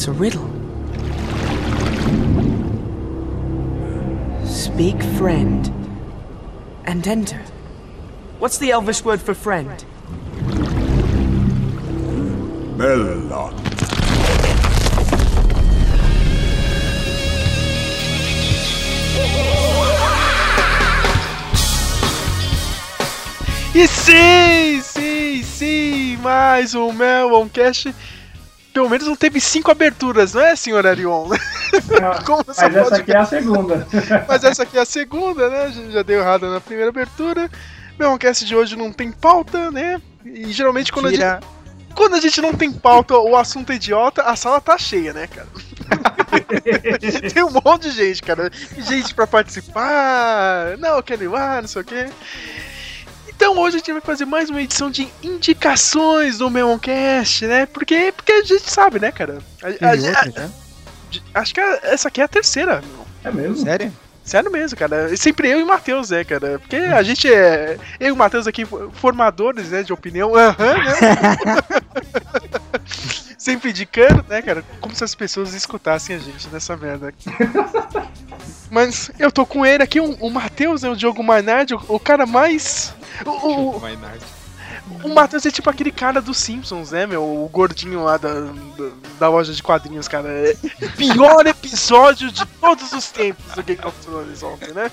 It's 0.00 0.08
a 0.08 0.12
riddle. 0.12 0.48
Speak 4.46 5.02
friend 5.18 5.70
and 6.86 7.06
enter. 7.06 7.42
What's 8.38 8.56
the 8.56 8.70
Elvish 8.70 9.04
word 9.04 9.20
for 9.20 9.34
friend? 9.34 9.84
Melon. 12.78 13.28
E 23.74 23.86
sim, 23.86 24.80
sim, 24.80 25.42
sim, 25.42 26.16
mais 26.22 26.74
um 26.74 26.90
Meloncast. 26.90 27.94
Pelo 28.72 28.88
menos 28.88 29.06
não 29.06 29.16
teve 29.16 29.40
cinco 29.40 29.70
aberturas, 29.70 30.32
não 30.32 30.42
é, 30.42 30.54
senhor 30.54 30.86
Arion? 30.86 31.28
Como 32.24 32.44
Mas 32.46 32.58
essa 32.58 32.96
aqui 32.96 33.12
é 33.12 33.16
a 33.16 33.24
segunda. 33.24 33.86
Mas 34.28 34.44
essa 34.44 34.62
aqui 34.62 34.78
é 34.78 34.80
a 34.80 34.84
segunda, 34.84 35.48
né? 35.48 35.72
Já, 35.90 36.02
deu 36.02 36.20
errado 36.20 36.48
na 36.48 36.60
primeira 36.60 36.90
abertura. 36.90 37.50
Meloncast 37.98 38.44
de 38.44 38.54
hoje 38.54 38.76
não 38.76 38.92
tem 38.92 39.10
pauta, 39.10 39.70
né? 39.70 40.00
E 40.24 40.52
geralmente 40.52 40.92
quando 40.92 41.06
a 41.06 41.10
gente. 41.10 41.46
Quando 41.94 42.14
a 42.14 42.20
gente 42.20 42.40
não 42.40 42.54
tem 42.54 42.72
pauta, 42.72 43.18
o 43.18 43.36
assunto 43.36 43.72
é 43.72 43.74
idiota, 43.74 44.22
a 44.22 44.36
sala 44.36 44.60
tá 44.60 44.78
cheia, 44.78 45.12
né, 45.12 45.26
cara? 45.26 45.48
tem 47.34 47.42
um 47.42 47.50
monte 47.50 47.90
de 47.90 47.90
gente, 47.90 48.22
cara. 48.22 48.50
Gente 48.78 49.12
pra 49.12 49.26
participar. 49.26 50.78
Não, 50.78 50.96
eu 50.96 51.02
quero 51.02 51.24
ir 51.24 51.28
lá, 51.28 51.60
não 51.60 51.68
sei 51.68 51.82
o 51.82 51.84
quê. 51.84 52.08
Então 53.40 53.56
hoje 53.56 53.76
a 53.76 53.78
gente 53.78 53.90
vai 53.90 54.02
fazer 54.02 54.26
mais 54.26 54.50
uma 54.50 54.60
edição 54.60 54.90
de 54.90 55.08
indicações 55.22 56.36
do 56.36 56.50
Meloncast, 56.50 57.46
né? 57.46 57.64
Porque, 57.64 58.12
porque 58.14 58.32
a 58.32 58.44
gente 58.44 58.70
sabe, 58.70 59.00
né, 59.00 59.10
cara? 59.10 59.38
A, 59.62 59.68
a, 59.68 60.46
a, 61.34 61.40
acho 61.40 61.54
que 61.54 61.60
essa 61.60 62.08
aqui 62.08 62.20
é 62.20 62.24
a 62.24 62.28
terceira. 62.28 62.84
É 63.24 63.30
mesmo? 63.30 63.56
Sério? 63.64 63.90
Sério 64.30 64.48
mesmo, 64.48 64.78
cara. 64.78 65.16
Sempre 65.16 65.48
eu 65.48 65.58
e 65.58 65.64
o 65.64 65.66
Matheus, 65.66 66.10
né, 66.10 66.22
cara? 66.22 66.60
Porque 66.60 66.76
a 66.76 67.02
gente 67.02 67.26
é. 67.26 67.76
Eu 67.98 68.10
e 68.10 68.12
o 68.12 68.16
Matheus 68.16 68.46
aqui, 68.46 68.64
formadores, 68.92 69.70
né, 69.70 69.82
de 69.82 69.92
opinião. 69.92 70.36
Aham, 70.36 70.54
uhum, 70.68 70.84
né? 70.84 70.94
Sempre 73.36 73.70
indicando, 73.70 74.24
né, 74.28 74.40
cara? 74.40 74.62
Como 74.80 74.94
se 74.94 75.02
as 75.02 75.16
pessoas 75.16 75.52
escutassem 75.52 76.14
a 76.14 76.20
gente 76.20 76.48
nessa 76.48 76.76
merda 76.76 77.08
aqui. 77.08 77.28
Mas 78.70 79.10
eu 79.18 79.32
tô 79.32 79.44
com 79.44 79.66
ele 79.66 79.82
aqui, 79.82 79.98
o, 79.98 80.12
o 80.20 80.30
Matheus, 80.30 80.82
né, 80.82 80.88
o 80.88 80.94
Diogo 80.94 81.24
Mainardi, 81.24 81.74
o, 81.74 81.82
o 81.88 81.98
cara 81.98 82.24
mais. 82.24 82.94
O, 83.26 83.30
o, 83.30 83.76
o 83.78 83.80
Matheus 85.14 85.46
é 85.46 85.50
tipo 85.50 85.68
aquele 85.70 85.90
cara 85.90 86.20
dos 86.20 86.38
Simpsons, 86.38 86.90
né, 86.90 87.06
meu? 87.06 87.22
O 87.22 87.48
gordinho 87.48 88.04
lá 88.04 88.16
da, 88.16 88.32
da, 88.32 88.90
da 89.18 89.28
loja 89.28 89.52
de 89.52 89.62
quadrinhos, 89.62 90.08
cara. 90.08 90.28
É 90.28 90.54
pior 90.96 91.46
episódio 91.46 92.30
de 92.30 92.44
todos 92.46 92.92
os 92.92 93.10
tempos 93.10 93.54
do 93.54 93.62
Game 93.62 93.80
of 93.84 93.98
Thrones 94.04 94.42
ontem, 94.42 94.72
né? 94.72 94.90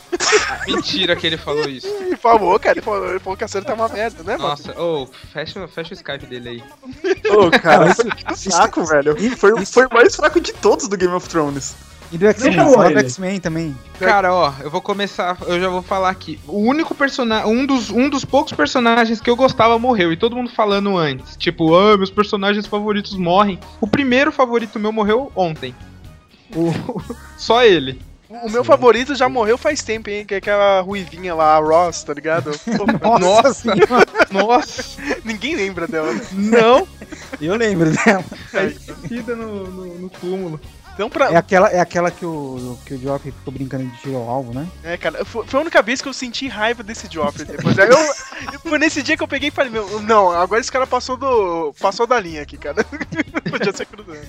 Mentira 0.67 1.15
que 1.15 1.27
ele 1.27 1.37
falou 1.37 1.67
isso. 1.67 1.87
Ele 1.87 2.15
falou, 2.15 2.59
cara. 2.59 2.77
Ele 2.77 2.81
falou, 2.81 3.09
ele 3.09 3.19
falou 3.19 3.37
que 3.37 3.43
a 3.43 3.47
série 3.47 3.65
tá 3.65 3.73
uma 3.73 3.89
merda, 3.89 4.23
né, 4.23 4.37
mano? 4.37 4.49
Nossa, 4.49 4.79
ô, 4.79 5.03
oh, 5.03 5.07
fecha, 5.33 5.67
fecha 5.67 5.91
o 5.91 5.97
Skype 5.97 6.25
dele 6.25 6.49
aí. 6.49 6.63
Ô, 7.31 7.47
oh, 7.47 7.51
cara, 7.51 7.87
isso, 8.33 8.51
fraco, 8.51 8.85
velho. 8.85 9.15
Foi, 9.37 9.65
foi 9.65 9.85
o 9.85 9.93
mais 9.93 10.15
fraco 10.15 10.39
de 10.39 10.53
todos 10.53 10.87
do 10.87 10.97
Game 10.97 11.13
of 11.13 11.27
Thrones. 11.27 11.75
E 12.11 12.17
do 12.17 12.25
X-Men, 12.27 12.53
fala 12.53 12.91
do 12.91 12.99
X-Men 12.99 13.39
também. 13.39 13.75
Cara, 13.99 14.33
ó, 14.33 14.53
eu 14.61 14.69
vou 14.69 14.81
começar, 14.81 15.37
eu 15.45 15.59
já 15.59 15.67
vou 15.67 15.81
falar 15.81 16.09
aqui. 16.09 16.39
O 16.47 16.59
único 16.59 16.95
personagem, 16.95 17.51
um 17.51 17.65
dos, 17.65 17.89
um 17.89 18.09
dos 18.09 18.23
poucos 18.23 18.53
personagens 18.53 19.19
que 19.19 19.29
eu 19.29 19.35
gostava 19.35 19.77
morreu, 19.77 20.13
e 20.13 20.17
todo 20.17 20.35
mundo 20.35 20.49
falando 20.49 20.97
antes. 20.97 21.35
Tipo, 21.35 21.75
ah, 21.75 21.97
meus 21.97 22.09
personagens 22.09 22.65
favoritos 22.65 23.15
morrem. 23.15 23.59
O 23.81 23.87
primeiro 23.87 24.31
favorito 24.31 24.79
meu 24.79 24.91
morreu 24.91 25.31
ontem. 25.35 25.75
O... 26.55 26.71
Só 27.35 27.63
ele. 27.63 27.99
O 28.29 28.49
meu 28.49 28.61
Sim. 28.61 28.67
favorito 28.67 29.15
já 29.15 29.29
morreu 29.29 29.57
faz 29.57 29.81
tempo, 29.81 30.09
hein? 30.09 30.25
Que 30.25 30.33
é 30.33 30.37
aquela 30.37 30.81
ruivinha 30.81 31.33
lá, 31.33 31.55
a 31.55 31.59
Ross, 31.59 32.03
tá 32.03 32.13
ligado? 32.13 32.51
Nossa! 33.21 33.73
Nossa! 34.29 35.01
Ninguém 35.23 35.55
lembra 35.55 35.87
dela. 35.87 36.13
Não! 36.33 36.85
Eu 37.39 37.55
lembro 37.55 37.89
dela. 37.89 38.25
Tá 38.51 39.35
no, 39.35 39.67
no, 39.71 39.95
no 39.95 40.09
túmulo. 40.09 40.59
Então, 40.97 41.11
pra... 41.11 41.31
é, 41.31 41.35
aquela, 41.35 41.69
é 41.69 41.79
aquela 41.79 42.09
que 42.09 42.25
o, 42.25 42.75
que 42.83 42.95
o 42.95 42.99
Joffrey 42.99 43.31
ficou 43.31 43.53
brincando 43.53 43.85
de 43.85 43.97
tiro 43.97 44.15
ao 44.15 44.27
alvo, 44.27 44.51
né? 44.51 44.67
É, 44.83 44.97
cara, 44.97 45.23
foi, 45.23 45.45
foi 45.45 45.59
a 45.59 45.61
única 45.61 45.79
vez 45.83 46.01
que 46.01 46.09
eu 46.09 46.13
senti 46.13 46.47
raiva 46.47 46.81
desse 46.81 47.07
Joffrey 47.07 47.45
depois. 47.45 47.77
Aí 47.77 47.87
eu, 47.87 48.59
foi 48.61 48.79
nesse 48.79 49.03
dia 49.03 49.15
que 49.15 49.21
eu 49.21 49.27
peguei 49.27 49.49
e 49.49 49.51
falei, 49.51 49.71
meu, 49.71 50.01
não, 50.01 50.31
agora 50.31 50.59
esse 50.59 50.71
cara 50.71 50.87
passou 50.87 51.15
do. 51.15 51.71
passou 51.79 52.07
da 52.07 52.19
linha 52.19 52.41
aqui, 52.41 52.57
cara. 52.57 52.83
Podia 53.47 53.71
ser 53.71 53.85
cruzando. 53.85 54.25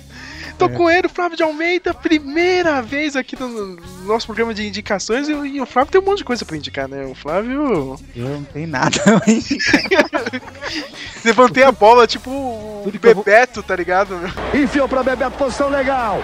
Tô 0.58 0.66
é. 0.66 0.68
com 0.68 0.90
ele, 0.90 1.08
Flávio 1.08 1.38
de 1.38 1.42
Almeida, 1.42 1.94
primeira 1.94 2.82
vez 2.82 3.16
aqui 3.16 3.38
no 3.38 3.76
nosso 4.04 4.26
programa 4.26 4.52
de 4.52 4.66
indicações 4.66 5.26
e, 5.26 5.32
e, 5.32 5.60
o 5.62 5.66
Flávio 5.66 5.92
tem 5.92 6.00
um 6.00 6.04
monte 6.04 6.18
de 6.18 6.24
coisa 6.24 6.44
pra 6.44 6.56
indicar, 6.56 6.86
né? 6.86 7.06
O 7.06 7.14
Flávio. 7.14 7.96
Eu 8.14 8.28
não 8.28 8.44
tenho 8.44 8.68
nada 8.68 8.98
pra 9.00 9.32
indicar. 9.32 10.10
Levantei 11.24 11.62
a 11.62 11.72
bola, 11.72 12.06
tipo 12.06 12.30
o 12.30 12.92
Bebeto, 13.00 13.54
vou... 13.54 13.62
tá 13.62 13.74
ligado? 13.74 14.18
Enfiou 14.52 14.86
pra 14.86 15.02
Bebeto, 15.02 15.38
posição 15.38 15.70
legal. 15.70 16.20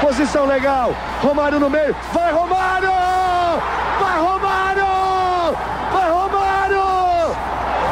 Posição 0.00 0.46
legal. 0.46 0.94
Romário 1.20 1.58
no 1.58 1.70
meio. 1.70 1.96
Vai, 2.12 2.32
Romário! 2.32 2.90
Vai, 3.98 4.20
Romário! 4.20 4.86
Vai, 5.92 6.10
Romário! 6.10 6.84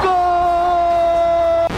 Gol! 0.02 1.68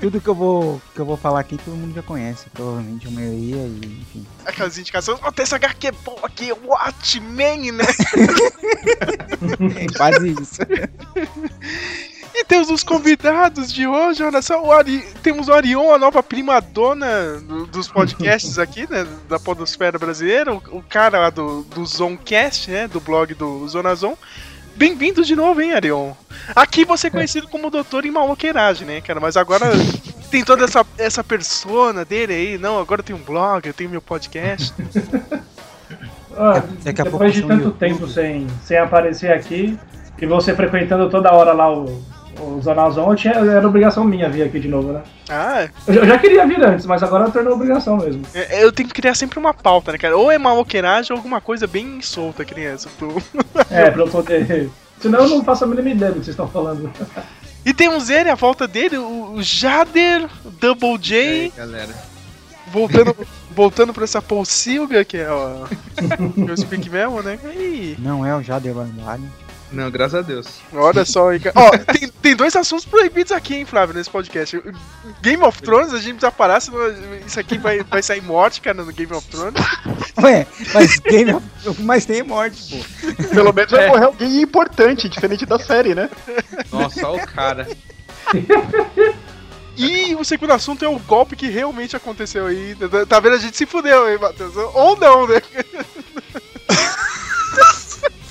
Tudo 0.00 0.20
que 0.20 0.28
eu 0.28 0.34
vou 0.34 0.80
que 0.94 1.00
eu 1.00 1.06
vou 1.06 1.16
falar 1.16 1.40
aqui 1.40 1.56
todo 1.58 1.74
mundo 1.76 1.94
já 1.94 2.02
conhece, 2.02 2.48
provavelmente 2.50 3.08
a 3.08 3.10
maioria 3.10 3.56
e 3.56 4.00
enfim. 4.00 4.26
Aquelas 4.46 4.78
indicações, 4.78 5.18
oh, 5.24 5.32
tem 5.32 5.42
essa 5.42 5.56
HQ 5.56 5.92
boa 6.04 6.26
aqui, 6.26 6.52
Watchmen, 6.52 7.72
né? 7.72 7.84
é 9.76 9.86
quase 9.96 10.30
isso. 10.30 10.60
E 12.40 12.44
temos 12.44 12.70
os 12.70 12.84
convidados 12.84 13.72
de 13.72 13.84
hoje, 13.84 14.22
olha 14.22 14.40
só, 14.40 14.64
o 14.64 14.70
Ari... 14.70 15.04
temos 15.24 15.48
o 15.48 15.52
Arion, 15.52 15.92
a 15.92 15.98
nova 15.98 16.22
prima 16.22 16.60
dona 16.60 17.42
dos 17.72 17.88
podcasts 17.88 18.56
aqui, 18.62 18.88
né, 18.88 19.04
da 19.28 19.40
podosfera 19.40 19.98
brasileira, 19.98 20.54
o, 20.54 20.62
o 20.70 20.80
cara 20.80 21.18
lá 21.18 21.30
do, 21.30 21.62
do 21.64 21.84
Zoncast, 21.84 22.70
né, 22.70 22.86
do 22.86 23.00
blog 23.00 23.34
do 23.34 23.66
Zona 23.66 23.92
Zon. 23.96 24.16
Bem-vindo 24.76 25.24
de 25.24 25.34
novo, 25.34 25.60
hein, 25.60 25.72
Arion? 25.72 26.12
Aqui 26.54 26.84
você 26.84 27.08
é 27.08 27.10
conhecido 27.10 27.48
como 27.48 27.70
doutor 27.70 28.06
em 28.06 28.12
maloqueiragem, 28.12 28.86
né, 28.86 29.00
cara, 29.00 29.18
mas 29.18 29.36
agora 29.36 29.66
tem 30.30 30.44
toda 30.44 30.64
essa, 30.64 30.86
essa 30.96 31.24
persona 31.24 32.04
dele 32.04 32.32
aí, 32.32 32.56
não, 32.56 32.78
agora 32.78 33.02
tem 33.02 33.16
um 33.16 33.22
blog, 33.22 33.66
eu 33.66 33.74
tenho 33.74 33.90
meu 33.90 34.00
podcast. 34.00 34.72
Ah, 36.40 36.62
depois 36.84 37.34
de 37.34 37.42
tanto 37.42 37.72
tempo 37.72 38.06
sem, 38.06 38.46
sem 38.62 38.78
aparecer 38.78 39.32
aqui, 39.32 39.76
e 40.20 40.26
você 40.26 40.54
frequentando 40.54 41.10
toda 41.10 41.32
hora 41.32 41.52
lá 41.52 41.68
o, 41.68 42.00
o 42.40 42.60
Zonazon, 42.62 43.14
tinha, 43.14 43.34
era 43.34 43.66
obrigação 43.66 44.04
minha 44.04 44.28
vir 44.28 44.42
aqui 44.42 44.60
de 44.60 44.68
novo, 44.68 44.92
né? 44.92 45.02
Ah, 45.28 45.62
é. 45.62 45.70
eu, 45.86 45.94
eu 45.94 46.06
já 46.06 46.18
queria 46.18 46.46
vir 46.46 46.62
antes, 46.64 46.86
mas 46.86 47.02
agora 47.02 47.30
tornou 47.30 47.54
obrigação 47.54 47.96
mesmo. 47.96 48.22
É, 48.34 48.62
eu 48.62 48.72
tenho 48.72 48.88
que 48.88 48.94
criar 48.94 49.14
sempre 49.14 49.38
uma 49.38 49.52
pauta, 49.52 49.92
né, 49.92 49.98
cara? 49.98 50.16
Ou 50.16 50.30
é 50.30 50.38
maloqueiragem 50.38 51.12
ou 51.12 51.18
alguma 51.18 51.40
coisa 51.40 51.66
bem 51.66 52.00
solta, 52.00 52.44
criança. 52.44 52.88
Pro... 52.98 53.22
é, 53.70 53.90
pra 53.90 54.02
eu 54.02 54.08
poder. 54.08 54.70
Senão 55.00 55.20
eu 55.20 55.28
não 55.28 55.44
faço 55.44 55.64
a 55.64 55.66
mínima 55.66 55.90
ideia 55.90 56.12
do 56.12 56.18
que 56.18 56.24
vocês 56.24 56.34
estão 56.34 56.48
falando. 56.48 56.90
E 57.64 57.74
temos 57.74 58.08
ele, 58.08 58.30
a 58.30 58.34
volta 58.34 58.66
dele, 58.66 58.98
o 58.98 59.36
Jader 59.40 60.28
Double 60.60 60.98
J. 60.98 61.16
E 61.16 61.28
aí, 61.28 61.52
galera. 61.56 61.94
Voltando, 62.68 63.16
voltando 63.50 63.94
pra 63.94 64.04
essa 64.04 64.20
Paul 64.20 64.44
Silvia, 64.44 65.04
que 65.04 65.16
é 65.16 65.30
o, 65.30 65.66
que 66.34 66.50
é 66.50 66.52
o 66.52 66.56
Speak 66.56 66.88
Memo, 66.90 67.22
né? 67.22 67.38
E... 67.44 67.96
Não 67.98 68.24
é 68.24 68.34
o 68.34 68.42
Jader 68.42 68.74
Barbalho. 68.74 69.24
Não, 69.70 69.90
graças 69.90 70.14
a 70.14 70.22
Deus. 70.22 70.60
Olha 70.72 71.04
só 71.04 71.30
aí, 71.30 71.40
Ó, 71.54 71.70
tem, 71.92 72.08
tem 72.08 72.36
dois 72.36 72.56
assuntos 72.56 72.84
proibidos 72.84 73.32
aqui, 73.32 73.56
hein, 73.56 73.64
Flávio, 73.64 73.94
nesse 73.94 74.08
podcast. 74.08 74.62
Game 75.20 75.42
of 75.42 75.60
Thrones, 75.62 75.92
a 75.92 75.98
gente 75.98 76.14
precisa 76.14 76.32
parar, 76.32 76.60
senão 76.60 76.80
isso 77.26 77.38
aqui 77.38 77.58
vai, 77.58 77.82
vai 77.82 78.02
sair 78.02 78.22
morte, 78.22 78.60
cara, 78.60 78.82
no 78.82 78.92
Game 78.92 79.12
of 79.12 79.26
Thrones. 79.28 79.60
Ué, 80.22 80.46
mas 80.72 80.98
Game 80.98 81.32
of 81.34 81.82
mas 81.82 82.06
tem 82.06 82.22
morte, 82.22 82.76
pô. 82.76 83.24
Pelo 83.34 83.52
menos 83.52 83.70
vai 83.70 83.84
é. 83.84 83.88
morrer 83.88 84.04
alguém 84.04 84.40
importante, 84.40 85.08
diferente 85.08 85.44
da 85.44 85.58
série, 85.58 85.94
né? 85.94 86.08
Nossa, 86.72 87.06
olha 87.06 87.22
o 87.22 87.26
cara. 87.26 87.68
E 89.78 90.16
o 90.16 90.24
segundo 90.24 90.52
assunto 90.52 90.84
é 90.84 90.88
o 90.88 90.98
golpe 90.98 91.36
que 91.36 91.48
realmente 91.48 91.94
aconteceu 91.94 92.46
aí. 92.46 92.76
Tá 93.08 93.20
vendo? 93.20 93.36
A 93.36 93.38
gente 93.38 93.56
se 93.56 93.64
fudeu, 93.64 94.10
hein, 94.10 94.18
Matheus? 94.20 94.56
Ou 94.56 94.96
não, 94.96 95.28
né? 95.28 95.40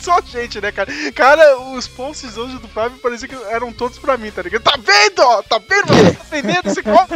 Só 0.07 0.21
gente, 0.21 0.61
né, 0.61 0.71
cara? 0.71 0.89
Cara, 1.13 1.59
os 1.59 1.85
posts 1.85 2.37
hoje 2.37 2.57
do 2.59 2.67
Flávio 2.69 2.97
parecia 2.99 3.27
que 3.27 3.35
eram 3.49 3.73
todos 3.73 3.99
pra 3.99 4.15
mim, 4.15 4.31
tá 4.31 4.41
ligado? 4.41 4.63
Tá 4.63 4.77
vendo, 4.77 5.19
ó? 5.19 5.43
Tá 5.43 5.57
vendo? 5.57 5.87
Você 5.87 6.03
tá 6.03 6.23
defendendo 6.23 6.67
esse 6.67 6.81
golpe? 6.81 7.15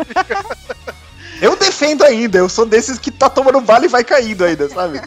Eu 1.41 1.55
defendo 1.55 2.03
ainda, 2.03 2.37
eu 2.39 2.49
sou 2.49 2.65
desses 2.65 2.99
que 2.99 3.09
tá 3.09 3.29
tomando 3.29 3.61
vale 3.61 3.85
e 3.85 3.89
vai 3.89 4.03
caindo 4.03 4.43
ainda, 4.43 4.67
sabe? 4.67 5.01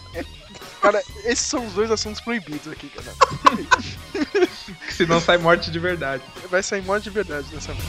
Cara, 0.81 1.03
esses 1.25 1.47
são 1.47 1.67
os 1.67 1.75
dois 1.75 1.91
assuntos 1.91 2.23
proibidos 2.23 2.73
aqui, 2.73 2.89
cara. 2.89 3.13
Se 4.91 5.05
não 5.05 5.21
sai 5.21 5.37
morte 5.37 5.71
de 5.71 5.79
verdade. 5.79 6.23
Vai 6.51 6.63
sair 6.63 6.83
morte 6.83 7.05
de 7.05 7.11
verdade 7.11 7.47
dessa 7.49 7.73
vez. 7.75 7.85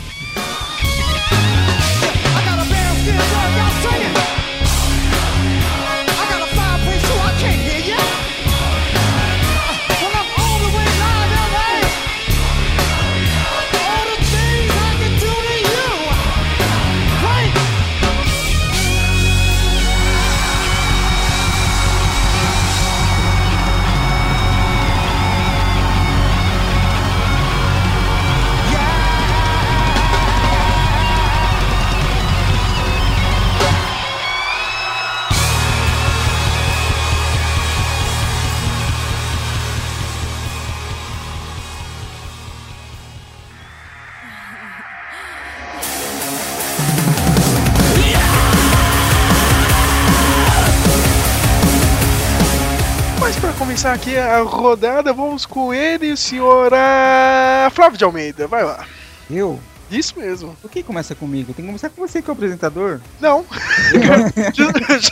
Começar 53.85 53.93
aqui 53.93 54.17
a 54.17 54.41
rodada, 54.41 55.13
vamos 55.13 55.45
com 55.45 55.71
ele, 55.71 56.11
o 56.11 56.17
senhor 56.17 56.71
uh, 56.73 57.69
Flávio 57.69 57.99
de 57.99 58.03
Almeida. 58.03 58.47
Vai 58.47 58.63
lá. 58.63 58.83
Eu? 59.29 59.59
Isso 59.91 60.17
mesmo. 60.17 60.55
Por 60.59 60.71
que 60.71 60.81
começa 60.81 61.13
comigo? 61.13 61.53
Tem 61.53 61.63
que 61.63 61.67
começar 61.67 61.91
com 61.91 62.01
você 62.01 62.19
que 62.19 62.27
é 62.27 62.31
o 62.31 62.35
apresentador. 62.35 62.99
Não. 63.21 63.45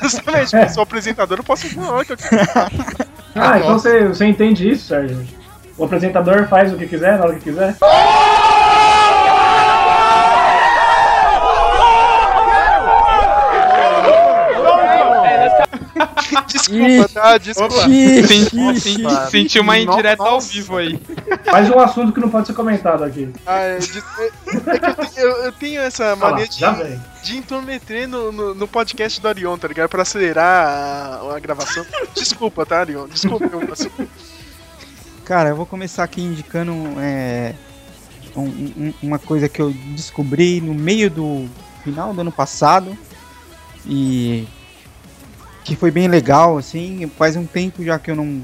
Justamente, 0.02 0.56
eu 0.56 0.70
sou 0.70 0.82
apresentador, 0.82 1.38
eu 1.38 1.44
posso 1.44 1.70
falar 1.70 2.04
que 2.04 2.14
eu 2.14 2.18
Ah, 3.36 3.60
então 3.60 3.78
você, 3.78 4.08
você 4.08 4.26
entende 4.26 4.68
isso, 4.68 4.88
Sérgio? 4.88 5.24
O 5.78 5.86
apresentador 5.86 6.48
faz 6.48 6.74
o 6.74 6.78
que 6.78 6.88
quiser, 6.88 7.20
na 7.20 7.26
hora 7.26 7.36
que 7.36 7.44
quiser. 7.44 7.76
Desculpa, 16.70 17.10
tá? 17.10 17.38
Desculpa. 17.38 17.76
Senti, 17.84 19.30
senti 19.32 19.60
uma 19.60 19.78
indireta 19.78 20.24
ao 20.24 20.40
vivo 20.40 20.78
aí. 20.78 21.00
Mais 21.52 21.70
um 21.70 21.80
assunto 21.80 22.12
que 22.14 22.20
não 22.20 22.30
pode 22.30 22.48
ser 22.48 22.54
comentado 22.54 23.04
aqui. 23.04 23.30
Ah, 23.46 23.60
é, 23.60 23.78
é- 23.78 23.78
é 23.78 24.80
que 24.80 24.86
eu, 24.86 24.96
tenho, 24.96 25.26
eu- 25.28 25.44
eu 25.46 25.52
tenho 25.52 25.82
essa 25.82 26.10
lá, 26.10 26.16
mania 26.16 26.48
de, 26.48 26.60
de 27.24 27.38
intrometer 27.38 28.08
no, 28.08 28.32
no, 28.32 28.56
no 28.56 28.68
podcast 28.68 29.20
do 29.20 29.28
Arion, 29.28 29.58
tá 29.58 29.68
ligado? 29.68 29.90
Pra 29.90 30.02
acelerar 30.04 30.68
a, 31.24 31.36
a 31.36 31.40
gravação. 31.40 31.86
Desculpa, 32.16 32.66
tá, 32.66 32.80
Arion? 32.80 33.08
Desculpa. 33.08 33.46
eu- 33.52 33.72
assim, 33.74 33.90
Cara, 35.26 35.50
eu 35.50 35.56
vou 35.56 35.66
começar 35.66 36.04
aqui 36.04 36.22
indicando 36.22 36.74
é, 37.00 37.54
um- 38.36 38.42
um- 38.42 38.94
uma 39.04 39.20
coisa 39.20 39.48
que 39.48 39.62
eu 39.62 39.72
descobri 39.96 40.60
no 40.62 40.74
meio 40.74 41.10
do 41.10 41.48
final 41.84 42.14
do 42.14 42.22
ano 42.22 42.32
passado 42.32 42.98
e 43.86 44.46
que 45.64 45.76
foi 45.76 45.92
bem 45.92 46.08
legal, 46.08 46.58
assim, 46.58 47.10
faz 47.18 47.36
um 47.36 47.46
tempo 47.46 47.84
já 47.84 47.98
que 47.98 48.12
eu 48.12 48.16
não 48.16 48.42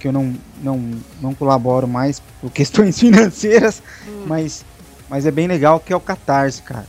que 0.00 0.06
eu 0.06 0.12
não, 0.12 0.32
não, 0.62 0.92
não 1.20 1.34
colaboro 1.34 1.88
mais 1.88 2.20
por 2.40 2.50
questões 2.52 2.98
financeiras, 2.98 3.82
mas, 4.26 4.64
mas 5.08 5.26
é 5.26 5.30
bem 5.30 5.48
legal 5.48 5.80
que 5.80 5.92
é 5.92 5.96
o 5.96 6.00
Catarse, 6.00 6.62
cara. 6.62 6.86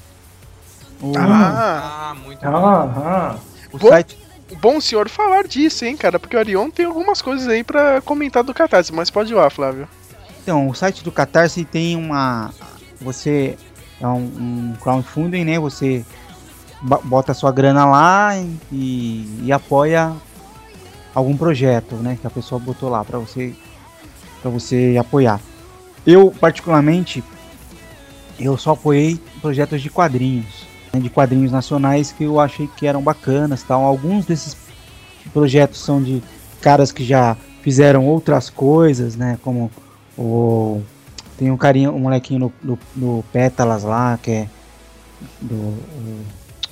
O, 1.02 1.14
Ah, 1.18 2.12
Ah, 2.12 2.16
muito 2.24 2.46
Ah, 2.46 2.50
ah. 2.52 3.36
o 3.72 3.78
bom. 3.80 3.90
site 3.90 4.18
bom 4.62 4.80
senhor 4.82 5.10
falar 5.10 5.48
disso, 5.48 5.86
hein, 5.86 5.96
cara? 5.98 6.20
Porque 6.20 6.36
o 6.36 6.40
Arion 6.40 6.70
tem 6.70 6.86
algumas 6.86 7.22
coisas 7.22 7.48
aí 7.48 7.64
pra 7.64 8.02
comentar 8.02 8.44
do 8.44 8.54
Catarse, 8.54 8.92
mas 8.94 9.10
pode 9.10 9.32
ir 9.32 9.36
lá, 9.36 9.50
Flávio. 9.50 9.88
Então, 10.42 10.68
o 10.68 10.74
site 10.74 11.04
do 11.04 11.12
Catarse 11.12 11.64
tem 11.66 11.96
uma. 11.96 12.52
Você. 13.02 13.58
É 14.02 14.08
um, 14.08 14.18
um 14.72 14.74
crowdfunding, 14.82 15.44
né? 15.46 15.60
Você 15.60 16.06
bota 16.82 17.34
sua 17.34 17.52
grana 17.52 17.86
lá 17.86 18.32
e, 18.72 19.42
e 19.44 19.52
apoia 19.52 20.14
algum 21.14 21.36
projeto, 21.36 21.96
né? 21.96 22.18
Que 22.20 22.28
a 22.28 22.30
pessoa 22.30 22.60
botou 22.60 22.90
lá 22.90 23.04
para 23.04 23.18
você 23.20 23.54
para 24.42 24.50
você 24.50 24.96
apoiar. 24.98 25.40
Eu, 26.06 26.32
particularmente, 26.32 27.22
eu 28.40 28.58
só 28.58 28.72
apoiei 28.72 29.20
projetos 29.42 29.82
de 29.82 29.90
quadrinhos, 29.90 30.66
né, 30.94 31.00
de 31.00 31.10
quadrinhos 31.10 31.52
nacionais 31.52 32.14
que 32.14 32.24
eu 32.24 32.40
achei 32.40 32.70
que 32.78 32.88
eram 32.88 33.02
bacanas, 33.02 33.64
tal. 33.64 33.84
Alguns 33.84 34.26
desses 34.26 34.56
projetos 35.34 35.80
são 35.80 36.02
de 36.02 36.24
caras 36.62 36.92
que 36.92 37.04
já 37.04 37.36
fizeram 37.62 38.06
outras 38.06 38.50
coisas, 38.50 39.16
né? 39.16 39.38
Como 39.44 39.70
o 40.18 40.82
tem 41.38 41.50
um 41.50 41.58
carinha, 41.58 41.90
um 41.90 42.00
molequinho 42.00 42.40
no, 42.40 42.54
no, 42.62 42.80
no 42.96 43.24
Pétalas 43.32 43.84
lá, 43.84 44.20
que 44.22 44.32
é 44.32 44.50
do 45.42 45.78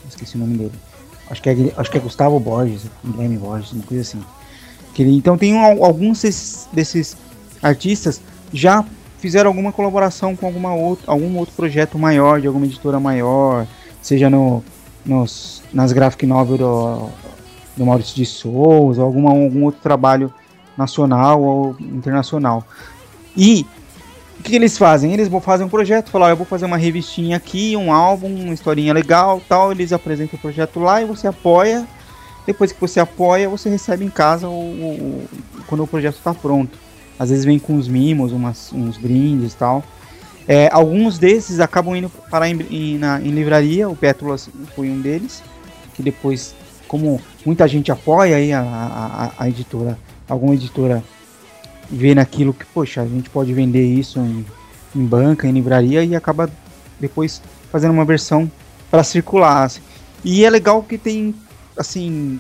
esqueci 0.08 0.36
o 0.36 0.40
nome 0.40 0.58
dele. 0.58 0.74
Acho 1.30 1.42
que 1.42 1.50
é, 1.50 1.74
acho 1.76 1.92
que 1.92 1.98
é 1.98 2.02
Gustavo 2.02 2.40
Borges, 2.40 2.84
Guilherme 3.04 3.38
Borges, 3.38 3.72
uma 3.74 3.84
coisa 3.84 4.02
assim. 4.02 4.24
Que 4.94 5.04
ele, 5.04 5.16
então 5.16 5.38
tem 5.38 5.58
alguns 5.58 6.22
desses, 6.22 6.68
desses 6.72 7.18
artistas 7.62 8.22
já 8.54 8.86
fizeram 9.20 9.50
alguma 9.50 9.72
colaboração 9.72 10.36
com 10.36 10.46
alguma 10.46 10.74
outra, 10.74 11.12
algum 11.12 11.38
outro 11.38 11.54
projeto 11.56 11.98
maior, 12.00 12.40
de 12.40 12.48
alguma 12.48 12.66
editora 12.66 13.00
maior, 13.00 13.68
seja 14.02 14.30
no, 14.30 14.64
nos, 15.06 15.64
nas 15.74 15.92
graphic 15.92 16.26
novel 16.26 16.58
do, 16.58 17.10
do 17.76 17.86
Maurício 17.86 18.16
de 18.16 18.26
Souza, 18.26 19.02
ou 19.02 19.08
alguma, 19.08 19.32
algum 19.32 19.64
outro 19.64 19.82
trabalho 19.82 20.34
nacional 20.78 21.42
ou 21.42 21.76
internacional. 21.80 22.64
E 23.36 23.66
que 24.48 24.56
eles 24.56 24.78
fazem? 24.78 25.14
Eles 25.14 25.28
vão 25.28 25.42
fazer 25.42 25.64
um 25.64 25.70
projeto, 25.70 26.10
falar, 26.10 26.28
ó, 26.28 26.30
eu 26.30 26.36
vou 26.38 26.46
fazer 26.46 26.66
uma 26.66 26.78
revistinha 26.78 27.38
aqui, 27.38 27.76
um 27.76 27.92
álbum, 27.92 28.28
uma 28.34 28.54
historinha 28.54 28.94
legal, 28.94 29.42
tal. 29.48 29.72
Eles 29.72 29.92
apresentam 29.94 30.38
o 30.38 30.42
projeto 30.42 30.80
lá 30.80 31.02
e 31.02 31.06
você 31.06 31.28
apoia. 31.28 31.86
Depois 32.46 32.72
que 32.72 32.80
você 32.80 33.00
apoia, 33.00 33.50
você 33.50 33.70
recebe 33.70 34.06
em 34.06 34.10
casa 34.10 34.48
o, 34.48 34.54
o- 34.54 35.28
quando 35.68 35.84
o 35.84 35.88
projeto 35.88 36.16
está 36.16 36.34
pronto. 36.34 36.78
Às 37.20 37.30
vezes 37.30 37.44
vem 37.44 37.60
com 37.60 37.74
uns 37.74 37.88
mimos, 37.88 38.32
umas, 38.32 38.72
uns 38.72 38.98
brindes 38.98 39.54
tal. 39.54 39.84
É, 40.48 40.70
alguns 40.72 41.20
desses 41.20 41.60
acabam 41.60 41.94
indo 41.96 42.10
parar 42.32 42.48
em, 42.48 42.58
em- 42.72 42.98
na, 42.98 43.20
em 43.20 43.32
livraria, 43.32 43.90
o 43.90 43.96
Pétalas 43.96 44.50
foi 44.76 44.90
um 44.90 45.02
deles, 45.02 45.44
que 45.94 46.02
depois, 46.02 46.56
como 46.88 47.20
muita 47.46 47.68
gente 47.68 47.92
apoia 47.92 48.38
aí 48.38 48.54
a, 48.54 48.62
a- 48.62 49.32
a 49.38 49.50
editora, 49.50 49.98
alguma 50.30 50.54
editora 50.54 51.04
vê 51.90 52.14
naquilo 52.16 52.54
que, 52.54 52.66
poxa, 52.66 53.02
a 53.02 53.08
gente 53.08 53.30
pode 53.30 53.54
vender 53.54 53.86
isso 53.86 54.20
em, 54.20 54.46
em 54.96 55.06
banca, 55.06 55.48
em 55.48 55.52
livraria 55.52 56.04
e 56.04 56.16
acaba 56.16 56.50
depois 57.00 57.42
fazendo 57.72 57.92
uma 57.92 58.06
versão 58.06 58.52
para 58.90 59.04
circular. 59.04 59.64
assim. 59.64 59.82
E 60.24 60.44
é 60.46 60.50
legal 60.50 60.82
que 60.84 60.98
tem, 60.98 61.34
assim, 61.78 62.40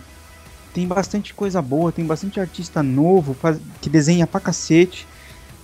tem 0.74 0.88
bastante 0.88 1.34
coisa 1.34 1.62
boa, 1.62 1.92
tem 1.92 2.06
bastante 2.06 2.40
artista 2.40 2.82
novo 2.84 3.34
faz- 3.34 3.60
que 3.82 3.90
desenha 3.90 4.28
pra 4.28 4.40
cacete. 4.40 5.08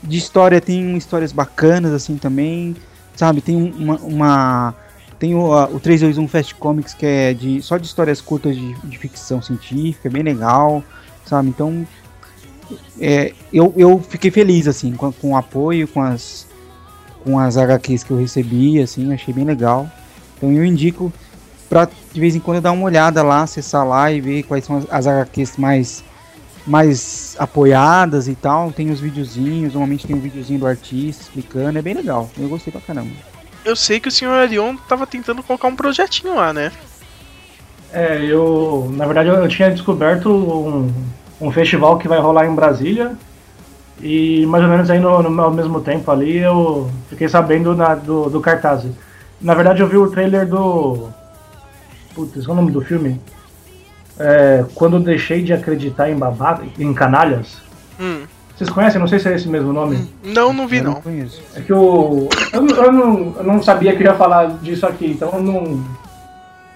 De 0.01 0.17
história 0.17 0.59
tem 0.59 0.97
histórias 0.97 1.31
bacanas 1.31 1.93
assim 1.93 2.17
também, 2.17 2.75
sabe? 3.15 3.41
Tem 3.41 3.55
um- 3.55 3.71
uma, 3.71 3.95
uma- 3.99 4.75
tem 5.17 5.33
o, 5.35 5.53
a- 5.53 5.65
o 5.67 5.79
321 5.79 6.27
Fast 6.27 6.55
Comics 6.55 6.93
que 6.93 7.05
é 7.05 7.33
de 7.33 7.61
só 7.61 7.77
de 7.77 7.85
histórias 7.87 8.19
curtas 8.19 8.55
de, 8.55 8.73
de 8.83 8.97
ficção 8.97 9.41
científica, 9.41 10.07
é 10.09 10.11
bem 10.11 10.23
legal, 10.23 10.83
sabe? 11.25 11.47
Então 11.49 11.87
é, 12.99 13.33
eu, 13.51 13.73
eu 13.75 13.99
fiquei 14.07 14.31
feliz 14.31 14.67
assim 14.67 14.93
com, 14.93 15.11
com 15.11 15.31
o 15.31 15.37
apoio, 15.37 15.87
com 15.87 16.01
as 16.01 16.47
com 17.23 17.39
as 17.39 17.55
HQs 17.55 18.03
que 18.03 18.11
eu 18.11 18.17
recebi, 18.17 18.81
assim, 18.81 19.13
achei 19.13 19.33
bem 19.33 19.45
legal. 19.45 19.89
Então 20.35 20.51
eu 20.51 20.65
indico 20.65 21.11
pra 21.69 21.87
de 22.13 22.19
vez 22.19 22.35
em 22.35 22.39
quando 22.39 22.61
dar 22.61 22.71
uma 22.71 22.83
olhada 22.83 23.23
lá, 23.23 23.43
acessar 23.43 23.87
lá 23.87 24.11
e 24.11 24.19
ver 24.19 24.43
quais 24.43 24.65
são 24.65 24.77
as, 24.77 24.85
as 24.89 25.07
HQs 25.07 25.57
mais 25.57 26.03
mais 26.65 27.35
apoiadas 27.39 28.27
e 28.27 28.35
tal. 28.35 28.71
Tem 28.71 28.89
os 28.89 28.99
videozinhos, 28.99 29.73
normalmente 29.73 30.07
tem 30.07 30.15
um 30.15 30.19
videozinho 30.19 30.59
do 30.59 30.67
artista 30.67 31.23
explicando, 31.23 31.77
é 31.77 31.81
bem 31.81 31.93
legal. 31.93 32.29
Eu 32.37 32.49
gostei 32.49 32.71
pra 32.71 32.81
caramba. 32.81 33.11
Eu 33.65 33.75
sei 33.75 33.99
que 33.99 34.09
o 34.09 34.11
senhor 34.11 34.33
Arion 34.33 34.75
tava 34.75 35.07
tentando 35.07 35.41
colocar 35.41 35.67
um 35.67 35.75
projetinho 35.75 36.35
lá, 36.35 36.51
né? 36.51 36.71
É, 37.91 38.23
eu. 38.25 38.91
Na 38.95 39.05
verdade, 39.05 39.29
eu, 39.29 39.35
eu 39.35 39.47
tinha 39.47 39.71
descoberto 39.71 40.29
um, 40.29 40.91
um 41.41 41.51
festival 41.51 41.97
que 41.97 42.07
vai 42.07 42.19
rolar 42.19 42.45
em 42.45 42.55
Brasília. 42.55 43.13
E 44.01 44.45
mais 44.47 44.63
ou 44.63 44.69
menos 44.69 44.89
aí 44.89 44.99
no, 44.99 45.21
no- 45.23 45.41
ao 45.43 45.51
mesmo 45.51 45.79
tempo 45.79 46.09
ali 46.11 46.37
eu 46.37 46.89
fiquei 47.09 47.29
sabendo 47.29 47.75
na- 47.75 47.95
do, 47.95 48.29
do 48.29 48.41
cartaz. 48.41 48.83
Na 49.41 49.53
verdade, 49.53 49.81
eu 49.81 49.87
vi 49.87 49.97
o 49.97 50.09
trailer 50.09 50.47
do. 50.47 51.09
Putz, 52.15 52.45
qual 52.45 52.57
é 52.57 52.59
o 52.59 52.61
nome 52.61 52.71
do 52.71 52.81
filme? 52.81 53.19
É, 54.19 54.63
quando 54.75 54.97
eu 54.97 54.99
deixei 55.01 55.41
de 55.43 55.53
acreditar 55.53 56.09
em 56.09 56.15
babá, 56.15 56.61
em 56.77 56.93
canalhas. 56.93 57.57
Hum. 57.99 58.23
Vocês 58.55 58.69
conhecem? 58.69 58.99
Não 58.99 59.07
sei 59.07 59.19
se 59.19 59.27
é 59.29 59.35
esse 59.35 59.47
mesmo 59.49 59.73
nome. 59.73 60.07
Não, 60.23 60.53
não 60.53 60.67
vi 60.67 60.77
eu 60.77 60.83
não. 60.83 60.93
não 60.93 61.01
conheço. 61.01 61.41
É 61.55 61.61
que 61.61 61.73
o. 61.73 62.29
Eu, 62.51 62.61
não- 62.61 62.75
eu 62.75 62.91
não, 62.91 63.33
eu 63.37 63.43
não 63.43 63.63
sabia 63.63 63.95
que 63.95 64.03
eu 64.03 64.07
ia 64.07 64.15
falar 64.15 64.57
disso 64.61 64.85
aqui, 64.85 65.07
então 65.07 65.29
eu 65.33 65.41
não. 65.41 65.83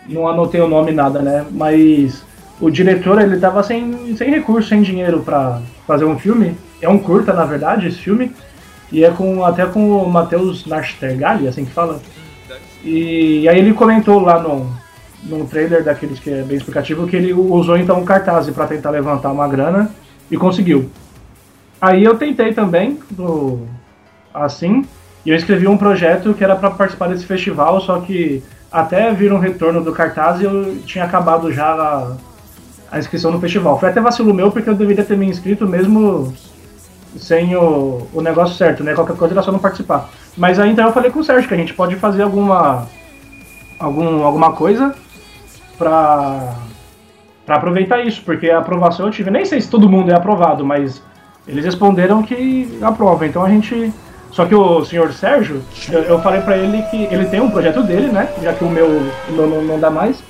Não 0.10 0.28
anotei 0.28 0.60
o 0.62 0.68
nome 0.70 0.92
nada, 0.92 1.22
né? 1.22 1.46
Mas 1.52 2.24
o 2.60 2.70
diretor 2.70 3.22
ele 3.22 3.38
tava 3.38 3.62
sem, 3.64 4.16
sem 4.16 4.32
recurso, 4.32 4.70
sem 4.70 4.82
dinheiro 4.82 5.22
pra 5.22 5.62
fazer 5.86 6.06
um 6.06 6.18
filme. 6.18 6.58
É 6.82 6.90
um 6.90 6.98
curta, 6.98 7.34
na 7.34 7.46
verdade, 7.46 7.88
esse 7.88 8.00
filme. 8.00 8.32
E 8.92 9.04
é 9.04 9.12
com 9.12 9.44
até 9.44 9.66
com 9.66 9.90
o 9.90 10.10
Matheus 10.10 10.66
Nastergalli, 10.66 11.48
assim 11.48 11.66
que 11.66 11.72
fala. 11.72 12.00
E, 12.84 13.48
aí 13.48 13.60
ele 13.60 13.74
comentou 13.74 14.20
lá 14.20 14.42
no, 14.42 14.72
no 15.24 15.46
trailer 15.46 15.84
daqueles 15.84 16.20
que 16.20 16.30
é 16.30 16.42
bem 16.42 16.58
explicativo 16.58 17.08
que 17.08 17.16
ele 17.16 17.34
usou 17.34 17.78
então 17.78 18.00
um 18.00 18.06
cartaz 18.06 18.50
pra 18.50 18.68
tentar 18.68 18.92
levantar 18.92 19.32
uma 19.32 19.48
grana 19.48 19.92
e 20.32 20.38
conseguiu. 20.38 20.90
Aí 21.82 22.04
eu 22.04 22.18
tentei 22.18 22.54
também, 22.54 22.98
assim, 24.34 24.86
e 25.26 25.30
eu 25.30 25.36
escrevi 25.36 25.68
um 25.68 25.78
projeto 25.78 26.34
que 26.34 26.44
era 26.44 26.56
para 26.56 26.72
participar 26.72 27.10
desse 27.10 27.26
festival, 27.26 27.80
só 27.82 28.00
que 28.00 28.42
até 28.72 29.14
vir 29.14 29.32
um 29.32 29.38
retorno 29.38 29.84
do 29.84 29.92
cartaz 29.92 30.42
eu 30.42 30.78
tinha 30.86 31.04
acabado 31.04 31.52
já 31.52 32.16
a, 32.92 33.00
inscrição 33.00 33.32
no 33.32 33.40
festival. 33.40 33.80
Foi 33.80 33.90
até 33.90 34.02
vacilo 34.02 34.34
meu 34.34 34.52
porque 34.52 34.70
eu 34.70 34.76
deveria 34.76 35.04
ter 35.04 35.18
me 35.18 35.26
inscrito 35.26 35.68
mesmo 35.68 36.34
sem 37.18 37.56
o, 37.56 38.08
o 38.14 38.22
negócio 38.22 38.56
certo, 38.56 38.84
né? 38.84 38.94
Qualquer 38.94 39.16
coisa 39.16 39.34
era 39.34 39.42
só 39.42 39.52
não 39.52 39.60
participar. 39.60 40.10
Mas 40.36 40.60
aí 40.60 40.72
então 40.72 40.86
eu 40.86 40.94
falei 40.94 41.10
com 41.10 41.20
o 41.20 41.24
Sérgio 41.24 41.48
que 41.48 41.54
a 41.54 41.58
gente 41.58 41.74
pode 41.74 41.96
fazer 41.96 42.24
alguma 42.24 42.88
algum, 43.80 44.24
alguma 44.24 44.52
coisa 44.54 44.94
pra 45.78 46.56
pra 47.46 47.56
aproveitar 47.56 48.02
isso, 48.02 48.22
porque 48.26 48.50
a 48.50 48.60
aprovação 48.60 49.06
eu 49.06 49.12
tive, 49.12 49.32
nem 49.32 49.46
sei 49.46 49.62
se 49.62 49.70
todo 49.70 49.90
mundo 49.90 50.12
é 50.12 50.14
aprovado, 50.14 50.66
mas 50.66 51.02
eles 51.48 51.64
responderam 51.64 52.22
que 52.22 52.78
aprova, 52.82 53.26
então 53.26 53.44
a 53.44 53.50
gente. 53.50 53.94
Só 54.32 54.46
que 54.46 54.54
o 54.54 54.84
senhor 54.84 55.14
Sérgio, 55.14 55.64
eu, 55.90 56.02
eu 56.02 56.20
falei 56.20 56.42
pra 56.42 56.58
ele 56.58 56.82
que 56.92 57.06
ele 57.06 57.26
tem 57.26 57.40
um 57.40 57.50
projeto 57.50 57.82
dele, 57.82 58.10
né? 58.10 58.28
Já 58.44 58.54
que 58.54 58.64
o 58.64 58.70
meu, 58.70 58.86
o 58.86 59.32
meu 59.32 59.48
não, 59.48 59.64
não 59.64 59.80
dá 59.80 59.90
mais. 59.90 60.22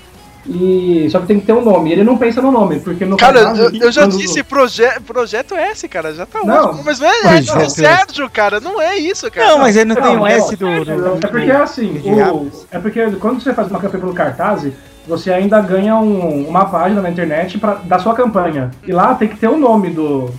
E 0.50 1.10
só 1.12 1.20
que 1.20 1.27
tem 1.27 1.39
que 1.39 1.46
ter 1.46 1.54
um 1.54 1.62
nome. 1.63 1.89
E 1.89 1.94
ele 1.94 2.04
não 2.04 2.18
pensa 2.18 2.42
no 2.42 2.51
nome, 2.51 2.80
porque 2.80 3.06
no 3.06 3.18
Cara, 3.18 3.44
caso, 3.44 3.63
eu, 3.63 3.82
eu 3.82 3.92
já 3.92 4.06
disse 4.08 4.42
proje 4.44 4.84
projeto 5.06 5.56
S, 5.56 5.88
cara, 5.89 6.13
já 6.13 6.25
tá 6.25 6.39
Não. 6.44 6.66
ótimo. 6.70 6.84
Mas 6.86 7.00
não 7.00 7.08
é, 7.08 7.12
é 7.18 7.22
Projeto 7.22 7.54
do 7.56 7.62
S. 7.63 7.75
Sérgio, 7.75 8.30
cara, 8.30 8.60
não 8.62 8.82
é 8.82 8.98
isso, 8.98 9.30
cara. 9.30 9.48
Não, 9.50 9.60
mas 9.60 9.75
ele 9.75 9.86
não, 9.89 9.96
tem 9.96 10.16
Não, 10.16 10.22
o 10.22 10.27
é 10.27 10.34
S 10.38 10.56
do. 10.56 10.86
do- 10.86 11.25
É 11.25 11.27
porque 11.27 11.51
assim, 11.51 11.94
de 11.94 12.10
o- 12.10 12.50
é 12.72 12.80
porque 12.80 13.12
quando 13.20 13.42
você 13.42 13.54
faz 13.54 13.70
uma 13.70 13.80
campanha 13.80 14.01
pelo 14.01 14.13
cartaz, 14.13 14.66
você 15.06 15.32
ainda 15.34 15.60
ganha 15.60 15.96
um- 15.98 16.48
uma 16.48 16.66
página 16.66 17.01
na 17.01 17.10
internet 17.10 17.58
pra, 17.58 17.74
da 17.75 18.00
sua 18.00 18.13
campanha. 18.13 18.72
E 18.86 18.92
lá 18.94 19.16
tem 19.16 19.27
que 19.27 19.38
ter 19.38 19.48
o 19.50 19.58
nome 19.58 19.89
do, 19.89 20.30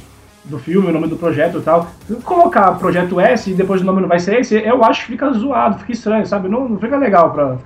do 0.44 0.58
filme, 0.58 0.88
o 0.88 0.92
nome 0.92 1.08
do 1.08 1.16
projeto 1.16 1.58
e 1.58 1.60
tal. 1.62 1.86
Colocar 2.24 2.72
projeto 2.78 3.20
S 3.20 3.50
e 3.50 3.54
depois 3.54 3.82
o 3.82 3.84
nome 3.84 4.00
não 4.00 4.08
vai 4.08 4.18
ser 4.20 4.40
esse, 4.40 4.54
eu 4.56 4.82
acho 4.84 5.02
que 5.06 5.12
fica 5.12 5.30
zoado, 5.32 5.78
fica 5.80 5.92
estranho, 5.92 6.26
sabe? 6.26 6.48
Não, 6.48 6.66
não 6.66 6.78
fica 6.78 6.96
legal 6.96 7.30
pra 7.32 7.56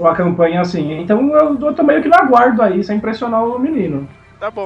uma 0.00 0.14
campanha 0.14 0.60
assim. 0.60 1.00
Então 1.00 1.20
eu, 1.34 1.58
eu 1.60 1.74
tô 1.74 1.82
meio 1.82 2.02
que 2.02 2.08
no 2.08 2.16
aguardo 2.16 2.62
aí, 2.62 2.82
sem 2.82 2.98
pressionar 2.98 3.44
o 3.44 3.58
menino. 3.58 4.08
Tá 4.38 4.50
bom. 4.50 4.64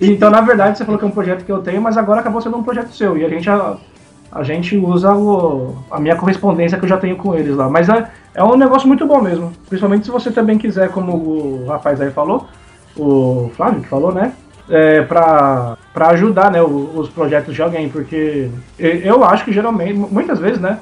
Então, 0.00 0.30
na 0.30 0.40
verdade, 0.40 0.78
você 0.78 0.84
falou 0.84 0.98
que 0.98 1.04
é 1.04 1.08
um 1.08 1.12
projeto 1.12 1.44
que 1.44 1.50
eu 1.50 1.58
tenho, 1.62 1.82
mas 1.82 1.98
agora 1.98 2.20
acabou 2.20 2.40
sendo 2.40 2.56
um 2.56 2.62
projeto 2.62 2.92
seu. 2.94 3.18
E 3.18 3.24
a 3.24 3.28
gente, 3.28 3.50
a, 3.50 3.76
a 4.30 4.42
gente 4.44 4.76
usa 4.76 5.12
o- 5.12 5.74
a 5.90 5.98
minha 5.98 6.14
correspondência 6.14 6.78
que 6.78 6.84
eu 6.84 6.88
já 6.88 6.96
tenho 6.96 7.16
com 7.16 7.34
eles 7.34 7.56
lá. 7.56 7.68
Mas 7.68 7.88
é, 7.88 8.08
é 8.34 8.44
um 8.44 8.56
negócio 8.56 8.86
muito 8.86 9.04
bom 9.06 9.20
mesmo. 9.20 9.52
Principalmente 9.68 10.04
se 10.04 10.12
você 10.12 10.30
também 10.30 10.56
quiser, 10.58 10.90
como 10.90 11.12
o 11.12 11.66
rapaz 11.66 12.00
aí 12.00 12.10
falou, 12.12 12.46
o 12.96 13.50
Flávio 13.56 13.80
que 13.80 13.88
falou, 13.88 14.12
né? 14.14 14.32
É, 14.68 15.02
pra, 15.02 15.76
pra 15.92 16.10
ajudar 16.10 16.52
né, 16.52 16.62
os 16.62 17.08
projetos 17.08 17.52
de 17.52 17.60
alguém. 17.60 17.88
Porque 17.88 18.48
eu 18.78 19.24
acho 19.24 19.44
que 19.44 19.52
geralmente, 19.52 19.94
muitas 19.94 20.38
vezes, 20.38 20.60
né? 20.60 20.78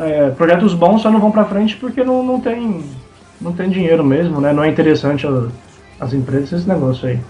é, 0.00 0.30
projetos 0.30 0.74
bons 0.74 1.02
só 1.02 1.10
não 1.10 1.18
vão 1.18 1.30
pra 1.30 1.44
frente 1.44 1.76
porque 1.76 2.04
não, 2.04 2.22
não, 2.22 2.40
tem, 2.40 2.84
não 3.40 3.52
tem 3.52 3.70
dinheiro 3.70 4.04
mesmo, 4.04 4.40
né? 4.40 4.52
Não 4.52 4.64
é 4.64 4.68
interessante 4.68 5.26
as 6.00 6.12
empresas 6.12 6.52
esse 6.52 6.68
negócio 6.68 7.08
aí. 7.08 7.20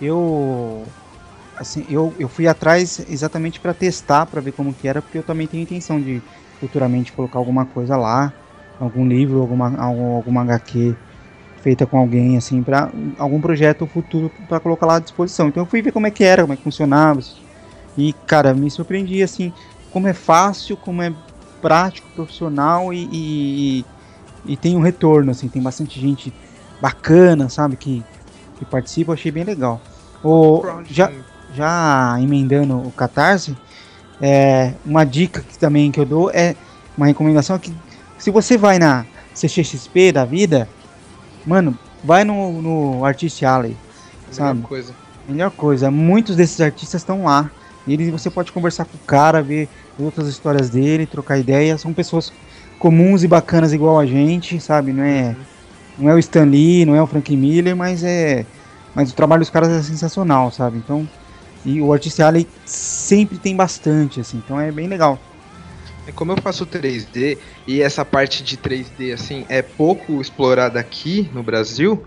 Eu 0.00 0.84
assim, 1.58 1.84
eu, 1.90 2.12
eu 2.18 2.28
fui 2.28 2.48
atrás 2.48 3.04
exatamente 3.10 3.60
para 3.60 3.74
testar, 3.74 4.24
para 4.26 4.40
ver 4.40 4.52
como 4.52 4.72
que 4.72 4.88
era, 4.88 5.02
porque 5.02 5.18
eu 5.18 5.22
também 5.22 5.46
tenho 5.46 5.62
intenção 5.62 6.00
de 6.00 6.22
futuramente 6.58 7.12
colocar 7.12 7.38
alguma 7.38 7.66
coisa 7.66 7.96
lá, 7.96 8.32
algum 8.80 9.06
livro, 9.06 9.40
alguma 9.40 9.76
algum, 9.78 10.16
alguma 10.16 10.40
HQ 10.42 10.94
feita 11.62 11.84
com 11.84 11.98
alguém 11.98 12.38
assim 12.38 12.62
para 12.62 12.90
algum 13.18 13.38
projeto 13.38 13.86
futuro 13.86 14.30
para 14.48 14.58
colocar 14.58 14.86
lá 14.86 14.96
à 14.96 15.00
disposição. 15.00 15.48
Então 15.48 15.62
eu 15.62 15.66
fui 15.66 15.82
ver 15.82 15.92
como 15.92 16.06
é 16.06 16.10
que 16.10 16.24
era, 16.24 16.42
como 16.42 16.54
é 16.54 16.56
que 16.56 16.62
funcionava. 16.62 17.20
E 17.96 18.14
cara, 18.26 18.54
me 18.54 18.70
surpreendi 18.70 19.22
assim, 19.22 19.52
como 19.92 20.08
é 20.08 20.14
fácil, 20.14 20.76
como 20.76 21.02
é 21.02 21.12
prático, 21.60 22.08
profissional 22.14 22.92
e, 22.92 23.08
e, 23.12 23.84
e 24.44 24.56
tem 24.56 24.76
um 24.76 24.80
retorno 24.80 25.30
assim, 25.30 25.48
tem 25.48 25.62
bastante 25.62 26.00
gente 26.00 26.32
bacana, 26.80 27.48
sabe, 27.48 27.76
que 27.76 28.04
que 28.60 28.64
participa, 28.66 29.10
eu 29.10 29.14
achei 29.14 29.32
bem 29.32 29.42
legal. 29.42 29.80
O, 30.22 30.62
já, 30.84 31.10
já 31.54 32.16
emendando 32.20 32.76
o 32.76 32.92
Catarse, 32.92 33.56
é, 34.20 34.74
uma 34.84 35.02
dica 35.02 35.40
que 35.40 35.58
também 35.58 35.90
que 35.90 35.98
eu 35.98 36.04
dou 36.04 36.30
é 36.30 36.54
uma 36.94 37.06
recomendação 37.06 37.56
é 37.56 37.58
que 37.58 37.72
se 38.18 38.30
você 38.30 38.58
vai 38.58 38.78
na 38.78 39.06
CXXP 39.34 40.12
da 40.12 40.26
vida, 40.26 40.68
mano, 41.46 41.76
vai 42.04 42.22
no, 42.22 42.60
no 42.60 43.04
Artist 43.04 43.42
Alley, 43.42 43.74
sabe? 44.30 44.56
Melhor 44.56 44.68
coisa. 44.68 44.94
Melhor 45.26 45.50
coisa, 45.50 45.90
muitos 45.90 46.36
desses 46.36 46.60
artistas 46.60 47.00
estão 47.00 47.24
lá. 47.24 47.50
E 47.86 47.94
eles, 47.94 48.10
você 48.10 48.28
pode 48.28 48.52
conversar 48.52 48.84
com 48.84 48.96
o 48.96 49.06
cara, 49.06 49.42
ver 49.42 49.70
outras 49.98 50.28
histórias 50.28 50.68
dele, 50.68 51.06
trocar 51.06 51.38
ideias. 51.38 51.80
São 51.80 51.94
pessoas 51.94 52.30
comuns 52.80 53.22
e 53.22 53.28
bacanas 53.28 53.72
igual 53.72 54.00
a 54.00 54.06
gente, 54.06 54.58
sabe? 54.58 54.92
Não 54.92 55.04
é, 55.04 55.36
não 55.98 56.08
é 56.10 56.14
o 56.14 56.18
Stan 56.18 56.44
Lee, 56.44 56.84
não 56.86 56.96
é 56.96 57.02
o 57.02 57.06
Frank 57.06 57.36
Miller, 57.36 57.76
mas 57.76 58.02
é, 58.02 58.46
mas 58.94 59.12
o 59.12 59.14
trabalho 59.14 59.40
dos 59.40 59.50
caras 59.50 59.68
é 59.68 59.82
sensacional, 59.82 60.50
sabe? 60.50 60.78
Então, 60.78 61.08
e 61.64 61.80
o 61.80 61.92
Artist 61.92 62.20
Alley 62.22 62.48
sempre 62.64 63.38
tem 63.38 63.54
bastante, 63.54 64.18
assim. 64.18 64.38
Então 64.38 64.58
é 64.58 64.72
bem 64.72 64.88
legal. 64.88 65.20
É 66.06 66.12
como 66.12 66.32
eu 66.32 66.36
faço 66.42 66.64
3D 66.66 67.38
e 67.66 67.82
essa 67.82 68.04
parte 68.04 68.42
de 68.42 68.56
3D 68.56 69.12
assim 69.12 69.44
é 69.48 69.60
pouco 69.60 70.20
explorada 70.20 70.80
aqui 70.80 71.30
no 71.34 71.42
Brasil. 71.42 72.02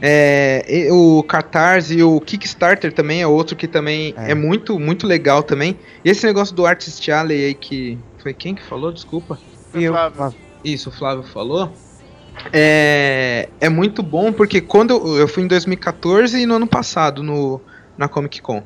É, 0.00 0.88
o 0.90 1.22
Catarse 1.22 1.98
e 1.98 2.02
o 2.02 2.18
Kickstarter 2.20 2.92
também 2.92 3.20
é 3.20 3.26
outro 3.26 3.54
que 3.54 3.68
também 3.68 4.14
é, 4.16 4.30
É. 4.30 4.34
muito 4.34 4.80
muito 4.80 5.06
legal 5.06 5.42
também. 5.42 5.78
E 6.02 6.10
esse 6.10 6.26
negócio 6.26 6.54
do 6.54 6.64
Artist 6.64 7.06
Alley 7.10 7.44
aí 7.44 7.54
que 7.54 7.98
foi 8.22 8.32
quem 8.32 8.54
que 8.54 8.62
falou? 8.64 8.90
Desculpa. 8.90 9.38
Eu, 9.74 9.92
Flávio. 9.92 10.34
Isso, 10.64 10.88
o 10.88 10.92
Flávio 10.92 11.24
falou. 11.24 11.72
É, 12.52 13.48
é 13.60 13.68
muito 13.68 14.02
bom 14.02 14.32
porque 14.32 14.60
quando 14.60 14.90
eu, 14.90 15.18
eu 15.18 15.28
fui 15.28 15.42
em 15.42 15.46
2014 15.46 16.40
e 16.40 16.46
no 16.46 16.54
ano 16.54 16.66
passado 16.66 17.22
no, 17.22 17.60
na 17.96 18.08
Comic 18.08 18.40
Con. 18.40 18.62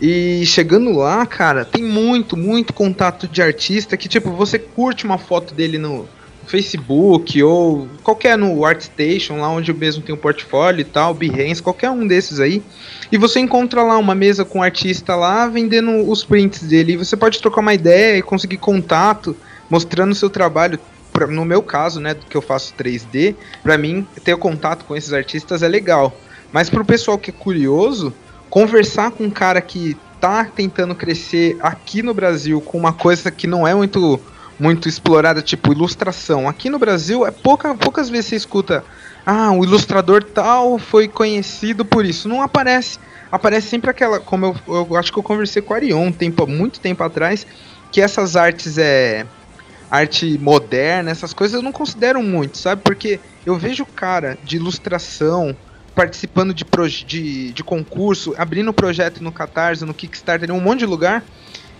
E 0.00 0.46
chegando 0.46 0.92
lá, 0.92 1.26
cara, 1.26 1.64
tem 1.64 1.82
muito, 1.82 2.36
muito 2.36 2.72
contato 2.72 3.26
de 3.26 3.42
artista 3.42 3.96
que, 3.96 4.08
tipo, 4.08 4.30
você 4.30 4.58
curte 4.58 5.04
uma 5.04 5.18
foto 5.18 5.52
dele 5.52 5.76
no 5.76 6.08
Facebook 6.46 7.42
ou 7.42 7.88
qualquer 8.02 8.38
no 8.38 8.64
ArtStation, 8.64 9.40
lá 9.40 9.50
onde 9.50 9.72
mesmo 9.72 10.02
tem 10.02 10.14
o 10.14 10.18
portfólio 10.18 10.80
e 10.80 10.84
tal, 10.84 11.12
Behance, 11.12 11.62
qualquer 11.62 11.90
um 11.90 12.06
desses 12.06 12.38
aí. 12.38 12.62
E 13.10 13.18
você 13.18 13.40
encontra 13.40 13.82
lá 13.82 13.98
uma 13.98 14.14
mesa 14.14 14.44
com 14.44 14.60
um 14.60 14.62
artista 14.62 15.16
lá 15.16 15.48
vendendo 15.48 16.08
os 16.08 16.24
prints 16.24 16.62
dele. 16.62 16.92
E 16.92 16.96
você 16.96 17.16
pode 17.16 17.40
trocar 17.40 17.60
uma 17.60 17.74
ideia 17.74 18.18
e 18.18 18.22
conseguir 18.22 18.58
contato, 18.58 19.36
mostrando 19.68 20.14
seu 20.14 20.30
trabalho. 20.30 20.78
Pra- 21.12 21.26
no 21.26 21.44
meu 21.44 21.62
caso, 21.62 22.00
né, 22.00 22.14
que 22.28 22.36
eu 22.36 22.42
faço 22.42 22.74
3D, 22.74 23.34
pra 23.62 23.76
mim 23.78 24.06
ter 24.22 24.36
contato 24.36 24.84
com 24.84 24.94
esses 24.94 25.12
artistas 25.12 25.62
é 25.62 25.68
legal. 25.68 26.14
Mas 26.52 26.70
pro 26.70 26.84
pessoal 26.84 27.18
que 27.18 27.30
é 27.30 27.32
curioso, 27.32 28.12
conversar 28.48 29.10
com 29.10 29.24
um 29.24 29.30
cara 29.30 29.60
que 29.60 29.96
tá 30.20 30.44
tentando 30.44 30.94
crescer 30.94 31.56
aqui 31.60 32.02
no 32.02 32.12
Brasil 32.14 32.60
com 32.60 32.78
uma 32.78 32.92
coisa 32.92 33.30
que 33.30 33.46
não 33.46 33.66
é 33.66 33.74
muito 33.74 34.20
muito 34.58 34.88
explorada, 34.88 35.40
tipo 35.40 35.70
ilustração. 35.72 36.48
Aqui 36.48 36.68
no 36.68 36.80
Brasil 36.80 37.24
é 37.24 37.30
pouca, 37.30 37.76
poucas 37.76 38.08
vezes 38.10 38.26
você 38.26 38.34
escuta, 38.36 38.84
ah, 39.24 39.52
o 39.52 39.62
ilustrador 39.62 40.24
tal 40.24 40.78
foi 40.80 41.06
conhecido 41.06 41.84
por 41.84 42.04
isso. 42.04 42.28
Não 42.28 42.42
aparece. 42.42 42.98
Aparece 43.30 43.68
sempre 43.68 43.88
aquela, 43.90 44.18
como 44.18 44.46
eu, 44.66 44.84
eu 44.88 44.96
acho 44.96 45.12
que 45.12 45.18
eu 45.18 45.22
conversei 45.22 45.62
com 45.62 45.72
o 45.72 45.76
Arion 45.76 46.06
um 46.06 46.12
tempo, 46.12 46.44
muito 46.44 46.80
tempo 46.80 47.04
atrás, 47.04 47.46
que 47.92 48.00
essas 48.00 48.34
artes 48.34 48.78
é 48.78 49.26
arte 49.90 50.38
moderna, 50.38 51.10
essas 51.10 51.32
coisas 51.32 51.54
eu 51.54 51.62
não 51.62 51.72
considero 51.72 52.22
muito, 52.22 52.58
sabe? 52.58 52.82
Porque 52.82 53.18
eu 53.46 53.56
vejo 53.56 53.86
cara 53.86 54.38
de 54.44 54.56
ilustração 54.56 55.56
participando 55.94 56.54
de, 56.54 56.64
de, 57.04 57.52
de 57.52 57.64
concurso, 57.64 58.32
abrindo 58.38 58.72
projeto 58.72 59.20
no 59.22 59.32
Catarse, 59.32 59.84
no 59.84 59.92
Kickstarter, 59.92 60.48
em 60.48 60.52
um 60.52 60.60
monte 60.60 60.80
de 60.80 60.86
lugar. 60.86 61.24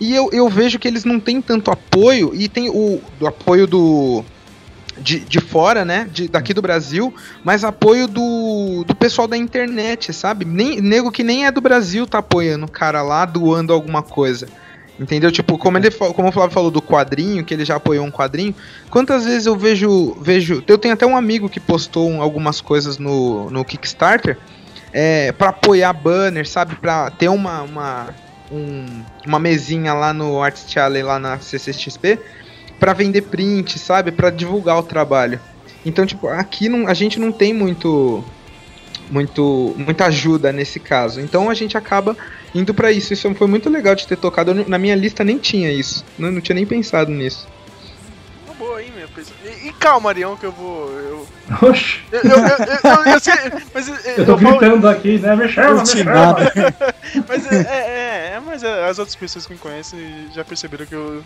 E 0.00 0.12
eu, 0.15 0.29
eu 0.33 0.49
vejo 0.49 0.79
que 0.79 0.88
eles 0.88 1.05
não 1.05 1.21
têm 1.21 1.41
tanto 1.41 1.71
apoio, 1.71 2.33
e 2.35 2.49
tem 2.49 2.69
o 2.69 3.00
do 3.19 3.27
apoio 3.27 3.67
do. 3.67 4.25
De, 4.97 5.21
de 5.21 5.38
fora, 5.38 5.85
né? 5.85 6.09
De, 6.12 6.27
daqui 6.27 6.53
do 6.53 6.61
Brasil, 6.61 7.15
mas 7.45 7.62
apoio 7.62 8.09
do, 8.09 8.83
do 8.85 8.97
pessoal 8.97 9.29
da 9.29 9.37
internet, 9.37 10.12
sabe? 10.12 10.45
Nem, 10.45 10.81
nego 10.81 11.12
que 11.12 11.23
nem 11.23 11.47
é 11.47 11.53
do 11.53 11.61
Brasil 11.61 12.05
tá 12.05 12.19
apoiando 12.19 12.67
o 12.67 12.71
cara 12.71 13.00
lá, 13.03 13.25
doando 13.25 13.73
alguma 13.73 14.03
coisa. 14.03 14.49
Entendeu? 14.99 15.31
Tipo, 15.31 15.57
como, 15.57 15.78
ele, 15.78 15.90
como 15.90 16.28
o 16.28 16.33
Flávio 16.33 16.52
falou 16.52 16.71
do 16.71 16.83
quadrinho, 16.83 17.45
que 17.45 17.55
ele 17.55 17.64
já 17.64 17.76
apoiou 17.76 18.05
um 18.05 18.11
quadrinho, 18.11 18.55
quantas 18.90 19.25
vezes 19.25 19.47
eu 19.47 19.57
vejo. 19.57 20.17
vejo 20.21 20.62
eu 20.67 20.76
tenho 20.76 20.95
até 20.95 21.07
um 21.07 21.17
amigo 21.17 21.49
que 21.49 21.61
postou 21.61 22.09
um- 22.11 22.21
algumas 22.21 22.61
coisas 22.61 22.99
no, 22.99 23.49
no 23.49 23.64
Kickstarter 23.64 24.37
é, 24.93 25.31
para 25.33 25.50
apoiar 25.50 25.93
banner, 25.93 26.49
sabe? 26.49 26.75
Pra 26.75 27.11
ter 27.12 27.28
uma, 27.28 27.62
uma, 27.62 28.09
um- 28.50 29.02
uma 29.25 29.38
mesinha 29.38 29.95
lá 29.95 30.12
no 30.12 30.43
Artist 30.43 30.76
Alley, 30.78 31.02
lá 31.02 31.19
na 31.21 31.38
CCXP, 31.38 32.19
para 32.81 32.93
vender 32.93 33.23
print, 33.23 33.78
sabe? 33.78 34.11
Para 34.11 34.31
divulgar 34.31 34.78
o 34.78 34.83
trabalho. 34.83 35.38
Então, 35.87 36.05
tipo, 36.05 36.26
aqui 36.26 36.69
não, 36.69 36.88
a 36.88 36.95
gente 36.95 37.21
não 37.21 37.31
tem 37.31 37.52
muito 37.55 38.25
muito 39.11 39.75
muita 39.77 40.07
ajuda 40.07 40.53
nesse 40.53 40.79
caso. 40.81 41.21
Então 41.21 41.49
a 41.50 41.55
gente 41.55 41.77
acaba 41.77 42.17
indo 42.55 42.73
pra 42.75 42.91
isso. 42.93 43.12
Isso 43.12 43.33
foi 43.35 43.47
muito 43.47 43.69
legal 43.71 43.95
de 43.95 44.07
ter 44.07 44.17
tocado. 44.17 44.50
Eu 44.53 44.69
na 44.69 44.79
minha 44.79 44.95
lista 44.95 45.23
nem 45.25 45.38
tinha 45.38 45.71
isso. 45.73 46.05
Não, 46.19 46.31
não 46.31 46.41
tinha 46.41 46.55
nem 46.55 46.67
pensado 46.67 47.11
nisso. 47.11 47.47
Uma 48.47 48.55
boa, 48.55 48.83
hein, 48.83 48.93
meu? 48.97 49.09
E, 49.45 49.69
e 49.69 49.73
calma, 49.73 50.11
Arião, 50.11 50.37
que 50.37 50.47
eu 50.47 50.53
vou. 50.53 50.88
Eu, 50.93 51.27
Oxi, 51.69 52.00
eu, 52.12 52.21
eu, 52.21 52.31
eu, 52.31 52.37
eu- 52.38 53.12
eu 53.15 53.21
sei, 53.21 53.35
mas 53.75 53.88
eu, 53.88 53.95
eu 53.95 54.27
tô 54.27 54.33
eu 54.33 54.38
falo- 54.38 54.59
gritando 54.59 54.88
aqui, 54.88 55.19
né? 55.19 55.35
Me 55.35 55.49
chama, 55.49 55.81
me 55.81 55.87
chama. 55.87 56.37
Mas 57.27 57.47
é, 57.50 57.57
é, 57.57 58.33
é, 58.35 58.41
mas 58.45 58.62
é, 58.62 58.87
as 58.87 58.99
outras 58.99 59.17
pessoas 59.17 59.47
que 59.47 59.53
me 59.55 59.59
conhecem 59.59 59.99
já 60.35 60.45
perceberam 60.45 60.85
que 60.85 60.95
eu. 60.95 61.23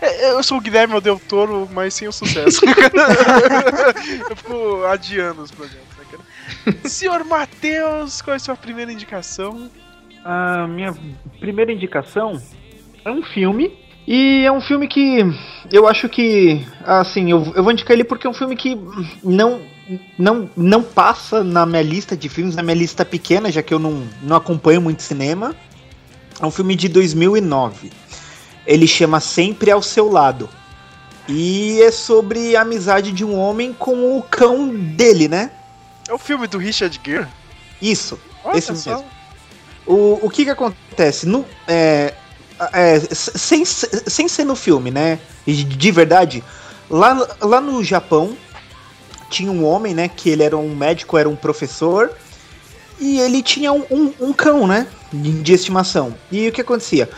é, 0.00 0.30
Eu 0.32 0.42
sou 0.42 0.58
o 0.58 0.60
Guilherme 0.60 1.00
Del 1.00 1.18
Toro, 1.26 1.66
mas 1.72 1.94
sem 1.94 2.06
o 2.06 2.12
sucesso. 2.12 2.60
eu 4.28 4.36
fico 4.36 4.84
adiando 4.84 5.42
os 5.42 5.50
projetos. 5.50 5.91
Senhor 6.84 7.24
Matheus, 7.24 8.22
qual 8.22 8.34
é 8.34 8.36
a 8.36 8.40
sua 8.40 8.56
primeira 8.56 8.92
indicação? 8.92 9.70
A 10.24 10.66
minha 10.68 10.94
primeira 11.40 11.72
indicação 11.72 12.40
é 13.04 13.10
um 13.10 13.22
filme. 13.22 13.80
E 14.06 14.44
é 14.44 14.50
um 14.50 14.60
filme 14.60 14.88
que 14.88 15.20
eu 15.70 15.86
acho 15.86 16.08
que, 16.08 16.66
assim, 16.84 17.30
eu, 17.30 17.52
eu 17.54 17.62
vou 17.62 17.72
indicar 17.72 17.92
ele 17.92 18.02
porque 18.02 18.26
é 18.26 18.30
um 18.30 18.34
filme 18.34 18.56
que 18.56 18.76
não, 19.22 19.60
não, 20.18 20.50
não 20.56 20.82
passa 20.82 21.44
na 21.44 21.64
minha 21.64 21.82
lista 21.82 22.16
de 22.16 22.28
filmes, 22.28 22.56
na 22.56 22.64
minha 22.64 22.74
lista 22.74 23.04
pequena, 23.04 23.50
já 23.50 23.62
que 23.62 23.72
eu 23.72 23.78
não, 23.78 24.02
não 24.20 24.36
acompanho 24.36 24.80
muito 24.80 25.02
cinema. 25.02 25.54
É 26.40 26.44
um 26.44 26.50
filme 26.50 26.74
de 26.74 26.88
2009. 26.88 27.92
Ele 28.66 28.86
chama 28.88 29.20
Sempre 29.20 29.70
ao 29.70 29.80
Seu 29.80 30.10
Lado. 30.10 30.48
E 31.28 31.80
é 31.80 31.92
sobre 31.92 32.56
a 32.56 32.62
amizade 32.62 33.12
de 33.12 33.24
um 33.24 33.38
homem 33.38 33.72
com 33.72 34.18
o 34.18 34.22
cão 34.22 34.68
dele, 34.68 35.28
né? 35.28 35.52
É 36.08 36.12
o 36.12 36.18
filme 36.18 36.46
do 36.46 36.58
Richard 36.58 37.00
Gere? 37.04 37.26
Isso, 37.80 38.18
Olha 38.44 38.58
esse 38.58 38.74
só. 38.76 38.90
mesmo. 38.90 39.06
O, 39.86 40.20
o 40.22 40.30
que 40.30 40.44
que 40.44 40.50
acontece? 40.50 41.26
No, 41.26 41.44
é, 41.66 42.14
é, 42.72 43.00
sem, 43.00 43.64
sem 43.64 44.28
ser 44.28 44.44
no 44.44 44.54
filme, 44.54 44.90
né? 44.90 45.18
De, 45.46 45.64
de 45.64 45.90
verdade, 45.90 46.44
lá, 46.88 47.28
lá 47.40 47.60
no 47.60 47.82
Japão 47.82 48.36
tinha 49.28 49.50
um 49.50 49.64
homem, 49.64 49.94
né? 49.94 50.08
Que 50.08 50.30
ele 50.30 50.42
era 50.42 50.56
um 50.56 50.74
médico, 50.74 51.18
era 51.18 51.28
um 51.28 51.36
professor. 51.36 52.12
E 53.00 53.18
ele 53.18 53.42
tinha 53.42 53.72
um, 53.72 53.84
um, 53.90 54.14
um 54.20 54.32
cão, 54.32 54.66
né? 54.66 54.86
De, 55.12 55.42
de 55.42 55.52
estimação. 55.52 56.14
E 56.30 56.48
o 56.48 56.52
que 56.52 56.60
acontecia? 56.60 57.08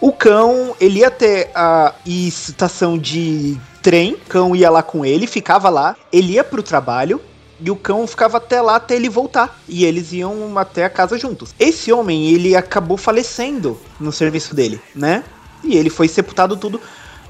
O 0.00 0.12
cão, 0.12 0.74
ele 0.80 1.00
ia 1.00 1.08
até 1.08 1.50
a 1.54 1.94
estação 2.04 2.98
de 2.98 3.58
trem, 3.82 4.14
o 4.14 4.18
cão 4.28 4.54
ia 4.54 4.70
lá 4.70 4.82
com 4.82 5.04
ele, 5.04 5.26
ficava 5.26 5.68
lá, 5.68 5.96
ele 6.12 6.34
ia 6.34 6.44
pro 6.44 6.62
trabalho, 6.62 7.20
e 7.60 7.70
o 7.70 7.76
cão 7.76 8.06
ficava 8.06 8.36
até 8.36 8.60
lá 8.60 8.76
até 8.76 8.94
ele 8.96 9.08
voltar. 9.08 9.58
E 9.68 9.84
eles 9.84 10.12
iam 10.12 10.56
até 10.58 10.84
a 10.84 10.90
casa 10.90 11.18
juntos. 11.18 11.54
Esse 11.58 11.92
homem, 11.92 12.30
ele 12.30 12.54
acabou 12.54 12.96
falecendo 12.96 13.78
no 13.98 14.12
serviço 14.12 14.54
dele, 14.54 14.80
né? 14.94 15.24
E 15.64 15.76
ele 15.76 15.90
foi 15.90 16.08
sepultado 16.08 16.56
tudo. 16.56 16.80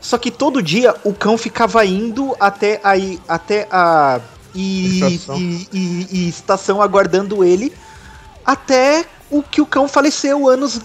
Só 0.01 0.19
que 0.19 0.31
todo 0.31 0.63
dia 0.63 0.95
o 1.05 1.13
cão 1.15 1.37
ficava 1.39 1.85
indo 1.85 2.37
até 2.39 2.81
aí, 2.85 3.19
até 3.27 3.67
a 3.71 4.21
e, 4.55 5.01
Estação. 5.01 5.37
e- 5.37 5.69
e- 5.73 6.07
e 6.13 6.29
estação 6.29 6.81
aguardando 6.81 7.45
ele 7.45 7.73
até 8.45 9.05
o 9.31 9.43
que 9.43 9.61
o 9.61 9.67
cão 9.67 9.89
faleceu 9.89 10.49
anos 10.49 10.81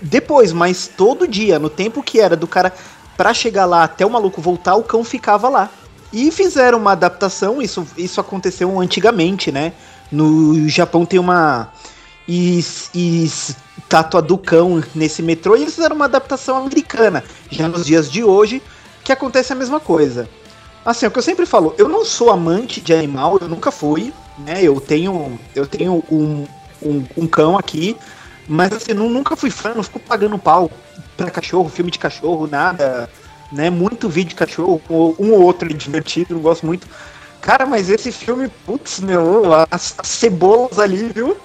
depois, 0.00 0.52
mas 0.52 0.88
todo 0.96 1.26
dia, 1.26 1.58
no 1.58 1.70
tempo 1.70 2.02
que 2.02 2.20
era 2.20 2.36
do 2.36 2.46
cara 2.46 2.72
pra 3.16 3.32
chegar 3.32 3.64
lá 3.64 3.82
até 3.84 4.04
o 4.04 4.10
maluco 4.10 4.40
voltar, 4.40 4.74
o 4.76 4.82
cão 4.84 5.02
ficava 5.02 5.48
lá. 5.48 5.70
E 6.18 6.30
fizeram 6.30 6.78
uma 6.78 6.92
adaptação, 6.92 7.60
isso, 7.60 7.86
isso 7.94 8.18
aconteceu 8.18 8.80
antigamente, 8.80 9.52
né? 9.52 9.74
No 10.10 10.66
Japão 10.66 11.04
tem 11.04 11.20
uma 11.20 11.70
es- 12.26 12.90
estátua 12.94 14.22
do 14.22 14.38
cão 14.38 14.82
nesse 14.94 15.22
metrô 15.22 15.54
e 15.54 15.60
eles 15.60 15.74
fizeram 15.74 15.94
uma 15.94 16.06
adaptação 16.06 16.56
americana. 16.56 17.22
Já 17.50 17.68
nos 17.68 17.84
dias 17.84 18.10
de 18.10 18.24
hoje, 18.24 18.62
que 19.04 19.12
acontece 19.12 19.52
a 19.52 19.56
mesma 19.56 19.78
coisa. 19.78 20.26
Assim, 20.86 21.04
é 21.04 21.08
o 21.10 21.12
que 21.12 21.18
eu 21.18 21.22
sempre 21.22 21.44
falo, 21.44 21.74
eu 21.76 21.86
não 21.86 22.02
sou 22.02 22.30
amante 22.30 22.80
de 22.80 22.94
animal, 22.94 23.36
eu 23.38 23.46
nunca 23.48 23.70
fui, 23.70 24.10
né? 24.38 24.62
Eu 24.62 24.80
tenho, 24.80 25.38
eu 25.54 25.66
tenho 25.66 26.02
um, 26.10 26.46
um, 26.82 27.04
um 27.14 27.26
cão 27.26 27.58
aqui, 27.58 27.94
mas 28.48 28.72
assim, 28.72 28.94
nu- 28.94 29.10
nunca 29.10 29.36
fui 29.36 29.50
fã, 29.50 29.74
não 29.74 29.82
fico 29.82 30.00
pagando 30.00 30.38
pau 30.38 30.70
pra 31.14 31.30
cachorro, 31.30 31.68
filme 31.68 31.90
de 31.90 31.98
cachorro, 31.98 32.46
nada, 32.46 33.10
né? 33.56 33.70
Muito 33.70 34.08
vídeo 34.08 34.30
de 34.30 34.34
cachorro, 34.36 34.80
um 35.18 35.32
ou 35.32 35.42
outro 35.42 35.68
é 35.70 35.72
divertido, 35.72 36.34
não 36.34 36.42
gosto 36.42 36.66
muito. 36.66 36.86
Cara, 37.40 37.64
mas 37.64 37.88
esse 37.88 38.12
filme, 38.12 38.48
putz, 38.64 39.00
meu, 39.00 39.52
as, 39.70 39.94
as 39.98 40.08
cebolas 40.08 40.78
ali, 40.78 41.08
viu? 41.14 41.36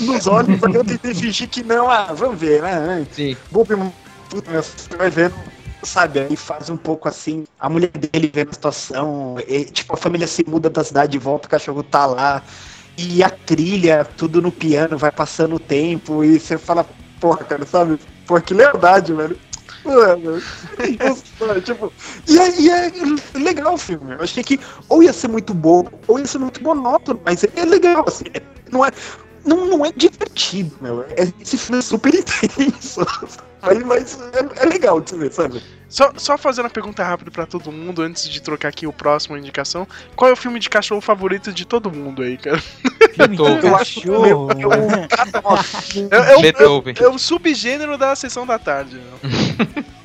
Nos 0.00 0.26
olhos, 0.26 0.58
porque 0.58 0.76
eu 0.76 0.84
tentei 0.84 1.14
fingir 1.14 1.48
que 1.48 1.62
não, 1.62 1.90
ah, 1.90 2.12
vamos 2.12 2.38
ver, 2.38 2.62
né? 2.62 3.06
Sim. 3.12 3.36
Vou 3.50 3.64
ver, 3.64 3.78
puta, 4.28 4.50
meu, 4.50 4.62
você 4.62 4.96
vai 4.96 5.10
vendo, 5.10 5.34
sabe, 5.82 6.20
aí 6.20 6.36
faz 6.36 6.68
um 6.68 6.76
pouco 6.76 7.08
assim, 7.08 7.44
a 7.60 7.68
mulher 7.68 7.90
dele 7.90 8.30
vendo 8.32 8.50
a 8.50 8.54
situação, 8.54 9.36
e, 9.46 9.64
tipo, 9.64 9.94
a 9.94 9.96
família 9.96 10.26
se 10.26 10.44
muda 10.48 10.68
da 10.68 10.82
cidade 10.82 11.16
e 11.16 11.20
volta, 11.20 11.46
o 11.46 11.50
cachorro 11.50 11.82
tá 11.82 12.06
lá, 12.06 12.42
e 12.98 13.22
a 13.22 13.30
trilha, 13.30 14.04
tudo 14.16 14.42
no 14.42 14.50
piano, 14.50 14.98
vai 14.98 15.12
passando 15.12 15.56
o 15.56 15.60
tempo, 15.60 16.24
e 16.24 16.40
você 16.40 16.58
fala, 16.58 16.86
porra, 17.20 17.44
cara, 17.44 17.66
sabe, 17.66 17.98
porra, 18.26 18.40
que 18.40 18.54
lealdade, 18.54 19.12
velho. 19.12 19.38
Nossa, 19.86 21.60
tipo, 21.62 21.92
e 22.28 22.38
é, 22.38 22.60
e 22.60 22.70
é 22.70 23.38
legal 23.38 23.74
o 23.74 23.78
filme. 23.78 24.14
Eu 24.14 24.22
achei 24.22 24.42
que 24.42 24.58
ou 24.88 25.02
ia 25.02 25.12
ser 25.12 25.28
muito 25.28 25.54
bom, 25.54 25.84
ou 26.08 26.18
ia 26.18 26.26
ser 26.26 26.38
muito 26.38 26.62
monótono, 26.62 27.20
mas 27.24 27.44
é 27.44 27.64
legal, 27.64 28.04
assim. 28.06 28.24
é- 28.34 28.42
Não 28.72 28.84
é, 28.84 28.90
não, 29.46 29.66
não 29.66 29.86
é 29.86 29.92
divertido, 29.92 30.76
meu. 30.80 31.02
É, 31.02 31.32
esse 31.40 31.56
filme 31.56 31.78
é 31.78 31.82
super 31.82 32.12
intenso. 32.14 33.06
Mas, 33.62 33.82
mas 33.84 34.18
é, 34.32 34.62
é 34.62 34.66
legal 34.66 35.00
de 35.00 35.10
se 35.10 35.16
ver, 35.16 35.32
sabe? 35.32 35.62
Só, 35.88 36.12
só 36.16 36.36
fazendo 36.36 36.64
uma 36.64 36.70
pergunta 36.70 37.02
rápida 37.04 37.30
pra 37.30 37.46
todo 37.46 37.70
mundo 37.72 38.02
antes 38.02 38.28
de 38.28 38.42
trocar 38.42 38.68
aqui 38.68 38.86
o 38.86 38.92
próximo 38.92 39.36
indicação. 39.36 39.86
Qual 40.16 40.28
é 40.28 40.32
o 40.32 40.36
filme 40.36 40.58
de 40.58 40.68
cachorro 40.68 41.00
favorito 41.00 41.52
de 41.52 41.64
todo 41.64 41.90
mundo 41.90 42.22
aí, 42.22 42.36
cara? 42.36 42.60
Beethoven. 43.16 43.60
Eu 43.70 43.76
acho 43.76 44.00
que 44.00 44.08
eu- 44.08 44.48
É, 46.10 46.32
é, 46.32 46.36
o- 46.36 46.40
Beethoven. 46.42 46.94
é 47.00 47.08
o 47.08 47.18
subgênero 47.18 47.96
da 47.96 48.14
sessão 48.16 48.44
da 48.46 48.58
tarde. 48.58 48.96
meu. 49.00 49.84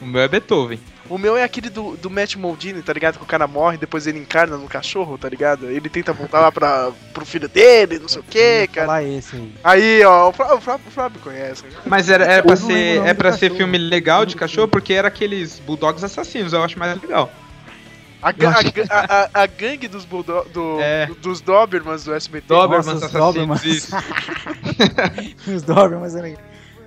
O 0.00 0.06
meu 0.06 0.20
é 0.20 0.28
Beethoven. 0.28 0.78
O 1.08 1.16
meu 1.18 1.36
é 1.36 1.44
aquele 1.44 1.70
do, 1.70 1.96
do 1.96 2.10
Matt 2.10 2.34
Moldini, 2.34 2.82
tá 2.82 2.92
ligado? 2.92 3.16
Que 3.18 3.22
o 3.22 3.26
cara 3.26 3.46
morre, 3.46 3.76
depois 3.78 4.06
ele 4.08 4.18
encarna 4.18 4.56
no 4.56 4.66
cachorro, 4.66 5.16
tá 5.16 5.28
ligado? 5.28 5.70
Ele 5.70 5.88
tenta 5.88 6.12
voltar 6.12 6.40
lá 6.40 6.50
pra, 6.50 6.90
pro 7.14 7.24
filho 7.24 7.48
dele, 7.48 7.98
não 8.00 8.08
sei 8.08 8.20
o 8.20 8.24
que, 8.24 8.66
cara. 8.66 8.86
Falar 8.88 9.04
esse 9.04 9.36
aí. 9.36 9.52
Aí, 9.62 10.04
ó, 10.04 10.28
o 10.28 10.32
Flávio, 10.32 10.56
o 10.56 10.60
Flávio, 10.60 10.86
o 10.88 10.90
Flávio 10.90 11.20
conhece. 11.20 11.62
né? 11.64 11.70
Mas 11.86 12.10
era, 12.10 12.24
era 12.24 12.42
pra 12.42 12.54
Eu 12.54 12.60
não 12.60 12.66
lembro 12.66 12.82
o 13.00 13.04
ser, 13.04 13.08
é 13.08 13.14
pra 13.14 13.32
ser 13.32 13.52
filme 13.54 13.78
legal 13.78 14.26
de 14.26 14.34
cachorro, 14.34 14.66
porque 14.68 14.92
era 14.94 15.06
aqueles 15.08 15.60
bulldogs 15.60 16.02
assassinos, 16.02 16.52
eu 16.52 16.62
acho 16.62 16.76
mais 16.78 17.00
legal. 17.00 17.30
A, 18.20 18.30
a 18.30 18.32
a- 19.34 19.42
a- 19.42 19.46
gangue 19.46 19.86
dos, 19.86 20.04
bulldog, 20.04 20.48
do, 20.48 20.78
É. 20.80 21.06
dos 21.22 21.40
Dobermans 21.40 22.02
do 22.02 22.12
SBT. 22.14 22.46
Dobermans 22.48 22.86
Nossa, 22.86 22.96
os 22.98 23.02
assassinos, 23.04 23.34
Dobermans. 23.34 23.64
isso. 23.64 23.96
Os 25.54 25.62
Dobermans 25.62 26.16
era 26.16 26.34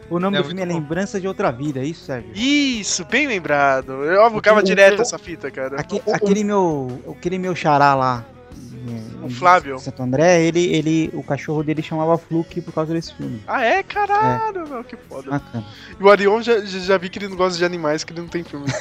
O 0.09 0.19
nome 0.19 0.37
É 0.37 0.41
do 0.41 0.47
filme 0.47 0.61
é 0.61 0.65
bom. 0.65 0.73
Lembrança 0.73 1.19
de 1.21 1.27
Outra 1.27 1.51
Vida, 1.51 1.79
é 1.79 1.85
isso, 1.85 2.05
Sérgio? 2.05 2.31
Isso, 2.33 3.05
bem 3.05 3.27
lembrado. 3.27 3.91
Eu 4.05 4.23
alugava 4.23 4.59
O- 4.59 4.63
direto 4.63 4.99
o- 4.99 5.01
essa 5.01 5.17
fita, 5.17 5.51
cara. 5.51 5.79
Aque- 5.79 6.01
aquele 6.11 6.43
meu. 6.43 7.01
Aquele 7.17 7.37
meu 7.37 7.55
xará 7.55 7.93
lá. 7.93 8.25
é, 8.87 9.23
O 9.23 9.27
em 9.27 9.29
Flávio. 9.29 9.77
Santo 9.77 10.01
André, 10.01 10.41
ele, 10.41 10.65
ele. 10.73 11.09
O 11.13 11.21
cachorro 11.21 11.61
dele 11.63 11.81
chamava 11.83 12.17
Fluke 12.17 12.61
por 12.61 12.73
causa 12.73 12.93
desse 12.93 13.13
filme. 13.13 13.41
Ah, 13.47 13.63
é? 13.63 13.83
Caralho, 13.83 14.67
meu, 14.67 14.83
que 14.83 14.95
foda. 14.95 15.29
Bacana. 15.31 15.65
E 15.99 16.03
o 16.03 16.09
Arion 16.09 16.41
já, 16.41 16.59
já 16.65 16.79
já 16.79 16.97
vi 16.97 17.09
que 17.09 17.19
ele 17.19 17.27
não 17.27 17.35
gosta 17.37 17.57
de 17.57 17.65
animais, 17.65 18.03
que 18.03 18.13
ele 18.13 18.21
não 18.21 18.27
tem 18.29 18.43
filme. 18.43 18.65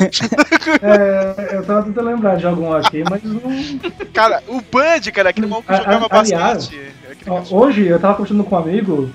É, 0.83 1.57
eu 1.57 1.65
tava 1.65 1.83
tentando 1.85 2.07
lembrar 2.09 2.37
de 2.37 2.47
algum 2.47 2.73
aqui, 2.73 3.03
mas 3.09 3.23
não. 3.23 3.41
cara, 4.13 4.43
o 4.49 4.61
Bud, 4.61 5.13
cara, 5.13 5.31
aquele 5.31 5.47
maluco 5.47 5.69
que 5.69 5.77
jogava 5.77 6.07
a- 6.11 6.19
aliás, 6.21 6.59
basquete. 6.69 6.93
Aquele 7.11 7.31
Ó, 7.31 7.43
hoje 7.51 7.87
eu 7.87 7.99
tava 7.99 8.15
conversando 8.15 8.45
com 8.45 8.55
um 8.55 8.59
amigo, 8.59 9.11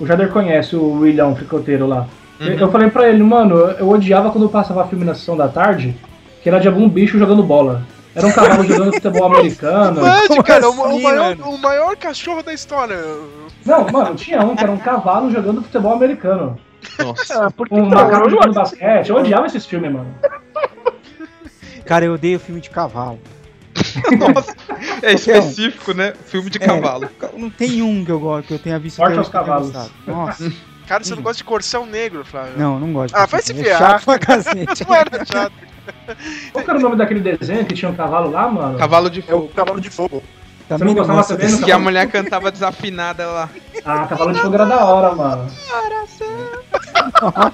o 0.00 0.06
Jader 0.06 0.30
conhece 0.30 0.74
o 0.76 1.00
William 1.00 1.34
Fricoteiro 1.34 1.86
lá. 1.86 2.06
Uhum. 2.40 2.46
Eu- 2.48 2.58
Eu 2.58 2.70
falei 2.72 2.90
pra 2.90 3.08
ele, 3.08 3.22
mano, 3.22 3.54
eu- 3.56 3.70
eu 3.78 3.88
odiava 3.88 4.30
quando 4.30 4.48
passava 4.48 4.86
filme 4.88 5.04
na 5.04 5.14
sessão 5.14 5.36
da 5.36 5.48
tarde, 5.48 5.94
que 6.42 6.48
era 6.48 6.58
de 6.60 6.68
algum 6.68 6.88
bicho 6.88 7.18
jogando 7.18 7.42
bola. 7.42 7.82
Era 8.14 8.26
um 8.26 8.32
cavalo 8.32 8.64
jogando 8.66 8.92
futebol 8.94 9.26
americano. 9.26 10.00
Como 10.28 10.42
cara, 10.44 10.68
o, 10.70 10.76
o 10.78 10.84
assim, 10.86 11.02
maior, 11.02 11.36
mano? 11.36 11.50
o 11.50 11.58
maior 11.58 11.96
cachorro 11.96 12.42
da 12.42 12.52
história. 12.52 12.96
Não, 13.66 13.86
mano, 13.90 14.14
tinha 14.14 14.40
um 14.40 14.54
que 14.54 14.62
era 14.62 14.72
um 14.72 14.76
cavalo 14.78 15.30
jogando 15.30 15.62
futebol 15.62 15.92
americano. 15.94 16.56
Nossa. 16.98 17.48
Um 17.70 17.86
macaco 17.86 18.28
jogando 18.30 18.52
basquete. 18.54 19.08
Eu 19.10 19.16
odiava 19.16 19.46
esses 19.46 19.64
filmes, 19.66 19.90
mano. 19.90 20.06
Cara, 21.84 22.04
eu 22.04 22.14
odeio 22.14 22.38
filme 22.38 22.60
de 22.60 22.70
cavalo. 22.70 23.18
Nossa. 24.34 24.56
É 25.02 25.12
específico, 25.12 25.92
né? 25.94 26.12
Filme 26.26 26.50
de 26.50 26.58
É. 26.62 26.66
cavalo. 26.66 27.08
Não 27.36 27.50
tem 27.50 27.82
um 27.82 28.04
que 28.04 28.10
eu 28.10 28.18
gosto, 28.20 28.48
que 28.48 28.54
eu 28.54 28.58
tenha 28.58 28.78
visto. 28.78 28.98
Morte 28.98 29.18
aos 29.18 29.28
cavalos. 29.28 29.72
Nossa, 30.06 30.52
Cara, 30.86 31.02
você 31.02 31.14
não 31.14 31.22
gosta 31.22 31.38
de 31.38 31.44
corcel 31.44 31.86
negro, 31.86 32.24
Flávio? 32.26 32.52
não, 32.58 32.78
não 32.78 32.92
gosto. 32.92 33.14
Ah, 33.14 33.24
vai 33.24 33.40
se 33.40 33.52
é 33.52 33.54
ferrar. 33.54 33.78
chato 33.92 34.04
pra 34.04 34.18
cacete. 34.18 34.84
Não 34.86 34.94
era 34.94 35.24
chato. 35.24 35.52
Qual 36.52 36.62
que 36.64 36.70
era 36.70 36.78
o 36.78 36.82
nome 36.82 36.96
daquele 36.96 37.20
desenho 37.20 37.64
que 37.64 37.74
tinha 37.74 37.90
um 37.90 37.94
cavalo 37.94 38.30
lá, 38.30 38.46
mano? 38.48 38.76
Cavalo 38.78 39.08
de 39.08 39.20
É 39.20 39.34
o 39.34 39.38
fogo. 39.40 39.48
cavalo 39.54 39.80
de 39.80 39.88
fogo. 39.88 40.22
Você 40.22 40.68
Também 40.68 40.94
não 40.94 40.94
não 41.06 41.14
gostava 41.16 41.40
também? 41.40 41.60
Que 41.62 41.72
a 41.72 41.78
mulher 41.78 42.06
cantava 42.10 42.50
desafinada 42.50 43.26
lá. 43.26 43.48
Ah, 43.84 44.06
cavalo 44.06 44.32
de 44.34 44.40
fogo 44.40 44.54
era 44.54 44.66
da 44.66 44.84
hora, 44.84 45.14
mano. 45.14 45.50
Ai, 47.34 47.52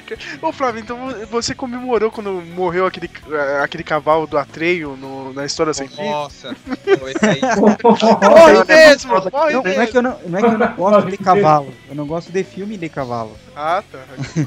cara. 0.00 0.20
Ô, 0.40 0.52
Flávio, 0.52 0.80
então 0.80 0.98
você 1.30 1.54
comemorou 1.54 2.10
quando 2.10 2.30
morreu 2.54 2.86
aquele, 2.86 3.10
eh, 3.30 3.60
aquele 3.62 3.84
cavalo 3.84 4.26
do 4.26 4.38
Atreio 4.38 4.96
no- 4.96 5.32
na 5.34 5.44
história 5.44 5.74
sem 5.74 5.88
fim? 5.88 6.08
Nossa. 6.08 6.56
Morre 7.60 8.64
mesmo, 8.66 9.12
morre 9.30 9.52
Não, 9.52 9.62
não 9.62 9.70
é 9.70 9.76
mesmo. 9.78 9.86
que 9.92 9.98
eu 9.98 10.02
não, 10.02 10.18
não 10.26 10.38
é 10.38 10.42
que 10.42 10.46
eu 10.48 10.58
não 10.58 10.74
gosto 10.76 11.10
de 11.10 11.16
cavalo. 11.18 11.74
Eu 11.88 11.94
não 11.94 12.06
gosto 12.06 12.32
de 12.32 12.44
filme 12.44 12.76
de 12.76 12.88
cavalo. 12.88 13.36
Ah, 13.54 13.82
tá. 13.90 13.98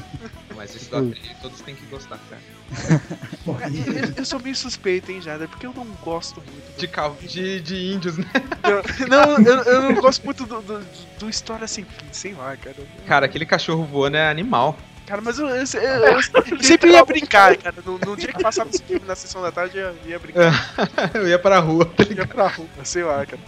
Mas 0.56 0.74
isso 0.74 0.90
da 0.90 1.00
trilha 1.00 1.36
todos 1.42 1.60
têm 1.60 1.74
que 1.74 1.84
gostar, 1.86 2.18
cara. 2.30 2.40
Eu, 3.46 4.12
eu 4.16 4.24
sou 4.24 4.40
meio 4.40 4.56
suspeito, 4.56 5.12
hein, 5.12 5.20
Jader, 5.20 5.48
porque 5.48 5.66
eu 5.66 5.72
não 5.76 5.86
gosto 6.02 6.40
muito. 6.50 6.78
De, 6.78 6.88
cal... 6.88 7.14
de, 7.20 7.60
de 7.60 7.92
índios, 7.92 8.16
né? 8.16 8.24
do- 8.62 9.06
Não, 9.08 9.38
eu, 9.38 9.62
eu 9.64 9.82
não 9.82 9.94
gosto 10.00 10.24
muito 10.24 10.44
do, 10.46 10.60
do, 10.62 10.80
do 11.18 11.28
história 11.28 11.66
sem 11.68 11.84
fim, 11.84 12.06
sei 12.10 12.32
lá, 12.32 12.56
cara. 12.56 12.76
Cara, 13.06 13.26
aquele 13.26 13.44
cachorro 13.46 13.84
voando 13.84 14.16
é 14.16 14.28
animal. 14.30 14.76
Cara, 15.06 15.20
mas 15.22 15.38
eu, 15.38 15.46
eu- 15.48 15.56
eu- 15.80 16.20
eu 16.50 16.62
sempre 16.62 16.90
ia 16.90 17.04
brincar, 17.04 17.56
cara. 17.56 17.76
No, 17.84 17.98
no 17.98 18.16
dia 18.16 18.32
que 18.32 18.42
passava 18.42 18.68
esse 18.70 18.82
filme 18.82 19.06
na 19.06 19.14
sessão 19.14 19.40
da 19.40 19.52
tarde, 19.52 19.78
eu 19.78 19.94
ia 20.06 20.18
brincar. 20.18 20.74
Eu 21.14 21.28
ia 21.28 21.38
pra 21.38 21.58
rua. 21.60 21.84
tá 21.86 22.04
ia 22.04 22.26
pra 22.26 22.48
rua, 22.48 22.66
sei 22.84 23.04
lá, 23.04 23.24
cara. 23.24 23.40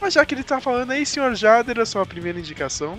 Mas 0.00 0.14
já 0.14 0.24
que 0.24 0.34
ele 0.34 0.42
tá 0.42 0.60
falando 0.60 0.90
aí, 0.90 1.04
senhor 1.04 1.34
Jader, 1.34 1.78
a 1.80 1.86
sua 1.86 2.04
primeira 2.06 2.38
indicação. 2.38 2.98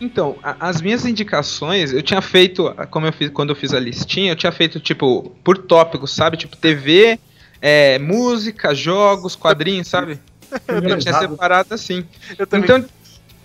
Então, 0.00 0.36
a- 0.42 0.56
as 0.68 0.80
minhas 0.80 1.04
indicações, 1.04 1.92
eu 1.92 2.02
tinha 2.02 2.20
feito, 2.22 2.72
como 2.90 3.06
eu 3.06 3.12
fiz 3.12 3.30
quando 3.30 3.50
eu 3.50 3.56
fiz 3.56 3.72
a 3.74 3.80
listinha, 3.80 4.32
eu 4.32 4.36
tinha 4.36 4.52
feito 4.52 4.78
tipo 4.80 5.30
por 5.42 5.58
tópicos, 5.58 6.14
sabe? 6.14 6.36
Tipo 6.36 6.56
TV, 6.56 7.18
é, 7.60 7.98
música, 7.98 8.74
jogos, 8.74 9.34
quadrinhos, 9.36 9.88
sabe? 9.88 10.18
Eu 10.68 10.98
tinha 10.98 11.12
separado 11.12 11.74
assim. 11.74 12.04
Eu 12.38 12.46
também. 12.46 12.64
Então, 12.64 12.88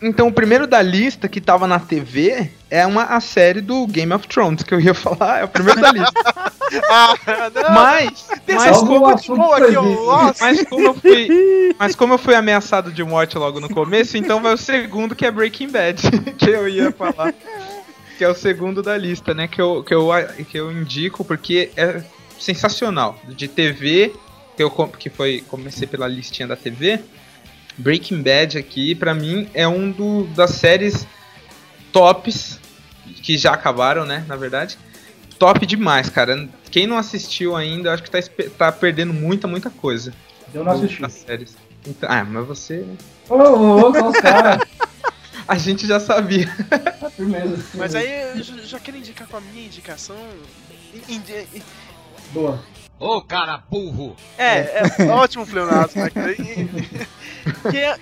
então, 0.04 0.28
o 0.28 0.34
primeiro 0.34 0.68
da 0.68 0.82
lista 0.82 1.30
que 1.30 1.39
tava 1.39 1.66
na 1.66 1.80
TV 1.80 2.52
é 2.70 2.86
uma 2.86 3.04
a 3.04 3.22
série 3.22 3.62
do 3.62 3.88
Game 3.88 4.12
of 4.13 4.28
Thrones, 4.28 4.62
que 4.62 4.74
eu 4.74 4.80
ia 4.80 4.94
falar, 4.94 5.39
é 5.39 5.44
o 5.46 5.48
primeiro 5.48 5.80
da 5.80 5.92
lista. 5.92 6.13
ah, 6.89 7.16
Mas, 7.74 8.28
mas, 8.48 8.82
de 8.82 8.86
boa 9.28 9.58
aqui. 9.58 9.74
Nossa, 9.74 10.46
mas 10.46 10.63
como 10.66 10.88
eu 10.88 10.94
fui, 10.94 11.28
mas 11.80 11.96
como 11.96 12.13
eu 12.16 12.18
fui 12.18 12.36
ameaçado 12.36 12.92
de 12.92 13.04
morte 13.04 13.38
logo 13.38 13.60
no 13.60 13.70
começo, 13.70 14.18
então 14.18 14.42
vai 14.42 14.54
o 14.54 14.58
segundo 14.58 15.16
que 15.16 15.26
é 15.26 15.32
Breaking 15.32 15.70
Bad, 15.70 16.02
que 16.38 16.50
eu 16.50 16.68
ia 16.68 16.92
falar. 16.92 17.34
Que 18.18 18.24
é 18.24 18.30
o 18.30 18.36
segundo 18.36 18.84
da 18.84 18.98
lista, 18.98 19.34
né? 19.34 19.48
Que 19.48 19.62
eu, 19.62 19.84
que 19.84 19.94
eu, 19.94 20.10
que 20.50 20.58
eu 20.58 20.72
indico 20.72 21.24
porque 21.24 21.72
é 21.76 22.04
sensacional. 22.38 23.18
De 23.28 23.48
TV, 23.48 24.13
que 24.56 24.62
eu 24.62 24.70
que 24.70 25.10
foi 25.10 25.44
comecei 25.48 25.88
pela 25.88 26.08
listinha 26.08 26.48
da 26.48 26.56
TV. 26.56 27.00
Breaking 27.78 28.22
Bad 28.22 28.58
aqui, 28.58 28.94
pra 28.96 29.14
mim, 29.14 29.50
é 29.54 29.68
um 29.68 29.92
do, 29.92 30.26
das 30.36 30.52
séries 30.52 31.08
tops 31.92 32.60
que 33.22 33.38
já 33.38 33.54
acabaram, 33.54 34.06
né? 34.06 34.24
Na 34.28 34.36
verdade. 34.36 34.78
Top 35.40 35.66
demais, 35.66 36.10
cara. 36.10 36.48
Quem 36.72 36.88
não 36.88 36.98
assistiu 36.98 37.56
ainda, 37.56 37.94
acho 37.94 38.04
que 38.04 38.12
tá, 38.12 38.20
tá 38.58 38.72
perdendo 38.72 39.14
muita, 39.14 39.48
muita 39.48 39.70
coisa. 39.70 40.14
Eu 40.54 40.64
não 40.64 40.72
assisti. 40.72 41.02
Das 41.02 41.14
séries. 41.14 41.56
Então- 41.86 42.10
ah, 42.10 42.24
mas 42.24 42.48
você. 42.48 42.78
né? 42.78 42.96
Ô, 43.30 43.36
ô, 43.36 43.90
ô. 43.90 43.92
A 45.46 45.58
gente 45.58 45.86
já 45.86 46.00
sabia. 46.00 46.48
Firmeza. 47.18 47.62
Mas 47.74 47.94
aí 47.96 48.38
eu 48.38 48.44
já 48.64 48.80
quero 48.80 48.96
indicar 48.98 49.28
com 49.28 49.36
a 49.36 49.42
minha 49.42 49.66
indicação. 49.66 50.16
Indi- 51.10 51.62
Boa. 52.32 52.64
Ô, 53.00 53.22
cara 53.22 53.62
burro! 53.70 54.16
É, 54.38 54.84
é 55.00 55.08
ótimo, 55.10 55.46
Pleonasmo, 55.46 56.02
né? 56.04 56.10
que, 57.70 57.78
é, 57.78 57.98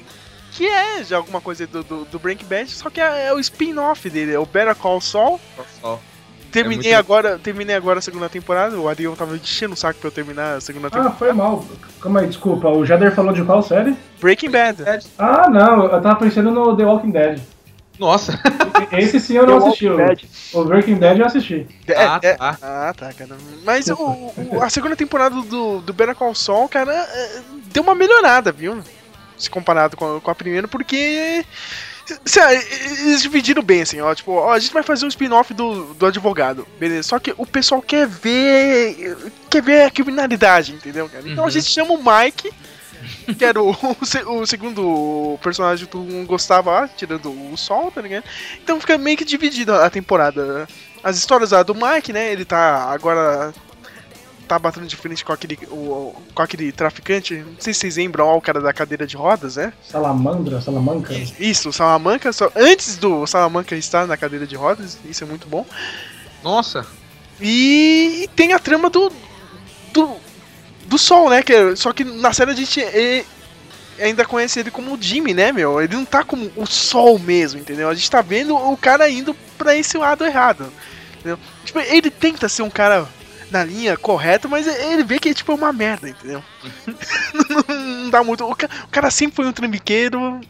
que 0.51 0.67
é 0.67 1.03
já 1.03 1.17
alguma 1.17 1.41
coisa 1.41 1.65
do, 1.65 1.83
do, 1.83 2.05
do 2.05 2.19
Breaking 2.19 2.45
Bad, 2.45 2.69
só 2.69 2.89
que 2.89 3.01
é, 3.01 3.27
é 3.27 3.33
o 3.33 3.39
spin-off 3.39 4.09
dele, 4.09 4.33
é 4.33 4.39
o 4.39 4.45
Better 4.45 4.75
Call 4.75 5.01
Saul. 5.01 5.39
Terminei 6.51 6.91
É 6.91 6.95
muito- 6.95 6.99
agora, 6.99 7.39
terminei 7.39 7.75
agora 7.75 7.99
a 7.99 8.01
segunda 8.01 8.27
temporada, 8.27 8.77
o 8.77 8.87
Ariel 8.89 9.15
tava 9.15 9.35
enchendo 9.37 9.73
o 9.73 9.77
saco 9.77 9.99
pra 9.99 10.09
eu 10.09 10.11
terminar 10.11 10.57
a 10.57 10.61
segunda 10.61 10.87
Ah, 10.87 10.91
temporada. 10.91 11.15
foi 11.15 11.31
mal. 11.31 11.65
Calma 12.01 12.19
aí, 12.19 12.27
desculpa. 12.27 12.67
O 12.67 12.85
Jader 12.85 13.15
falou 13.15 13.31
de 13.33 13.41
qual 13.43 13.63
série? 13.63 13.95
Breaking 14.19 14.51
Bad. 14.51 14.83
Ah, 15.17 15.49
não. 15.49 15.85
Eu 15.85 16.01
tava 16.01 16.17
pensando 16.17 16.51
no 16.51 16.75
The 16.75 16.83
Walking 16.83 17.11
Dead. 17.11 17.39
Nossa. 18.01 18.37
Esse 18.91 19.19
sim 19.19 19.37
eu 19.37 19.45
não 19.45 19.59
The 19.59 19.67
assisti. 19.67 19.87
O, 19.87 19.95
Dead. 19.95 20.19
o 20.53 20.65
Breaking 20.65 20.95
Bad 20.95 21.19
eu 21.19 21.25
assisti. 21.27 21.67
É, 21.87 22.03
Ah, 22.03 22.19
é- 22.23 22.33
tá. 22.33 22.57
ah, 22.59 22.93
tá, 22.97 23.13
cara. 23.13 23.37
Mas 23.63 23.87
o, 23.89 23.93
o- 23.95 24.59
a 24.59 24.69
segunda 24.71 24.95
temporada 24.95 25.35
do, 25.43 25.81
do 25.81 25.93
Better 25.93 26.15
Call 26.15 26.33
Saul, 26.33 26.67
cara, 26.67 26.91
é, 26.91 27.41
deu 27.71 27.83
uma 27.83 27.93
melhorada, 27.93 28.51
viu? 28.51 28.81
Se 29.37 29.51
comparado 29.51 29.95
com 29.95 30.17
a, 30.17 30.19
com 30.19 30.31
a 30.31 30.35
primeira, 30.35 30.67
porque. 30.67 31.45
sei 32.25 32.41
lá, 32.43 32.53
eles 32.53 33.21
dividiram 33.21 33.61
bem, 33.61 33.83
assim, 33.83 34.01
ó. 34.01 34.13
Tipo, 34.15 34.31
ó, 34.33 34.51
a 34.53 34.59
gente 34.59 34.73
vai 34.73 34.81
fazer 34.83 35.05
um 35.05 35.09
spin-off 35.09 35.53
do, 35.53 35.93
do 35.93 36.05
advogado, 36.07 36.67
beleza? 36.79 37.03
Só 37.09 37.19
que 37.19 37.33
o 37.37 37.45
pessoal 37.45 37.83
quer 37.83 38.07
ver. 38.07 39.15
Quer 39.47 39.61
ver 39.61 39.83
a 39.83 39.91
criminalidade, 39.91 40.73
entendeu, 40.73 41.07
cara? 41.07 41.23
Então 41.29 41.43
a 41.43 41.47
Uhum. 41.47 41.51
gente 41.51 41.67
chama 41.69 41.93
o 41.93 41.97
Mike. 42.03 42.51
Que 43.37 43.45
era 43.45 43.61
o, 43.61 43.71
o 43.71 44.41
o 44.41 44.45
segundo 44.45 45.37
personagem 45.41 45.85
que 45.85 45.91
tu 45.91 46.03
gostava 46.25 46.71
lá, 46.71 46.87
tirando 46.87 47.29
o 47.29 47.57
Sol, 47.57 47.91
tá 47.91 48.01
ligado? 48.01 48.23
Então 48.61 48.79
fica 48.79 48.97
meio 48.97 49.17
que 49.17 49.25
dividido 49.25 49.73
a 49.73 49.89
temporada. 49.89 50.67
As 51.03 51.17
histórias 51.17 51.51
do 51.65 51.75
Mike, 51.75 52.13
né? 52.13 52.31
Ele 52.31 52.45
tá 52.45 52.85
agora. 52.91 53.53
Tá 54.47 54.59
batendo 54.59 54.85
de 54.85 54.97
frente 54.97 55.23
com 55.23 55.31
aquele, 55.31 55.57
o, 55.69 56.13
com 56.35 56.41
aquele 56.41 56.73
traficante. 56.73 57.35
Não 57.35 57.55
sei 57.57 57.73
se 57.73 57.79
vocês 57.79 57.95
lembram, 57.95 58.25
ó, 58.25 58.35
o 58.35 58.41
cara 58.41 58.59
da 58.59 58.73
cadeira 58.73 59.07
de 59.07 59.15
rodas, 59.15 59.55
né? 59.55 59.71
Salamandra, 59.81 60.59
Salamanca. 60.59 61.13
Isso, 61.39 61.69
o 61.69 61.73
Salamanca. 61.73 62.33
Só, 62.33 62.51
antes 62.53 62.97
do 62.97 63.25
Salamanca 63.25 63.77
estar 63.77 64.05
na 64.05 64.17
cadeira 64.17 64.45
de 64.45 64.55
rodas, 64.55 64.97
isso 65.05 65.23
é 65.23 65.27
muito 65.27 65.47
bom. 65.47 65.65
Nossa. 66.43 66.85
E, 67.39 68.23
e 68.23 68.27
tem 68.35 68.51
a 68.51 68.59
trama 68.59 68.89
do. 68.89 69.09
do. 69.93 70.17
Do 70.91 70.97
Sol, 70.97 71.29
né? 71.29 71.41
Que, 71.41 71.53
é- 71.53 71.75
só 71.75 71.91
que 71.93 72.03
na 72.03 72.33
série 72.33 72.51
a 72.51 72.55
gente 72.55 72.81
é- 72.83 73.23
ainda 73.99 74.25
conhece 74.25 74.59
ele 74.59 74.69
como 74.69 74.93
o 74.93 75.01
Jimmy, 75.01 75.33
né, 75.33 75.51
meu? 75.51 75.81
Ele 75.81 75.95
não 75.95 76.05
tá 76.05 76.23
como 76.23 76.51
o 76.55 76.65
Sol 76.67 77.17
mesmo, 77.17 77.59
entendeu? 77.59 77.89
A 77.89 77.93
gente 77.95 78.11
tá 78.11 78.21
vendo 78.21 78.55
o 78.55 78.75
cara 78.77 79.09
indo 79.09 79.33
pra 79.57 79.75
esse 79.75 79.97
lado 79.97 80.25
errado. 80.25 80.71
Entendeu? 81.15 81.39
Tipo, 81.63 81.79
ele 81.79 82.09
tenta 82.09 82.49
ser 82.49 82.63
um 82.63 82.69
cara 82.69 83.07
na 83.49 83.63
linha 83.63 83.95
correta, 83.97 84.47
mas 84.47 84.65
ele 84.65 85.03
vê 85.03 85.19
que 85.19 85.29
é 85.29 85.33
tipo 85.33 85.53
uma 85.53 85.71
merda, 85.71 86.09
entendeu? 86.09 86.43
não, 87.67 88.09
dá 88.09 88.23
muito. 88.23 88.43
O 88.43 88.51
o 88.51 88.87
cara 88.89 89.11
sempre 89.11 89.35
foi 89.35 89.45
um 89.45 89.51
trambiqueiro 89.53 90.41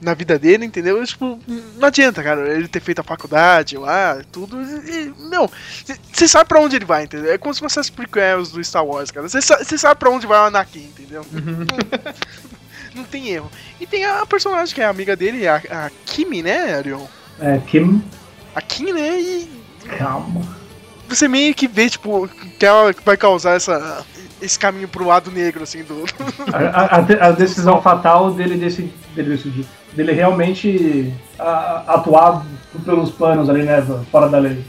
na 0.00 0.12
vida 0.14 0.38
dele, 0.38 0.64
entendeu? 0.66 1.04
Tipo, 1.06 1.38
não 1.76 1.88
adianta, 1.88 2.22
cara, 2.22 2.48
ele 2.54 2.68
ter 2.68 2.80
feito 2.80 3.00
a 3.00 3.04
faculdade 3.04 3.76
lá, 3.78 4.18
tudo. 4.30 4.60
E, 4.62 5.12
não, 5.30 5.50
você 6.12 6.28
sabe 6.28 6.48
pra 6.48 6.60
onde 6.60 6.76
ele 6.76 6.84
vai, 6.84 7.04
entendeu? 7.04 7.32
É 7.32 7.38
como 7.38 7.54
se 7.54 7.60
fosse 7.60 7.78
as 7.80 7.88
prequels 7.90 8.50
do 8.50 8.62
Star 8.62 8.84
Wars, 8.84 9.10
cara. 9.10 9.28
Você 9.28 9.40
sa- 9.40 9.62
você 9.64 9.78
sabe 9.78 9.98
pra 9.98 10.10
onde 10.10 10.26
vai 10.26 10.38
o 10.38 10.44
Anakin, 10.44 10.80
entendeu? 10.84 11.24
Não, 11.32 13.02
não 13.02 13.04
tem 13.04 13.28
erro. 13.28 13.50
E 13.80 13.86
tem 13.86 14.04
a 14.04 14.24
personagem 14.26 14.74
que 14.74 14.80
é 14.80 14.84
amiga 14.84 15.16
dele, 15.16 15.46
a, 15.48 15.56
a 15.70 15.90
Kimi, 16.04 16.42
né, 16.42 16.74
Arion? 16.76 17.04
É, 17.40 17.58
Kim. 17.58 18.02
A 18.54 18.60
Kim, 18.62 18.92
né? 18.92 19.18
E 19.20 19.50
Calma. 19.98 20.42
você 21.08 21.28
meio 21.28 21.54
que 21.54 21.68
vê, 21.68 21.88
tipo, 21.90 22.28
que 22.58 22.64
ela 22.66 22.94
vai 23.04 23.16
causar 23.16 23.54
essa, 23.56 24.04
esse 24.40 24.58
caminho 24.58 24.88
pro 24.88 25.06
lado 25.06 25.30
negro, 25.30 25.62
assim, 25.62 25.82
do. 25.84 26.04
A, 26.52 26.56
a- 26.80 26.96
a 26.96 27.00
de- 27.02 27.20
a 27.20 27.30
decisão 27.32 27.80
fatal 27.82 28.32
dele 28.32 28.56
decidir, 28.56 28.92
dele, 29.14 29.36
decidir, 29.36 29.66
dele 29.96 30.12
realmente 30.12 31.12
a- 31.38 31.84
atuar 31.94 32.44
pelos 32.84 33.10
planos 33.10 33.48
ali, 33.48 33.62
né? 33.62 33.84
Fora 34.10 34.28
da 34.28 34.38
lei. 34.38 34.62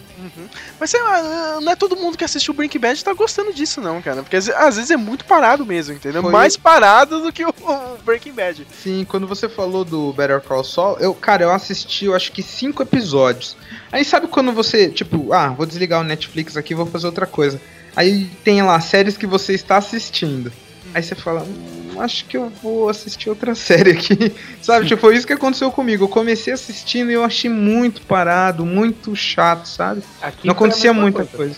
Mas 0.80 0.92
sei 0.92 1.02
lá, 1.02 1.60
não 1.62 1.72
é 1.72 1.76
todo 1.76 1.96
mundo 1.96 2.18
que 2.18 2.24
assistiu 2.24 2.54
Breaking 2.54 2.80
Bad 2.80 3.04
tá 3.04 3.14
gostando 3.14 3.54
disso, 3.54 3.82
não, 3.82 4.02
cara. 4.02 4.22
Porque 4.24 4.36
às 4.36 4.48
às 4.50 4.76
vezes 4.76 4.92
é 4.92 4.98
muito 4.98 5.26
parado 5.26 5.66
mesmo, 5.66 5.94
entendeu? 5.96 6.22
Foi 6.22 6.32
Mais 6.32 6.56
parado 6.56 7.22
do 7.22 7.32
que 7.32 7.44
o, 7.46 7.50
o 7.62 7.98
Breaking 8.06 8.34
Bad. 8.34 8.68
Sim, 8.84 9.06
quando 9.08 9.28
você 9.28 9.50
falou 9.50 9.84
do 9.84 10.14
Better 10.14 10.42
Call 10.42 10.64
Saul, 10.64 10.98
eu, 11.00 11.14
cara, 11.14 11.44
eu 11.44 11.52
assisti, 11.52 12.06
eu 12.06 12.16
acho 12.16 12.32
que 12.32 12.42
cinco 12.44 12.82
episódios. 12.84 13.58
Aí 13.92 14.04
sabe 14.06 14.28
quando 14.28 14.52
você, 14.52 14.90
tipo, 14.90 15.34
ah, 15.34 15.50
vou 15.50 15.66
desligar 15.66 16.02
o 16.02 16.04
Netflix 16.04 16.56
aqui, 16.56 16.76
vou 16.76 16.86
fazer 16.86 17.08
outra 17.08 17.26
coisa. 17.26 17.60
Aí 17.96 18.26
tem 18.44 18.62
lá 18.62 18.80
séries 18.80 19.18
que 19.18 19.26
você 19.26 19.54
está 19.54 19.78
assistindo. 19.78 20.52
Aí 20.94 21.04
você 21.04 21.16
fala, 21.16 21.44
hum, 21.44 22.02
acho 22.02 22.26
que 22.26 22.38
eu 22.38 22.52
vou 22.62 22.90
assistir 22.90 23.30
outra 23.30 23.54
série 23.56 23.92
aqui. 23.92 24.34
sabe, 24.62 24.88
tipo, 24.88 25.02
foi 25.02 25.16
isso 25.16 25.28
que 25.28 25.34
aconteceu 25.34 25.72
comigo. 25.72 26.06
Eu 26.06 26.10
comecei 26.10 26.54
assistindo 26.54 27.12
e 27.12 27.14
eu 27.14 27.24
achei 27.24 27.50
muito 27.50 28.02
parado, 28.02 28.66
muito 28.66 29.16
chato, 29.16 29.68
sabe? 29.68 30.02
Aqui 30.22 30.46
Não 30.48 30.54
acontecia 30.54 30.94
muita 30.94 31.26
coisa. 31.26 31.56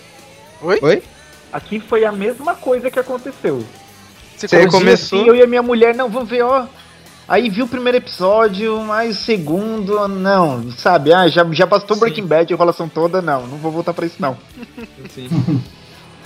coisa. 0.62 0.80
Oi? 0.84 0.96
Oi? 0.96 1.04
Aqui 1.52 1.80
foi 1.80 2.06
a 2.06 2.12
mesma 2.12 2.54
coisa 2.56 2.92
que 2.92 3.00
aconteceu. 3.00 3.64
Você 4.36 4.68
começou. 4.68 5.20
assim, 5.20 5.28
eu 5.28 5.36
e 5.36 5.42
a 5.42 5.48
minha 5.48 5.62
mulher, 5.64 5.94
não, 5.96 6.10
vamos 6.10 6.30
ver, 6.30 6.44
ó. 6.44 6.66
Aí 7.28 7.50
viu 7.50 7.66
o 7.66 7.68
primeiro 7.68 7.98
episódio, 7.98 8.80
mas 8.82 9.20
o 9.20 9.22
segundo, 9.22 10.08
não, 10.08 10.72
sabe? 10.72 11.14
Ah, 11.14 11.28
já, 11.28 11.46
já 11.52 11.66
bastou 11.66 11.96
Sim. 11.96 12.00
Breaking 12.00 12.26
Bad, 12.26 12.52
a 12.52 12.56
enrolação 12.56 12.90
toda, 12.90 13.22
não, 13.22 13.46
não 13.46 13.58
vou 13.58 13.72
voltar 13.72 13.94
pra 13.94 14.06
isso, 14.06 14.16
não. 14.20 14.36
Assim, 15.06 15.30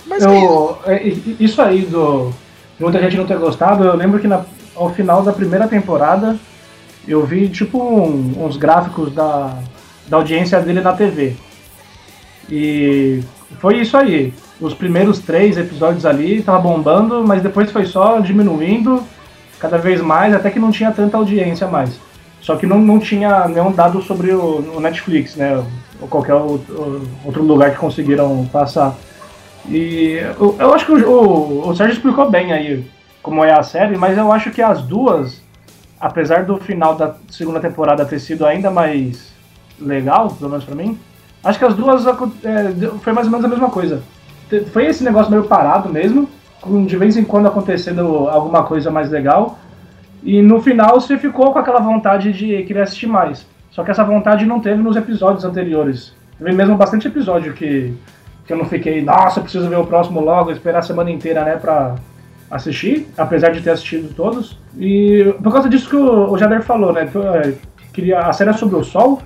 Mas 0.06 0.22
Eu, 0.22 0.78
é, 0.86 1.02
isso 1.40 1.60
aí 1.60 1.82
do 1.82 2.32
muita 2.78 3.00
gente 3.00 3.16
não 3.16 3.26
ter 3.26 3.38
gostado, 3.38 3.84
eu 3.84 3.96
lembro 3.96 4.18
que 4.18 4.28
na- 4.28 4.44
ao 4.74 4.90
final 4.92 5.22
da 5.22 5.32
primeira 5.32 5.68
temporada 5.68 6.36
eu 7.06 7.24
vi 7.24 7.48
tipo 7.48 7.78
um- 7.78 8.44
uns 8.44 8.56
gráficos 8.56 9.12
da, 9.14 9.56
da 10.08 10.16
audiência 10.16 10.60
dele 10.60 10.80
na 10.80 10.92
TV. 10.92 11.36
E 12.50 13.20
foi 13.58 13.78
isso 13.80 13.96
aí. 13.96 14.32
Os 14.60 14.74
primeiros 14.74 15.18
três 15.18 15.56
episódios 15.56 16.06
ali 16.06 16.42
tava 16.42 16.58
bombando, 16.58 17.24
mas 17.26 17.42
depois 17.42 17.70
foi 17.70 17.84
só 17.86 18.18
diminuindo 18.20 19.02
cada 19.58 19.78
vez 19.78 20.00
mais, 20.00 20.34
até 20.34 20.50
que 20.50 20.58
não 20.58 20.70
tinha 20.70 20.90
tanta 20.92 21.16
audiência 21.16 21.66
mais. 21.66 21.98
Só 22.40 22.56
que 22.56 22.66
não, 22.66 22.78
não 22.78 22.98
tinha 22.98 23.48
nenhum 23.48 23.72
dado 23.72 24.02
sobre 24.02 24.32
o, 24.32 24.74
o 24.76 24.80
Netflix, 24.80 25.34
né? 25.36 25.62
ou 26.00 26.08
qualquer 26.08 26.34
outro, 26.34 27.02
outro 27.24 27.42
lugar 27.42 27.70
que 27.70 27.78
conseguiram 27.78 28.46
passar. 28.52 28.94
E 29.68 30.20
eu, 30.38 30.56
eu 30.58 30.74
acho 30.74 30.86
que 30.86 30.92
o, 30.92 31.10
o, 31.10 31.68
o 31.68 31.76
Sérgio 31.76 31.94
explicou 31.94 32.30
bem 32.30 32.52
aí 32.52 32.84
como 33.22 33.42
é 33.42 33.52
a 33.52 33.62
série, 33.62 33.96
mas 33.96 34.18
eu 34.18 34.30
acho 34.30 34.50
que 34.50 34.60
as 34.60 34.82
duas, 34.82 35.42
apesar 35.98 36.44
do 36.44 36.58
final 36.58 36.94
da 36.94 37.14
segunda 37.30 37.58
temporada 37.58 38.04
ter 38.04 38.18
sido 38.18 38.44
ainda 38.44 38.70
mais 38.70 39.32
legal, 39.80 40.28
pelo 40.28 40.50
menos 40.50 40.64
pra 40.64 40.74
mim, 40.74 40.98
acho 41.42 41.58
que 41.58 41.64
as 41.64 41.74
duas 41.74 42.04
é, 42.06 42.88
foi 43.00 43.12
mais 43.12 43.26
ou 43.26 43.30
menos 43.30 43.46
a 43.46 43.48
mesma 43.48 43.70
coisa. 43.70 44.02
Foi 44.72 44.86
esse 44.86 45.02
negócio 45.02 45.30
meio 45.30 45.44
parado 45.44 45.88
mesmo, 45.88 46.28
com 46.60 46.84
de 46.84 46.96
vez 46.96 47.16
em 47.16 47.24
quando 47.24 47.48
acontecendo 47.48 48.28
alguma 48.28 48.62
coisa 48.64 48.90
mais 48.90 49.10
legal. 49.10 49.58
E 50.22 50.40
no 50.42 50.60
final 50.60 51.00
você 51.00 51.18
ficou 51.18 51.52
com 51.52 51.58
aquela 51.58 51.80
vontade 51.80 52.32
de 52.32 52.62
querer 52.64 52.82
assistir 52.82 53.06
mais. 53.06 53.46
Só 53.70 53.82
que 53.82 53.90
essa 53.90 54.04
vontade 54.04 54.46
não 54.46 54.60
teve 54.60 54.82
nos 54.82 54.96
episódios 54.96 55.44
anteriores. 55.44 56.12
Teve 56.38 56.52
mesmo 56.52 56.76
bastante 56.76 57.08
episódio 57.08 57.52
que, 57.54 57.94
que 58.46 58.52
eu 58.52 58.56
não 58.56 58.64
fiquei, 58.66 59.00
nossa, 59.02 59.40
preciso 59.40 59.68
ver 59.68 59.78
o 59.78 59.86
próximo 59.86 60.20
logo, 60.20 60.50
esperar 60.50 60.78
a 60.80 60.82
semana 60.82 61.10
inteira, 61.10 61.44
né, 61.44 61.56
pra 61.56 61.94
assistir, 62.50 63.08
apesar 63.16 63.50
de 63.50 63.60
ter 63.62 63.70
assistido 63.70 64.14
todos. 64.14 64.58
E 64.78 65.34
por 65.42 65.52
causa 65.52 65.68
disso 65.68 65.88
que 65.88 65.96
o, 65.96 66.30
o 66.30 66.38
Jader 66.38 66.62
falou, 66.62 66.92
né, 66.92 67.08
é, 67.42 67.52
queria, 67.92 68.20
a 68.20 68.32
série 68.32 68.50
é 68.50 68.52
sobre 68.52 68.76
o 68.76 68.84
sol, 68.84 69.22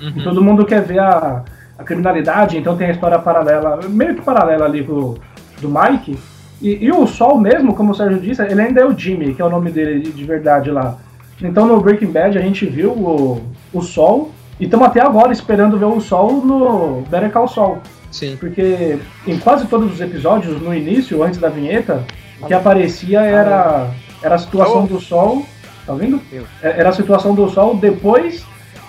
e 0.00 0.22
todo 0.22 0.42
mundo 0.42 0.64
quer 0.64 0.82
ver 0.82 0.98
a, 1.00 1.42
a 1.78 1.84
criminalidade, 1.84 2.56
então 2.56 2.76
tem 2.76 2.88
a 2.88 2.92
história 2.92 3.18
paralela, 3.18 3.80
meio 3.88 4.14
que 4.14 4.22
paralela 4.22 4.64
ali 4.64 4.82
pro, 4.82 5.18
do 5.60 5.68
Mike. 5.68 6.18
E, 6.60 6.84
e 6.86 6.90
o 6.90 7.06
Sol 7.06 7.38
mesmo, 7.38 7.72
como 7.74 7.92
o 7.92 7.94
Sérgio 7.94 8.18
disse, 8.20 8.42
ele 8.42 8.60
ainda 8.60 8.80
é 8.80 8.84
o 8.84 8.96
Jimmy, 8.96 9.32
que 9.34 9.40
é 9.40 9.44
o 9.44 9.48
nome 9.50 9.70
dele 9.70 10.00
de- 10.00 10.10
de 10.12 10.24
verdade 10.24 10.70
lá. 10.72 10.96
Então 11.40 11.66
no 11.66 11.80
Breaking 11.80 12.10
Bad 12.10 12.36
a 12.36 12.40
gente 12.40 12.66
viu 12.66 12.90
o, 12.90 13.40
o 13.72 13.80
Sol, 13.80 14.32
e 14.58 14.64
estamos 14.64 14.86
até 14.88 15.00
agora 15.00 15.30
esperando 15.32 15.78
ver 15.78 15.84
o 15.84 16.00
Sol 16.00 16.32
no 16.44 17.02
Better 17.08 17.30
Call 17.30 17.46
Saul. 17.46 17.78
Sim. 18.10 18.36
Porque 18.38 18.98
em 19.26 19.38
quase 19.38 19.66
todos 19.66 19.92
os 19.92 20.00
episódios, 20.00 20.60
no 20.60 20.74
início, 20.74 21.22
antes 21.22 21.38
da 21.38 21.48
vinheta, 21.48 22.04
o 22.40 22.46
que 22.46 22.54
aparecia 22.54 23.20
era, 23.20 23.90
era 24.22 24.34
a 24.34 24.38
situação 24.38 24.86
do 24.86 25.00
Sol. 25.00 25.44
Tá 25.86 25.92
ouvindo? 25.92 26.20
É- 26.62 26.80
Era 26.80 26.90
a 26.90 26.92
situação 26.92 27.34
do 27.34 27.48
Sol 27.48 27.76
depois 27.76 28.44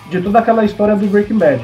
de 0.10 0.22
toda 0.22 0.40
aquela 0.40 0.66
história 0.66 0.96
do 0.96 1.08
Breaking 1.08 1.38
Bad. 1.38 1.62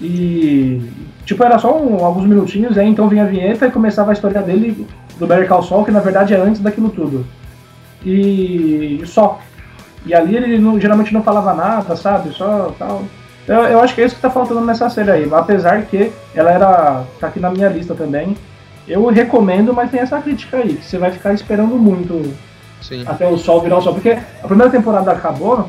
E. 0.00 0.80
Tipo, 1.24 1.44
era 1.44 1.58
só 1.58 1.76
um- 1.80 2.04
alguns 2.04 2.26
minutinhos, 2.26 2.76
aí 2.76 2.88
então 2.88 3.08
vinha 3.08 3.22
a 3.22 3.26
vinheta 3.26 3.66
e 3.66 3.70
começava 3.70 4.10
a 4.10 4.12
história 4.14 4.42
dele, 4.42 4.86
do 5.18 5.26
Better 5.26 5.46
Call 5.46 5.62
Saul, 5.62 5.84
que 5.84 5.90
na 5.92 6.00
verdade 6.00 6.34
é 6.34 6.36
antes 6.38 6.60
daquilo 6.60 6.88
tudo. 6.90 7.24
E 8.04 9.00
só. 9.06 9.40
E 10.04 10.12
ali 10.12 10.36
ele 10.36 10.58
não- 10.58 10.80
geralmente 10.80 11.14
não 11.14 11.22
falava 11.22 11.54
nada, 11.54 11.94
sabe? 11.94 12.30
Só 12.34 12.74
tal. 12.78 13.04
Eu, 13.46 13.56
eu 13.64 13.80
acho 13.80 13.94
que 13.94 14.00
é 14.00 14.04
isso 14.04 14.14
que 14.14 14.20
tá 14.20 14.30
faltando 14.30 14.60
nessa 14.60 14.88
série 14.88 15.10
aí. 15.10 15.28
Apesar 15.32 15.82
que 15.82 16.12
ela 16.34 16.50
era. 16.50 17.04
tá 17.18 17.26
aqui 17.26 17.40
na 17.40 17.50
minha 17.50 17.68
lista 17.68 17.94
também. 17.94 18.36
Eu 18.86 19.06
recomendo, 19.06 19.72
mas 19.72 19.90
tem 19.90 20.00
essa 20.00 20.20
crítica 20.20 20.56
aí, 20.56 20.74
que 20.74 20.84
você 20.84 20.98
vai 20.98 21.12
ficar 21.12 21.32
esperando 21.32 21.76
muito 21.76 22.34
Sim. 22.80 23.04
até 23.06 23.26
o 23.28 23.38
sol 23.38 23.60
virar 23.60 23.78
o 23.78 23.82
sol. 23.82 23.94
Porque 23.94 24.10
a 24.10 24.46
primeira 24.46 24.72
temporada 24.72 25.12
acabou, 25.12 25.68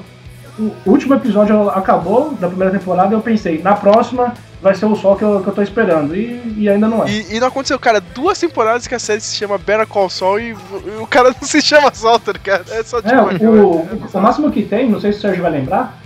o 0.58 0.90
último 0.90 1.14
episódio 1.14 1.70
acabou 1.70 2.34
da 2.34 2.48
primeira 2.48 2.72
temporada 2.72 3.14
e 3.14 3.18
eu 3.18 3.22
pensei, 3.22 3.62
na 3.62 3.76
próxima 3.76 4.34
vai 4.62 4.74
ser 4.74 4.86
o 4.86 4.96
sol 4.96 5.16
que 5.16 5.24
eu, 5.24 5.42
que 5.42 5.48
eu 5.48 5.54
tô 5.54 5.62
esperando. 5.62 6.16
E, 6.16 6.56
e 6.58 6.70
ainda 6.70 6.88
não 6.88 7.04
é. 7.04 7.10
E, 7.10 7.36
e 7.36 7.40
não 7.40 7.48
aconteceu, 7.48 7.78
cara, 7.78 8.00
duas 8.00 8.40
temporadas 8.40 8.88
que 8.88 8.96
a 8.96 9.00
série 9.00 9.20
se 9.20 9.36
chama 9.36 9.58
Better 9.58 9.86
Call 9.86 10.10
Saul 10.10 10.40
e, 10.40 10.50
e 10.52 11.02
o 11.02 11.06
cara 11.06 11.30
não 11.40 11.48
se 11.48 11.62
chama 11.62 11.94
Sol, 11.94 12.20
tá 12.20 12.32
ligado? 12.32 12.72
É 12.72 12.82
só 12.84 13.02
tipo. 13.02 13.14
É, 13.14 13.48
o, 13.48 13.88
o 14.14 14.22
máximo 14.22 14.52
que 14.52 14.64
tem, 14.64 14.90
não 14.90 15.02
sei 15.02 15.12
se 15.12 15.20
o 15.20 15.22
Sérgio 15.22 15.44
vai 15.44 15.52
lembrar, 15.52 16.02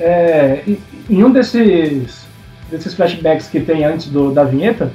é, 0.00 0.62
em, 1.10 1.22
um 1.24 1.30
desses, 1.30 2.26
desses 2.70 2.94
flashbacks 2.94 3.48
que 3.48 3.60
tem 3.60 3.84
antes 3.84 4.06
do, 4.08 4.30
da 4.32 4.44
vinheta, 4.44 4.92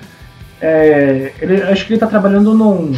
é, 0.62 1.34
ele, 1.42 1.62
acho 1.64 1.86
que 1.86 1.94
ele 1.94 2.00
tá 2.00 2.08
trabalhando 2.08 2.54
num, 2.54 2.94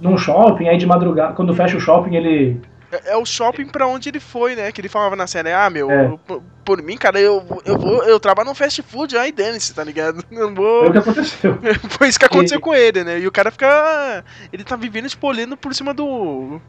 num 0.00 0.16
shopping, 0.16 0.68
aí 0.68 0.78
de 0.78 0.86
madrugada, 0.86 1.34
quando 1.34 1.54
fecha 1.54 1.76
o 1.76 1.80
shopping 1.80 2.14
ele 2.16 2.60
É, 2.92 3.12
é 3.12 3.16
o 3.16 3.24
shopping 3.26 3.66
pra 3.66 3.86
onde 3.86 4.08
ele 4.08 4.20
foi, 4.20 4.54
né? 4.54 4.70
Que 4.72 4.80
ele 4.80 4.88
falava 4.88 5.16
na 5.16 5.26
série, 5.26 5.52
ah, 5.52 5.68
meu, 5.68 5.90
É. 5.90 6.06
eu- 6.06 6.18
por, 6.26 6.42
por 6.64 6.82
mim, 6.82 6.96
cara, 6.96 7.18
eu, 7.18 7.42
eu 7.64 7.78
vou, 7.78 8.04
eu 8.04 8.20
trabalho 8.20 8.48
num 8.48 8.54
fast 8.54 8.80
food, 8.82 9.16
aí 9.16 9.32
dane-se, 9.32 9.74
tá 9.74 9.82
ligado? 9.82 10.22
Não 10.30 10.54
vou. 10.54 10.80
Foi 10.80 10.88
o 10.88 10.92
que 10.92 10.98
aconteceu. 10.98 11.58
Foi 11.90 12.08
isso 12.08 12.18
que 12.18 12.24
aconteceu 12.26 12.58
E- 12.58 12.62
com 12.62 12.74
ele, 12.74 13.02
né? 13.04 13.18
E 13.18 13.26
o 13.26 13.32
cara 13.32 13.50
fica. 13.50 14.24
Ele 14.52 14.62
tá 14.64 14.76
vivendo, 14.76 15.08
tipo, 15.08 15.26
olhando 15.26 15.56
por 15.56 15.74
cima 15.74 15.92
do. 15.94 16.60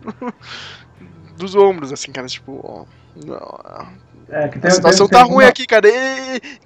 dos 1.38 1.56
ombros, 1.56 1.92
assim, 1.94 2.12
cara, 2.12 2.28
tipo. 2.28 2.60
ó, 2.64 2.86
É, 4.32 4.48
que 4.48 4.60
tem, 4.60 4.70
a 4.70 4.74
situação 4.74 5.08
tem- 5.08 5.18
tá 5.18 5.26
ruim 5.26 5.46
aqui, 5.46 5.66
cara. 5.66 5.88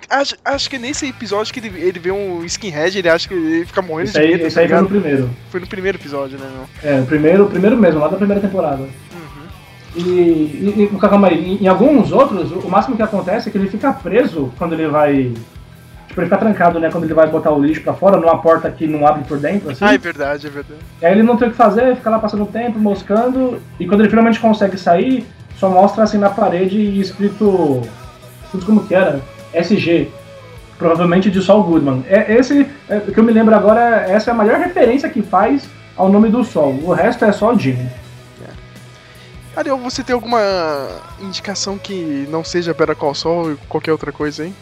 Acho, 0.09 0.35
acho 0.43 0.69
que 0.69 0.77
nesse 0.77 1.07
episódio 1.07 1.53
que 1.53 1.59
ele, 1.59 1.79
ele 1.79 1.99
vê 1.99 2.11
um 2.11 2.43
skinhead, 2.43 2.97
ele 2.97 3.09
acha 3.09 3.27
que 3.27 3.33
ele 3.33 3.65
fica 3.65 3.81
morrendo 3.81 4.07
Isso 4.09 4.19
de 4.19 4.25
aí, 4.25 4.31
medo. 4.31 4.47
isso 4.47 4.55
tá 4.55 4.61
aí 4.61 4.67
foi 4.67 4.81
no 4.81 4.87
primeiro. 4.89 5.29
Foi 5.49 5.59
no 5.61 5.67
primeiro 5.67 5.97
episódio, 5.97 6.37
né? 6.37 6.47
É, 6.83 6.99
o 6.99 7.05
primeiro, 7.05 7.45
primeiro 7.47 7.77
mesmo, 7.77 7.99
lá 8.01 8.07
da 8.09 8.17
primeira 8.17 8.41
temporada. 8.41 8.83
E, 9.95 10.01
e, 10.01 10.89
e 10.91 10.99
calma 10.99 11.27
aí, 11.27 11.37
em, 11.59 11.63
em 11.63 11.67
alguns 11.67 12.11
outros, 12.11 12.51
o 12.51 12.67
máximo 12.67 12.95
que 12.95 13.03
acontece 13.03 13.47
é 13.47 13.51
que 13.51 13.57
ele 13.57 13.69
fica 13.69 13.93
preso 13.93 14.51
quando 14.57 14.73
ele 14.73 14.87
vai. 14.87 15.31
Tipo, 16.07 16.21
ele 16.21 16.25
fica 16.27 16.37
trancado, 16.37 16.79
né? 16.79 16.89
Quando 16.91 17.03
ele 17.05 17.13
vai 17.13 17.27
botar 17.27 17.51
o 17.51 17.63
lixo 17.63 17.81
pra 17.81 17.93
fora, 17.93 18.17
numa 18.17 18.39
porta 18.41 18.69
que 18.71 18.87
não 18.87 19.05
abre 19.05 19.23
por 19.23 19.37
dentro, 19.39 19.69
assim. 19.69 19.85
Ah, 19.85 19.93
é 19.93 19.97
verdade, 19.97 20.47
é 20.47 20.49
verdade. 20.49 20.81
E 21.01 21.05
aí 21.05 21.11
ele 21.13 21.23
não 21.23 21.37
tem 21.37 21.47
o 21.47 21.51
que 21.51 21.57
fazer, 21.57 21.95
fica 21.95 22.09
lá 22.09 22.19
passando 22.19 22.43
o 22.43 22.47
tempo, 22.47 22.77
moscando, 22.79 23.59
e 23.79 23.85
quando 23.87 24.01
ele 24.01 24.09
finalmente 24.09 24.39
consegue 24.39 24.77
sair, 24.77 25.25
só 25.63 25.69
mostra 25.69 26.03
assim 26.03 26.17
na 26.17 26.29
parede 26.29 26.77
e 26.77 26.99
escrito. 26.99 27.81
Tudo 28.51 28.65
como 28.65 28.83
que 28.85 28.93
era? 28.93 29.21
SG. 29.53 30.09
Provavelmente 30.77 31.31
de 31.31 31.41
Sol 31.41 31.63
Goodman. 31.63 32.03
É, 32.09 32.33
esse, 32.35 32.67
é, 32.89 32.97
o 32.97 33.13
que 33.13 33.17
eu 33.17 33.23
me 33.23 33.31
lembro 33.31 33.55
agora, 33.55 34.01
essa 34.09 34.29
é 34.29 34.33
a 34.33 34.35
maior 34.35 34.59
referência 34.59 35.07
que 35.09 35.21
faz 35.21 35.69
ao 35.95 36.09
nome 36.09 36.27
do 36.29 36.43
Sol. 36.43 36.77
O 36.83 36.91
resto 36.91 37.23
é 37.23 37.31
só 37.31 37.55
Jimmy. 37.57 37.87
Ariel, 39.55 39.77
você 39.77 40.03
tem 40.03 40.13
alguma 40.15 40.41
indicação 41.21 41.77
que 41.77 42.27
não 42.29 42.43
seja 42.43 42.73
Better 42.73 42.95
Call 42.95 43.13
Saul 43.15 43.53
e 43.53 43.55
qualquer 43.69 43.91
outra 43.93 44.11
coisa 44.11 44.43
aí? 44.43 44.53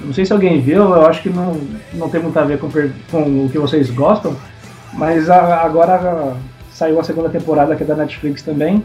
Não 0.00 0.12
sei 0.12 0.24
se 0.26 0.32
alguém 0.32 0.60
viu, 0.60 0.82
eu 0.82 1.06
acho 1.06 1.22
que 1.22 1.30
não, 1.30 1.58
não 1.94 2.08
tem 2.10 2.20
muito 2.20 2.38
a 2.38 2.44
ver 2.44 2.58
com, 2.58 2.68
com 3.10 3.46
o 3.46 3.48
que 3.50 3.58
vocês 3.58 3.90
gostam, 3.90 4.36
mas 4.92 5.30
a- 5.30 5.62
agora 5.62 6.36
saiu 6.70 7.00
a 7.00 7.04
segunda 7.04 7.30
temporada 7.30 7.74
que 7.74 7.82
é 7.82 7.86
da 7.86 7.94
Netflix 7.96 8.42
também, 8.42 8.84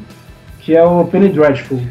que 0.67 0.75
é 0.75 0.83
o 0.83 1.05
Penny 1.05 1.29
Dreadful. 1.29 1.81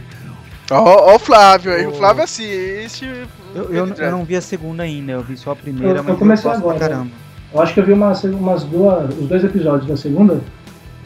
Ó, 0.71 0.77
ó 1.13 1.17
o 1.17 1.19
Flávio 1.19 1.73
aí, 1.73 1.87
o 1.87 1.93
Flávio 1.95 2.23
assiste. 2.23 3.07
Eu, 3.55 3.73
eu, 3.73 3.87
eu 3.87 4.11
não 4.11 4.23
vi 4.23 4.37
a 4.37 4.43
segunda 4.43 4.83
ainda, 4.83 5.13
eu 5.13 5.23
vi 5.23 5.35
só 5.35 5.53
a 5.53 5.57
primeira, 5.57 5.95
Eu- 5.95 5.97
eu 5.97 6.05
mas 6.05 6.19
comecei 6.19 6.51
gosto 6.51 6.61
agora, 6.61 6.79
pra 6.79 6.89
caramba. 6.91 7.11
Eu 7.55 7.63
acho 7.63 7.73
que 7.73 7.81
eu 7.81 7.87
vi 7.87 7.93
umas, 7.95 8.23
umas 8.25 8.65
duas, 8.65 9.09
os 9.19 9.27
dois 9.29 9.43
episódios 9.43 9.89
da 9.89 9.97
segunda. 9.97 10.43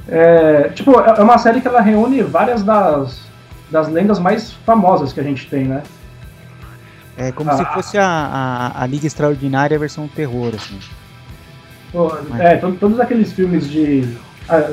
É, 0.09 0.70
tipo, 0.74 0.98
é 1.00 1.11
é 1.20 1.22
uma 1.22 1.38
série 1.38 1.61
que 1.61 1.68
ela 1.68 1.80
reúne 1.80 2.22
várias 2.24 2.64
das, 2.64 3.20
das 3.70 3.87
lendas 3.88 4.18
mais 4.18 4.50
famosas 4.66 5.12
que 5.12 5.20
a 5.20 5.22
gente 5.22 5.46
tem, 5.48 5.62
né? 5.66 5.85
É 7.16 7.30
como 7.30 7.50
Ah. 7.52 7.56
se 7.56 7.64
fosse 7.66 7.98
a, 7.98 8.04
a, 8.04 8.83
a 8.83 8.87
Liga 8.88 9.06
Extraordinária 9.06 9.78
versão 9.78 10.09
terror, 10.09 10.54
assim. 10.56 10.76
Pô, 11.92 12.12
É, 12.37 12.56
to- 12.56 12.72
todos 12.80 12.98
aqueles 12.98 13.33
filmes 13.33 13.70
de. 13.70 14.09
ah, 14.48 14.72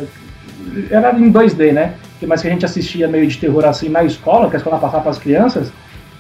era 0.90 1.12
em 1.20 1.32
2D, 1.32 1.72
né? 1.74 1.94
Que- 2.20 2.26
Mas 2.28 2.42
que 2.42 2.48
a 2.48 2.52
gente 2.52 2.66
assistia 2.66 3.08
meio 3.08 3.28
de 3.28 3.38
terror 3.38 3.66
assim 3.66 3.90
na 3.90 4.04
escola, 4.04 4.50
que 4.50 4.56
a 4.56 4.60
escola 4.60 4.80
passava 4.80 5.02
para 5.04 5.12
as 5.12 5.18
crianças. 5.20 5.72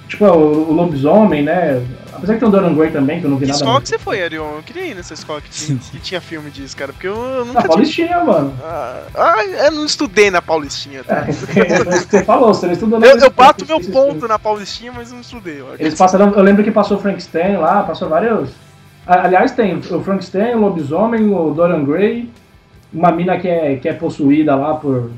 Tipo, 0.07 0.25
o, 0.25 0.69
o 0.69 0.73
lobisomem, 0.73 1.43
né? 1.43 1.81
Apesar 2.13 2.33
que 2.35 2.39
tem 2.39 2.47
o 2.47 2.51
Dorian 2.51 2.73
Gray 2.73 2.89
também, 2.91 3.19
que 3.19 3.25
eu 3.25 3.29
não 3.29 3.37
vi 3.37 3.45
Que 3.45 3.51
nada. 3.51 3.59
escola 3.63 3.81
que 3.81 3.89
você 3.89 3.99
foi, 3.99 4.23
Ariel? 4.23 4.53
Eu 4.55 4.63
queria 4.63 4.85
ir 4.87 4.95
nessa 4.95 5.13
escola 5.13 5.41
que 5.41 5.49
tinha, 5.49 5.77
que 5.77 5.99
tinha 5.99 6.21
filme 6.21 6.49
disso, 6.49 6.75
cara, 6.77 6.93
porque 6.93 7.07
eu, 7.07 7.13
eu 7.15 7.45
nunca 7.45 7.61
Na 7.61 7.67
Paulistinha, 7.67 8.23
mano. 8.23 8.53
Ah, 8.63 9.01
ah, 9.13 9.45
eu 9.45 9.71
não 9.73 9.85
estudei 9.85 10.31
na 10.31 10.41
Paulistinha, 10.41 11.03
tá? 11.03 11.25
É, 11.27 11.31
você 12.01 12.23
falou, 12.23 12.53
você 12.53 12.65
não 12.67 12.73
estudou 12.73 12.99
Eu, 12.99 13.07
nada 13.15 13.25
eu 13.25 13.29
bato 13.29 13.65
meu 13.67 13.81
ponto 13.81 14.27
na 14.27 14.39
Paulistinha, 14.39 14.91
mas 14.95 15.11
não 15.11 15.19
estudei. 15.19 15.61
ó. 15.61 15.75
Eles 15.77 15.93
passaram, 15.95 16.31
eu 16.33 16.41
lembro 16.41 16.63
que 16.63 16.71
passou 16.71 16.97
o 16.97 16.99
Frankenstein 17.01 17.57
lá, 17.57 17.83
passou 17.83 18.07
vários. 18.09 18.49
Aliás, 19.05 19.51
tem 19.51 19.75
o 19.77 19.81
Frankenstein, 20.01 20.55
o 20.55 20.59
lobisomem, 20.61 21.29
o 21.31 21.51
Dorian 21.53 21.83
Gray, 21.83 22.29
uma 22.93 23.11
mina 23.11 23.37
que 23.37 23.47
é, 23.47 23.75
que 23.75 23.87
é 23.89 23.93
possuída 23.93 24.55
lá 24.55 24.73
por, 24.75 25.11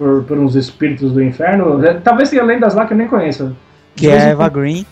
por, 0.00 0.24
por 0.24 0.38
uns 0.38 0.54
espíritos 0.56 1.12
do 1.12 1.22
inferno. 1.22 1.84
É, 1.84 1.92
Talvez 1.92 2.30
tenha 2.30 2.42
lendas 2.42 2.74
lá 2.74 2.86
que 2.86 2.94
eu 2.94 2.96
nem 2.96 3.06
conheça. 3.06 3.52
Que 3.94 4.08
é 4.08 4.18
a 4.18 4.24
Eva 4.30 4.48
Green. 4.48 4.86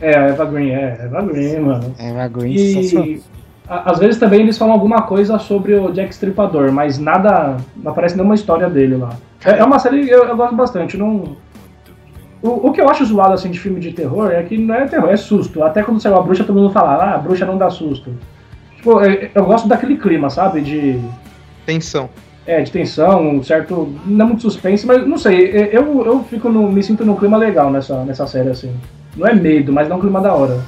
É, 0.00 0.16
a 0.16 0.22
Eva 0.28 0.46
Green, 0.46 0.70
é, 0.70 0.98
Eva 1.04 1.20
Green, 1.20 1.60
mano. 1.60 1.94
Eva 1.98 2.26
Green. 2.28 2.54
E 2.54 3.22
a- 3.68 3.90
às 3.90 3.98
vezes 3.98 4.18
também 4.18 4.40
eles 4.40 4.56
falam 4.56 4.72
alguma 4.72 5.02
coisa 5.02 5.38
sobre 5.38 5.74
o 5.74 5.92
Jack 5.92 6.12
Stripador, 6.14 6.72
mas 6.72 6.98
nada. 6.98 7.58
Não 7.76 7.92
aparece 7.92 8.16
nenhuma 8.16 8.34
história 8.34 8.70
dele 8.70 8.96
lá. 8.96 9.10
É, 9.44 9.58
é 9.58 9.64
uma 9.64 9.78
série 9.78 10.06
que 10.06 10.10
eu, 10.10 10.24
eu 10.24 10.34
gosto 10.36 10.56
bastante. 10.56 10.96
Não, 10.96 11.36
o, 12.42 12.68
o 12.68 12.72
que 12.72 12.80
eu 12.80 12.88
acho 12.88 13.04
zoado 13.04 13.34
assim 13.34 13.50
de 13.50 13.60
filme 13.60 13.80
de 13.80 13.92
terror 13.92 14.30
é 14.30 14.42
que 14.42 14.56
não 14.56 14.74
é 14.74 14.86
terror, 14.86 15.10
é 15.10 15.16
susto. 15.18 15.62
Até 15.62 15.82
quando 15.82 16.00
saiu 16.00 16.16
a 16.16 16.22
bruxa, 16.22 16.42
todo 16.42 16.58
mundo 16.58 16.72
fala, 16.72 16.94
ah, 16.94 17.14
a 17.16 17.18
bruxa 17.18 17.44
não 17.44 17.58
dá 17.58 17.68
susto. 17.68 18.10
Tipo, 18.76 19.00
eu, 19.02 19.28
eu 19.34 19.44
gosto 19.44 19.68
daquele 19.68 19.98
clima, 19.98 20.30
sabe? 20.30 20.62
De. 20.62 20.98
Tensão. 21.66 22.08
É, 22.46 22.60
de 22.60 22.70
tensão, 22.70 23.36
um 23.36 23.42
certo. 23.42 23.94
Não 24.04 24.26
muito 24.28 24.42
suspense, 24.42 24.86
mas 24.86 25.06
não 25.06 25.16
sei, 25.16 25.68
eu, 25.72 26.04
eu 26.04 26.24
fico 26.24 26.50
no, 26.50 26.70
me 26.70 26.82
sinto 26.82 27.04
num 27.04 27.16
clima 27.16 27.38
legal 27.38 27.70
nessa, 27.70 28.04
nessa 28.04 28.26
série, 28.26 28.50
assim. 28.50 28.74
Não 29.16 29.26
é 29.26 29.34
medo, 29.34 29.72
mas 29.72 29.88
dá 29.88 29.96
um 29.96 30.00
clima 30.00 30.20
da 30.20 30.34
hora. 30.34 30.60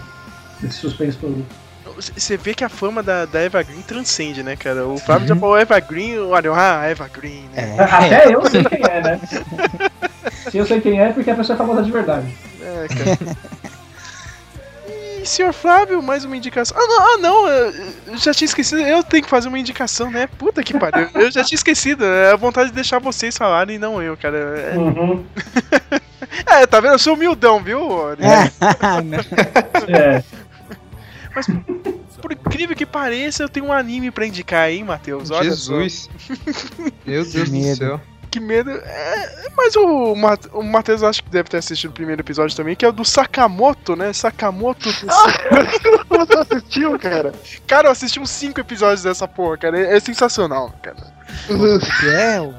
Esse 0.63 0.79
suspense 0.79 1.19
todo. 1.19 1.45
Você 1.97 2.37
vê 2.37 2.55
que 2.55 2.63
a 2.63 2.69
fama 2.69 3.03
da, 3.03 3.25
da 3.25 3.41
Eva 3.41 3.63
Green 3.63 3.81
transcende, 3.81 4.43
né, 4.43 4.55
cara? 4.55 4.87
O 4.87 4.99
Fábio 4.99 5.29
já 5.29 5.37
falou 5.37 5.57
Eva 5.57 5.81
Green, 5.81 6.19
olha, 6.19 6.53
ah, 6.53 6.85
Eva 6.85 7.09
Green, 7.09 7.45
né? 7.55 7.77
É. 7.79 7.83
Até 7.83 8.35
eu 8.35 8.45
sei 8.51 8.65
quem 8.65 8.81
é, 8.85 9.03
né? 9.03 9.21
Se 10.51 10.57
eu 10.59 10.67
sei 10.67 10.81
quem 10.81 11.01
é, 11.01 11.09
é 11.09 11.13
porque 11.13 11.31
a 11.31 11.35
pessoa 11.35 11.55
é 11.55 11.59
famosa 11.59 11.83
de 11.83 11.91
verdade. 11.91 12.27
É, 12.61 12.87
cara. 12.89 13.37
E, 15.27 15.29
senhor 15.29 15.53
Flávio, 15.53 16.01
mais 16.01 16.25
uma 16.25 16.37
indicação. 16.37 16.77
Ah, 16.79 16.87
não, 16.87 17.03
ah, 17.03 17.19
não, 17.19 17.49
eu 17.49 18.17
já 18.17 18.33
tinha 18.33 18.47
esquecido. 18.47 18.81
Eu 18.81 19.03
tenho 19.03 19.25
que 19.25 19.29
fazer 19.29 19.49
uma 19.49 19.59
indicação, 19.59 20.09
né? 20.09 20.29
Puta 20.29 20.63
que 20.63 20.79
pariu. 20.79 21.09
Eu 21.21 21.33
já 21.33 21.43
tinha 21.43 21.57
esquecido. 21.57 22.05
É 22.05 22.31
a 22.31 22.37
vontade 22.37 22.69
de 22.69 22.77
deixar 22.77 23.01
vocês 23.01 23.37
falarem 23.37 23.75
e 23.75 23.79
não 23.79 24.01
eu, 24.01 24.17
cara. 24.17 24.39
É, 24.39 24.79
Uhum. 24.79 25.25
é, 26.47 26.65
tá 26.65 26.79
vendo? 26.79 26.93
Eu 26.93 26.99
sou 27.01 27.15
humildão, 27.15 27.61
viu? 27.61 27.81
É. 29.89 30.23
Mas, 31.35 31.47
por 32.23 32.31
incrível 32.31 32.77
que 32.77 32.87
pareça, 32.87 33.43
eu 33.43 33.49
tenho 33.49 33.67
um 33.67 33.73
anime 33.73 34.13
pra 34.13 34.27
indicar, 34.27 34.71
hein, 34.71 34.85
Matheus? 34.85 35.31
Olha. 35.33 35.51
Jesus. 35.51 36.09
Meu 37.05 37.25
Deus 37.25 37.51
do 37.51 37.75
céu. 37.75 38.01
Que 38.37 38.41
medo. 38.41 38.71
É, 38.71 39.49
mas 39.57 39.75
o, 39.77 40.15
Ma- 40.15 40.37
o 40.53 40.63
Matheus 40.63 41.03
acho 41.03 41.25
que 41.25 41.31
deve 41.31 41.49
ter 41.49 41.57
assistido 41.57 41.89
o 41.91 41.95
primeiro 41.95 42.21
episódio 42.21 42.55
também, 42.55 42.77
que 42.77 42.85
é 42.85 42.89
o 42.89 42.93
do 42.93 43.03
Sakamoto, 43.03 43.97
né? 43.97 44.13
Sakamoto. 44.13 44.91
Você 44.93 46.39
assistiu, 46.39 46.99
cara? 46.99 47.33
Cara, 47.67 47.89
eu 47.89 47.93
assisti 47.93 48.21
uns 48.21 48.29
5 48.29 48.61
episódios 48.61 49.03
dessa 49.03 49.27
porra, 49.27 49.57
cara. 49.57 49.79
É, 49.81 49.97
é 49.97 50.01
sensacional, 50.01 50.71
cara. 50.83 50.99
Que 51.47 52.09
é 52.11 52.41
o 52.43 52.55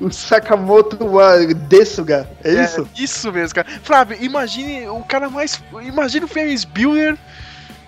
O 0.00 0.10
Sakamoto 0.10 0.98
Desuga, 1.68 2.28
é 2.42 2.64
isso? 2.64 2.88
Isso 2.96 3.30
mesmo, 3.32 3.54
cara. 3.54 3.68
Flávio, 3.84 4.16
imagine 4.20 4.88
o 4.88 5.04
cara 5.04 5.30
mais. 5.30 5.62
Imagine 5.82 6.24
o 6.24 6.28
Ferris 6.28 6.64
Bueller, 6.64 7.16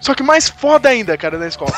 só 0.00 0.14
que 0.14 0.22
mais 0.22 0.48
foda 0.48 0.88
ainda, 0.88 1.18
cara, 1.18 1.37
na 1.37 1.48
escola. 1.48 1.72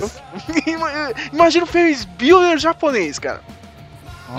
Ima- 0.66 1.12
imagina 1.34 1.64
o 1.64 1.68
Ferris 1.68 2.06
Bueller 2.06 2.56
japonês, 2.58 3.18
cara. 3.18 3.42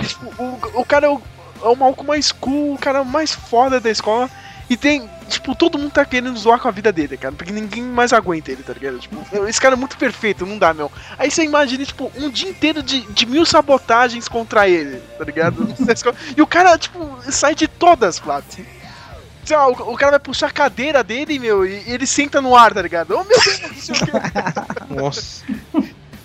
Tipo, 0.05 0.25
o, 0.41 0.81
o 0.81 0.85
cara 0.85 1.07
é 1.07 1.09
o, 1.09 1.21
é 1.61 1.67
o 1.67 1.75
maluco 1.75 2.03
mais 2.03 2.31
cool, 2.31 2.75
o 2.75 2.77
cara 2.77 3.03
mais 3.03 3.31
foda 3.31 3.79
da 3.79 3.89
escola. 3.89 4.29
E 4.69 4.77
tem, 4.77 5.09
tipo, 5.27 5.53
todo 5.53 5.77
mundo 5.77 5.91
tá 5.91 6.05
querendo 6.05 6.37
zoar 6.37 6.57
com 6.57 6.69
a 6.69 6.71
vida 6.71 6.93
dele, 6.93 7.17
cara. 7.17 7.35
Porque 7.35 7.51
ninguém 7.51 7.83
mais 7.83 8.13
aguenta 8.13 8.53
ele, 8.53 8.63
tá 8.63 8.71
ligado? 8.71 8.99
Tipo, 8.99 9.17
esse 9.45 9.59
cara 9.59 9.75
é 9.75 9.77
muito 9.77 9.97
perfeito, 9.97 10.45
não 10.45 10.57
dá, 10.57 10.73
meu. 10.73 10.89
Aí 11.19 11.29
você 11.29 11.43
imagina, 11.43 11.83
tipo, 11.83 12.09
um 12.15 12.29
dia 12.29 12.49
inteiro 12.49 12.81
de, 12.81 13.01
de 13.01 13.25
mil 13.25 13.45
sabotagens 13.45 14.29
contra 14.29 14.69
ele, 14.69 14.99
tá 15.17 15.25
ligado? 15.25 15.67
E 16.37 16.41
o 16.41 16.47
cara, 16.47 16.77
tipo, 16.77 17.19
sai 17.29 17.53
de 17.53 17.67
todas, 17.67 18.17
Flávio. 18.17 18.65
Sei 19.43 19.57
lá, 19.57 19.67
o, 19.67 19.71
o 19.71 19.97
cara 19.97 20.11
vai 20.11 20.19
puxar 20.21 20.47
a 20.47 20.51
cadeira 20.51 21.03
dele, 21.03 21.37
meu, 21.37 21.65
e 21.65 21.83
ele 21.85 22.07
senta 22.07 22.41
no 22.41 22.55
ar, 22.55 22.73
tá 22.73 22.81
ligado? 22.81 23.11
Oh, 23.11 23.25
meu 23.25 23.37
Deus, 23.43 23.61
não 23.61 23.75
sei 23.75 23.95
o 23.95 23.99
quê. 23.99 24.11
Nossa. 24.89 25.43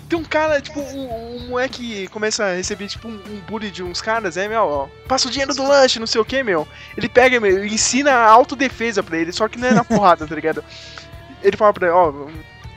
Tem 0.09 0.17
um 0.17 0.23
cara, 0.23 0.61
tipo, 0.61 0.79
um, 0.79 1.35
um 1.35 1.47
moleque 1.49 2.07
começa 2.07 2.45
a 2.45 2.53
receber, 2.53 2.87
tipo, 2.87 3.07
um, 3.07 3.15
um 3.29 3.41
bullying 3.47 3.71
de 3.71 3.83
uns 3.83 4.01
caras, 4.01 4.37
é, 4.37 4.47
meu, 4.47 4.61
ó, 4.63 4.87
passa 5.07 5.27
o 5.27 5.31
dinheiro 5.31 5.53
do 5.53 5.67
lanche, 5.67 5.99
não 5.99 6.07
sei 6.07 6.21
o 6.21 6.25
que, 6.25 6.41
meu. 6.43 6.65
Ele 6.95 7.09
pega, 7.09 7.39
meu, 7.39 7.65
e 7.65 7.73
ensina 7.73 8.11
a 8.11 8.29
autodefesa 8.29 9.03
pra 9.03 9.17
ele, 9.17 9.33
só 9.33 9.47
que 9.47 9.59
não 9.59 9.67
é 9.67 9.71
na 9.73 9.83
porrada, 9.85 10.25
tá 10.25 10.33
ligado? 10.33 10.63
Ele 11.43 11.57
fala 11.57 11.73
pra 11.73 11.87
ele, 11.87 11.95
ó, 11.95 12.13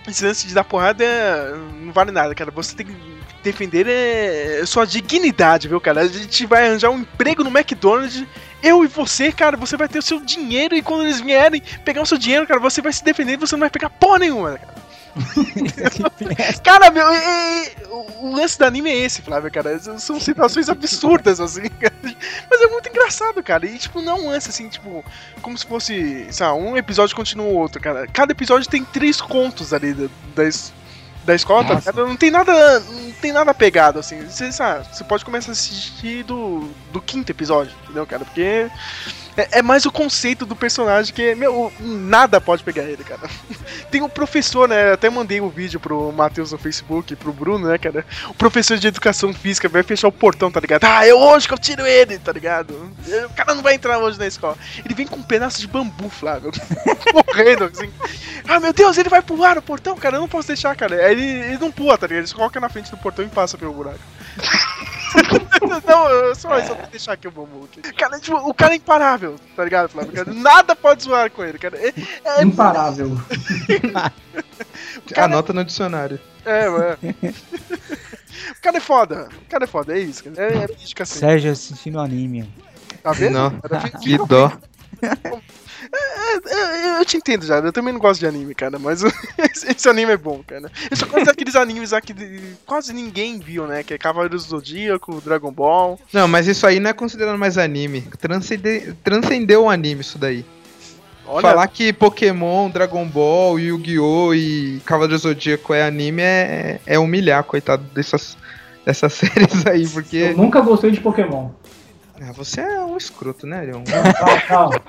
esse 0.09 0.25
lance 0.25 0.47
de 0.47 0.55
dar 0.55 0.64
porrada 0.64 1.05
é- 1.05 1.53
não 1.81 1.93
vale 1.93 2.11
nada, 2.11 2.35
cara. 2.35 2.51
Você 2.51 2.75
tem 2.75 2.87
que 2.87 2.97
defender 3.43 3.87
é, 3.88 4.62
sua 4.66 4.85
dignidade, 4.85 5.69
viu, 5.69 5.81
cara? 5.81 6.01
A 6.03 6.09
gente 6.09 6.47
vai 6.47 6.66
arranjar 6.66 6.90
um 6.90 6.99
emprego 6.99 7.45
no 7.45 7.51
McDonald's. 7.51 8.25
Eu 8.62 8.85
e 8.85 8.88
você, 8.88 9.31
cara, 9.33 9.57
você 9.57 9.77
vai 9.77 9.88
ter 9.88 9.99
o 9.99 10.03
seu 10.03 10.21
dinheiro 10.21 10.75
e 10.75 10.83
quando 10.83 11.05
eles 11.05 11.21
vierem 11.21 11.62
pegar 11.85 12.03
o 12.03 12.07
seu 12.07 12.19
dinheiro, 12.19 12.47
cara, 12.47 12.61
você 12.61 12.83
vai 12.83 12.93
se 12.93 13.05
defender 13.05 13.35
e 13.35 13.37
você 13.37 13.55
não 13.55 13.61
vai 13.61 13.71
pegar 13.71 13.88
porra 13.88 14.19
nenhuma, 14.19 14.59
cara. 14.59 14.80
Cara, 16.64 16.90
meu, 16.90 17.07
e- 17.12 17.16
e- 17.18 17.73
o- 17.90 18.35
lance 18.37 18.59
do 18.59 18.64
anime 18.64 18.90
é 18.90 18.96
esse, 19.05 19.23
Flávio, 19.23 19.51
cara. 19.51 19.79
São 19.99 20.20
situações 20.20 20.68
absurdas, 20.68 21.40
assim, 21.40 21.68
cara. 21.68 21.94
Mas 22.51 22.61
é 22.61 22.66
muito 22.68 22.88
engraçado, 22.88 23.42
cara. 23.42 23.66
E, 23.66 23.79
tipo, 23.79 24.01
não 24.01 24.16
é 24.16 24.20
um 24.20 24.29
lance, 24.31 24.51
assim, 24.51 24.68
tipo, 24.68 25.05
como 25.42 25.57
se 25.57 25.66
fosse, 25.66 26.27
lá, 26.40 26.55
um 26.55 26.77
episódio 26.77 27.16
continua 27.16 27.46
o 27.46 27.55
outro, 27.55 27.81
cara. 27.81 28.07
Cada 28.07 28.33
episódio 28.33 28.68
tem 28.68 28.85
três 28.85 29.20
contos 29.20 29.73
ali 29.73 29.94
da, 29.94 30.07
da, 30.35 30.42
da 31.25 31.35
escola, 31.35 31.64
tá 31.64 31.75
ligado? 31.75 32.07
Não 32.07 32.16
tem 32.16 32.31
nada. 32.31 32.81
Não 32.81 33.12
tem 33.20 33.33
nada 33.33 33.53
pegado, 33.55 33.99
assim. 33.99 34.23
Você, 34.27 34.51
sabe, 34.53 34.87
você 34.94 35.05
pode 35.05 35.25
começar 35.25 35.51
a 35.51 35.53
assistir 35.53 36.23
do, 36.25 36.68
do 36.92 37.01
quinto 37.03 37.31
episódio, 37.33 37.75
entendeu, 37.85 38.07
cara? 38.07 38.25
Porque. 38.25 38.70
É, 39.40 39.59
é 39.59 39.62
mais 39.62 39.87
o 39.87 39.92
conceito 39.92 40.44
do 40.44 40.55
personagem 40.55 41.14
que, 41.14 41.35
meu, 41.35 41.72
nada 41.81 42.40
pode 42.40 42.62
pegar 42.62 42.83
ele, 42.83 43.03
cara. 43.03 43.22
Tem 43.90 44.03
o 44.03 44.09
professor, 44.09 44.68
né? 44.68 44.92
Até 44.92 45.09
mandei 45.09 45.40
o 45.40 45.48
vídeo 45.48 45.81
pro 45.81 46.12
Matheus 46.12 46.53
no 46.53 46.59
Facebook, 46.59 47.16
pro 47.16 47.33
Bruno, 47.33 47.68
né, 47.68 47.79
cara? 47.79 48.05
O 48.29 48.35
professor 48.35 48.76
de 48.76 48.87
educação 48.87 49.33
física 49.33 49.68
vai 49.68 49.83
fechar 49.83 50.09
o 50.09 50.12
portão, 50.12 50.50
tá 50.50 50.61
ligado? 50.61 50.85
Ah, 50.85 51.07
é 51.07 51.14
hoje 51.14 51.48
que 51.48 51.55
eu 51.55 51.59
tiro 51.59 51.87
ele, 51.87 52.18
tá 52.18 52.33
ligado? 52.33 52.90
O 53.24 53.35
cara 53.35 53.55
não 53.55 53.62
vai 53.62 53.74
entrar 53.74 53.98
hoje 53.98 54.18
na 54.18 54.26
escola. 54.26 54.57
Ele 54.85 54.94
vem 54.94 55.07
com 55.07 55.16
um 55.16 55.22
pedaço 55.22 55.61
de 55.61 55.66
bambu, 55.66 56.09
Flávio. 56.11 56.50
Morrendo, 57.14 57.64
assim. 57.64 57.90
Ah, 58.46 58.61
meu 58.61 58.72
Deus, 58.72 58.98
ele 58.98 59.09
vai 59.09 59.22
pular 59.22 59.57
o 59.57 59.62
portão, 59.62 59.96
cara. 59.96 60.16
Eu 60.16 60.20
não 60.20 60.29
posso 60.29 60.48
deixar, 60.48 60.76
cara. 60.76 61.11
Ele, 61.11 61.24
ele 61.24 61.59
não 61.59 61.70
pula, 61.70 61.96
tá 61.96 62.07
ligado? 62.07 62.20
Ele 62.20 62.26
se 62.26 62.35
coloca 62.35 62.61
na 62.61 62.68
frente 62.68 62.90
do 62.90 62.96
portão 62.98 63.24
e 63.24 63.29
passa 63.29 63.57
pelo 63.57 63.72
buraco. 63.72 64.00
não, 65.87 66.09
eu 66.11 66.35
só, 66.35 66.61
só 66.62 66.75
vou 66.75 66.87
deixar 66.90 67.12
aqui 67.12 67.29
o 67.29 67.31
bambu. 67.31 67.64
Aqui. 67.64 67.81
Cara, 67.94 68.18
tipo, 68.20 68.37
o 68.37 68.55
cara 68.55 68.75
é 68.75 68.77
imparável, 68.77 69.37
tá 69.57 69.64
ligado, 69.64 69.88
Flávio? 69.90 70.12
Cara, 70.12 70.33
nada 70.33 70.75
pode 70.77 71.03
zoar 71.05 71.31
com 71.31 71.44
ele, 71.44 71.59
cara. 71.59 71.77
É, 71.77 71.92
é, 72.25 72.42
Imparável. 72.42 73.16
Anota 75.16 75.53
no 75.53 75.64
dicionário. 75.64 76.20
é, 76.44 76.68
mano. 76.68 76.99
O 78.57 78.62
cara 78.62 78.77
é 78.79 78.81
foda. 78.81 79.29
O 79.42 79.51
cara 79.51 79.64
é 79.64 79.66
foda, 79.66 79.92
é 79.96 80.01
isso. 80.01 80.25
cara. 80.25 80.37
É, 80.53 80.64
é 80.64 80.66
mística 80.68 81.03
assim. 81.03 81.18
Sérgio 81.18 81.51
assistindo 81.53 81.99
anime. 81.99 82.51
Tá 83.03 83.12
vendo? 83.12 83.35
Não. 83.35 83.51
Cara, 83.61 83.90
Que 83.90 84.16
dó. 84.18 84.53
É, 85.92 86.96
é, 86.96 87.00
eu 87.00 87.05
te 87.05 87.16
entendo 87.16 87.44
já, 87.44 87.59
eu 87.59 87.72
também 87.72 87.92
não 87.92 88.00
gosto 88.00 88.20
de 88.20 88.26
anime, 88.26 88.55
cara, 88.55 88.79
mas 88.79 89.03
esse, 89.66 89.88
anime 89.88 90.12
é 90.12 90.16
bom, 90.16 90.40
cara. 90.46 90.70
Eu 90.90 90.96
só 90.96 91.07
gosto 91.07 91.26
daqueles 91.26 91.57
animes 91.57 91.90
lá 91.90 92.00
que 92.00 92.14
quase 92.64 92.92
ninguém 92.92 93.38
viu, 93.40 93.66
né? 93.66 93.83
Que 93.83 93.94
é 93.94 93.98
Cavaleiros 93.98 94.44
do 94.44 94.50
Zodíaco, 94.50 95.20
Dragon 95.20 95.50
Ball. 95.50 95.98
Não, 96.12 96.29
mas 96.29 96.46
isso 96.46 96.66
aí 96.66 96.79
não 96.79 96.90
é 96.90 96.92
considerado 96.92 97.38
mais 97.38 97.59
anime. 97.59 98.03
Transcende... 98.20 98.94
Transcendeu 99.03 99.64
o 99.64 99.70
anime 99.70 100.00
isso 100.00 100.18
daí. 100.18 100.44
Olha, 101.26 101.43
Falar 101.43 101.68
que 101.68 101.93
Pokémon, 101.93 102.68
Dragon 102.70 103.07
Ball, 103.07 103.59
Yu-Gi-Oh! 103.59 104.34
e 104.34 104.80
Cavaleiro 104.84 105.16
do 105.16 105.22
Zodíaco 105.22 105.72
é 105.72 105.84
anime 105.84 106.22
é, 106.22 106.80
é 106.86 106.99
humilhar, 106.99 107.45
coitado 107.45 107.84
dessas, 107.95 108.36
dessas 108.84 109.12
séries 109.14 109.64
aí, 109.66 109.84
Eu 109.84 109.91
porque. 109.91 110.34
nunca 110.36 110.61
gostei 110.61 110.91
de 110.91 111.01
Pokémon. 111.01 111.51
Ah, 112.23 112.33
você 112.33 112.61
é 112.61 112.81
um 112.81 112.99
escroto, 112.99 113.47
né, 113.47 113.62
Leon? 113.62 113.83
Calma, 113.85 114.41
calma. 114.43 114.83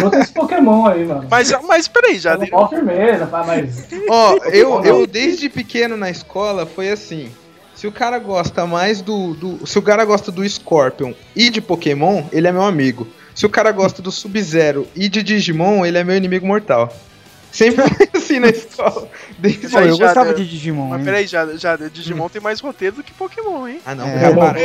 Gostei 0.00 0.20
desse 0.20 0.32
Pokémon 0.32 0.86
aí, 0.86 1.04
mano. 1.04 1.26
mas, 1.30 1.52
mas 1.66 1.86
peraí, 1.86 2.18
já. 2.18 2.38
Tá 2.38 2.46
Mó 2.50 2.68
firmeza, 2.68 3.26
pá, 3.26 3.44
mas. 3.46 3.86
Ó, 4.08 4.38
eu, 4.46 4.82
eu 4.82 5.06
desde 5.06 5.50
pequeno 5.50 5.94
na 5.94 6.08
escola 6.10 6.64
foi 6.64 6.88
assim. 6.88 7.30
Se 7.74 7.86
o 7.86 7.92
cara 7.92 8.18
gosta 8.18 8.66
mais 8.66 9.02
do, 9.02 9.34
do. 9.34 9.66
Se 9.66 9.78
o 9.78 9.82
cara 9.82 10.06
gosta 10.06 10.32
do 10.32 10.46
Scorpion 10.48 11.12
e 11.36 11.50
de 11.50 11.60
Pokémon, 11.60 12.24
ele 12.32 12.48
é 12.48 12.52
meu 12.52 12.62
amigo. 12.62 13.06
Se 13.34 13.44
o 13.44 13.50
cara 13.50 13.72
gosta 13.72 14.00
do 14.00 14.10
Sub-Zero 14.10 14.86
e 14.96 15.08
de 15.08 15.22
Digimon, 15.22 15.84
ele 15.84 15.98
é 15.98 16.04
meu 16.04 16.16
inimigo 16.16 16.46
mortal. 16.46 16.90
Sempre 17.52 17.88
foi 17.88 18.08
assim 18.14 18.38
na 18.38 18.48
escola. 18.48 19.08
Desde 19.38 19.68
Pô, 19.68 19.78
aí 19.78 19.88
eu 19.88 19.98
gostava 19.98 20.32
de 20.34 20.46
Digimon, 20.46 20.88
Mas 20.88 20.98
hein? 21.00 21.04
peraí, 21.04 21.26
já, 21.26 21.46
já, 21.56 21.76
Digimon 21.76 22.28
tem 22.28 22.40
mais 22.40 22.60
roteiro 22.60 22.96
do 22.96 23.02
que 23.02 23.12
Pokémon, 23.12 23.66
hein? 23.66 23.80
Ah, 23.84 23.94
não. 23.94 24.06
É, 24.06 24.20
já 24.20 24.32
bom. 24.32 24.40
para. 24.40 24.58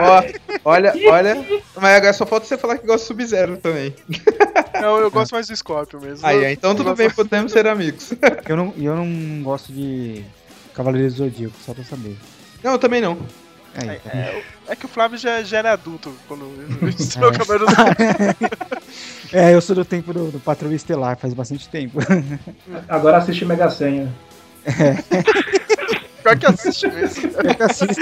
Ó, 0.00 0.22
olha, 0.64 0.92
olha. 1.10 1.46
Mas 1.76 1.96
agora 1.96 2.12
só 2.12 2.26
falta 2.26 2.46
você 2.46 2.56
falar 2.56 2.78
que 2.78 2.86
gosta 2.86 3.04
do 3.04 3.08
Sub-Zero 3.08 3.56
também. 3.58 3.94
Não, 4.80 4.96
eu 4.98 5.10
gosto 5.10 5.32
mais 5.32 5.48
do 5.48 5.56
Scorpion 5.56 5.98
mesmo. 6.00 6.24
Aí, 6.24 6.36
Eu- 6.36 6.50
então 6.50 6.70
eu 6.70 6.76
tudo 6.76 6.94
bem, 6.94 7.10
podemos 7.10 7.50
ser 7.52 7.66
amigos. 7.66 8.12
Eu 8.48 8.56
não, 8.56 8.72
eu 8.78 8.94
não 8.94 9.42
gosto 9.42 9.72
de 9.72 10.24
Cavaleiros 10.72 11.14
do 11.14 11.24
Zodíaco, 11.24 11.54
só 11.66 11.74
pra 11.74 11.82
saber. 11.82 12.16
Não, 12.62 12.72
eu 12.72 12.78
também 12.78 13.00
não. 13.00 13.18
Aí, 13.78 13.98
tá. 14.00 14.10
É 14.68 14.76
que 14.76 14.86
o 14.86 14.88
Flávio 14.88 15.16
já, 15.16 15.42
já 15.42 15.58
era 15.58 15.72
adulto 15.72 16.12
quando 16.26 16.52
estreou 16.98 17.30
o 17.32 17.38
Cavaleiro 17.38 17.66
do 17.66 17.72
É, 19.32 19.54
eu 19.54 19.60
sou 19.60 19.76
do 19.76 19.84
tempo 19.84 20.12
do, 20.12 20.30
do 20.30 20.40
Patrulha 20.40 20.74
Estelar, 20.74 21.16
faz 21.16 21.34
bastante 21.34 21.68
tempo. 21.68 21.98
Agora 22.88 23.18
assiste 23.18 23.44
Mega 23.44 23.68
Senha. 23.70 24.12
Pior 26.22 26.38
que 26.38 26.46
assiste 26.46 26.88
mesmo. 26.88 27.30
Eu 27.44 27.54
que 27.54 27.62
assisto. 27.62 28.00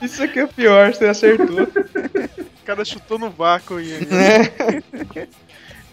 Isso 0.00 0.22
aqui 0.22 0.38
é 0.38 0.44
o 0.44 0.48
pior, 0.48 0.94
você 0.94 1.06
acertou. 1.06 1.62
O 1.64 2.64
cara 2.64 2.84
chutou 2.84 3.18
no 3.18 3.30
vácuo 3.30 3.80
e. 3.80 3.92
É. 3.94 5.28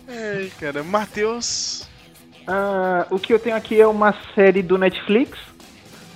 Ai, 0.08 0.52
cara. 0.60 0.84
Matheus. 0.84 1.90
Ah, 2.48 3.06
o 3.10 3.20
que 3.20 3.34
eu 3.34 3.40
tenho 3.40 3.56
aqui 3.56 3.80
é 3.80 3.88
uma 3.88 4.16
série 4.36 4.62
do 4.62 4.78
Netflix. 4.78 5.38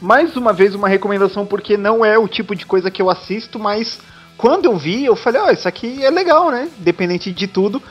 Mais 0.06 0.38
uma 0.38 0.54
vez 0.54 0.76
uma 0.76 0.88
recomendação 0.88 1.48
porque 1.48 1.76
não 1.76 2.06
é 2.06 2.16
o 2.16 2.28
tipo 2.28 2.56
de 2.56 2.64
coisa 2.64 2.92
que 2.92 3.02
eu 3.02 3.10
assisto, 3.10 3.58
mas 3.58 3.98
quando 4.38 4.66
eu 4.66 4.78
vi, 4.78 5.04
eu 5.04 5.16
falei, 5.16 5.42
ó, 5.42 5.50
isso 5.50 5.68
aqui 5.68 6.06
é 6.06 6.12
legal, 6.12 6.52
né? 6.52 6.70
Independente 6.80 7.32
de 7.32 7.48
tudo. 7.48 7.82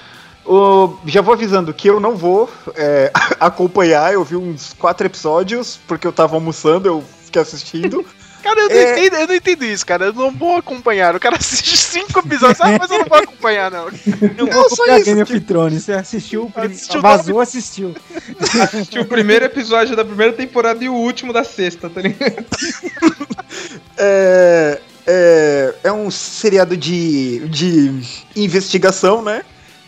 Ô, 0.45 0.97
já 1.07 1.21
vou 1.21 1.35
avisando 1.35 1.75
que 1.75 1.91
eu 1.91 1.99
não 1.99 2.15
vou 2.15 2.49
é, 2.77 3.11
acompanhar, 3.41 4.12
eu 4.12 4.23
vi 4.23 4.37
uns 4.37 4.73
quatro 4.75 5.05
episódios, 5.05 5.81
porque 5.89 6.07
eu 6.07 6.12
tava 6.12 6.37
almoçando, 6.37 6.87
eu 6.87 7.03
fiquei 7.25 7.43
assistindo. 7.43 8.07
Cara, 8.45 8.61
eu 8.61 8.69
não, 8.69 8.77
É. 8.77 8.93
entendo, 8.93 9.17
eu 9.17 9.27
não 9.27 9.35
entendo 9.35 9.65
isso, 9.65 9.87
cara. 9.87 10.05
Eu 10.05 10.13
não 10.13 10.31
vou 10.31 10.57
acompanhar. 10.59 11.17
O 11.17 11.21
cara 11.21 11.37
assiste 11.41 11.77
cinco 11.79 12.19
episódios, 12.19 12.61
ah, 12.61 12.77
mas 12.79 12.91
eu 12.91 12.99
não 12.99 13.07
vou 13.07 13.19
acompanhar, 13.19 13.71
não. 13.71 13.89
Eu 14.37 14.47
vou 14.47 14.67
isso 14.67 15.05
Game 15.05 15.23
of 15.23 15.41
Thrones. 15.41 15.83
Você 15.85 15.93
assistiu, 15.93 16.45
o 16.45 16.51
prim- 16.51 16.67
Assistiu 16.67 17.01
vazou, 17.01 17.41
assistiu. 17.41 17.95
Assistiu 18.63 19.03
o 19.03 19.07
primeiro 19.07 19.47
episódio 19.47 19.97
da 19.97 20.05
primeira 20.05 20.33
temporada 20.35 20.85
e 20.85 20.89
o 20.91 20.95
último 20.95 21.33
da 21.33 21.43
sexta, 21.43 21.89
tá 21.89 22.03
ligado? 22.03 22.45
É, 23.97 24.81
é, 25.07 25.75
é 25.85 25.93
um 25.93 26.11
seriado 26.11 26.77
de, 26.77 27.49
de 27.49 28.03
investigação, 28.37 29.23
né? 29.23 29.43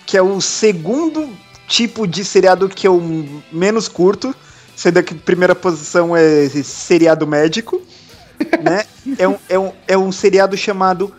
Que 0.06 0.16
é 0.16 0.22
o 0.22 0.40
segundo 0.40 1.28
tipo 1.68 2.06
de 2.06 2.24
seriado 2.24 2.68
que 2.68 2.86
eu 2.86 3.00
menos 3.52 3.88
curto. 3.88 4.34
Sendo 4.74 5.02
que 5.02 5.14
a 5.14 5.16
primeira 5.16 5.54
posição 5.54 6.14
é 6.14 6.48
seriado 6.62 7.26
médico, 7.26 7.80
né? 8.62 8.84
É 9.18 9.28
um, 9.28 9.36
é 9.48 9.58
um, 9.58 9.72
é 9.88 9.98
um 9.98 10.12
seriado 10.12 10.56
chamado 10.56 11.12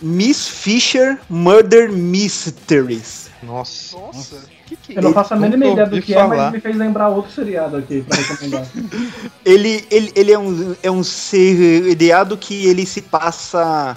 Miss 0.00 0.48
Fisher 0.48 1.18
Murder 1.28 1.90
Mysteries. 1.90 3.30
Nossa. 3.42 3.96
Nossa, 3.96 4.42
que 4.66 4.76
que 4.76 4.92
é 4.94 4.98
Eu 4.98 5.02
não 5.02 5.12
faço 5.12 5.34
a 5.34 5.36
mínima 5.36 5.66
ideia 5.66 5.86
do 5.86 6.02
que 6.02 6.14
é, 6.14 6.18
mas 6.18 6.38
falar. 6.38 6.50
me 6.50 6.60
fez 6.60 6.76
lembrar 6.76 7.08
outro 7.08 7.32
seriado 7.32 7.76
aqui 7.76 8.02
pra 8.02 8.16
recomendar. 8.16 8.66
Ele, 9.44 9.86
ele, 9.90 10.12
ele 10.16 10.32
é, 10.32 10.38
um, 10.38 10.76
é 10.82 10.90
um 10.90 11.04
seriado 11.04 12.36
que 12.36 12.66
ele 12.66 12.84
se 12.84 13.00
passa 13.00 13.96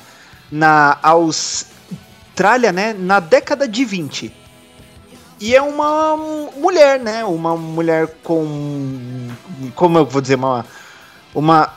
na 0.51 0.99
Austrália, 1.01 2.71
né? 2.71 2.93
Na 2.93 3.19
década 3.19 3.67
de 3.67 3.83
20. 3.83 4.31
E 5.41 5.55
é 5.55 5.61
uma 5.61 6.15
mulher, 6.57 6.99
né? 6.99 7.23
Uma 7.23 7.55
mulher 7.55 8.07
com. 8.23 9.29
Como 9.73 9.97
eu 9.97 10.05
vou 10.05 10.21
dizer? 10.21 10.35
Uma. 10.35 10.65
Uma 11.33 11.71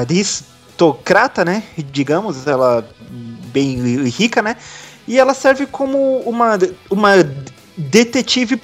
aristocrata, 0.00 1.44
né? 1.44 1.62
Digamos, 1.76 2.46
ela 2.46 2.88
bem 3.52 4.04
rica, 4.08 4.42
né? 4.42 4.56
E 5.06 5.18
ela 5.18 5.34
serve 5.34 5.66
como 5.66 6.18
uma, 6.20 6.58
uma 6.90 7.12
detetive 7.76 8.60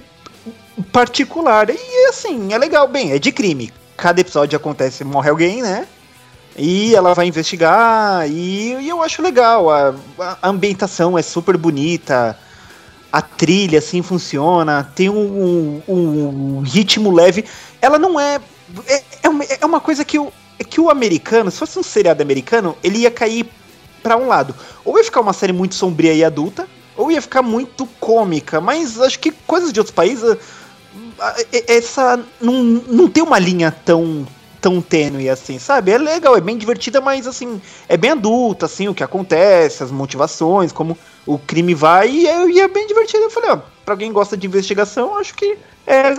particular. 0.92 1.68
E 1.70 2.06
assim, 2.08 2.52
é 2.52 2.58
legal. 2.58 2.86
Bem, 2.88 3.12
é 3.12 3.18
de 3.18 3.32
crime. 3.32 3.72
Cada 3.96 4.20
episódio 4.20 4.56
acontece, 4.56 5.02
morre 5.04 5.30
alguém, 5.30 5.62
né? 5.62 5.86
E 6.56 6.94
ela 6.94 7.14
vai 7.14 7.26
investigar. 7.26 8.28
E, 8.30 8.74
e 8.80 8.88
eu 8.88 9.02
acho 9.02 9.22
legal. 9.22 9.70
A, 9.70 9.94
a 10.42 10.48
ambientação 10.48 11.18
é 11.18 11.22
super 11.22 11.56
bonita. 11.56 12.38
A 13.12 13.22
trilha, 13.22 13.78
assim, 13.78 14.02
funciona. 14.02 14.84
Tem 14.94 15.08
um, 15.08 15.82
um- 15.88 16.58
um 16.58 16.60
ritmo 16.60 17.10
leve. 17.10 17.44
Ela 17.86 18.00
não 18.00 18.18
é. 18.18 18.40
É, 18.88 19.02
é 19.22 19.28
uma, 19.28 19.76
é 19.76 19.80
coisa 19.80 20.04
que 20.04 20.18
o, 20.18 20.32
que 20.68 20.80
o 20.80 20.90
americano, 20.90 21.52
se 21.52 21.58
fosse 21.58 21.78
um 21.78 21.84
seriado 21.84 22.20
americano, 22.20 22.76
ele 22.82 22.98
ia 22.98 23.10
cair 23.12 23.48
pra 24.02 24.16
um 24.16 24.26
lado. 24.26 24.52
Ou 24.84 24.98
ia 24.98 25.04
ficar 25.04 25.20
uma 25.20 25.32
série 25.32 25.52
muito 25.52 25.76
sombria 25.76 26.12
e 26.12 26.24
adulta, 26.24 26.68
ou 26.96 27.12
ia 27.12 27.22
ficar 27.22 27.42
muito 27.42 27.86
cômica. 28.00 28.60
Mas 28.60 29.00
acho 29.00 29.20
que 29.20 29.30
coisas 29.30 29.72
de 29.72 29.78
outros 29.78 29.94
países. 29.94 30.36
Essa. 31.68 32.18
Não, 32.40 32.54
não 32.62 33.08
tem 33.08 33.22
uma 33.22 33.38
linha 33.38 33.70
tão. 33.70 34.26
Tão 34.58 34.80
tênue 34.80 35.28
assim, 35.28 35.60
sabe? 35.60 35.92
É 35.92 35.98
legal, 35.98 36.36
é 36.36 36.40
bem 36.40 36.56
divertida, 36.56 37.00
mas 37.00 37.24
assim, 37.24 37.60
é 37.88 37.96
bem 37.96 38.10
adulta, 38.12 38.66
assim, 38.66 38.88
o 38.88 38.94
que 38.94 39.04
acontece, 39.04 39.80
as 39.84 39.92
motivações, 39.92 40.72
como 40.72 40.98
o 41.24 41.38
crime 41.38 41.72
vai, 41.72 42.10
e 42.10 42.26
é, 42.26 42.48
e 42.48 42.60
é 42.60 42.66
bem 42.66 42.84
divertido. 42.84 43.22
Eu 43.22 43.30
falei, 43.30 43.50
ó, 43.50 43.58
pra 43.84 43.96
quem 43.96 44.12
gosta 44.12 44.36
de 44.36 44.44
investigação, 44.44 45.16
acho 45.18 45.34
que 45.34 45.56
é 45.86 46.14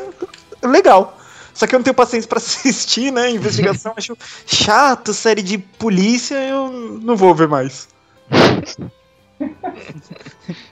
legal. 0.65 1.16
Só 1.57 1.65
que 1.65 1.73
eu 1.73 1.79
não 1.79 1.83
tenho 1.83 1.95
paciência 1.95 2.29
pra 2.29 2.37
assistir, 2.37 3.11
né? 3.11 3.31
Investigação, 3.31 3.91
acho 3.97 4.15
chato, 4.45 5.11
série 5.11 5.41
de 5.41 5.57
polícia, 5.57 6.35
eu 6.35 6.69
não 7.01 7.15
vou 7.15 7.33
ver 7.33 7.47
mais. 7.47 7.87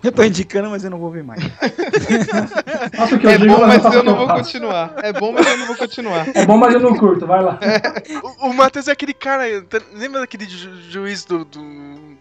Eu 0.03 0.11
tô 0.11 0.23
indicando, 0.23 0.69
mas 0.69 0.83
eu 0.83 0.89
não 0.91 0.99
vou 0.99 1.09
ver 1.09 1.23
mais. 1.23 1.41
Nossa, 2.97 3.15
eu 3.15 3.29
É 3.29 3.37
digo, 3.37 3.55
bom, 3.55 3.67
mas 3.67 3.81
faço 3.81 3.97
eu 3.97 4.01
que 4.01 4.07
não 4.07 4.15
vou 4.15 4.27
continuar. 4.27 4.93
É 5.01 5.11
bom, 5.13 5.31
mas 5.31 5.47
eu 5.47 5.57
não 5.57 5.65
vou 5.67 5.75
continuar. 5.75 6.27
É 6.35 6.45
bom, 6.45 6.57
mas 6.57 6.73
eu 6.73 6.79
não 6.79 6.95
curto, 6.95 7.25
vai 7.25 7.41
lá. 7.43 7.59
O, 8.41 8.49
o 8.49 8.53
Matheus 8.53 8.87
é 8.87 8.91
aquele 8.91 9.13
cara. 9.13 9.43
tá- 9.63 9.81
Lembra 9.93 10.21
daquele 10.21 10.45
ju- 10.47 10.81
juiz 10.89 11.25
do, 11.25 11.43
do- 11.45 12.15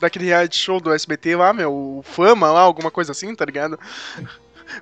Daquele 0.00 0.26
reality 0.26 0.56
show 0.56 0.80
do 0.80 0.92
SBT 0.92 1.34
lá, 1.34 1.52
meu? 1.52 1.72
O 1.72 2.04
Fama 2.04 2.52
lá, 2.52 2.60
alguma 2.60 2.88
coisa 2.90 3.10
assim, 3.10 3.34
tá 3.34 3.44
ligado? 3.44 3.78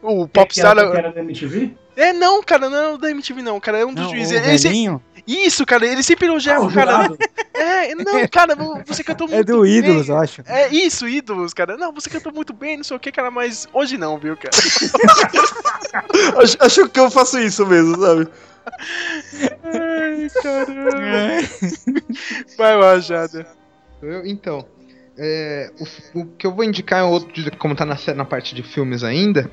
O 0.03 0.26
Popstar. 0.28 0.74
Que 0.74 0.80
era, 0.82 0.99
era 0.99 1.12
da 1.12 1.20
MTV? 1.20 1.74
É, 1.97 2.12
não, 2.12 2.43
cara, 2.43 2.68
não 2.68 2.76
é 2.78 2.89
o 2.93 2.99
da 2.99 3.11
MTV, 3.11 3.41
não, 3.43 3.59
cara. 3.59 3.78
É 3.78 3.87
um 3.87 3.95
dos 3.95 4.05
Não, 4.05 4.11
juízes. 4.11 4.32
o 4.32 4.45
É 4.45 4.57
velhinho 4.57 5.03
Isso, 5.26 5.64
cara, 5.64 5.87
ele 5.87 6.03
sempre 6.03 6.26
elogia 6.26 6.57
Ah, 6.57 6.61
o 6.61 6.70
cara. 6.72 6.93
jurado. 6.93 7.18
É, 7.59 7.95
não, 7.95 8.28
cara, 8.28 8.55
você 8.87 9.03
cantou 9.03 9.26
muito 9.26 9.41
é 9.41 9.43
do 9.43 9.62
bem. 9.62 9.78
Ídolos, 9.78 10.11
eu 10.11 10.18
acho. 10.18 10.43
É 10.47 10.68
isso, 10.68 11.09
ídolos, 11.09 11.55
cara. 11.55 11.74
Não, 11.78 11.91
você 11.91 12.11
cantou 12.11 12.30
muito 12.30 12.53
bem, 12.53 12.76
não 12.76 12.84
sei 12.84 12.95
o 12.99 13.01
que, 13.01 13.11
cara, 13.11 13.30
mas 13.30 13.66
hoje 13.72 13.97
não, 13.97 14.18
viu, 14.18 14.37
cara? 14.37 14.51
Acho, 16.43 16.57
acho 16.61 16.89
que 16.91 17.01
eu 17.01 17.11
faço 17.11 17.39
isso 17.39 17.64
mesmo, 17.66 17.97
sabe? 17.99 18.28
Ai, 19.64 20.28
caramba. 20.43 21.49
Vai 22.59 22.76
lá, 22.76 22.99
Jada. 22.99 23.47
Eu- 24.03 24.26
então, 24.26 24.66
é, 25.16 25.70
o, 26.14 26.20
o 26.20 26.26
que 26.26 26.47
eu 26.47 26.55
vou 26.55 26.64
indicar 26.64 27.01
é 27.01 27.03
outro, 27.03 27.30
como 27.59 27.74
tá 27.74 27.84
na, 27.87 27.97
na 28.14 28.24
parte 28.24 28.55
de 28.55 28.62
filmes 28.62 29.03
ainda, 29.03 29.51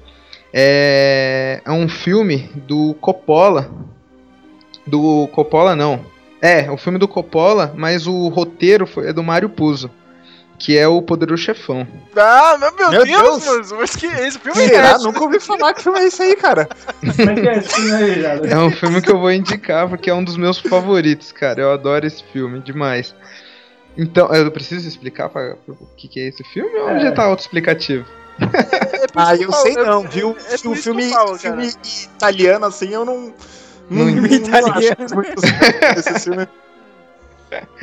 é, 0.53 1.61
é 1.65 1.71
um 1.71 1.89
filme 1.89 2.49
do 2.67 2.93
Coppola. 3.01 3.69
Do 4.85 5.27
Coppola, 5.31 5.75
não. 5.75 6.05
É, 6.41 6.69
o 6.69 6.77
filme 6.77 6.99
do 6.99 7.07
Coppola, 7.07 7.73
mas 7.75 8.05
o 8.05 8.27
roteiro 8.27 8.85
foi, 8.85 9.07
é 9.07 9.13
do 9.13 9.23
Mário 9.23 9.47
Puzo, 9.49 9.89
que 10.59 10.77
é 10.77 10.85
o 10.87 11.01
Poderoso 11.01 11.41
Chefão. 11.41 11.87
Ah, 12.15 12.57
meu, 12.59 12.75
meu 12.75 12.89
Meu 12.91 13.05
Deus, 13.05 13.43
Deus. 13.43 13.71
mano, 13.71 13.81
mas 13.81 13.95
que 13.95 14.05
esse 14.05 14.37
filme 14.37 14.61
é 14.61 14.67
Será? 14.67 14.91
esse? 14.91 15.03
Nunca 15.05 15.21
ouvi 15.23 15.39
falar 15.39 15.73
que 15.73 15.81
filme 15.81 15.99
é 15.99 16.03
esse 16.07 16.21
aí, 16.21 16.35
cara. 16.35 16.67
É 17.01 17.45
é 17.47 17.95
aí, 17.95 18.21
Jada? 18.21 18.47
É 18.47 18.57
um 18.59 18.71
filme 18.71 19.01
que 19.01 19.09
eu 19.09 19.19
vou 19.19 19.31
indicar 19.31 19.87
porque 19.87 20.09
é 20.09 20.13
um 20.13 20.23
dos 20.23 20.35
meus 20.35 20.59
favoritos, 20.59 21.31
cara. 21.31 21.61
Eu 21.61 21.71
adoro 21.71 22.05
esse 22.05 22.21
filme 22.25 22.59
demais. 22.59 23.15
Então, 23.97 24.27
eu 24.35 24.51
preciso 24.51 24.85
explicar 24.87 25.29
pra, 25.29 25.55
pra- 25.55 25.75
o 25.79 25.87
que, 25.95 26.09
que 26.09 26.19
é 26.19 26.27
esse 26.27 26.43
filme 26.43 26.77
ou 26.79 26.89
É. 26.89 26.99
já 26.99 27.11
tá 27.13 27.23
autoexplicativo? 27.23 28.05
É 28.39 29.05
Ah, 29.15 29.33
isso 29.35 29.43
eu 29.43 29.49
que 29.49 29.55
sei 29.57 29.73
não, 29.75 30.03
é- 30.03 30.07
viu? 30.07 30.37
é 30.49 30.55
isso 30.55 30.75
filme, 30.75 31.03
eu 31.03 31.09
falo, 31.09 31.37
filme 31.37 31.71
italiano 32.15 32.65
assim, 32.65 32.89
eu 32.89 33.05
não. 33.05 33.33
Não 33.89 34.05
não, 34.05 34.13
filme 34.13 34.39
não 34.39 34.55
acho 34.55 34.67
italiano. 34.67 35.15
muito 35.15 35.99
esse 35.99 36.19
filme. 36.19 36.47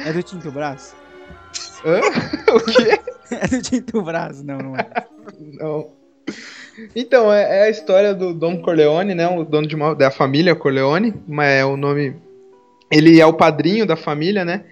É 0.05 0.13
do 0.13 0.21
Tinto 0.21 0.51
Brás? 0.51 0.97
Hã? 1.85 2.01
o 2.53 2.61
quê? 2.61 3.01
É 3.31 3.47
do 3.47 3.63
Tinto 3.63 4.03
Brás, 4.03 4.43
não, 4.43 4.59
não 4.59 4.77
é. 4.77 4.89
Não. 5.39 5.91
Então, 6.97 7.33
é, 7.33 7.61
é 7.61 7.63
a 7.65 7.71
história 7.71 8.13
do 8.13 8.35
Don 8.35 8.61
Corleone, 8.63 9.15
né? 9.15 9.29
O 9.29 9.45
dono 9.45 9.69
de 9.69 9.77
uma, 9.77 9.95
da 9.95 10.11
família 10.11 10.57
Corleone, 10.57 11.15
mas 11.29 11.49
é 11.51 11.65
o 11.65 11.77
nome. 11.77 12.17
Ele 12.91 13.21
é 13.21 13.27
o 13.27 13.33
padrinho 13.35 13.87
da 13.87 13.95
família, 13.97 14.45
né? 14.45 14.65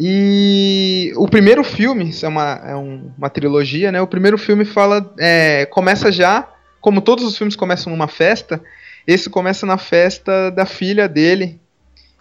E 0.00 1.12
o 1.16 1.26
primeiro 1.26 1.64
filme, 1.64 2.10
isso 2.10 2.24
é 2.24 2.28
uma, 2.28 2.60
é 2.64 2.76
um- 2.76 3.10
uma 3.18 3.28
trilogia, 3.28 3.90
né? 3.90 4.00
O 4.00 4.06
primeiro 4.06 4.38
filme 4.38 4.64
fala. 4.64 5.12
é, 5.18 5.66
começa 5.66 6.12
já, 6.12 6.48
como 6.80 7.00
todos 7.00 7.24
os 7.24 7.36
filmes 7.36 7.56
começam 7.56 7.90
numa 7.92 8.06
festa, 8.06 8.62
esse 9.06 9.28
começa 9.28 9.66
na 9.66 9.76
festa 9.76 10.50
da 10.50 10.64
filha 10.64 11.08
dele. 11.08 11.58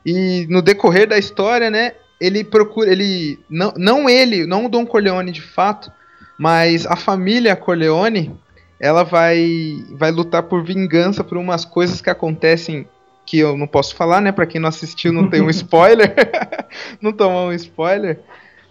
E 0.04 0.48
no 0.50 0.62
decorrer 0.62 1.08
da 1.08 1.18
história, 1.20 1.70
né? 1.70 1.92
Ele 2.20 2.44
procura. 2.44 2.92
Ele. 2.92 3.38
Não, 3.48 3.72
não 3.78 4.10
ele, 4.10 4.48
não 4.48 4.66
o 4.66 4.70
Don 4.70 4.86
Corleone 4.86 5.32
de 5.32 5.42
fato, 5.42 5.92
mas 6.40 6.86
a 6.88 6.96
família 6.96 7.56
Corleone, 7.56 8.34
ela 8.80 9.04
vai 9.04 9.84
vai 9.92 10.10
lutar 10.12 10.44
por 10.44 10.64
vingança 10.64 11.24
por 11.24 11.38
umas 11.38 11.64
coisas 11.64 12.02
que 12.02 12.10
acontecem 12.10 12.88
que 13.28 13.38
eu 13.40 13.56
não 13.58 13.68
posso 13.68 13.94
falar, 13.94 14.22
né? 14.22 14.32
Pra 14.32 14.48
quem 14.48 14.60
não 14.60 14.70
assistiu, 14.70 15.12
não 15.14 15.30
tem 15.30 15.42
um 15.42 15.50
spoiler. 15.52 16.16
não 17.00 17.12
tomar 17.12 17.44
um 17.44 17.54
spoiler 17.54 18.20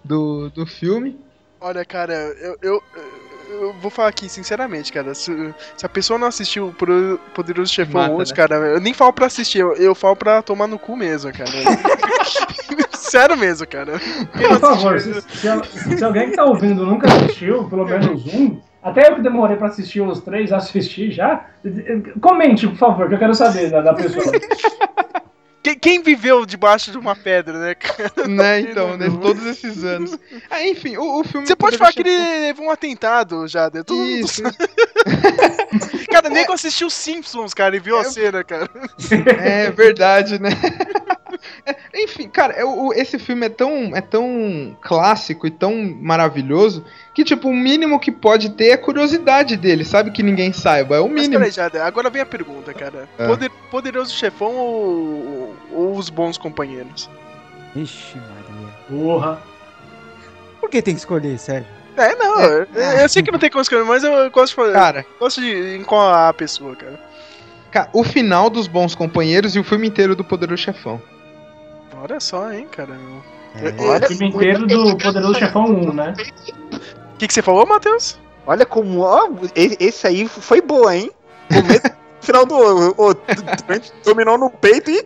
do, 0.05 0.51
do 0.51 0.67
filme. 0.67 1.17
Olha, 1.61 1.85
cara, 1.85 2.13
eu, 2.15 2.57
eu, 2.63 2.83
eu 3.51 3.73
vou 3.75 3.91
falar 3.91 4.09
aqui 4.09 4.29
sinceramente, 4.29 4.93
cara. 4.93 5.15
Se, 5.15 5.55
se 5.77 5.85
a 5.87 5.89
pessoa 5.89 6.19
não 6.19 6.27
assistiu 6.27 6.69
o 6.69 7.19
Poderoso 7.35 7.73
Chefão 7.73 8.01
Mata, 8.01 8.15
hoje, 8.15 8.31
né? 8.33 8.37
cara, 8.37 8.55
eu 8.57 8.81
nem 8.81 8.93
falo 8.95 9.13
pra 9.13 9.27
assistir, 9.27 9.59
eu, 9.61 9.75
eu 9.75 9.95
falo 9.95 10.17
pra 10.17 10.43
tomar 10.43 10.67
no 10.67 10.79
cu 10.79 10.97
mesmo, 10.97 11.31
cara. 11.33 11.51
Sério 12.97 13.37
mesmo, 13.37 13.67
cara. 13.67 13.93
Por 14.33 14.61
favor, 14.61 15.01
se, 15.01 15.21
se- 15.23 15.97
se 15.99 16.05
alguém 16.05 16.31
que 16.31 16.37
tá 16.37 16.45
ouvindo 16.45 16.85
nunca 16.85 17.07
assistiu, 17.07 17.69
pelo 17.69 17.85
menos 17.85 18.27
um, 18.35 18.61
até 18.87 19.09
eu 19.09 19.17
que 19.17 19.23
demorei 19.23 19.57
pra 19.57 19.67
assistir 19.67 20.01
os 20.01 20.21
três, 20.21 20.53
assisti 20.53 21.11
já, 21.11 21.45
comente, 22.21 22.69
por 22.69 22.77
favor, 22.77 23.09
que 23.09 23.15
eu 23.15 23.19
quero 23.19 23.35
saber 23.35 23.69
da, 23.69 23.81
da 23.81 23.93
pessoa. 23.95 24.25
Quem, 25.67 25.77
quem 25.77 26.01
viveu 26.01 26.47
debaixo 26.47 26.93
de 26.93 26.97
uma 26.97 27.17
pedra, 27.17 27.59
né, 27.59 27.75
cara? 27.75 28.13
né, 28.29 28.61
então, 28.61 28.97
né, 28.97 29.07
todos 29.21 29.45
esses 29.47 29.83
anos. 29.83 30.17
Ah, 30.49 30.65
enfim, 30.65 30.97
o, 30.97 31.19
o 31.19 31.25
filme. 31.25 31.45
Você 31.45 31.57
pode 31.57 31.77
falar 31.77 31.93
que 31.93 32.03
ele 32.03 32.47
levou 32.47 32.67
um 32.67 32.71
atentado 32.71 33.49
já, 33.49 33.65
né? 33.65 33.83
Todo 33.83 34.01
Isso. 34.05 34.45
Cara, 36.11 36.29
nego 36.29 36.53
assistiu 36.53 36.89
Simpsons, 36.89 37.53
cara, 37.53 37.77
e 37.77 37.81
viu 37.81 37.99
a 37.99 38.05
cena, 38.05 38.43
cara. 38.45 38.69
É 39.39 39.71
verdade, 39.71 40.41
né? 40.41 40.51
É, 41.67 41.77
Enfim, 42.05 42.29
cara, 42.29 42.55
é, 42.55 42.65
o- 42.65 42.93
esse 42.95 43.19
filme 43.19 43.47
é 43.47 43.49
tão, 43.49 43.95
é 43.95 44.01
tão 44.01 44.77
clássico 44.81 45.47
e 45.47 45.51
tão 45.51 45.75
maravilhoso 46.01 46.85
que, 47.15 47.25
tipo, 47.25 47.49
o 47.49 47.55
mínimo 47.55 48.01
que 48.01 48.11
pode 48.11 48.51
ter 48.51 48.69
é 48.71 48.77
curiosidade 48.77 49.57
dele, 49.57 49.85
sabe? 49.85 50.11
Que 50.13 50.23
ninguém 50.23 50.53
saiba. 50.53 50.97
É 50.97 51.01
o 51.01 51.09
Mas 51.09 51.23
mínimo. 51.23 51.39
peraí, 51.41 51.51
Jada, 51.51 51.85
agora 51.85 52.09
vem 52.09 52.23
a 52.23 52.27
pergunta, 52.27 52.73
cara. 52.73 53.09
É. 53.19 53.27
Poder- 53.27 53.51
poderoso 53.71 54.15
chefão 54.15 54.55
ou, 54.57 55.57
ou 55.73 55.97
os 55.99 56.09
bons 56.09 56.39
companheiros? 56.39 57.11
Ixi, 57.75 58.17
Maria. 58.17 58.73
Porra. 58.89 59.43
Por 60.61 60.71
que 60.71 60.81
tem 60.81 60.95
que 60.95 61.01
escolher, 61.01 61.39
sério? 61.39 61.67
É, 61.97 62.15
não, 62.15 62.41
eu, 62.41 62.67
eu 63.01 63.09
sei 63.09 63.23
que 63.23 63.31
não 63.33 63.39
tem 63.39 63.51
como 63.51 63.63
escolher, 63.63 63.85
mas 63.85 64.05
eu 64.05 64.31
gosto 64.31 64.51
de 64.51 64.55
fazer. 64.57 64.73
Cara, 64.73 65.07
gosto 65.19 65.41
de 65.41 65.77
encontrar 65.77 66.29
a 66.29 66.35
pessoa, 66.35 66.77
cara. 66.77 66.99
Ca- 67.71 67.89
o 67.93 68.05
final 68.05 68.49
dos 68.51 68.67
Bons 68.67 68.95
Companheiros 68.95 69.57
e 69.57 69.59
o 69.59 69.65
filme 69.65 69.89
inteiro 69.89 70.15
do 70.15 70.23
Poderoso 70.25 70.63
Chefão. 70.63 71.01
Olha 72.03 72.21
só, 72.21 72.53
hein, 72.53 72.67
cara. 72.71 72.97
É. 73.55 73.69
O 74.05 74.09
filme 74.09 74.29
inteiro 74.29 74.67
do 74.67 74.97
Poderoso 74.99 75.35
Chefão 75.39 75.65
1, 75.65 75.93
né? 75.95 76.15
O 77.15 77.19
que, 77.19 77.27
que 77.27 77.33
você 77.33 77.41
falou, 77.43 77.67
Matheus? 77.67 78.19
Olha 78.47 78.67
como, 78.67 79.01
ó, 79.01 79.29
esse 79.55 80.07
aí 80.07 80.29
foi 80.29 80.61
boa, 80.61 80.95
hein? 80.95 81.11
Começo, 81.49 81.83
final 82.21 82.45
do. 82.47 82.95
Dominou 84.05 84.37
no 84.39 84.51
peito 84.51 84.91
e 84.91 85.05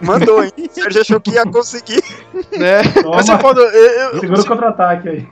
mandou, 0.00 0.44
hein? 0.44 0.52
O 0.70 0.70
Sérgio 0.74 1.00
achou 1.00 1.20
que 1.20 1.30
ia 1.32 1.44
conseguir. 1.44 2.02
Né? 2.56 2.82
Mas 2.84 3.26
você 3.26 3.32
Toma, 3.32 3.38
falou, 3.40 3.62
eu- 3.64 4.12
eu- 4.12 4.20
segura 4.20 4.40
o 4.42 4.46
contra-ataque 4.46 5.08
aí. 5.08 5.28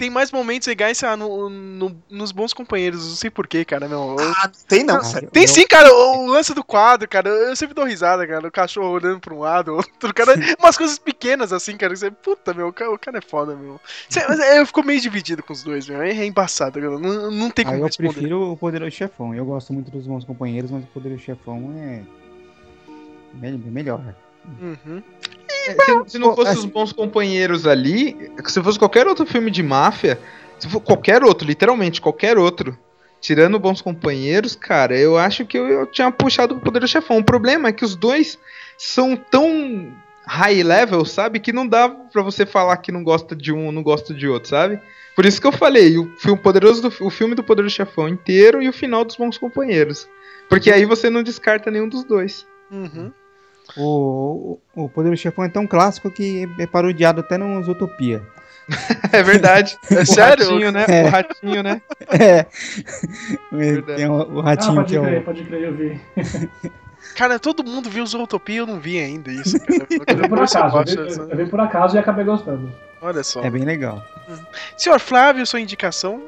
Tem 0.00 0.08
mais 0.08 0.32
momentos 0.32 0.66
legais, 0.66 0.96
sei 0.96 1.06
lá, 1.10 1.14
no, 1.14 1.50
no- 1.50 2.02
nos 2.08 2.32
bons 2.32 2.54
companheiros, 2.54 3.06
não 3.06 3.14
sei 3.16 3.28
porquê, 3.28 3.66
cara, 3.66 3.86
meu. 3.86 4.16
Eu- 4.18 4.32
Ah, 4.34 4.44
não 4.48 4.66
tem 4.66 4.82
não, 4.82 4.96
Ah, 4.96 5.04
Sérgio. 5.04 5.30
Tem 5.30 5.46
sim, 5.46 5.66
cara, 5.66 5.92
o 5.94 6.24
lance 6.26 6.54
do 6.54 6.64
quadro, 6.64 7.06
cara, 7.06 7.28
eu 7.28 7.54
sempre 7.54 7.74
dou 7.74 7.84
risada, 7.84 8.26
cara, 8.26 8.48
o 8.48 8.50
cachorro 8.50 8.88
olhando 8.88 9.20
pra 9.20 9.34
um 9.34 9.40
lado, 9.40 9.74
outro, 9.76 10.14
cara, 10.14 10.34
umas 10.58 10.78
coisas 10.78 10.98
pequenas 10.98 11.52
assim, 11.52 11.76
cara, 11.76 11.92
que 11.92 11.98
você, 11.98 12.10
puta, 12.10 12.54
meu, 12.54 12.68
o 12.68 12.72
cara, 12.72 12.90
o 12.90 12.98
cara 12.98 13.18
é 13.18 13.20
foda, 13.20 13.54
meu. 13.54 13.78
Você- 14.08 14.26
mas 14.26 14.38
eu 14.56 14.64
fico 14.64 14.82
meio 14.82 15.00
dividido 15.02 15.42
com 15.42 15.52
os 15.52 15.62
dois, 15.62 15.86
meu, 15.86 16.00
é 16.00 16.24
embaçado, 16.24 16.80
cara, 16.80 16.98
não, 16.98 17.30
não 17.30 17.50
tem 17.50 17.66
Ah, 17.66 17.68
como 17.68 17.80
eu 17.82 17.86
responder. 17.86 18.12
prefiro 18.14 18.52
o 18.52 18.56
Poderoso 18.56 18.92
Chefão. 18.92 19.34
Eu 19.34 19.44
gosto 19.44 19.70
muito 19.74 19.90
dos 19.90 20.06
bons 20.06 20.24
companheiros, 20.24 20.70
mas 20.70 20.82
o 20.82 20.86
Poderoso 20.86 21.22
Chefão 21.22 21.74
é. 21.76 22.02
me- 23.34 23.58
melhor. 23.70 24.14
Uhum. 24.60 25.02
É, 25.66 25.74
se, 25.74 26.12
se 26.12 26.18
não 26.18 26.30
Pô, 26.30 26.36
fosse 26.36 26.50
assim- 26.52 26.58
os 26.60 26.64
bons 26.66 26.92
companheiros 26.92 27.66
ali, 27.66 28.30
se 28.46 28.62
fosse 28.62 28.78
qualquer 28.78 29.06
outro 29.06 29.26
filme 29.26 29.50
de 29.50 29.62
máfia, 29.62 30.18
se 30.58 30.68
for 30.68 30.80
qualquer 30.80 31.22
outro, 31.22 31.46
literalmente 31.46 32.00
qualquer 32.00 32.38
outro, 32.38 32.76
tirando 33.20 33.58
bons 33.58 33.82
companheiros, 33.82 34.54
cara, 34.56 34.96
eu 34.96 35.18
acho 35.18 35.44
que 35.44 35.58
eu, 35.58 35.68
eu 35.68 35.86
tinha 35.86 36.10
puxado 36.10 36.54
o 36.54 36.60
Poderoso 36.60 36.92
Chefão. 36.92 37.18
O 37.18 37.24
problema 37.24 37.68
é 37.68 37.72
que 37.72 37.84
os 37.84 37.94
dois 37.94 38.38
são 38.78 39.14
tão 39.16 39.92
high 40.26 40.62
level, 40.62 41.04
sabe, 41.04 41.40
que 41.40 41.52
não 41.52 41.66
dá 41.66 41.88
pra 41.88 42.22
você 42.22 42.46
falar 42.46 42.76
que 42.78 42.92
não 42.92 43.02
gosta 43.02 43.34
de 43.34 43.52
um 43.52 43.66
ou 43.66 43.72
não 43.72 43.82
gosta 43.82 44.14
de 44.14 44.28
outro, 44.28 44.48
sabe? 44.48 44.80
Por 45.16 45.26
isso 45.26 45.40
que 45.40 45.46
eu 45.46 45.52
falei, 45.52 45.98
o 45.98 46.10
filme 46.18 46.38
poderoso 46.40 46.80
do, 46.80 47.04
o 47.04 47.10
filme 47.10 47.34
do 47.34 47.42
Poderoso 47.42 47.74
Chefão 47.74 48.08
inteiro 48.08 48.62
e 48.62 48.68
o 48.68 48.72
final 48.72 49.04
dos 49.04 49.16
bons 49.16 49.36
companheiros. 49.36 50.08
Porque 50.48 50.70
aí 50.70 50.84
você 50.84 51.10
não 51.10 51.22
descarta 51.22 51.70
nenhum 51.70 51.88
dos 51.88 52.04
dois. 52.04 52.46
Uhum. 52.70 53.12
O, 53.76 54.58
o, 54.74 54.84
o 54.84 54.88
Poderoso 54.88 55.20
Chefão 55.22 55.44
é 55.44 55.48
tão 55.48 55.66
clássico 55.66 56.10
que 56.10 56.48
é 56.58 56.66
parodiado 56.66 57.20
até 57.20 57.36
nos 57.38 57.68
Utopia. 57.68 58.22
É 59.12 59.22
verdade. 59.22 59.76
É 59.90 60.02
o 60.02 60.06
sério? 60.06 60.44
ratinho, 60.46 60.70
né? 60.72 60.84
É. 60.88 61.04
O 61.04 61.08
ratinho, 61.10 61.62
né? 61.62 61.82
É. 62.10 62.46
Tem 63.96 64.06
o, 64.08 64.34
o 64.36 64.40
Ah, 64.40 64.44
ratinho 64.44 64.74
pode 64.76 64.88
que 64.92 64.96
é 64.96 65.00
crer, 65.02 65.20
o. 65.20 65.24
pode 65.24 65.44
crer, 65.44 65.62
eu 65.64 65.74
vi. 65.74 66.00
Cara, 67.16 67.38
todo 67.38 67.64
mundo 67.64 67.90
viu 67.90 68.06
Zootopia, 68.06 68.58
eu 68.60 68.66
não 68.66 68.78
vi 68.78 68.98
ainda 68.98 69.32
isso, 69.32 69.58
cara. 69.58 69.86
Eu 70.06 70.16
vi 70.16 70.28
por 70.28 70.38
acaso, 70.40 70.76
eu 70.76 70.84
vi, 70.84 70.96
dessa- 70.96 71.22
eu 71.22 71.36
vi 71.36 71.46
por 71.46 71.60
acaso 71.60 71.96
e 71.96 71.98
acabei 71.98 72.24
gostando. 72.24 72.72
Olha 73.02 73.24
só. 73.24 73.42
É 73.42 73.50
bem 73.50 73.64
legal. 73.64 74.04
Senhor 74.76 75.00
Flávio, 75.00 75.44
sua 75.46 75.60
indicação? 75.60 76.22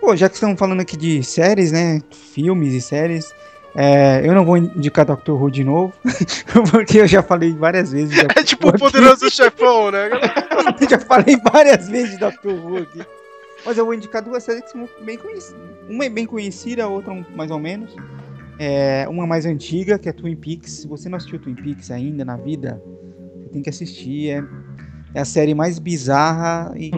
Pô, 0.00 0.14
já 0.14 0.28
que 0.28 0.34
estamos 0.34 0.58
falando 0.58 0.80
aqui 0.80 0.96
de 0.96 1.22
séries, 1.22 1.72
né? 1.72 2.02
Filmes 2.10 2.74
e 2.74 2.80
séries. 2.82 3.32
É, 3.76 4.26
eu 4.26 4.34
não 4.34 4.44
vou 4.44 4.56
indicar 4.56 5.04
Doctor 5.04 5.40
Who 5.40 5.50
de 5.50 5.62
novo, 5.64 5.92
porque 6.70 6.98
eu 6.98 7.06
já 7.06 7.22
falei 7.22 7.52
várias 7.52 7.92
vezes. 7.92 8.18
É 8.36 8.42
tipo 8.42 8.68
o 8.68 8.78
poderoso 8.78 9.28
chefão, 9.30 9.90
né? 9.90 10.08
Eu 10.80 10.88
já 10.88 10.98
falei 10.98 11.36
várias 11.52 11.88
vezes 11.88 12.12
de 12.12 12.18
Doctor 12.18 12.52
Who 12.54 12.78
aqui. 12.78 13.00
Mas 13.64 13.76
eu 13.78 13.84
vou 13.84 13.94
indicar 13.94 14.22
duas 14.22 14.42
séries 14.42 14.62
que 14.64 14.70
são 14.70 14.88
bem 15.04 15.18
conhecidas. 15.18 15.60
Uma 15.88 16.04
é 16.04 16.08
bem 16.08 16.24
conhecida, 16.26 16.84
a 16.84 16.88
outra 16.88 17.12
mais 17.34 17.50
ou 17.50 17.58
menos. 17.58 17.94
É, 18.58 19.06
uma 19.08 19.26
mais 19.26 19.44
antiga, 19.44 19.98
que 19.98 20.08
é 20.08 20.12
Twin 20.12 20.36
Peaks. 20.36 20.72
Se 20.72 20.88
você 20.88 21.08
não 21.08 21.16
assistiu 21.16 21.38
Twin 21.38 21.54
Peaks 21.54 21.90
ainda 21.90 22.24
na 22.24 22.36
vida, 22.36 22.82
você 23.42 23.48
tem 23.50 23.62
que 23.62 23.68
assistir. 23.68 24.30
É, 24.30 24.44
é 25.14 25.20
a 25.20 25.24
série 25.24 25.54
mais 25.54 25.78
bizarra 25.78 26.72
e 26.76 26.90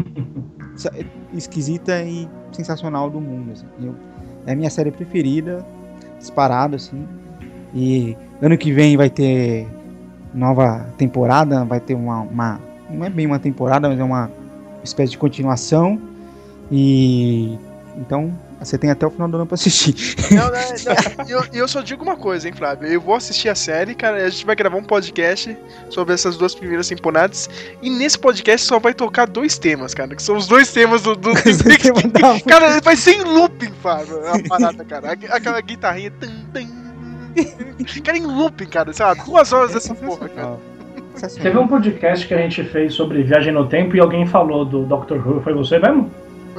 esquisita 1.35 2.03
e 2.03 2.29
sensacional 2.53 3.11
do 3.11 3.20
mundo. 3.20 3.53
assim. 3.53 3.66
Eu- 3.83 3.95
é 4.47 4.53
a 4.53 4.57
minha 4.57 4.70
série 4.70 4.91
preferida, 4.91 5.66
disparado, 6.19 6.77
assim. 6.77 7.07
E 7.75 8.16
ano 8.41 8.57
que 8.57 8.73
vem 8.73 8.97
vai 8.97 9.11
ter 9.11 9.66
nova 10.35 10.87
temporada, 10.97 11.64
vai 11.64 11.81
ter 11.81 11.95
uma, 11.95 12.21
uma- 12.21 12.61
não 12.91 13.05
é 13.05 13.11
bem 13.11 13.27
uma 13.27 13.39
temporada, 13.39 13.89
mas 13.89 13.99
é 13.99 14.05
uma 14.05 14.31
espécie 14.83 15.12
de 15.12 15.19
continuação. 15.19 15.99
E 16.71 17.59
então 17.97 18.31
você 18.65 18.77
tem 18.77 18.91
até 18.91 19.07
o 19.07 19.11
final 19.11 19.29
do 19.29 19.37
ano 19.37 19.47
pra 19.47 19.55
assistir. 19.55 19.95
Não, 20.33 20.45
não, 20.45 20.51
não. 20.51 21.27
E 21.27 21.31
eu, 21.31 21.45
eu 21.53 21.69
só 21.69 21.81
digo 21.81 22.03
uma 22.03 22.17
coisa, 22.17 22.49
hein, 22.49 22.55
Flávio? 22.57 22.89
Eu 22.89 23.01
vou 23.01 23.15
assistir 23.15 23.49
a 23.49 23.55
série, 23.55 23.95
cara. 23.95 24.17
A 24.25 24.29
gente 24.29 24.45
vai 24.45 24.57
gravar 24.57 24.77
um 24.77 24.83
podcast 24.83 25.57
sobre 25.91 26.15
essas 26.15 26.37
duas 26.37 26.55
primeiras 26.55 26.89
temporadas. 26.89 27.49
E 27.81 27.89
nesse 27.89 28.19
podcast 28.19 28.67
só 28.67 28.79
vai 28.79 28.93
tocar 28.95 29.27
dois 29.27 29.59
temas, 29.59 29.95
cara. 29.95 30.15
Que 30.15 30.23
são 30.23 30.37
os 30.37 30.47
dois 30.47 30.73
temas 30.73 31.03
do. 31.03 31.15
do... 31.15 31.31
Cara, 32.49 32.81
vai 32.81 32.97
ser 32.97 33.13
em 33.13 33.23
looping, 33.23 33.73
Flávio. 33.81 34.19
A 34.29 34.39
parada, 34.49 34.85
cara. 34.85 35.13
Aqu- 35.13 35.31
Aquela 35.31 35.61
guitarrinha. 35.61 36.13
Cara, 38.05 38.19
em 38.19 38.27
looping, 38.27 38.67
cara. 38.67 38.93
Sei 38.93 39.05
lá, 39.05 39.15
duas 39.15 39.53
horas 39.53 39.71
É 39.71 39.75
dessa 39.75 39.95
porra, 39.95 40.29
cara. 40.29 40.57
Teve 41.41 41.59
um 41.59 41.67
podcast 41.67 42.27
que 42.27 42.35
a 42.35 42.39
gente 42.39 42.63
fez 42.65 42.95
sobre 42.95 43.23
viagem 43.23 43.53
no 43.53 43.67
tempo 43.67 43.97
e 43.97 44.01
alguém 44.01 44.27
falou 44.27 44.65
do 44.65 44.85
Doctor 44.85 45.19
Who. 45.27 45.43
Foi 45.43 45.53
você 45.53 45.79
mesmo? 45.79 46.11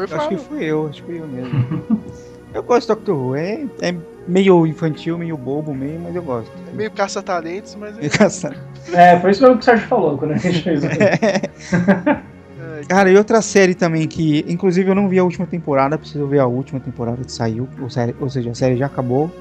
Foi 0.08 0.18
Acho 0.18 0.30
que 0.30 0.38
fui 0.38 0.64
eu, 0.64 0.88
acho 0.88 1.02
que 1.04 1.08
fui 1.12 1.20
eu 1.22 1.28
mesmo. 1.28 1.84
eu 2.54 2.64
gosto 2.64 2.88
do 2.88 2.96
Doctor 2.96 3.16
Who, 3.16 3.36
é, 3.36 3.66
é 3.82 3.96
meio 4.28 4.66
infantil, 4.66 5.18
meio 5.18 5.36
bobo 5.38 5.74
meio, 5.74 6.00
mas 6.00 6.16
eu 6.16 6.24
gosto. 6.24 6.52
É 6.72 6.76
meio 6.76 6.92
caça-talentos, 6.92 7.76
mas. 7.76 7.96
Meio 7.98 8.12
caçado. 8.12 8.56
É, 8.94 9.20
foi 9.20 9.32
isso 9.32 9.42
mesmo 9.42 9.58
que 9.58 9.62
o 9.62 9.66
Sérgio 9.66 9.88
falou 9.88 10.18
quando 10.18 10.32
a 10.32 10.38
gente 10.38 10.62
fez. 10.62 10.82
É, 12.62 12.82
Cara, 12.88 13.10
e 13.10 13.18
outra 13.18 13.42
série 13.42 13.74
também 13.74 14.08
que, 14.08 14.46
inclusive, 14.48 14.90
eu 14.90 14.96
não 14.96 15.08
vi 15.08 15.18
a 15.18 15.24
última 15.24 15.46
temporada, 15.46 15.98
preciso 15.98 16.26
ver 16.28 16.40
a 16.40 16.46
última 16.46 16.80
temporada 16.80 17.24
que 17.24 17.32
saiu, 17.32 17.68
ou, 17.82 17.90
série- 17.90 18.16
ou 18.20 18.30
seja, 18.30 18.52
a 18.52 18.54
série 18.56 18.76
já 18.78 18.86
acabou. 18.86 19.32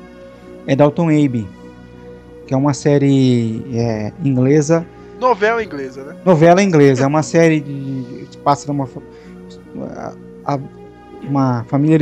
É 0.67 0.77
Dalton 0.77 1.09
Abbey, 1.09 1.47
que 2.47 2.55
é 2.55 2.57
uma 2.57 2.75
série 2.75 3.65
é, 3.75 4.13
inglesa, 4.25 4.87
novela 5.21 5.63
inglesa, 5.65 6.05
né? 6.05 6.17
novela 6.25 6.63
inglesa, 6.63 7.05
é 7.05 7.07
uma 7.07 7.23
série 7.23 7.61
de, 7.61 8.27
que 8.31 8.37
passa 8.39 8.73
numa 8.73 8.87
uma 11.23 11.65
família 11.65 11.99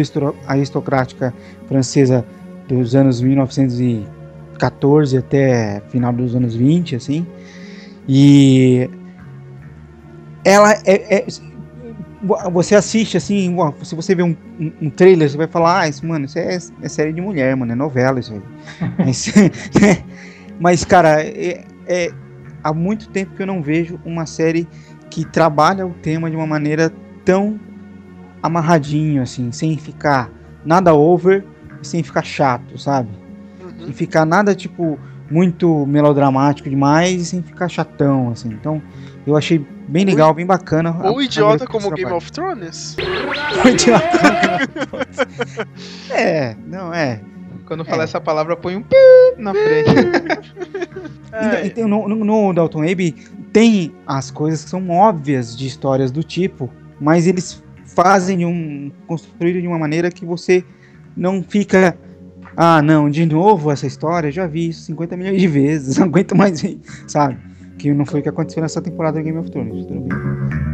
aristocrática 0.47 1.33
francesa 1.67 2.25
dos 2.69 2.95
anos 2.95 3.21
1914 3.21 5.17
até 5.17 5.81
final 5.89 6.13
dos 6.13 6.35
anos 6.35 6.55
20, 6.55 6.97
assim. 6.97 7.27
E 8.09 8.89
ela 10.45 10.73
é, 10.85 11.17
é- 11.17 11.27
você 12.51 12.75
assiste 12.75 13.17
assim, 13.17 13.55
se 13.83 13.95
você 13.95 14.15
vê 14.15 14.23
um, 14.23 14.35
um- 14.59 14.73
um 14.83 14.91
trailer, 14.91 15.29
você 15.29 15.37
vai 15.37 15.47
falar, 15.47 15.81
ah, 15.81 15.89
isso, 15.89 16.05
mano, 16.07 16.25
isso 16.25 16.39
é, 16.39 16.59
é 16.83 16.89
série 16.89 17.13
de 17.13 17.21
mulher, 17.21 17.55
mano, 17.57 17.73
é 17.73 17.75
novela 17.75 18.19
isso 18.19 18.33
aí. 18.33 18.43
Mas, 18.99 19.33
mas, 20.59 20.85
cara, 20.85 21.23
é- 21.23 21.65
é, 21.87 22.11
há 22.65 22.73
muito 22.73 23.09
tempo 23.11 23.35
que 23.35 23.43
eu 23.43 23.47
não 23.47 23.63
vejo 23.63 24.01
uma 24.05 24.25
série 24.27 24.67
que 25.11 25.25
trabalha 25.25 25.87
o 25.87 25.91
tema 25.91 26.31
de 26.31 26.37
uma 26.37 26.47
maneira 26.47 26.91
tão 27.25 27.61
amarradinho, 28.43 29.23
assim, 29.23 29.51
sem 29.53 29.77
ficar 29.77 30.31
nada 30.65 30.95
over, 30.95 31.45
sem 31.83 32.03
ficar 32.03 32.25
chato, 32.25 32.79
sabe? 32.79 33.11
Uhum. 33.63 33.87
Sem 33.87 33.93
ficar 33.93 34.25
nada, 34.25 34.55
tipo, 34.55 34.99
muito 35.31 35.87
melodramático 35.87 36.69
demais 36.69 37.21
e 37.21 37.25
sem 37.25 37.43
ficar 37.43 37.69
chatão, 37.69 38.31
assim. 38.31 38.49
Então, 38.49 38.83
eu 39.27 39.37
achei 39.37 39.65
bem 39.89 40.05
legal, 40.05 40.33
bem 40.33 40.47
bacana. 40.47 40.97
Ou 41.03 41.19
a 41.19 41.25
idiota 41.25 41.67
como 41.67 41.91
Game 41.91 42.13
of 42.13 42.31
Thrones. 42.31 42.97
Ou 43.65 43.71
idiota 43.71 44.19
como 44.19 44.35
Game 44.41 44.63
of 44.63 45.09
Thrones. 45.09 46.07
É, 46.11 46.57
não, 46.67 46.95
é. 46.95 47.21
Quando 47.67 47.83
É. 47.83 47.85
falar 47.85 48.05
essa 48.05 48.21
palavra, 48.21 48.57
põe 48.57 48.77
um 48.77 48.83
pi 48.83 48.97
na 49.37 49.53
frente. 49.53 49.91
Então, 51.39 51.87
então, 51.87 51.89
no, 51.89 52.25
no, 52.25 52.53
Dalton 52.55 52.83
Abbey 52.83 53.15
tem 53.53 53.95
as 54.07 54.31
coisas 54.31 54.65
que 54.65 54.71
são 54.71 54.89
óbvias 54.89 55.55
de 55.55 55.67
histórias 55.67 56.11
do 56.11 56.23
tipo, 56.23 56.71
mas 56.99 57.27
eles 57.27 57.63
fazem 57.97 58.39
de 58.39 58.45
um. 58.45 58.93
construído 59.09 59.61
de 59.61 59.67
uma 59.67 59.79
maneira 59.79 60.11
que 60.11 60.25
você 60.25 60.63
não 61.17 61.43
fica. 61.43 61.97
Ah, 62.55 62.81
não, 62.81 63.11
de 63.11 63.27
novo 63.27 63.71
essa 63.71 63.87
história, 63.87 64.31
já 64.31 64.47
vi 64.47 64.69
isso 64.69 64.83
50 64.83 65.17
milhões 65.17 65.41
de 65.41 65.49
vezes, 65.49 65.97
não 65.99 66.07
aguento 66.07 66.37
mais 66.37 66.63
sabe? 67.07 67.39
Que 67.79 67.93
não 67.93 68.07
foi 68.07 68.21
o 68.21 68.23
que 68.23 68.29
aconteceu 68.29 68.63
nessa 68.63 68.81
temporada 68.81 69.19
de 69.19 69.25
Game 69.25 69.39
of 69.39 69.51
Thrones. 69.51 69.85
Tudo 69.87 70.01
bem. 70.01 70.66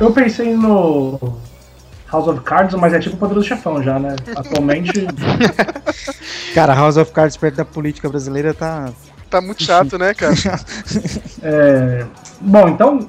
Eu, 0.00 0.12
pensei 0.12 0.56
no 0.56 1.18
House 2.10 2.26
of 2.26 2.40
Cards, 2.40 2.74
mas 2.74 2.94
é 2.94 2.98
tipo 2.98 3.16
o 3.16 3.18
Poderoso 3.18 3.46
Chefão 3.46 3.82
já, 3.82 3.98
né? 3.98 4.16
Atualmente. 4.34 4.92
Cara, 6.54 6.74
House 6.74 6.96
of 6.96 7.12
Cards 7.12 7.36
perto 7.36 7.56
da 7.56 7.64
política 7.64 8.08
brasileira 8.08 8.54
tá. 8.54 8.90
Tá 9.28 9.40
muito 9.40 9.62
chato, 9.62 9.98
né, 9.98 10.14
cara? 10.14 10.34
É, 11.42 12.04
bom, 12.40 12.68
então 12.68 13.08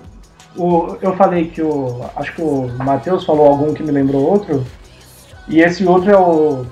o, 0.55 0.95
eu 1.01 1.15
falei 1.17 1.49
que 1.49 1.61
o. 1.61 2.05
Acho 2.15 2.33
que 2.33 2.41
o 2.41 2.69
Matheus 2.77 3.25
falou 3.25 3.47
algum 3.47 3.73
que 3.73 3.83
me 3.83 3.91
lembrou 3.91 4.21
outro. 4.21 4.65
E 5.47 5.61
esse 5.61 5.85
outro 5.85 6.11
é 6.11 6.17
o 6.17 6.65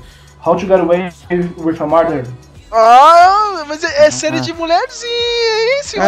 How 0.46 0.56
to 0.56 0.66
Get 0.66 0.80
Away 0.80 1.10
with 1.58 1.82
a 1.82 1.86
Murder. 1.86 2.26
Ah, 2.72 3.39
mas 3.66 3.84
é, 3.84 4.06
é 4.08 4.12
série 4.12 4.40
de 4.42 4.54
mulherzinha, 4.54 5.10
hein, 5.12 5.84
senhor? 5.84 6.06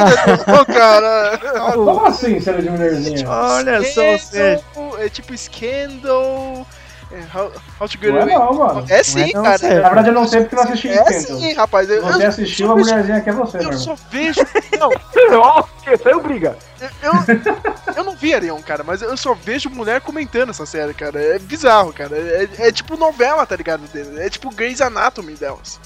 Ô, 0.61 0.65
cara. 0.65 1.39
Como 1.73 2.05
assim, 2.05 2.39
série 2.39 2.61
de 2.63 2.69
mulherzinha? 2.69 3.29
Olha 3.29 3.81
só, 3.83 4.17
Scandal, 4.17 4.99
É 4.99 5.09
tipo 5.09 5.35
Scandal. 5.37 6.65
é, 7.11 7.37
How, 7.37 7.51
how 7.79 7.87
to 7.89 7.97
Get 7.99 8.09
Não 8.11 8.17
é 8.19 8.21
Away. 8.21 8.35
não, 8.35 8.53
mano. 8.53 8.85
É 8.89 9.03
sim, 9.03 9.19
Não 9.19 9.27
é 9.27 9.33
não, 9.33 9.43
cara. 9.43 9.57
sério. 9.57 9.81
Na 9.81 9.87
verdade, 9.89 10.07
eu 10.09 10.13
não 10.13 10.27
sei 10.27 10.41
porque 10.41 10.55
eu 10.55 10.57
não 10.57 10.63
assisti 10.69 10.87
É 10.89 11.19
Scandal. 11.19 11.39
sim, 11.41 11.53
rapaz. 11.53 11.89
Eu, 11.89 12.01
Você 12.01 12.23
eu- 12.23 12.27
assistiu, 12.29 12.65
eu 12.67 12.71
a 12.71 12.75
mulherzinha 12.77 13.21
que 13.21 13.29
é 13.29 13.33
você, 13.33 13.57
Eu 13.57 13.61
irmão. 13.63 13.77
só 13.79 13.95
vejo. 14.09 14.39
Não, 14.79 14.89
Ó, 15.39 15.63
saiu 16.01 16.19
briga. 16.21 16.57
eu, 17.01 17.11
eu 17.97 18.03
não 18.05 18.15
vi 18.15 18.33
Arion, 18.33 18.61
cara, 18.61 18.83
mas 18.83 19.01
eu 19.01 19.15
só 19.17 19.33
vejo 19.33 19.69
mulher 19.69 19.99
comentando 20.01 20.49
essa 20.51 20.65
série, 20.65 20.93
cara. 20.93 21.21
É 21.21 21.37
bizarro, 21.39 21.91
cara. 21.93 22.15
É, 22.17 22.47
é 22.67 22.71
tipo 22.71 22.95
novela, 22.97 23.45
tá 23.45 23.55
ligado? 23.55 23.83
É 24.17 24.29
tipo 24.29 24.49
Grey's 24.53 24.79
Anatomy 24.81 25.33
delas. 25.33 25.79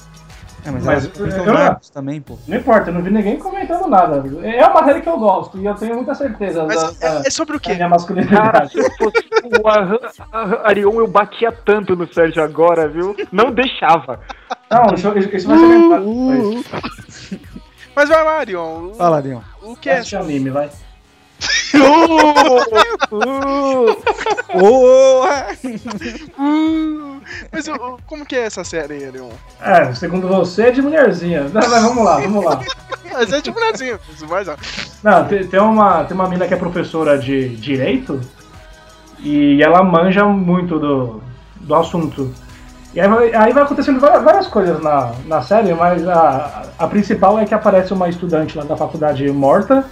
É, 0.66 0.70
mas, 0.70 0.84
Mas 0.84 1.04
eu- 1.04 1.10
ficam 1.12 1.44
eu- 1.44 1.44
bravos 1.52 1.90
também, 1.90 2.20
pô. 2.20 2.36
Não 2.48 2.56
importa, 2.56 2.90
eu 2.90 2.94
não 2.94 3.02
vi 3.02 3.10
ninguém 3.10 3.38
comentando 3.38 3.86
nada. 3.88 4.22
É 4.42 4.66
uma 4.66 4.84
série 4.84 5.00
que 5.00 5.08
eu 5.08 5.18
gosto 5.18 5.58
e 5.58 5.64
eu 5.64 5.74
tenho 5.74 5.94
muita 5.94 6.14
certeza 6.14 6.64
Mas 6.64 6.82
da, 6.82 6.90
da- 7.08 7.18
é, 7.20 7.22
é 7.26 7.30
sobre 7.30 7.56
o 7.56 7.60
quê? 7.60 7.68
minha 7.74 7.78
Cara, 7.80 7.90
masculinidade. 7.90 8.72
se 8.72 8.78
eu 8.78 8.90
fosse 8.98 9.28
o 9.62 9.68
Ar- 9.68 9.98
Ar- 10.32 10.60
Arion, 10.66 10.92
eu 10.98 11.06
batia 11.06 11.52
tanto 11.52 11.94
no 11.94 12.12
Sérgio 12.12 12.42
agora, 12.42 12.88
viu? 12.88 13.14
Não 13.30 13.52
deixava. 13.52 14.20
Não, 14.70 14.92
isso, 14.94 15.08
isso 15.36 15.46
vai 15.48 15.58
ser 15.58 15.66
lembrado 15.66 16.04
depois. 16.04 17.40
Mas 17.94 18.08
vai 18.08 18.24
lá, 18.24 18.38
Arion. 18.40 18.88
O, 18.90 18.94
Fala, 18.94 19.18
Leon. 19.20 19.40
o 19.62 19.76
que 19.76 19.88
é? 19.88 19.98
Assiste 19.98 20.16
anime, 20.16 20.50
vai. 20.50 20.68
Uh, 26.38 27.20
mas 27.52 27.68
o- 27.68 27.74
o- 27.74 27.98
como 28.06 28.24
que 28.24 28.36
é 28.36 28.44
essa 28.44 28.64
série 28.64 28.94
aí? 28.94 29.12
É, 29.60 29.92
segundo 29.94 30.28
você, 30.28 30.64
é 30.64 30.70
de 30.70 30.82
mulherzinha. 30.82 31.42
Não, 31.44 31.68
mas 31.68 31.82
vamos 31.82 32.04
lá, 32.04 32.20
vamos 32.20 32.44
lá. 32.44 32.60
Mas 33.12 33.32
é 33.32 33.40
de 33.40 33.50
mulherzinha, 33.50 33.98
mas 34.28 34.48
ó. 34.48 34.56
Não, 35.02 35.24
tem, 35.26 35.46
tem 35.46 35.60
uma, 35.60 36.04
tem 36.04 36.14
uma 36.14 36.28
mina 36.28 36.46
que 36.46 36.54
é 36.54 36.56
professora 36.56 37.18
de 37.18 37.48
direito 37.56 38.20
e 39.20 39.62
ela 39.62 39.82
manja 39.82 40.24
muito 40.24 40.78
do, 40.78 41.22
do 41.56 41.74
assunto. 41.74 42.32
E 42.94 43.00
aí 43.00 43.08
vai, 43.08 43.34
aí 43.34 43.52
vai 43.52 43.62
acontecendo 43.62 44.00
várias, 44.00 44.22
várias 44.22 44.46
coisas 44.46 44.80
na, 44.82 45.12
na 45.26 45.42
série, 45.42 45.74
mas 45.74 46.06
a, 46.08 46.62
a 46.78 46.86
principal 46.86 47.38
é 47.38 47.44
que 47.44 47.52
aparece 47.54 47.92
uma 47.92 48.08
estudante 48.08 48.56
lá 48.56 48.64
da 48.64 48.76
faculdade 48.76 49.30
morta 49.30 49.84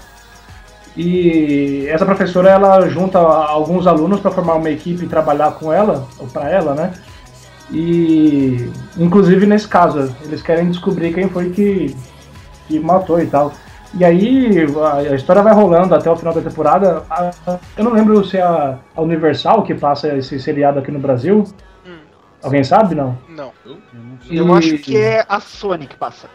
e 0.96 1.86
essa 1.88 2.06
professora 2.06 2.50
ela 2.50 2.88
junta 2.88 3.18
alguns 3.18 3.86
alunos 3.86 4.20
para 4.20 4.30
formar 4.30 4.54
uma 4.54 4.70
equipe 4.70 5.04
e 5.04 5.08
trabalhar 5.08 5.52
com 5.52 5.72
ela, 5.72 6.06
ou 6.18 6.26
para 6.28 6.48
ela, 6.48 6.74
né? 6.74 6.92
E 7.72 8.70
inclusive 8.96 9.46
nesse 9.46 9.66
caso, 9.66 10.14
eles 10.22 10.42
querem 10.42 10.70
descobrir 10.70 11.12
quem 11.12 11.28
foi 11.28 11.50
que, 11.50 11.96
que 12.68 12.78
matou 12.78 13.20
e 13.20 13.26
tal. 13.26 13.52
E 13.96 14.04
aí 14.04 14.66
a, 15.10 15.14
história 15.14 15.42
vai 15.42 15.54
rolando 15.54 15.94
até 15.94 16.10
o 16.10 16.16
final 16.16 16.34
da 16.34 16.40
temporada. 16.40 17.04
Eu 17.76 17.84
não 17.84 17.92
lembro 17.92 18.24
se 18.24 18.36
é 18.36 18.42
a, 18.42 18.78
Universal 18.96 19.62
que 19.62 19.74
passa 19.74 20.16
esse 20.16 20.38
seriado 20.40 20.78
aqui 20.78 20.90
no 20.90 20.98
Brasil. 20.98 21.44
Hum. 21.86 21.98
Alguém 22.42 22.64
sabe, 22.64 22.94
não? 22.94 23.16
Não. 23.28 23.52
Eu 24.28 24.48
E- 24.48 24.52
acho 24.58 24.78
que 24.78 24.96
é 24.96 25.24
a 25.28 25.38
Sony 25.40 25.86
que 25.86 25.96
passa. 25.96 26.28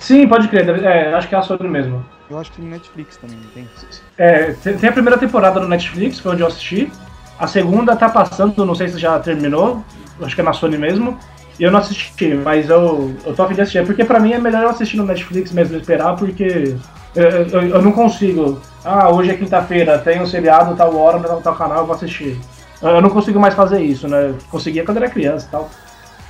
Sim, 0.00 0.26
pode 0.26 0.48
crer. 0.48 0.68
É, 0.84 1.14
acho 1.14 1.28
que 1.28 1.34
é 1.34 1.38
a 1.38 1.42
Sony 1.42 1.68
mesmo. 1.68 2.04
Eu 2.30 2.38
acho 2.38 2.52
que 2.52 2.58
tem 2.58 2.64
no 2.64 2.70
Netflix 2.70 3.16
também, 3.16 3.36
não 3.36 3.50
tem? 3.50 3.68
É, 4.16 4.52
tem 4.52 4.88
a 4.88 4.92
primeira 4.92 5.18
temporada 5.18 5.58
no 5.58 5.66
Netflix, 5.66 6.20
foi 6.20 6.32
onde 6.32 6.42
eu 6.42 6.46
assisti. 6.46 6.90
A 7.36 7.48
segunda 7.48 7.96
tá 7.96 8.08
passando, 8.08 8.64
não 8.64 8.74
sei 8.74 8.88
se 8.88 8.98
já 8.98 9.18
terminou, 9.18 9.84
acho 10.22 10.34
que 10.36 10.40
é 10.40 10.44
na 10.44 10.52
Sony 10.52 10.78
mesmo. 10.78 11.18
E 11.58 11.64
eu 11.64 11.72
não 11.72 11.80
assisti, 11.80 12.34
mas 12.34 12.70
eu, 12.70 13.14
eu 13.26 13.34
tô 13.34 13.42
a 13.42 13.48
fim 13.48 13.54
de 13.54 13.62
assistir. 13.62 13.84
Porque 13.84 14.04
pra 14.04 14.20
mim 14.20 14.32
é 14.32 14.38
melhor 14.38 14.62
eu 14.62 14.68
assistir 14.68 14.96
no 14.96 15.04
Netflix 15.04 15.50
mesmo, 15.50 15.76
esperar, 15.76 16.14
porque 16.14 16.76
eu, 17.16 17.30
eu, 17.30 17.62
eu 17.62 17.82
não 17.82 17.90
consigo. 17.90 18.60
Ah, 18.84 19.10
hoje 19.10 19.30
é 19.30 19.36
quinta-feira, 19.36 19.98
tem 19.98 20.22
um 20.22 20.26
seriado, 20.26 20.76
tal 20.76 20.96
hora, 20.96 21.18
no 21.18 21.40
tal 21.40 21.56
canal, 21.56 21.78
eu 21.78 21.86
vou 21.86 21.96
assistir. 21.96 22.38
Eu 22.80 23.02
não 23.02 23.10
consigo 23.10 23.40
mais 23.40 23.54
fazer 23.54 23.82
isso, 23.82 24.06
né? 24.06 24.32
Conseguia 24.50 24.84
quando 24.84 24.98
era 24.98 25.10
criança 25.10 25.46
e 25.46 25.50
tal. 25.50 25.70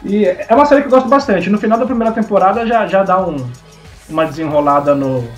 E 0.03 0.25
é 0.25 0.55
uma 0.55 0.65
série 0.65 0.81
que 0.81 0.87
eu 0.87 0.93
gosto 0.93 1.09
bastante. 1.09 1.51
No 1.51 1.59
final 1.59 1.79
da 1.79 1.85
primeira 1.85 2.13
temporada 2.13 2.67
já, 2.67 2.87
já 2.87 3.03
dá 3.03 3.21
um, 3.21 3.37
uma 4.09 4.25
desenrolada 4.25 4.95
no, 4.95 5.29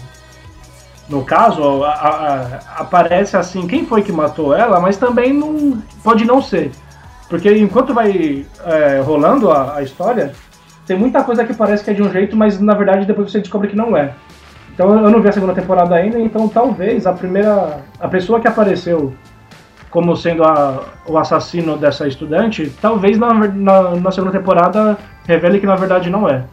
no 1.09 1.25
caso, 1.25 1.85
a- 1.85 1.91
a- 1.91 2.81
aparece 2.83 3.37
assim 3.37 3.67
quem 3.67 3.85
foi 3.85 4.03
que 4.03 4.13
matou 4.13 4.55
ela, 4.55 4.81
mas 4.81 4.97
também 4.97 5.33
não 5.33 5.83
pode 6.03 6.25
não 6.25 6.41
ser. 6.41 6.71
Porque 7.29 7.51
enquanto 7.59 7.93
vai 7.95 8.45
é, 8.65 9.01
rolando 9.05 9.51
a, 9.51 9.77
a 9.77 9.83
história, 9.83 10.33
tem 10.87 10.97
muita 10.97 11.23
coisa 11.25 11.45
que 11.45 11.55
parece 11.55 11.83
que 11.85 11.91
é 11.91 11.95
de 11.95 12.03
um 12.03 12.11
jeito, 12.11 12.37
mas 12.37 12.61
na 12.61 12.75
verdade 12.75 13.07
depois 13.07 13.31
você 13.31 13.41
descobre 13.41 13.69
que 13.69 13.77
não 13.77 13.97
é. 13.97 14.13
Então 14.75 14.91
eu 15.05 15.11
não 15.11 15.21
vi 15.21 15.29
a 15.29 15.33
segunda 15.33 15.53
temporada 15.55 15.95
ainda, 15.95 16.19
então 16.19 16.49
talvez 16.49 17.07
a 17.07 17.13
primeira. 17.13 17.79
A 18.01 18.09
pessoa 18.09 18.41
que 18.41 18.49
apareceu 18.49 19.13
como 19.91 20.17
sendo 20.17 20.43
a- 20.45 20.85
o 21.07 21.19
assassino 21.19 21.77
dessa 21.77 22.09
estudante, 22.09 22.73
talvez 22.81 23.19
na, 23.19 23.35
na, 23.35 23.91
na 23.97 24.11
segunda 24.11 24.33
temporada 24.39 24.97
revele 25.27 25.61
que 25.61 25.67
na 25.67 25.77
verdade 25.77 26.09
não 26.09 26.27
é. 26.29 26.45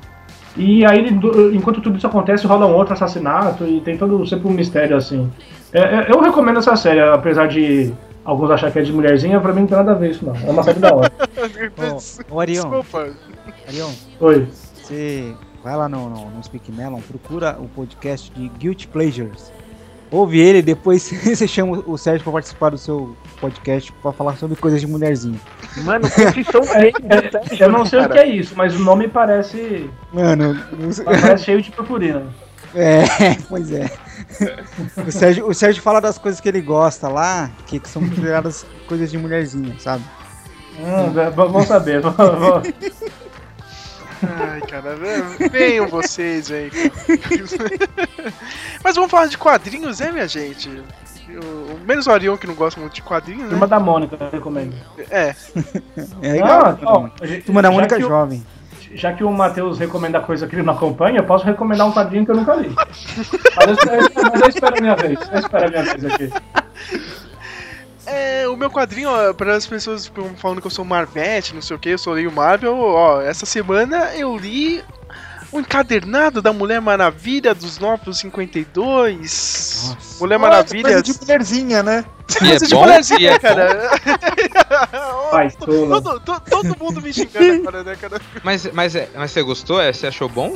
E 0.58 0.86
aí, 0.86 1.08
enquanto 1.54 1.82
tudo 1.82 1.98
isso 1.98 2.08
acontece, 2.08 2.48
rola 2.48 2.66
um 2.66 2.76
outro 2.76 2.94
assassinato 2.94 3.66
e 3.66 3.82
tem 3.82 3.98
todo 3.98 4.26
sempre 4.28 4.48
um 4.48 4.52
mistério 4.52 4.98
assim. 4.98 5.32
É, 5.72 5.80
é, 5.80 6.08
eu 6.12 6.20
recomendo 6.20 6.60
essa 6.60 6.76
série, 6.76 7.00
apesar 7.00 7.48
de 7.48 7.94
alguns 8.26 8.52
acharem 8.52 8.74
que 8.74 8.80
é 8.80 8.82
de 8.82 8.92
mulherzinha, 8.92 9.40
pra 9.40 9.54
mim 9.54 9.62
não 9.62 9.68
tem 9.68 9.78
nada 9.78 9.92
a 9.92 9.96
ver 9.96 10.12
isso 10.12 10.26
não. 10.26 10.36
É 10.36 10.50
uma 10.50 10.64
série 10.64 10.80
da 10.80 10.94
hora. 10.94 11.12
Ô, 12.30 12.36
ô 12.36 12.40
Arion, 12.40 12.62
Desculpa. 12.62 13.10
Arion, 13.68 13.90
Oi. 14.20 14.48
você 14.74 15.34
vai 15.64 15.76
lá 15.76 15.88
no, 15.88 16.10
no, 16.10 16.30
no 16.30 16.44
Speak 16.44 16.72
Melon, 16.72 17.00
procura 17.02 17.58
o 17.60 17.68
podcast 17.68 18.32
de 18.32 18.50
Guilty 18.50 18.88
Pleasures. 18.88 19.52
Ouve 20.12 20.40
ele, 20.40 20.62
depois 20.62 21.04
você 21.24 21.48
chama 21.48 21.84
o 21.86 21.98
Sérgio 21.98 22.24
pra 22.24 22.34
participar 22.34 22.70
do 22.72 22.78
seu 22.78 23.16
podcast 23.40 23.92
pra 24.02 24.12
falar 24.12 24.36
sobre 24.38 24.56
coisas 24.56 24.82
de 24.82 24.88
mulherzinha. 24.88 25.40
Mano, 25.84 26.10
confissão 26.10 26.62
É, 26.74 26.88
é, 26.88 27.64
eu 27.64 27.70
não 27.72 27.86
sei 27.86 28.00
o 28.00 28.10
que 28.10 28.18
é 28.18 28.28
isso, 28.28 28.54
mas 28.58 28.76
o 28.76 28.80
nome 28.80 29.08
parece, 29.08 29.90
Mano, 30.12 30.60
parece 31.06 31.46
cheio 31.46 31.62
de 31.62 31.72
purpurina. 31.72 32.24
é, 32.76 33.36
pois 33.48 33.72
é. 33.72 33.90
O 35.08 35.12
Sérgio, 35.12 35.48
o 35.48 35.54
Sérgio 35.54 35.82
fala 35.82 36.00
das 36.02 36.18
coisas 36.18 36.40
que 36.42 36.48
ele 36.50 36.62
gosta 36.62 37.08
lá, 37.08 37.50
que 37.68 37.80
são 37.86 38.02
consideradas 38.08 38.66
coisas 38.88 39.10
de 39.12 39.18
mulherzinha, 39.18 39.76
sabe? 39.80 40.04
Hum, 40.80 41.12
vamos 41.36 41.68
saber. 41.68 42.02
v- 42.02 42.08
v- 42.10 42.16
Ai, 42.18 42.74
cara, 44.70 44.96
venham 45.52 45.88
vocês 45.88 46.52
aí. 46.52 46.70
Mas 48.84 48.96
vamos 48.96 49.12
falar 49.12 49.28
de 49.28 49.38
quadrinhos, 49.38 50.00
é, 50.02 50.12
minha 50.12 50.28
gente? 50.28 50.70
o- 50.70 51.80
menos 51.86 52.08
o 52.08 52.12
Arion 52.12 52.38
que 52.38 52.48
não 52.48 52.56
gosta 52.56 52.80
muito 52.80 52.94
de 52.96 53.02
quadrinhos, 53.04 53.50
Turma 53.50 53.66
né? 53.66 53.70
da 53.70 53.80
Mônica, 53.80 54.18
eu 54.20 54.30
recomendo. 54.30 54.76
É. 55.12 55.36
É 56.22 56.38
igual. 56.38 56.66
Ah, 56.82 57.10
Turma 57.46 57.62
da 57.62 57.72
Mônica 57.72 58.00
jovem. 58.00 58.44
Já 58.96 59.14
que 59.14 59.24
o 59.24 59.32
Matheus 59.32 59.78
recomenda 59.78 60.20
coisa 60.20 60.48
que 60.48 60.56
ele 60.56 60.64
não 60.64 60.74
acompanha, 60.74 61.20
eu 61.20 61.24
posso 61.24 61.46
recomendar 61.46 61.86
um 61.88 61.92
quadrinho 61.92 62.26
que 62.26 62.32
eu 62.32 62.36
nunca 62.36 62.56
li. 62.56 62.74
Mas 62.76 63.68
eu, 63.68 63.74
espero- 63.74 64.10
mas 64.32 64.42
eu 64.42 64.50
espero 64.50 64.76
a 64.78 64.82
minha 64.82 64.96
vez. 64.96 65.20
Eu 65.32 65.40
espero 65.40 65.66
a 65.66 65.70
minha 65.70 65.84
vez 65.84 66.06
aqui. 66.06 66.34
É, 68.12 68.48
o 68.48 68.56
meu 68.58 68.70
quadrinho, 68.72 69.10
ó, 69.10 69.34
para 69.34 69.56
as 69.56 69.66
pessoas 69.68 70.08
que 70.08 70.16
ficam 70.16 70.36
falando 70.38 70.62
que 70.62 70.68
eu 70.68 70.72
sou 70.72 70.84
Marvete, 70.86 71.54
não 71.54 71.62
sei 71.62 71.76
o 71.76 71.80
que, 71.80 71.90
eu 71.90 71.98
sou 71.98 72.14
leio 72.14 72.32
Marvel, 72.32 72.76
ó, 72.78 73.22
essa 73.22 73.46
semana 73.46 74.16
eu 74.16 74.36
li 74.36 74.84
o 75.52 75.60
encadernado 75.60 76.42
da 76.42 76.54
Mulher 76.54 76.80
Maravilha 76.82 77.54
dos 77.56 77.80
Novos 77.80 78.20
52. 78.20 79.96
Mulher 80.20 80.38
Maravilha. 80.40 80.84
Coisa 80.84 81.02
de 81.04 81.14
mulherzinha, 81.20 81.84
né? 81.84 82.06
E 82.44 82.52
é 82.52 82.58
de 82.58 82.68
bom? 82.76 82.82
mulherzinha, 82.82 83.20
E 83.20 83.26
é 83.28 83.40
cara. 83.40 83.90
Vai, 85.32 85.50
todo, 85.52 86.20
to- 86.20 86.42
todo 86.50 86.78
mundo 86.80 87.02
me 87.02 87.12
xingando 87.12 87.54
agora, 87.62 87.84
né, 87.84 87.96
cara? 87.96 88.22
Mas, 88.44 88.72
mas, 88.72 88.96
é- 88.96 89.10
mas 89.16 89.32
você 89.32 89.42
gostou? 89.42 89.82
É, 89.82 89.92
Você 89.92 90.06
achou 90.08 90.30
bom? 90.30 90.56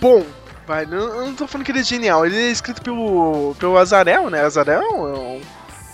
Bom, 0.00 0.24
vai, 0.66 0.86
não, 0.86 0.98
eu 0.98 1.26
não 1.26 1.34
tô 1.34 1.46
falando 1.46 1.64
que 1.64 1.72
ele 1.72 1.80
é 1.80 1.84
genial. 1.84 2.24
Ele 2.26 2.36
é 2.36 2.50
escrito 2.50 2.82
pelo, 2.82 3.54
pelo 3.58 3.76
Azarel, 3.78 4.30
né? 4.30 4.40
Azarel, 4.42 4.82
é 4.82 5.40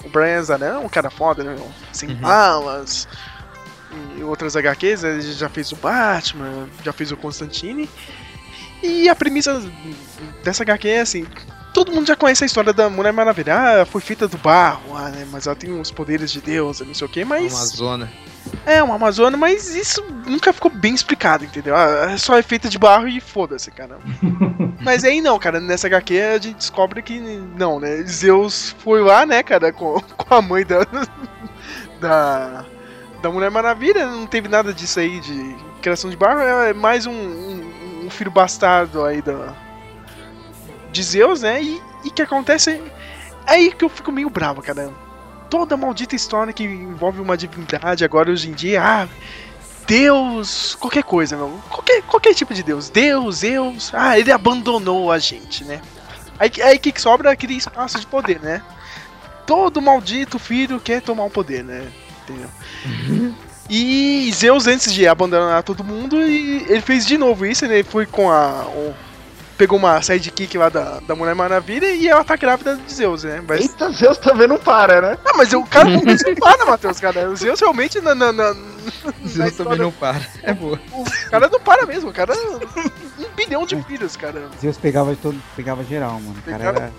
o 0.04 0.08
Brian 0.08 0.38
Azarel 0.38 0.74
é 0.74 0.78
um 0.78 0.88
cara 0.88 1.10
foda, 1.10 1.44
né? 1.44 1.56
Sem 1.92 2.10
Uhum. 2.10 2.16
balas. 2.16 3.06
E 4.16 4.22
outras 4.22 4.54
HQs, 4.56 5.02
ele 5.04 5.20
já 5.32 5.48
fez 5.48 5.72
o 5.72 5.76
Batman, 5.76 6.68
já 6.84 6.92
fez 6.92 7.10
o 7.10 7.16
Constantine. 7.16 7.88
E 8.82 9.08
a 9.08 9.14
premissa 9.14 9.60
dessa 10.42 10.62
HQ 10.62 10.88
é 10.88 11.00
assim: 11.00 11.26
todo 11.74 11.92
mundo 11.92 12.06
já 12.06 12.16
conhece 12.16 12.44
a 12.44 12.46
história 12.46 12.72
da 12.72 12.88
Mulher 12.88 13.12
Maravilha. 13.12 13.82
Ah, 13.82 13.86
foi 13.86 14.00
feita 14.00 14.28
do 14.28 14.38
barro, 14.38 14.96
ah, 14.96 15.08
né? 15.10 15.26
Mas 15.30 15.46
ela 15.46 15.56
tem 15.56 15.78
os 15.78 15.90
poderes 15.90 16.30
de 16.30 16.40
Deus, 16.40 16.80
não 16.80 16.94
sei 16.94 17.06
o 17.06 17.10
que, 17.10 17.24
mas. 17.24 17.52
Amazona. 17.52 18.10
É, 18.66 18.82
uma 18.82 18.96
Amazônia, 18.96 19.38
mas 19.38 19.74
isso 19.74 20.04
nunca 20.26 20.52
ficou 20.52 20.70
bem 20.70 20.94
explicado, 20.94 21.44
entendeu? 21.44 21.74
Ah, 21.74 22.16
só 22.18 22.36
é 22.36 22.42
feita 22.42 22.68
de 22.68 22.78
barro 22.78 23.08
e 23.08 23.20
foda-se, 23.20 23.70
cara. 23.70 23.98
mas 24.80 25.04
aí 25.04 25.20
não, 25.20 25.38
cara, 25.38 25.60
nessa 25.60 25.86
HQ 25.86 26.20
a 26.20 26.38
gente 26.38 26.56
descobre 26.56 27.02
que 27.02 27.18
não, 27.18 27.80
né? 27.80 28.02
Zeus 28.02 28.74
foi 28.78 29.02
lá, 29.02 29.24
né, 29.24 29.42
cara, 29.42 29.72
com, 29.72 30.00
com 30.16 30.34
a 30.34 30.42
mãe 30.42 30.64
da, 30.64 30.86
da. 32.00 32.64
da 33.22 33.30
Mulher 33.30 33.50
Maravilha, 33.50 34.06
não 34.06 34.26
teve 34.26 34.48
nada 34.48 34.72
disso 34.72 35.00
aí 35.00 35.20
de 35.20 35.56
criação 35.80 36.10
de 36.10 36.16
barro, 36.16 36.40
é 36.40 36.74
mais 36.74 37.06
um, 37.06 37.12
um, 37.12 38.06
um 38.06 38.10
filho 38.10 38.30
bastardo 38.30 39.04
aí 39.04 39.22
da. 39.22 39.54
de 40.92 41.02
Zeus, 41.02 41.42
né? 41.42 41.62
E 41.62 41.80
o 42.04 42.10
que 42.12 42.22
acontece 42.22 42.70
é 42.72 42.82
aí 43.46 43.72
que 43.72 43.84
eu 43.84 43.88
fico 43.88 44.12
meio 44.12 44.28
bravo, 44.28 44.62
cara 44.62 44.90
toda 45.50 45.76
maldita 45.76 46.14
história 46.14 46.52
que 46.52 46.62
envolve 46.64 47.20
uma 47.20 47.36
divindade 47.36 48.04
agora 48.04 48.30
hoje 48.30 48.48
em 48.48 48.52
dia, 48.52 48.80
ah, 48.82 49.08
Deus, 49.86 50.76
qualquer 50.76 51.02
coisa, 51.02 51.36
meu, 51.36 51.60
qualquer, 51.68 52.02
qualquer 52.02 52.32
tipo 52.34 52.54
de 52.54 52.62
Deus, 52.62 52.88
Deus, 52.88 53.38
Zeus, 53.38 53.90
ah, 53.92 54.18
ele 54.18 54.30
abandonou 54.30 55.10
a 55.10 55.18
gente, 55.18 55.64
né? 55.64 55.80
Aí 56.38 56.50
aí 56.62 56.78
que 56.78 56.98
sobra 56.98 57.30
é 57.30 57.32
aquele 57.32 57.54
espaço 57.54 57.98
de 57.98 58.06
poder, 58.06 58.40
né? 58.40 58.62
Todo 59.44 59.82
maldito 59.82 60.38
filho 60.38 60.78
quer 60.80 61.02
tomar 61.02 61.24
o 61.24 61.30
poder, 61.30 61.64
né? 61.64 61.86
Entendeu? 62.22 62.48
E 63.72 64.28
Zeus, 64.34 64.66
antes 64.66 64.92
de 64.92 65.06
abandonar 65.06 65.62
todo 65.62 65.84
mundo, 65.84 66.20
ele 66.20 66.80
fez 66.80 67.06
de 67.06 67.16
novo 67.16 67.46
isso, 67.46 67.64
né? 67.68 67.74
Ele 67.74 67.84
foi 67.84 68.04
com 68.04 68.28
a. 68.28 68.64
o- 68.66 68.94
pegou 69.60 69.78
uma 69.78 70.00
sidekick 70.00 70.56
lá 70.56 70.70
da, 70.70 71.00
da 71.00 71.14
Mulher 71.14 71.34
Maravilha 71.34 71.92
e 71.92 72.08
ela 72.08 72.24
tá 72.24 72.34
grávida 72.34 72.76
de 72.76 72.94
Zeus, 72.94 73.24
né? 73.24 73.44
Mas, 73.46 73.60
Eita, 73.60 73.90
Zeus 73.90 74.16
também 74.16 74.48
não 74.48 74.56
para, 74.58 75.02
né? 75.02 75.18
ah, 75.22 75.32
mas 75.36 75.52
o 75.52 75.62
cara 75.64 75.90
não 75.90 76.16
se 76.16 76.34
para, 76.36 76.64
Matheus, 76.64 76.98
cara. 76.98 77.28
O 77.28 77.36
Zeus 77.36 77.60
realmente 77.60 78.00
na. 78.00 78.14
na, 78.14 78.32
na, 78.32 78.52
Zeus 78.54 79.34
também 79.34 79.48
história- 79.48 79.76
não 79.82 79.92
para. 79.92 80.26
É 80.42 80.54
boa. 80.54 80.80
O 80.92 81.04
cara 81.30 81.46
não 81.52 81.60
para 81.60 81.84
mesmo, 81.84 82.08
o 82.08 82.12
cara. 82.12 82.32
Um 82.34 83.34
bilhão 83.36 83.66
de 83.66 83.76
filhos, 83.82 84.16
cara. 84.16 84.48
Zeus 84.58 84.78
pegava, 84.78 85.14
todo, 85.20 85.38
pegava 85.54 85.84
geral, 85.84 86.12
mano. 86.14 86.36
O 86.38 86.50
cara 86.50 86.64
era, 86.64 86.92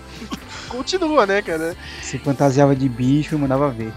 Continua, 0.68 1.26
né, 1.26 1.42
cara? 1.42 1.76
se 2.00 2.16
fantasiava 2.20 2.76
de 2.76 2.88
bicho 2.88 3.34
e 3.34 3.38
mandava 3.38 3.68
ver. 3.70 3.92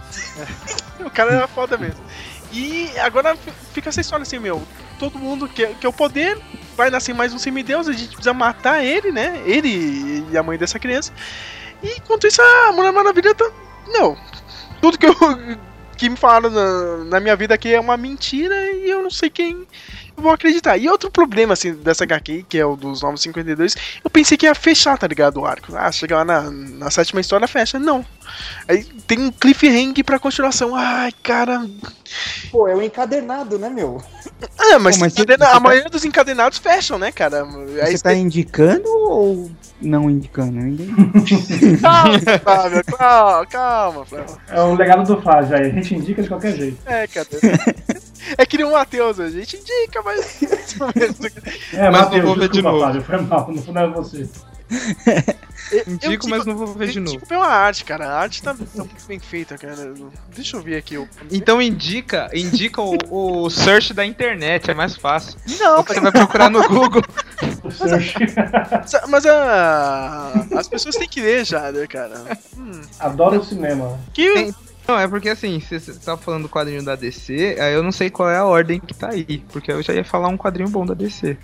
O 1.06 1.10
cara 1.12 1.34
era 1.34 1.48
foda 1.48 1.78
mesmo. 1.78 2.04
E 2.52 2.90
agora 3.00 3.36
fi- 3.36 3.54
fica 3.74 3.90
essa 3.90 4.02
história 4.02 4.24
assim, 4.24 4.40
meu. 4.40 4.64
Todo 5.00 5.20
mundo 5.20 5.48
quer, 5.48 5.74
quer 5.76 5.88
o 5.88 5.94
poder, 5.94 6.38
vai 6.76 6.90
nascer 6.90 7.14
mais 7.14 7.34
um 7.34 7.38
semideus, 7.38 7.88
a 7.88 7.94
gente 7.94 8.10
precisa 8.10 8.34
matar 8.34 8.84
ele, 8.84 9.12
né? 9.12 9.42
Ele 9.46 10.26
e 10.32 10.38
a 10.38 10.44
mãe 10.44 10.58
dessa 10.58 10.80
criança. 10.80 11.12
E 11.84 11.90
enquanto 11.98 12.28
isso, 12.28 12.42
a 12.42 12.72
Mulher 12.72 12.92
Maravilha 12.92 13.36
tá. 13.36 13.50
Não. 13.88 14.18
Tudo 14.82 14.98
que 14.98 15.06
eu. 15.06 15.16
que 15.96 16.10
me 16.10 16.18
falaram 16.18 16.50
na, 16.50 17.06
na 17.06 17.20
minha 17.22 17.36
vida 17.38 17.54
aqui 17.54 17.74
é 17.74 17.80
uma 17.80 17.96
mentira 17.96 18.54
e 18.74 18.90
eu 18.90 19.02
não 19.02 19.10
sei 19.10 19.30
quem 19.30 19.66
eu 20.16 20.24
vou 20.24 20.32
acreditar. 20.32 20.78
E 20.78 20.90
outro 20.90 21.10
problema, 21.10 21.54
assim, 21.54 21.74
dessa 21.74 22.04
HQ, 22.04 22.46
que 22.48 22.58
é 22.58 22.66
o 22.66 22.76
dos 22.76 23.02
Novos 23.02 23.22
52, 23.22 23.76
eu 24.04 24.10
pensei 24.10 24.38
que 24.38 24.46
ia 24.46 24.56
fechar, 24.56 24.98
tá 24.98 25.08
ligado? 25.08 25.40
O 25.40 25.46
arco. 25.46 25.76
Ah, 25.76 25.92
chega 25.92 26.18
lá 26.18 26.26
na, 26.26 26.52
na 26.52 26.92
sétima 26.92 27.22
história, 27.22 27.48
fecha. 27.48 27.80
Não. 27.80 28.06
Aí 28.68 28.84
tem 29.08 29.20
um 29.20 29.32
cliffhanger 29.32 30.04
pra 30.04 30.20
continuação. 30.20 30.76
Ai, 30.76 31.12
cara. 31.24 31.66
Pô, 32.52 32.68
é 32.68 32.76
o 32.76 32.82
encadernado, 32.82 33.58
né, 33.60 33.70
meu? 33.70 34.02
Ah, 34.58 34.80
mas, 34.80 34.96
Pô, 34.98 35.02
mas 35.02 35.14
encadena- 35.14 35.46
a 35.48 35.52
tá- 35.54 35.60
maioria 35.60 35.90
dos 35.90 36.04
encadenados 36.06 36.58
fecham, 36.58 36.98
né, 36.98 37.12
cara? 37.12 37.44
Aí 37.84 37.96
Você 37.98 38.04
tá 38.04 38.14
indicando 38.14 38.88
ou 38.88 39.52
não 39.82 40.10
indicando? 40.10 40.60
Eu 40.60 40.68
entendi. 40.68 41.78
Calma, 41.82 42.20
Flávio, 42.44 42.84
calma, 42.98 43.46
calma, 43.46 44.06
Flávio. 44.06 44.38
É 44.50 44.62
o 44.62 44.74
legado 44.76 45.04
do 45.16 45.22
Flávio 45.22 45.58
aí. 45.58 45.66
A 45.66 45.74
gente 45.74 45.96
indica 45.96 46.22
de 46.24 46.28
qualquer 46.30 46.56
jeito. 46.56 46.78
É, 46.86 47.08
cara. 47.08 47.28
É 48.38 48.46
que 48.46 48.58
nem 48.58 48.66
o 48.66 48.72
Matheus, 48.72 49.20
a 49.20 49.30
gente 49.30 49.58
indica, 49.58 50.02
mas. 50.04 50.42
É, 51.74 51.90
Mas 51.90 52.02
Matheus, 52.02 52.24
não 52.24 52.30
vou 52.32 52.36
ver 52.40 52.50
de 52.50 52.62
novo. 52.62 52.80
Flávio. 52.80 53.02
Foi 53.04 53.22
mal, 53.22 53.52
não 53.52 53.74
não 53.74 53.82
é 53.82 53.88
você. 53.90 54.28
Indico, 55.88 56.28
mas 56.30 56.46
não 56.46 56.56
vou 56.56 56.68
ver 56.68 56.90
de 56.90 56.98
eu 57.00 57.04
novo. 57.04 57.16
Indico 57.16 57.28
pela 57.28 57.48
arte, 57.48 57.84
cara. 57.84 58.08
A 58.08 58.20
arte 58.20 58.42
tá, 58.42 58.54
tá 58.54 58.60
muito 58.76 59.06
bem 59.08 59.20
feita, 59.20 59.58
cara. 59.58 59.94
Deixa 60.36 60.58
eu 60.58 60.62
ver 60.62 60.78
aqui. 60.78 60.98
o- 60.98 61.08
Então 61.32 61.62
indica, 61.62 62.30
indica 62.34 62.82
o, 62.82 62.96
o 63.10 63.50
search 63.50 63.94
da 63.94 64.06
internet, 64.06 64.70
é 64.70 64.74
mais 64.74 64.96
fácil. 64.96 65.38
Não, 65.60 65.80
O 65.80 65.84
que 65.84 65.94
você 65.94 66.00
vai 66.02 66.12
procurar 66.12 66.50
no 66.50 66.68
Google. 66.68 67.02
O 67.64 67.72
search. 67.72 68.14
Mas, 68.72 68.96
mas 69.10 69.26
a, 69.26 70.46
as 70.56 70.68
pessoas 70.68 70.96
têm 70.96 71.08
que 71.08 71.22
ler 71.22 71.46
já, 71.46 71.72
né, 71.72 71.88
cara? 71.88 72.38
Hum, 72.58 72.82
Adoro 73.00 73.40
o 73.40 73.44
cinema. 73.44 74.00
que, 74.14 74.34
Tem- 74.34 74.56
Não, 74.88 75.00
é 75.00 75.08
porque 75.08 75.30
assim, 75.30 75.60
você 75.60 75.80
tá 75.94 76.16
falando 76.16 76.44
do 76.44 76.50
quadrinho 76.50 76.84
da 76.84 76.96
DC, 76.96 77.58
aí 77.60 77.74
eu 77.74 77.82
não 77.84 77.92
sei 77.92 78.10
qual 78.12 78.30
é 78.30 78.38
a 78.38 78.46
ordem 78.46 78.80
que 78.80 78.94
tá 78.94 79.10
aí. 79.10 79.44
Porque 79.52 79.72
eu 79.72 79.82
já 79.82 79.94
ia 79.94 80.06
falar 80.06 80.28
um 80.28 80.38
quadrinho 80.38 80.70
bom 80.70 80.86
da 80.86 80.94
DC. 80.94 81.38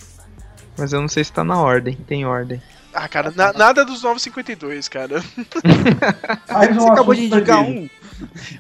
Mas 0.77 0.93
eu 0.93 1.01
não 1.01 1.07
sei 1.07 1.23
se 1.23 1.31
tá 1.33 1.43
na 1.43 1.59
ordem, 1.59 1.95
tem 1.95 2.25
ordem. 2.25 2.61
Ah, 2.93 3.07
cara, 3.07 3.31
na- 3.35 3.53
nada 3.53 3.83
dos 3.85 4.01
952, 4.03 4.87
cara. 4.87 5.21
Você 6.73 6.87
acabou 6.89 7.13
de 7.15 7.25
indicar 7.25 7.61
um. 7.61 7.89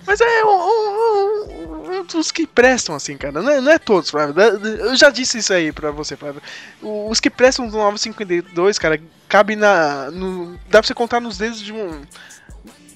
Mas 0.07 0.19
é 0.21 0.43
um, 0.43 0.49
um- 0.49 1.45
um- 1.91 1.99
um 1.99 2.05
dos 2.05 2.31
que 2.31 2.47
prestam, 2.47 2.95
assim, 2.95 3.15
cara. 3.17 3.41
Não 3.41 3.49
é, 3.51 3.61
não 3.61 3.71
é 3.71 3.77
todos, 3.77 4.09
Flávio. 4.09 4.35
Eu 4.41 4.95
já 4.95 5.09
disse 5.09 5.37
isso 5.37 5.53
aí 5.53 5.71
pra 5.71 5.91
você, 5.91 6.15
Flávio. 6.15 6.41
Os 6.81 7.19
que 7.19 7.29
prestam 7.29 7.67
do 7.67 7.77
952, 7.77 8.79
cara, 8.79 8.99
cabe 9.29 9.55
na. 9.55 10.09
no- 10.11 10.53
dá 10.69 10.79
pra 10.79 10.83
você 10.83 10.93
contar 10.93 11.19
nos 11.19 11.37
dedos 11.37 11.61
de 11.61 11.71
um. 11.73 12.01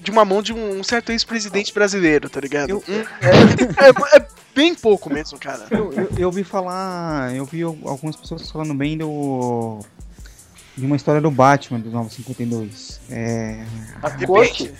De 0.00 0.10
uma 0.12 0.24
mão 0.24 0.40
de 0.40 0.52
um 0.52 0.84
certo 0.84 1.10
ex-presidente 1.10 1.74
brasileiro, 1.74 2.28
tá 2.30 2.40
ligado? 2.40 2.70
Eu- 2.70 2.78
Hum, 2.88 3.04
é, 3.78 4.16
é- 4.16 4.18
é 4.20 4.26
bem 4.54 4.74
pouco 4.74 5.12
mesmo, 5.12 5.38
cara. 5.38 5.66
Eu, 5.70 5.92
eu, 5.92 6.08
eu 6.18 6.26
ouvi 6.28 6.44
falar. 6.44 7.34
Eu 7.34 7.44
vi 7.44 7.62
al- 7.62 7.76
algumas 7.84 8.14
pessoas 8.16 8.48
falando 8.50 8.72
bem 8.74 8.96
do. 8.98 9.80
De 10.76 10.84
uma 10.84 10.96
história 10.96 11.20
do 11.20 11.30
Batman 11.30 11.80
dos 11.80 11.92
952. 11.92 13.00
É. 13.10 13.64
A 14.02 14.08
Depende. 14.10 14.26
corte. 14.26 14.74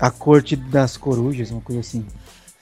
A 0.00 0.10
Corte 0.10 0.56
das 0.56 0.96
Corujas, 0.96 1.50
uma 1.50 1.60
coisa 1.60 1.80
assim. 1.80 2.04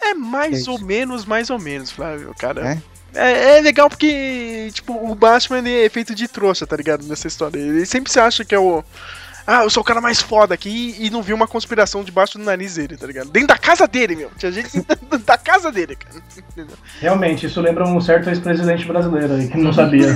É 0.02 0.12
mais 0.12 0.66
É 0.66 0.70
ou 0.70 0.78
menos, 0.78 1.24
mais 1.24 1.48
ou 1.48 1.58
menos, 1.58 1.90
Flávio, 1.90 2.34
cara. 2.36 2.72
É? 2.72 2.82
É, 3.14 3.58
é 3.58 3.60
legal 3.60 3.88
porque, 3.88 4.70
tipo, 4.72 4.92
o 4.92 5.14
Batman 5.14 5.66
é 5.68 5.88
feito 5.88 6.14
de 6.14 6.28
trouxa, 6.28 6.66
tá 6.66 6.76
ligado? 6.76 7.04
Nessa 7.06 7.28
história. 7.28 7.58
Ele 7.58 7.84
sempre 7.86 8.12
se 8.12 8.20
acha 8.20 8.44
que 8.44 8.54
é 8.54 8.58
o. 8.58 8.84
Ah, 9.46 9.62
eu 9.64 9.70
sou 9.70 9.82
o 9.82 9.84
cara 9.84 10.00
mais 10.00 10.20
foda 10.20 10.54
aqui 10.54 10.94
e 10.98 11.10
não 11.10 11.22
viu 11.22 11.34
uma 11.36 11.46
conspiração 11.48 12.04
debaixo 12.04 12.38
do 12.38 12.44
nariz 12.44 12.74
dele, 12.76 12.96
tá 12.96 13.06
ligado? 13.06 13.30
Dentro 13.30 13.48
da 13.48 13.58
casa 13.58 13.86
dele, 13.88 14.14
meu. 14.16 14.30
Tinha 14.38 14.52
gente 14.52 14.70
dentro 14.80 15.18
da 15.18 15.38
casa 15.38 15.72
dele, 15.72 15.96
cara. 15.96 16.22
Realmente, 17.00 17.46
isso 17.46 17.60
lembra 17.60 17.84
um 17.86 18.00
certo 18.00 18.28
ex-presidente 18.30 18.84
brasileiro 18.86 19.34
aí 19.34 19.48
que 19.48 19.56
não 19.58 19.72
sabia. 19.72 20.08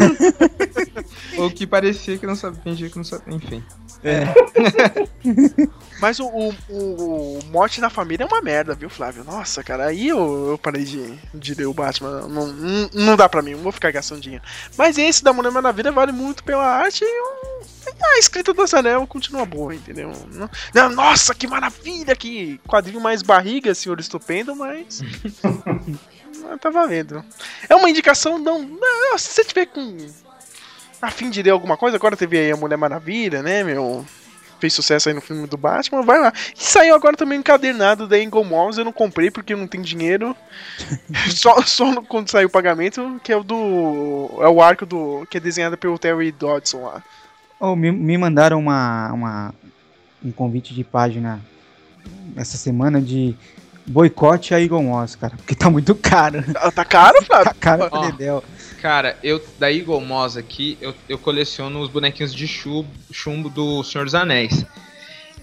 Ou 1.39 1.51
que 1.51 1.67
parecia 1.67 2.17
que 2.19 2.27
não 2.27 2.37
sabia, 2.37 2.61
fingia 2.63 2.89
que 2.91 2.97
não 2.97 3.05
sabia, 3.05 3.35
enfim. 3.35 3.63
Mas 6.01 6.21
o, 6.21 6.27
o, 6.27 6.55
o- 6.69 7.39
Morte 7.51 7.81
na 7.81 7.89
Família 7.91 8.25
é 8.25 8.27
uma 8.27 8.43
merda, 8.43 8.75
viu, 8.75 8.91
Flávio? 8.91 9.25
Nossa, 9.25 9.63
cara, 9.63 9.87
aí 9.87 10.09
eu, 10.09 10.51
eu 10.51 10.59
parei 10.59 10.85
de, 10.85 11.15
de 11.33 11.55
ler 11.55 11.67
o 11.67 11.73
Batman. 11.75 12.23
Não, 12.29 12.47
não, 12.47 12.91
não 12.93 13.17
dá 13.17 13.29
pra 13.29 13.43
mim, 13.43 13.53
não 13.53 13.61
vou 13.61 13.73
ficar 13.73 13.91
gastando 13.91 14.21
dinheiro. 14.21 14.45
Mas 14.77 14.99
esse 14.99 15.23
da 15.25 15.33
Mulher 15.33 15.51
Maravilha 15.53 15.91
vale 15.93 16.13
muito 16.13 16.45
pela 16.45 16.65
arte 16.65 17.05
e 17.05 17.07
eu. 17.07 17.74
A 17.87 18.19
escrita 18.19 18.53
do 18.53 18.63
Azarel 18.63 19.07
continua 19.07 19.45
boa, 19.45 19.75
entendeu? 19.75 20.13
Não- 20.33 20.91
nossa, 20.91 21.35
que 21.35 21.47
maravilha, 21.47 22.15
que 22.15 22.61
quadrinho 22.67 23.01
mais 23.01 23.23
barriga, 23.23 23.75
senhor 23.75 23.99
estupendo, 24.01 24.55
mas. 24.55 25.03
Ah, 26.51 26.59
tá 26.59 26.69
valendo. 26.69 27.25
É 27.69 27.75
uma 27.75 27.89
indicação, 27.89 28.39
não. 28.39 28.61
não, 28.61 29.17
se 29.17 29.29
você 29.29 29.45
tiver 29.45 29.67
com. 29.67 29.97
a 31.01 31.11
fim 31.11 31.31
de 31.31 31.43
ler 31.43 31.51
alguma 31.51 31.77
coisa, 31.77 31.97
agora 31.97 32.17
teve 32.17 32.39
aí 32.39 32.51
a 32.51 32.57
Mulher 32.57 32.77
Maravilha, 32.77 33.43
né, 33.43 33.65
meu? 33.65 34.05
Fez 34.61 34.73
sucesso 34.75 35.09
aí 35.09 35.15
no 35.15 35.21
filme 35.21 35.47
do 35.47 35.57
Batman, 35.57 36.03
vai 36.03 36.19
lá. 36.19 36.33
E 36.55 36.63
saiu 36.63 36.95
agora 36.95 37.17
também 37.17 37.39
um 37.39 37.41
encadernado 37.41 38.07
da 38.07 38.19
Engel 38.19 38.45
Malls, 38.45 38.79
eu 38.79 38.85
não 38.85 38.93
comprei 38.93 39.31
porque 39.31 39.53
eu 39.53 39.57
não 39.57 39.67
tenho 39.67 39.85
dinheiro. 39.85 40.37
só 41.35 41.63
só 41.63 42.03
quando 42.03 42.31
saiu 42.31 42.49
o 42.49 42.53
pagamento, 42.53 43.21
que 43.23 43.33
é 43.33 43.37
o 43.37 43.43
do. 43.43 44.31
É 44.41 44.49
o 44.49 44.61
arco 44.63 44.85
do. 44.85 45.27
que 45.31 45.39
é 45.39 45.41
desenhado 45.41 45.79
pelo 45.79 45.99
Terry 45.99 46.31
Dodson 46.31 46.85
lá. 46.85 47.03
Oh, 47.67 47.75
me, 47.75 47.91
me 47.91 48.19
mandaram 48.19 48.59
uma, 48.59 49.11
uma, 49.11 49.55
um 50.23 50.31
convite 50.31 50.75
de 50.75 50.85
página 50.85 51.41
essa 52.37 52.59
semana 52.59 53.01
de 53.01 53.35
boicote 53.87 54.55
a 54.55 54.61
Eagle 54.61 54.83
Moss, 54.83 55.17
cara, 55.17 55.35
porque 55.37 55.55
tá 55.55 55.71
muito 55.71 55.95
caro. 55.95 56.45
Tá 56.75 56.85
caro, 56.85 57.25
Flávio? 57.25 57.47
Tá 57.47 57.55
caro 57.55 57.89
pra. 57.89 58.11
Dedéu. 58.11 58.45
Cara, 58.83 59.17
eu 59.23 59.43
da 59.59 59.73
Eagle 59.73 59.99
Moss 60.03 60.37
aqui, 60.37 60.77
eu, 60.79 60.95
eu 61.09 61.17
coleciono 61.17 61.81
os 61.81 61.89
bonequinhos 61.89 62.35
de 62.35 62.47
chumbo, 62.47 62.89
chumbo 63.11 63.49
do 63.49 63.83
Senhor 63.83 64.05
dos 64.05 64.15
Anéis. 64.15 64.67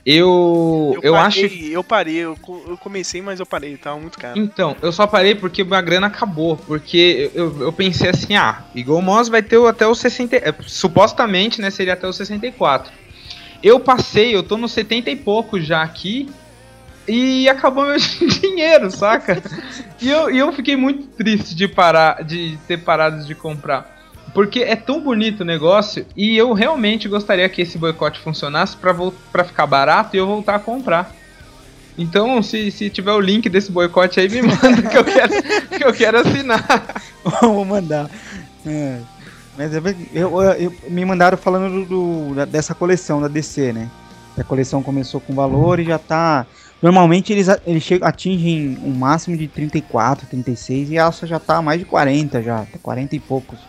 Eu, 0.06 0.98
eu, 1.04 1.14
parei, 1.14 1.46
acho. 1.46 1.56
Eu 1.72 1.84
parei, 1.84 2.16
eu, 2.16 2.38
eu 2.68 2.78
comecei, 2.78 3.22
mas 3.22 3.40
eu 3.40 3.46
parei, 3.46 3.78
tava 3.78 4.00
muito 4.00 4.18
caro. 4.18 4.40
Então, 4.40 4.76
eu 4.82 4.92
só 4.92 5.06
parei 5.06 5.36
porque 5.36 5.66
a 5.70 5.82
grana 5.82 6.08
acabou. 6.08 6.58
Porque 6.58 7.32
eu, 7.36 7.62
eu 7.62 7.74
pensei 7.74 8.10
assim, 8.10 8.36
ah, 8.36 8.64
Eagle 8.76 9.02
Moss 9.02 9.30
vai 9.30 9.44
ter 9.44 9.64
até 9.68 9.86
o 9.86 9.94
60. 9.94 10.36
é, 10.36 10.54
Supostamente, 10.66 11.62
né, 11.62 11.70
seria 11.70 11.94
até 11.94 12.08
o 12.08 12.14
64. 12.14 12.92
Eu 13.62 13.80
passei, 13.80 14.36
eu 14.36 14.42
tô 14.42 14.58
no 14.58 14.68
70 14.68 15.12
e 15.12 15.16
pouco 15.16 15.60
já 15.62 15.84
aqui. 15.84 16.28
E 17.08 17.48
acabou 17.48 17.86
meu 17.86 17.98
dinheiro, 18.42 18.90
saca? 18.90 19.42
E 20.02 20.10
eu, 20.10 20.32
e 20.32 20.38
eu 20.40 20.52
fiquei 20.52 20.76
muito 20.76 21.08
triste 21.10 21.56
de 21.56 21.68
parar, 21.68 22.24
de 22.24 22.58
ter 22.68 22.78
parado 22.78 23.24
de 23.24 23.36
comprar. 23.36 24.01
Porque 24.34 24.60
é 24.62 24.76
tão 24.76 25.02
bonito 25.02 25.42
o 25.42 25.46
negócio 25.46 26.06
e 26.16 26.38
eu 26.38 26.54
realmente 26.54 27.08
gostaria 27.10 27.48
que 27.50 27.62
esse 27.62 27.78
boicote 27.78 28.20
funcionasse 28.20 28.78
pra 28.78 29.44
ficar 29.44 29.68
barato 29.68 30.16
e 30.16 30.20
eu 30.20 30.26
voltar 30.28 30.56
a 30.56 30.60
comprar. 30.60 31.14
Então, 31.98 32.42
se, 32.42 32.72
se 32.72 32.90
tiver 32.90 33.12
o 33.12 33.20
link 33.20 33.50
desse 33.50 33.72
boicote 33.72 34.20
aí, 34.20 34.30
me 34.30 34.42
manda 34.48 34.82
que 34.82 34.98
eu 34.98 35.04
quero, 35.04 35.34
que 35.78 35.84
eu 35.86 35.94
quero 35.94 36.20
assinar. 36.20 36.66
Vou 37.42 37.66
mandar. 37.66 38.10
É. 38.66 39.00
Mas 39.58 39.74
eu, 39.74 39.82
eu- 40.14 40.42
eu- 40.54 40.74
me 40.90 41.04
mandaram 41.04 41.38
falando 41.38 41.86
do, 41.86 42.34
do- 42.34 42.46
dessa 42.46 42.74
coleção 42.74 43.20
da 43.22 43.28
DC, 43.28 43.74
né? 43.74 43.90
A 44.38 44.44
coleção 44.46 44.82
começou 44.82 45.20
com 45.20 45.34
valor 45.36 45.80
e 45.82 45.84
já 45.84 46.00
tá. 46.00 46.46
Normalmente 46.82 47.34
eles, 47.34 47.48
eles 47.68 47.84
chegam, 47.84 48.08
atingem 48.08 48.80
um 48.84 48.92
máximo 48.94 49.36
de 49.36 49.48
34, 49.48 50.26
36 50.26 50.90
e 50.92 50.98
a 50.98 51.04
alça 51.06 51.28
já 51.28 51.38
tá 51.38 51.62
mais 51.62 51.80
de 51.80 51.86
40 51.86 52.42
já, 52.42 52.60
tá 52.60 52.80
40 52.82 53.16
e 53.16 53.20
poucos. 53.20 53.60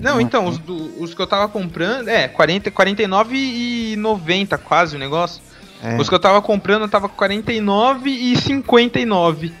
Não, 0.00 0.20
então, 0.20 0.46
os, 0.46 0.58
do- 0.58 1.02
os 1.02 1.14
que 1.14 1.20
eu 1.20 1.26
tava 1.26 1.48
comprando, 1.48 2.08
é, 2.08 2.28
40, 2.28 2.70
49 2.70 3.36
e 3.36 3.96
90 3.96 4.56
quase 4.58 4.96
o 4.96 4.98
negócio. 4.98 5.42
É. 5.82 5.96
Os 5.96 6.08
que 6.08 6.14
eu 6.14 6.18
tava 6.20 6.40
comprando, 6.42 6.82
eu 6.82 6.88
tava 6.88 7.08
com 7.08 7.16
49 7.16 8.10
e 8.10 8.36
59. 8.36 9.52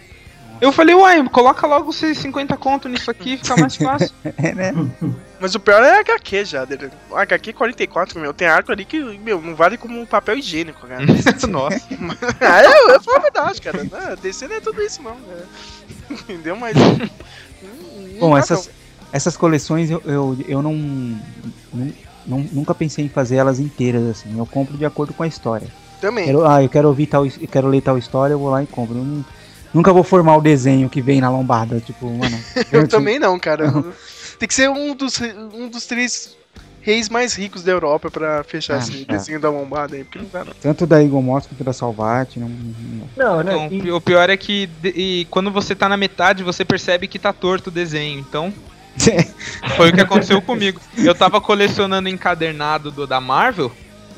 Eu 0.60 0.70
falei, 0.72 0.94
uai, 0.94 1.26
coloca 1.30 1.66
logo 1.66 1.90
esses 1.90 2.18
50 2.18 2.54
conto 2.58 2.86
nisso 2.86 3.10
aqui, 3.10 3.38
fica 3.38 3.56
mais 3.56 3.76
fácil. 3.76 4.14
É, 4.36 4.54
né? 4.54 4.74
Mas 5.40 5.54
o 5.54 5.60
pior 5.60 5.82
é 5.82 6.00
HQ 6.00 6.44
já, 6.44 6.66
dele. 6.66 6.90
O 7.10 7.16
HQ 7.16 7.54
44, 7.54 8.20
meu, 8.20 8.34
tem 8.34 8.46
arco 8.46 8.70
ali 8.70 8.84
que, 8.84 9.00
meu, 9.00 9.40
não 9.40 9.54
vale 9.54 9.78
como 9.78 9.98
um 9.98 10.04
papel 10.04 10.36
higiênico, 10.36 10.86
cara. 10.86 11.02
Nossa. 11.48 11.80
ah, 12.42 12.62
eu, 12.62 12.90
eu 12.90 13.02
falo 13.02 13.16
a 13.16 13.20
verdade, 13.20 13.60
cara. 13.62 13.84
Não, 13.84 14.16
DC 14.16 14.48
não 14.48 14.56
é 14.56 14.60
tudo 14.60 14.82
isso, 14.82 15.02
não. 15.02 15.14
né? 15.14 15.42
Entendeu? 16.10 16.56
Mas. 16.56 16.76
hum, 16.76 17.08
não 18.20 18.20
Bom, 18.20 18.36
essas, 18.36 18.68
essas 19.12 19.36
coleções 19.36 19.90
eu, 19.90 20.00
eu, 20.04 20.36
eu 20.46 20.62
não, 20.62 20.72
não, 22.26 22.38
Nunca 22.52 22.74
pensei 22.74 23.04
em 23.04 23.08
fazer 23.08 23.36
elas 23.36 23.58
inteiras 23.58 24.04
assim. 24.06 24.38
Eu 24.38 24.46
compro 24.46 24.76
de 24.76 24.84
acordo 24.84 25.12
com 25.14 25.22
a 25.22 25.26
história. 25.26 25.66
Também. 26.00 26.24
Quero- 26.26 26.46
ah, 26.46 26.62
eu 26.62 26.68
quero 26.68 26.88
ouvir 26.88 27.06
tal, 27.06 27.26
eu 27.26 27.32
quero 27.50 27.68
ler 27.68 27.80
tal 27.82 27.98
história, 27.98 28.34
eu 28.34 28.38
vou 28.38 28.50
lá 28.50 28.62
e 28.62 28.66
compro. 28.66 28.96
Eu 28.98 29.04
não- 29.04 29.24
nunca 29.74 29.92
vou 29.92 30.02
formar 30.04 30.36
o 30.36 30.40
desenho 30.40 30.88
que 30.88 31.00
vem 31.02 31.20
na 31.20 31.30
lombada, 31.30 31.80
tipo, 31.80 32.06
mano. 32.10 32.38
Eu 32.72 32.86
também 32.88 33.18
não, 33.18 33.38
cara. 33.38 33.72
Tem 34.38 34.46
que 34.48 34.54
ser 34.54 34.68
um 34.70 34.94
dos, 34.94 35.20
um 35.54 35.68
dos 35.68 35.86
três 35.86 36.36
reis 36.82 37.08
mais 37.10 37.34
ricos 37.34 37.62
da 37.62 37.72
Europa 37.72 38.10
pra 38.10 38.42
fechar 38.44 38.76
Ah, 38.76 38.78
esse 38.78 39.02
é. 39.02 39.12
desenho 39.12 39.38
da 39.40 39.50
lombada 39.50 39.96
aí, 39.96 40.02
porque 40.04 40.18
não 40.18 40.26
dá, 40.32 40.44
não. 40.44 40.52
Tanto 40.62 40.86
da 40.86 41.02
Eagle 41.02 41.20
Moss 41.20 41.46
quanto 41.46 41.62
da 41.62 41.72
Salvat, 41.74 42.36
não, 42.38 42.48
não- 42.48 43.08
Não, 43.16 43.42
né? 43.42 43.66
Então, 43.66 43.86
e- 43.86 43.92
o 43.92 44.00
pior 44.00 44.30
é 44.30 44.36
que 44.36 44.66
de- 44.66 44.88
e 44.96 45.24
quando 45.30 45.50
você 45.50 45.74
tá 45.74 45.88
na 45.88 45.96
metade, 45.96 46.42
você 46.42 46.64
percebe 46.64 47.06
que 47.06 47.18
tá 47.18 47.32
torto 47.34 47.68
o 47.68 47.72
desenho. 47.72 48.18
Então, 48.20 48.52
foi 49.76 49.90
o 49.90 49.92
que 49.92 50.00
aconteceu 50.00 50.40
comigo. 50.42 50.80
Eu 50.96 51.14
tava 51.14 51.40
colecionando 51.40 52.08
encadernado 52.08 52.90
do, 52.90 53.06
da 53.06 53.20
Marvel 53.20 53.70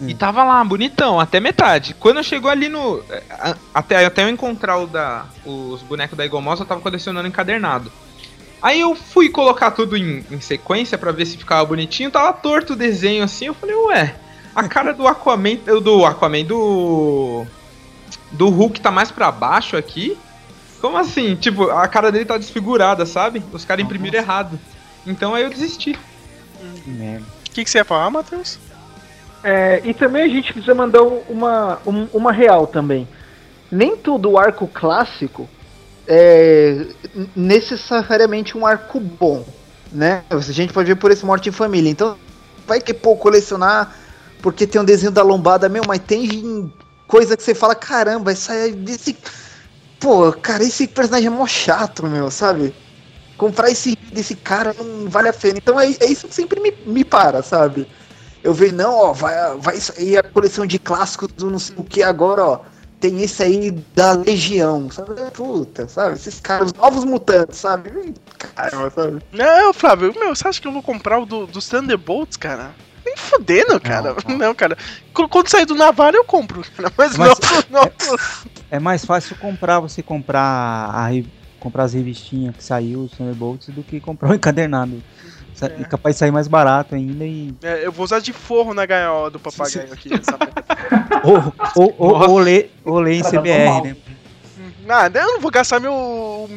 e 0.05 0.15
tava 0.15 0.43
lá, 0.43 0.65
bonitão, 0.65 1.21
até 1.21 1.39
metade. 1.39 1.95
Quando 1.99 2.23
chegou 2.25 2.51
ali 2.51 2.69
no. 2.69 3.03
a- 3.31 3.57
Até, 3.75 4.05
até 4.05 4.25
eu 4.25 4.29
encontrar 4.29 4.79
o 4.79 4.87
da, 4.87 5.27
os 5.45 5.83
bonecos 5.83 6.17
da 6.19 6.27
Moss, 6.41 6.59
eu 6.61 6.67
tava 6.67 6.81
colecionando 6.81 7.29
encadernado. 7.29 7.93
Aí 8.61 8.81
eu 8.81 8.95
fui 8.95 9.29
colocar 9.29 9.73
tudo 9.73 9.97
em, 9.97 10.25
em 10.31 10.41
sequência 10.41 10.97
pra 10.97 11.11
ver 11.13 11.27
se 11.27 11.37
ficava 11.37 11.65
bonitinho, 11.65 12.11
tava 12.11 12.33
torto 12.33 12.73
o 12.73 12.77
desenho 12.77 13.25
assim. 13.25 13.47
Eu 13.47 13.55
falei, 13.55 13.75
ué, 13.77 14.15
a 14.55 14.69
cara 14.69 14.93
do 14.93 15.07
Aquaman. 15.07 15.57
Do 15.83 16.05
Aquaman, 16.07 16.45
do. 16.45 17.45
Do 18.31 18.49
Hulk 18.49 18.81
tá 18.81 18.91
mais 18.91 19.11
pra 19.11 19.31
baixo 19.31 19.77
aqui. 19.77 20.17
Como 20.83 20.99
assim? 20.99 21.37
Tipo, 21.37 21.71
a 21.71 21.87
cara 21.89 22.11
dele 22.13 22.25
tá 22.27 22.37
desfigurada, 22.37 23.07
sabe? 23.07 23.43
Os 23.53 23.65
caras 23.65 23.85
imprimiram 23.85 24.19
errado. 24.19 24.59
Então 25.07 25.33
aí 25.35 25.45
eu 25.45 25.49
desisti. 25.51 25.97
que 26.85 26.91
merda. 26.91 27.25
O 27.49 27.51
que, 27.53 27.65
que 27.65 27.71
você 27.71 27.79
ia 27.79 27.85
falar, 27.85 28.11
Matheus? 28.11 28.59
É, 29.45 29.81
e 29.85 29.95
também 29.95 30.25
a 30.25 30.29
gente 30.29 30.53
precisa 30.53 30.75
mandar 30.75 31.03
um- 31.03 31.23
uma, 31.29 31.79
um- 31.87 32.09
uma 32.13 32.33
real 32.33 32.67
também. 32.67 33.07
Nem 33.71 33.97
todo 33.97 34.37
arco 34.37 34.67
clássico 34.67 35.49
é 36.07 36.87
necessariamente 37.35 38.59
um 38.59 38.67
arco 38.67 38.99
bom, 38.99 39.45
né? 39.91 40.23
A 40.31 40.39
gente 40.41 40.73
pode 40.73 40.89
ver 40.89 40.97
por 40.97 41.11
esse 41.11 41.25
Morte 41.25 41.49
em 41.49 41.53
Família. 41.53 41.91
Então, 41.91 42.17
Vai 42.65 42.81
que, 42.81 42.95
pô, 42.95 43.17
colecionar 43.17 43.93
porque 44.41 44.67
tem 44.69 44.81
um 44.81 44.85
desenho 44.85 45.11
da 45.11 45.23
lombada, 45.23 45.69
meu, 45.69 45.83
mas 45.87 45.99
tem 46.01 46.73
coisa 47.09 47.37
que 47.37 47.43
você 47.43 47.55
fala, 47.57 47.75
caramba, 47.75 48.31
essa 48.33 48.55
é 48.55 48.69
desse. 48.71 49.17
Pô, 50.03 50.33
cara, 50.33 50.65
esse 50.65 50.87
personagem 50.89 51.29
é 51.29 51.31
mó 51.31 51.47
chato, 51.47 52.05
meu, 52.07 52.31
sabe? 52.31 52.75
Comprar 53.37 53.71
esse 53.71 53.97
desse 54.13 54.35
cara 54.35 54.75
não 54.77 55.09
vale 55.09 55.29
a 55.29 55.33
pena. 55.33 55.59
Então 55.59 55.79
é, 55.79 55.87
é 55.87 56.07
isso 56.07 56.27
que 56.29 56.35
sempre 56.35 56.61
me, 56.61 56.73
me 56.85 57.05
para, 57.05 57.43
sabe? 57.43 57.87
Eu 58.43 58.53
vejo, 58.53 58.75
não, 58.75 58.93
ó, 58.95 59.13
vai, 59.13 59.35
vai 59.59 59.77
sair 59.81 60.19
a 60.19 60.23
coleção 60.23 60.67
de 60.67 60.79
clássicos 60.79 61.29
do 61.29 61.49
não 61.51 61.59
sei 61.59 61.77
o 61.79 61.85
que 61.85 62.03
agora, 62.03 62.45
ó. 62.45 62.61
Tem 62.99 63.21
esse 63.23 63.43
aí 63.43 63.71
da 63.97 64.13
Legião, 64.13 64.89
sabe? 64.91 65.15
Puta, 65.33 65.89
sabe? 65.89 66.15
Esses 66.17 66.39
caras, 66.41 66.69
os 66.69 66.73
novos 66.75 67.05
mutantes, 67.05 67.59
sabe? 67.59 68.15
Caramba, 68.55 68.91
sabe? 68.91 69.23
Não, 69.33 69.73
Flávio, 69.73 70.13
meu, 70.19 70.35
você 70.35 70.47
acha 70.47 70.61
que 70.61 70.69
eu 70.69 70.73
vou 70.73 70.83
comprar 70.83 71.19
o 71.21 71.27
do, 71.27 71.47
dos 71.47 71.69
Thunderbolts, 71.69 72.37
cara? 72.37 72.73
Nem 73.05 73.17
fodendo, 73.17 73.81
cara. 73.81 74.15
Não, 74.29 74.55
cara. 74.55 74.77
Qu- 75.13 75.29
Quando 75.29 75.49
sair 75.49 75.67
do 75.67 75.75
Navarro 75.75 76.15
eu 76.17 76.25
compro, 76.25 76.63
cara. 76.77 76.93
Mas, 76.97 77.17
Mas- 77.17 77.39
não, 77.71 77.81
não. 77.83 77.91
É 78.73 78.79
mais 78.81 79.05
fácil 79.05 79.37
comprar, 79.37 79.81
você 79.81 80.03
comprar 80.03 80.89
a 80.91 81.09
comprar 81.61 81.85
as 81.85 81.93
revistinhas 81.93 82.57
que 82.57 82.65
saiu, 82.65 83.01
os 83.05 83.13
Thunderbolts, 83.13 83.69
do 83.69 83.83
que 83.83 84.01
comprar 84.01 84.31
o 84.31 84.35
encadernado. 84.35 85.03
Sa- 85.55 85.67
É. 85.67 85.83
E 85.83 85.85
capaz 85.85 86.15
de 86.17 86.21
sair 86.21 86.31
mais 86.31 86.49
barato 86.49 86.95
ainda 86.95 87.23
e. 87.25 87.55
É, 87.63 87.85
eu 87.87 87.93
vou 87.93 88.03
usar 88.05 88.19
de 88.21 88.33
forro 88.33 88.73
na 88.73 88.87
gaiola 88.87 89.31
do 89.31 89.39
papagaio 89.39 89.93
aqui. 89.93 90.09
sabe? 90.25 90.47
Ou, 91.23 91.53
ou, 91.77 91.95
ou, 91.99 92.31
ou 92.31 92.39
ler, 92.39 92.73
ou 92.85 92.99
ler 92.99 93.15
em 93.17 93.23
CBR, 93.23 93.83
né? 93.83 93.97
Nada, 94.87 95.21
eu 95.21 95.27
não 95.35 95.41
vou 95.41 95.51
gastar 95.51 95.79
meu. 95.79 96.49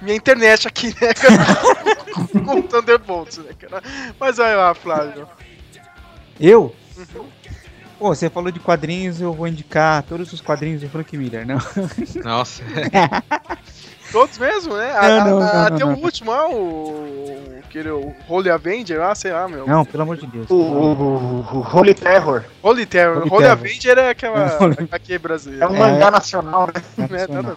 Minha 0.00 0.16
internet 0.16 0.68
aqui, 0.68 0.88
né, 1.00 1.12
cara? 1.12 1.44
Com 2.46 2.62
Thunderbolts, 2.62 3.38
né, 3.38 3.50
cara? 3.58 3.82
Mas 4.18 4.36
vai 4.36 4.54
lá, 4.56 4.72
Flávio. 4.74 5.26
Eu? 6.40 6.74
Pô, 7.98 8.14
você 8.14 8.28
falou 8.28 8.50
de 8.50 8.58
quadrinhos, 8.60 9.20
eu 9.20 9.32
vou 9.32 9.46
indicar 9.46 10.02
todos 10.02 10.32
os 10.32 10.40
quadrinhos 10.40 10.80
do 10.82 10.88
Frank 10.88 11.16
Miller, 11.16 11.46
não? 11.46 11.58
Nossa. 12.22 12.62
Todos 14.12 14.38
mesmo, 14.38 14.76
né? 14.76 14.92
Não, 14.92 14.98
A- 15.00 15.06
a- 15.06 15.24
não, 15.24 15.42
até 15.42 15.84
não, 15.84 15.88
o 15.92 15.96
não. 15.96 16.02
último, 16.04 16.30
ah, 16.30 16.48
o. 16.48 17.58
Aquele, 17.64 17.88
o 17.90 18.14
Holy 18.28 18.48
Avenger, 18.48 19.00
ah, 19.00 19.12
sei 19.14 19.32
lá, 19.32 19.48
meu. 19.48 19.66
Não, 19.66 19.84
pelo 19.84 20.04
amor 20.04 20.16
de 20.16 20.26
Deus. 20.28 20.46
O, 20.48 20.54
o, 20.54 20.92
o- 20.92 21.58
o 21.58 21.76
Holy 21.76 21.94
Terror. 21.94 22.44
Holy 22.62 22.86
Terror. 22.86 23.16
Holy 23.22 23.30
Holy, 23.30 23.42
Terror. 23.42 23.50
Avenger 23.50 23.98
é 23.98 24.10
aquela. 24.10 24.56
Holy- 24.62 24.88
aqui 24.92 25.18
brasileira. 25.18 25.64
É 25.64 25.68
um 25.68 25.74
É. 25.74 25.78
mangá 25.80 26.10
nacional, 26.12 26.68
né? 26.68 27.06
Nacional. 27.08 27.42
Nada- 27.42 27.56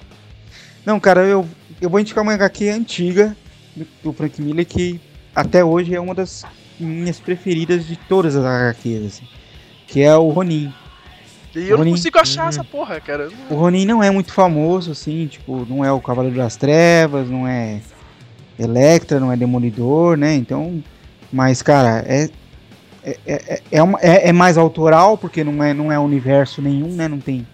Não, 0.84 1.00
cara, 1.00 1.22
eu, 1.26 1.48
eu 1.80 1.90
vou 1.92 2.00
indicar 2.00 2.24
uma 2.24 2.34
HQ 2.34 2.70
antiga 2.70 3.38
do, 3.76 3.86
do 4.06 4.14
Frank 4.14 4.42
Miller 4.42 4.66
que 4.66 5.00
até 5.36 5.64
hoje 5.64 5.94
é 5.94 6.00
uma 6.00 6.16
das 6.16 6.44
minhas 6.80 7.20
preferidas 7.20 7.86
de 7.86 7.98
todas 7.98 8.36
as 8.36 8.44
HQs, 8.44 9.06
assim, 9.06 9.28
que 9.88 10.02
é 10.02 10.16
o 10.16 10.30
Ronin. 10.30 10.72
E 11.56 11.60
eu 11.62 11.70
não 11.72 11.78
Ronin. 11.78 11.92
consigo 11.92 12.20
achar 12.20 12.50
essa 12.50 12.64
porra, 12.64 13.00
cara. 13.00 13.30
O 13.50 13.56
Ronin 13.56 13.86
não 13.86 14.04
é 14.04 14.12
muito 14.12 14.32
famoso, 14.32 14.92
assim, 14.92 15.26
tipo, 15.28 15.66
não 15.68 15.84
é 15.84 15.92
o 15.92 16.00
Cavaleiro 16.00 16.38
das 16.38 16.56
Trevas, 16.56 17.30
não 17.30 17.48
é 17.48 17.80
Electra, 18.60 19.20
não 19.20 19.32
é 19.32 19.38
Demolidor, 19.38 20.18
né? 20.18 20.36
Então, 20.36 20.84
mas, 21.32 21.62
cara, 21.62 22.04
é. 22.08 22.30
É, 23.04 23.18
é, 23.26 23.62
é, 23.72 23.82
uma- 23.84 23.98
é- 24.02 24.28
é 24.30 24.34
mais 24.34 24.58
autoral, 24.58 25.18
porque 25.18 25.42
não 25.42 25.64
é, 25.64 25.74
não 25.74 25.90
é 25.92 25.98
universo 25.98 26.62
nenhum, 26.62 26.90
né? 26.90 27.08
Não 27.08 27.20
tem. 27.20 27.48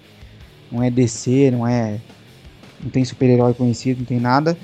Não 0.72 0.82
é 0.82 0.90
DC, 0.90 1.52
não 1.52 1.68
é. 1.68 2.00
Não 2.82 2.90
tem 2.90 3.06
super-herói 3.06 3.54
conhecido, 3.54 4.00
não 4.00 4.06
tem 4.06 4.20
nada. 4.20 4.58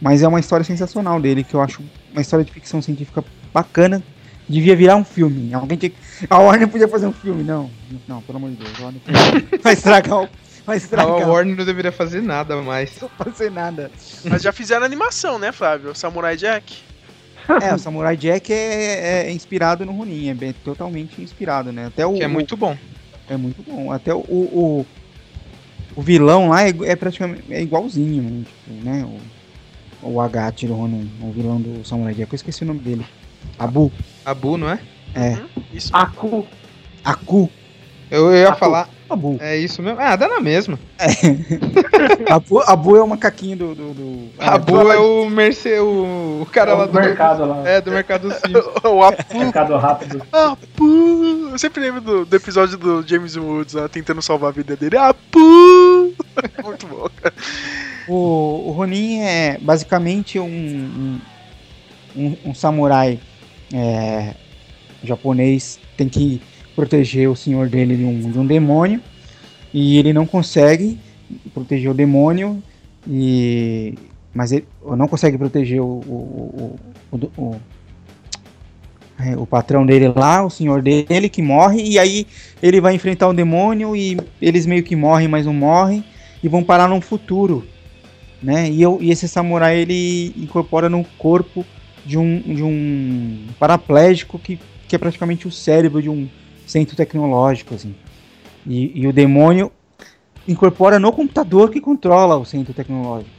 Mas 0.00 0.22
é 0.22 0.28
uma 0.28 0.38
história 0.38 0.64
sensacional 0.64 1.20
dele, 1.20 1.42
que 1.42 1.54
eu 1.54 1.60
acho 1.60 1.82
uma 2.12 2.20
história 2.22 2.44
de 2.44 2.52
ficção 2.52 2.80
científica 2.80 3.24
bacana. 3.52 4.00
Devia 4.48 4.76
virar 4.76 4.96
um 4.96 5.04
filme. 5.04 5.52
Alguém 5.52 5.76
tinha 5.76 5.90
que- 5.90 5.96
A 6.30 6.38
Warner 6.38 6.68
podia 6.68 6.86
fazer 6.88 7.06
um 7.06 7.12
filme, 7.12 7.42
não. 7.42 7.68
Não, 8.06 8.22
pelo 8.22 8.38
amor 8.38 8.50
de 8.50 8.56
Deus. 8.56 8.70
a 8.78 8.82
Warner 8.84 9.02
vai 9.62 9.72
estragar 9.72 10.22
o. 10.22 10.28
Vai 10.64 10.74
A 10.76 10.78
estragar. 10.78 11.28
Warner 11.28 11.56
não 11.56 11.64
deveria 11.64 11.92
fazer 11.92 12.20
nada 12.22 12.60
mais. 12.62 12.92
Não 13.00 13.08
fazer 13.08 13.50
nada. 13.50 13.90
Mas 14.24 14.42
já 14.42 14.52
fizeram 14.52 14.84
animação, 14.84 15.38
né, 15.38 15.52
Flávio? 15.52 15.94
Samurai 15.94 16.36
Jack. 16.36 16.78
É, 17.62 17.72
o 17.72 17.78
Samurai 17.78 18.16
Jack 18.16 18.52
é, 18.52 19.26
é 19.28 19.30
inspirado 19.30 19.86
no 19.86 19.92
Ronin, 19.92 20.28
é 20.30 20.34
bem- 20.34 20.52
totalmente 20.64 21.22
inspirado, 21.22 21.70
né? 21.70 21.86
Até 21.86 22.04
o, 22.04 22.14
Que 22.14 22.24
é 22.24 22.26
o- 22.26 22.30
muito 22.30 22.56
bom. 22.56 22.76
é 23.30 23.36
muito 23.36 23.62
bom. 23.62 23.92
Até 23.92 24.12
o, 24.12 24.18
o, 24.18 24.86
o 25.94 26.02
vilão 26.02 26.48
lá 26.48 26.66
é, 26.66 26.74
é 26.86 26.96
praticamente 26.96 27.44
é 27.48 27.62
igualzinho, 27.62 28.20
né? 28.22 28.44
Tipo, 28.44 28.84
né? 28.84 29.08
O, 30.02 30.08
o 30.10 30.20
Agat 30.20 30.64
do 30.66 30.74
Ronin, 30.74 31.08
o 31.22 31.30
vilão 31.30 31.60
do 31.60 31.84
Samurai 31.86 32.14
Jack. 32.14 32.32
Eu 32.32 32.36
esqueci 32.36 32.64
o 32.64 32.66
nome 32.66 32.80
dele. 32.80 33.06
Abu. 33.56 33.92
Abu, 34.26 34.58
não 34.58 34.68
é? 34.68 34.80
É. 35.14 35.38
Isso. 35.72 35.90
Aku. 35.94 36.44
Aku. 37.04 37.48
Eu, 38.10 38.26
eu 38.32 38.36
ia 38.36 38.48
Abu. 38.48 38.58
falar. 38.58 38.88
Abu. 39.08 39.36
É 39.40 39.56
isso 39.56 39.80
mesmo? 39.80 40.00
Ah, 40.00 40.16
dá 40.16 40.26
na 40.26 40.40
mesma. 40.40 40.76
Abu, 42.28 42.60
Abu 42.66 42.96
é 42.96 43.02
o 43.02 43.06
macaquinho 43.06 43.56
do. 43.56 43.74
do, 43.74 43.94
do- 43.94 44.28
Abu 44.38 44.90
é 44.92 44.98
o 44.98 45.30
Merce, 45.30 45.72
o, 45.78 46.40
o 46.42 46.46
cara 46.50 46.72
É 46.72 46.74
lá 46.74 46.86
do 46.86 46.92
mercado 46.94 47.44
lá. 47.46 47.68
É, 47.68 47.80
do 47.80 47.92
mercado 47.92 48.30
Sim. 48.32 48.52
o 48.88 49.02
Apu. 49.04 49.38
Mercado 49.38 49.76
rápido. 49.76 50.22
Apu. 50.32 51.48
Eu 51.52 51.58
sempre 51.58 51.80
lembro 51.80 52.00
do, 52.00 52.24
do 52.26 52.36
episódio 52.36 52.76
do 52.76 53.06
James 53.06 53.36
Woods 53.36 53.74
lá 53.74 53.88
tentando 53.88 54.20
salvar 54.20 54.48
a 54.50 54.52
vida 54.52 54.74
dele. 54.76 54.96
Apu. 54.96 56.12
Muito 56.64 56.86
bom, 56.88 57.08
cara. 57.22 57.34
O, 58.08 58.68
o 58.68 58.72
Ronin 58.72 59.20
é 59.20 59.56
basicamente 59.60 60.38
um, 60.40 60.44
um, 60.46 61.20
um- 62.16 62.36
um 62.46 62.54
samurai 62.54 63.20
é, 63.72 64.34
japonês 65.02 65.78
tem 65.96 66.08
que 66.08 66.40
proteger 66.74 67.28
o 67.28 67.36
senhor 67.36 67.68
dele 67.68 67.96
de 67.96 68.04
um, 68.04 68.30
de 68.32 68.38
um 68.38 68.46
demônio. 68.46 69.00
E 69.72 69.98
ele 69.98 70.12
não 70.12 70.26
consegue 70.26 70.98
proteger 71.54 71.90
o 71.90 71.94
demônio. 71.94 72.62
E 73.08 73.94
mas 74.34 74.52
ele 74.52 74.66
não 74.96 75.08
consegue 75.08 75.38
proteger 75.38 75.80
o, 75.80 75.86
o, 75.86 76.76
o, 77.12 77.16
o- 77.16 77.32
o- 77.54 77.60
é, 79.18 79.36
o 79.36 79.46
patrão 79.46 79.86
dele 79.86 80.08
lá, 80.08 80.44
o 80.44 80.50
senhor 80.50 80.82
dele 80.82 81.28
que 81.28 81.40
morre. 81.42 81.82
E 81.82 81.98
aí 81.98 82.26
ele 82.62 82.80
vai 82.80 82.94
enfrentar 82.94 83.28
o 83.28 83.34
demônio 83.34 83.96
e 83.96 84.16
eles 84.40 84.66
meio 84.66 84.82
que 84.82 84.94
morrem, 84.96 85.28
mas 85.28 85.46
não 85.46 85.54
morrem. 85.54 86.04
E 86.42 86.48
vão 86.48 86.62
parar 86.62 86.88
num 86.88 87.00
futuro 87.00 87.66
né? 88.42 88.70
E, 88.70 88.82
eu, 88.82 88.98
e 89.00 89.10
esse 89.10 89.28
samurai 89.28 89.78
ele 89.78 90.32
incorpora 90.36 90.88
no 90.88 91.04
corpo 91.18 91.66
de 92.06 92.16
um, 92.16 92.40
de 92.40 92.62
um 92.62 93.46
paraplégico 93.58 94.38
que, 94.38 94.58
que 94.88 94.94
é 94.94 94.98
praticamente 94.98 95.46
o 95.48 95.50
cérebro 95.50 96.00
de 96.00 96.08
um 96.08 96.28
centro 96.66 96.96
tecnológico, 96.96 97.74
assim. 97.74 97.94
E, 98.66 99.00
e 99.02 99.06
o 99.06 99.12
demônio 99.12 99.70
incorpora 100.46 100.98
no 100.98 101.12
computador 101.12 101.70
que 101.70 101.80
controla 101.80 102.36
o 102.36 102.44
centro 102.44 102.72
tecnológico. 102.72 103.30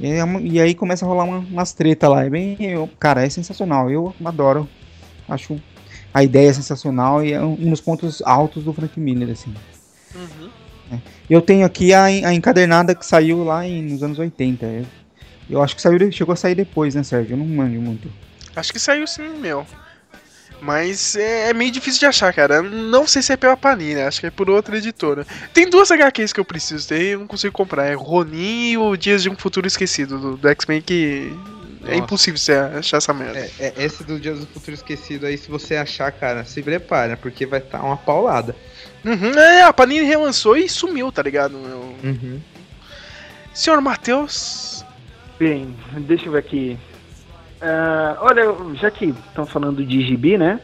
E, 0.00 0.06
é 0.08 0.24
uma- 0.24 0.40
e 0.40 0.60
aí 0.60 0.74
começa 0.74 1.04
a 1.04 1.08
rolar 1.08 1.24
uma, 1.24 1.38
umas 1.38 1.72
treta 1.72 2.08
lá. 2.08 2.24
É 2.24 2.30
bem, 2.30 2.56
eu- 2.60 2.90
cara, 2.98 3.24
é 3.24 3.28
sensacional. 3.30 3.90
Eu 3.90 4.12
adoro. 4.24 4.68
Acho 5.28 5.56
a 6.12 6.22
ideia 6.22 6.52
sensacional 6.52 7.24
e 7.24 7.32
é 7.32 7.40
um 7.42 7.70
dos 7.70 7.80
pontos 7.80 8.20
altos 8.22 8.64
do 8.64 8.72
Frank 8.72 8.98
Miller, 8.98 9.30
assim. 9.30 9.54
Uhum. 10.14 10.50
Eu 11.30 11.40
tenho 11.40 11.64
aqui 11.64 11.94
a, 11.94 12.04
a 12.04 12.34
encadernada 12.34 12.94
que 12.94 13.06
saiu 13.06 13.44
lá 13.44 13.66
em, 13.66 13.82
nos 13.82 14.02
anos 14.02 14.18
80. 14.18 14.66
Eu, 14.66 14.84
eu 15.48 15.62
acho 15.62 15.76
que 15.76 15.82
saiu, 15.82 16.10
chegou 16.12 16.32
a 16.32 16.36
sair 16.36 16.54
depois, 16.54 16.94
né, 16.94 17.02
Sérgio? 17.02 17.34
Eu 17.34 17.38
não 17.38 17.46
manjo 17.46 17.80
muito. 17.80 18.10
Acho 18.54 18.72
que 18.72 18.78
saiu 18.78 19.06
sim, 19.06 19.28
meu. 19.38 19.66
Mas 20.62 21.16
é, 21.16 21.50
é 21.50 21.52
meio 21.52 21.72
difícil 21.72 21.98
de 21.98 22.06
achar, 22.06 22.32
cara. 22.32 22.62
Não 22.62 23.04
sei 23.04 23.20
se 23.20 23.32
é 23.32 23.36
pela 23.36 23.56
Panini, 23.56 24.00
acho 24.00 24.20
que 24.20 24.26
é 24.26 24.30
por 24.30 24.48
outra 24.48 24.78
editora. 24.78 25.26
Tem 25.52 25.68
duas 25.68 25.90
HQs 25.90 26.32
que 26.32 26.38
eu 26.38 26.44
preciso 26.44 26.86
ter 26.86 27.02
e 27.02 27.08
eu 27.10 27.18
não 27.18 27.26
consigo 27.26 27.52
comprar. 27.52 27.86
É 27.86 27.94
Ronin 27.94 28.70
e 28.70 28.78
o 28.78 28.96
Dias 28.96 29.24
de 29.24 29.28
um 29.28 29.34
Futuro 29.34 29.66
Esquecido, 29.66 30.18
do, 30.18 30.36
do 30.36 30.48
X-Men, 30.48 30.80
que 30.80 31.32
é 31.82 31.90
Nossa. 31.90 31.96
impossível 31.96 32.38
você 32.38 32.52
achar 32.52 32.98
essa 32.98 33.12
merda. 33.12 33.40
É, 33.40 33.50
é, 33.58 33.84
esse 33.84 34.04
do 34.04 34.20
Dias 34.20 34.38
do 34.38 34.46
Futuro 34.46 34.74
Esquecido 34.74 35.26
aí, 35.26 35.36
se 35.36 35.50
você 35.50 35.74
achar, 35.74 36.12
cara, 36.12 36.44
se 36.44 36.62
prepara, 36.62 37.16
porque 37.16 37.44
vai 37.44 37.58
estar 37.58 37.82
uma 37.82 37.96
paulada. 37.96 38.54
Uhum, 39.04 39.36
é, 39.36 39.62
a 39.62 39.72
Panini 39.72 40.04
relançou 40.04 40.56
e 40.56 40.68
sumiu, 40.68 41.10
tá 41.10 41.22
ligado? 41.22 41.58
meu? 41.58 41.96
Uhum. 42.04 42.40
Senhor 43.52 43.80
Matheus. 43.80 44.71
Bem, 45.42 45.74
deixa 46.06 46.26
eu 46.26 46.32
ver 46.32 46.38
aqui. 46.38 46.78
Ah, 47.60 48.16
olha, 48.20 48.54
já 48.76 48.92
que 48.92 49.06
estão 49.06 49.44
falando 49.44 49.84
de 49.84 50.06
gibi, 50.06 50.38
né? 50.38 50.60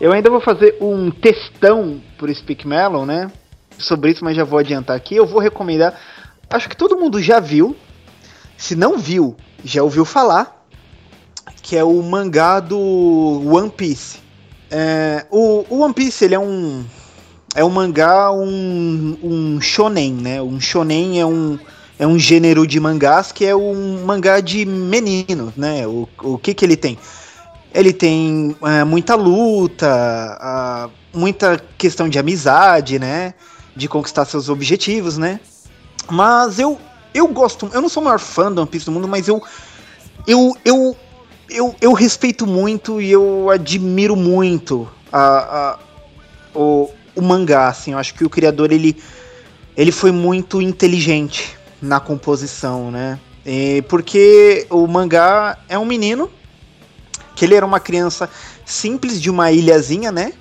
Eu 0.00 0.12
ainda 0.12 0.28
vou 0.28 0.40
fazer 0.40 0.76
um 0.80 1.12
textão 1.12 2.00
por 2.18 2.28
Speak 2.34 2.66
Melon, 2.66 3.06
né? 3.06 3.30
Sobre 3.78 4.10
isso, 4.10 4.24
mas 4.24 4.34
já 4.34 4.42
vou 4.42 4.58
adiantar 4.58 4.96
aqui. 4.96 5.14
Eu 5.14 5.28
vou 5.28 5.38
recomendar. 5.38 5.96
Acho 6.50 6.68
que 6.68 6.76
todo 6.76 6.98
mundo 6.98 7.22
já 7.22 7.38
viu. 7.38 7.76
Se 8.56 8.74
não 8.74 8.98
viu, 8.98 9.36
já 9.64 9.80
ouviu 9.80 10.04
falar. 10.04 10.66
Que 11.62 11.76
é 11.76 11.84
o 11.84 12.02
mangá 12.02 12.58
do 12.58 12.76
One 13.46 13.70
Piece. 13.70 14.18
É, 14.72 15.24
o, 15.30 15.64
o 15.70 15.82
One 15.82 15.94
Piece, 15.94 16.24
ele 16.24 16.34
é 16.34 16.40
um. 16.40 16.84
É 17.54 17.64
um 17.64 17.70
mangá, 17.70 18.32
um, 18.32 19.16
um 19.22 19.60
shonen, 19.60 20.14
né? 20.14 20.42
Um 20.42 20.60
shonen 20.60 21.20
é 21.20 21.24
um, 21.24 21.60
é 22.00 22.06
um 22.06 22.18
gênero 22.18 22.66
de 22.66 22.80
mangás 22.80 23.30
que 23.30 23.44
é 23.44 23.54
um 23.54 24.06
mangá 24.06 24.40
de 24.40 24.64
menino, 24.64 25.52
né? 25.54 25.86
O, 25.86 26.08
o 26.22 26.38
que 26.38 26.54
que 26.54 26.64
ele 26.64 26.74
tem? 26.74 26.98
Ele 27.74 27.92
tem 27.92 28.56
é, 28.62 28.84
muita 28.84 29.14
luta, 29.14 30.90
muita 31.12 31.62
questão 31.76 32.08
de 32.08 32.18
amizade, 32.18 32.98
né? 32.98 33.34
De 33.76 33.86
conquistar 33.86 34.24
seus 34.24 34.48
objetivos, 34.48 35.18
né? 35.18 35.40
Mas 36.08 36.58
eu, 36.58 36.80
eu 37.12 37.28
gosto, 37.28 37.68
eu 37.70 37.82
não 37.82 37.88
sou 37.90 38.02
o 38.02 38.06
maior 38.06 38.18
fã 38.18 38.50
do 38.50 38.62
One 38.62 38.70
Piece 38.70 38.86
do 38.86 38.92
mundo, 38.92 39.06
mas 39.06 39.28
eu, 39.28 39.42
eu, 40.26 40.56
eu, 40.64 40.96
eu, 41.50 41.74
eu 41.82 41.92
respeito 41.92 42.46
muito 42.46 42.98
e 42.98 43.10
eu 43.10 43.50
admiro 43.50 44.16
muito 44.16 44.88
a, 45.12 45.76
a, 45.76 45.78
o, 46.58 46.88
o 47.14 47.20
mangá, 47.20 47.68
assim. 47.68 47.92
Eu 47.92 47.98
acho 47.98 48.14
que 48.14 48.24
o 48.24 48.30
criador, 48.30 48.72
ele, 48.72 48.96
ele 49.76 49.92
foi 49.92 50.10
muito 50.10 50.62
inteligente 50.62 51.59
na 51.80 52.00
composição, 52.00 52.90
né? 52.90 53.18
E 53.44 53.82
porque 53.88 54.66
o 54.70 54.86
mangá 54.86 55.58
é 55.68 55.78
um 55.78 55.84
menino 55.84 56.30
que 57.34 57.44
ele 57.44 57.54
era 57.54 57.64
uma 57.64 57.80
criança 57.80 58.28
simples 58.66 59.20
de 59.20 59.30
uma 59.30 59.50
ilhazinha, 59.50 60.12
né? 60.12 60.32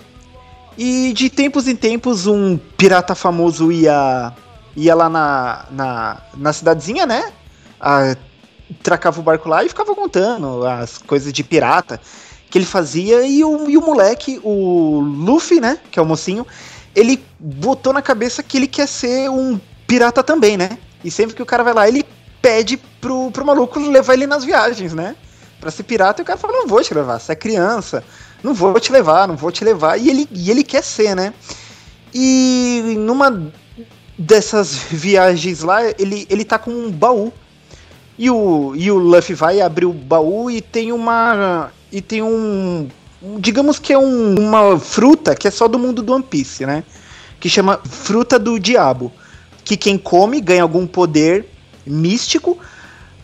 E 0.77 1.13
de 1.13 1.29
tempos 1.29 1.67
em 1.67 1.75
tempos 1.75 2.27
um 2.27 2.57
pirata 2.57 3.15
famoso 3.15 3.71
ia 3.71 4.33
ia 4.75 4.95
lá 4.95 5.09
na, 5.09 5.65
na, 5.71 6.21
na 6.35 6.53
cidadezinha, 6.53 7.05
né? 7.05 7.31
Ah, 7.79 8.15
tracava 8.83 9.19
o 9.19 9.23
barco 9.23 9.49
lá 9.49 9.63
e 9.63 9.69
ficava 9.69 9.95
contando 9.95 10.65
as 10.65 10.97
coisas 10.97 11.33
de 11.33 11.43
pirata 11.43 11.99
que 12.49 12.57
ele 12.57 12.65
fazia 12.65 13.25
e 13.25 13.43
o, 13.43 13.69
e 13.69 13.77
o 13.77 13.81
moleque, 13.81 14.39
o 14.43 14.99
Luffy, 14.99 15.59
né? 15.59 15.79
Que 15.91 15.99
é 15.99 16.01
o 16.01 16.05
mocinho, 16.05 16.45
ele 16.95 17.23
botou 17.39 17.93
na 17.93 18.01
cabeça 18.01 18.41
que 18.41 18.57
ele 18.57 18.67
quer 18.67 18.87
ser 18.87 19.29
um 19.29 19.59
pirata 19.87 20.23
também, 20.23 20.57
né? 20.57 20.77
E 21.03 21.09
sempre 21.11 21.35
que 21.35 21.41
o 21.41 21.45
cara 21.45 21.63
vai 21.63 21.73
lá, 21.73 21.87
ele 21.87 22.05
pede 22.41 22.77
pro, 22.77 23.31
pro 23.31 23.45
maluco 23.45 23.79
levar 23.79 24.13
ele 24.13 24.27
nas 24.27 24.43
viagens, 24.43 24.93
né? 24.93 25.15
Pra 25.59 25.71
ser 25.71 25.83
pirata, 25.83 26.21
e 26.21 26.23
o 26.23 26.25
cara 26.25 26.39
fala, 26.39 26.53
não 26.53 26.67
vou 26.67 26.81
te 26.81 26.93
levar, 26.93 27.19
você 27.19 27.33
é 27.33 27.35
criança, 27.35 28.03
não 28.41 28.53
vou 28.53 28.79
te 28.79 28.91
levar, 28.91 29.27
não 29.27 29.35
vou 29.35 29.51
te 29.51 29.63
levar. 29.63 29.97
E 29.97 30.09
ele, 30.09 30.27
e 30.31 30.49
ele 30.49 30.63
quer 30.63 30.83
ser, 30.83 31.15
né? 31.15 31.33
E 32.13 32.95
numa 32.97 33.51
dessas 34.17 34.73
viagens 34.73 35.61
lá, 35.61 35.81
ele, 35.97 36.25
ele 36.29 36.43
tá 36.45 36.57
com 36.57 36.71
um 36.71 36.91
baú. 36.91 37.31
E 38.17 38.29
o, 38.29 38.73
e 38.75 38.91
o 38.91 38.97
Luffy 38.97 39.33
vai 39.33 39.61
abrir 39.61 39.85
o 39.85 39.93
baú 39.93 40.51
e 40.51 40.61
tem 40.61 40.91
uma. 40.91 41.71
E 41.91 42.01
tem 42.01 42.21
um. 42.21 42.89
digamos 43.37 43.79
que 43.79 43.93
é 43.93 43.97
um- 43.97 44.35
uma 44.37 44.77
fruta 44.77 45.33
que 45.35 45.47
é 45.47 45.51
só 45.51 45.67
do 45.69 45.79
mundo 45.79 46.01
do 46.03 46.13
One 46.13 46.23
Piece, 46.23 46.65
né? 46.65 46.83
Que 47.39 47.49
chama 47.49 47.79
Fruta 47.85 48.37
do 48.37 48.59
Diabo. 48.59 49.09
Que 49.69 49.77
quem 49.77 49.99
come 49.99 50.41
ganha 50.41 50.63
algum 50.63 50.87
poder 50.87 51.45
místico, 51.85 52.57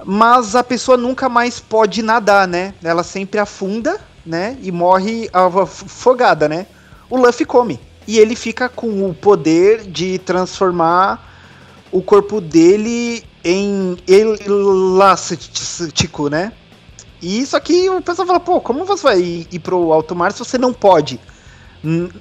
mas 0.06 0.56
a 0.56 0.64
pessoa 0.64 0.96
nunca 0.96 1.28
mais 1.28 1.60
pode 1.60 2.04
nadar, 2.04 2.48
né? 2.48 2.76
Ela 2.84 3.04
sempre 3.04 3.40
afunda 3.40 4.00
né? 4.26 4.58
E 4.62 4.72
morre 4.72 5.30
afogada, 5.32 6.50
né? 6.50 6.66
O 7.10 7.18
Luffy 7.18 7.46
come. 7.46 7.80
E 8.08 8.18
ele 8.18 8.36
fica 8.36 8.68
com 8.68 9.08
o 9.08 9.14
poder 9.14 9.84
de 9.84 10.18
transformar 10.20 11.34
o 11.92 12.02
corpo 12.02 12.42
dele 12.42 13.24
em 13.44 13.98
elástico, 14.08 15.44
né? 16.30 16.52
E 17.22 17.40
isso 17.40 17.56
aqui 17.56 17.88
o 17.90 18.02
pessoal 18.02 18.28
fala, 18.28 18.40
pô, 18.40 18.60
como 18.60 18.86
você 18.86 19.04
vai 19.04 19.48
ir 19.52 19.60
pro 19.60 19.94
alto 19.94 20.16
mar 20.16 20.32
se 20.32 20.40
você 20.40 20.58
não 20.58 20.74
pode 20.74 21.20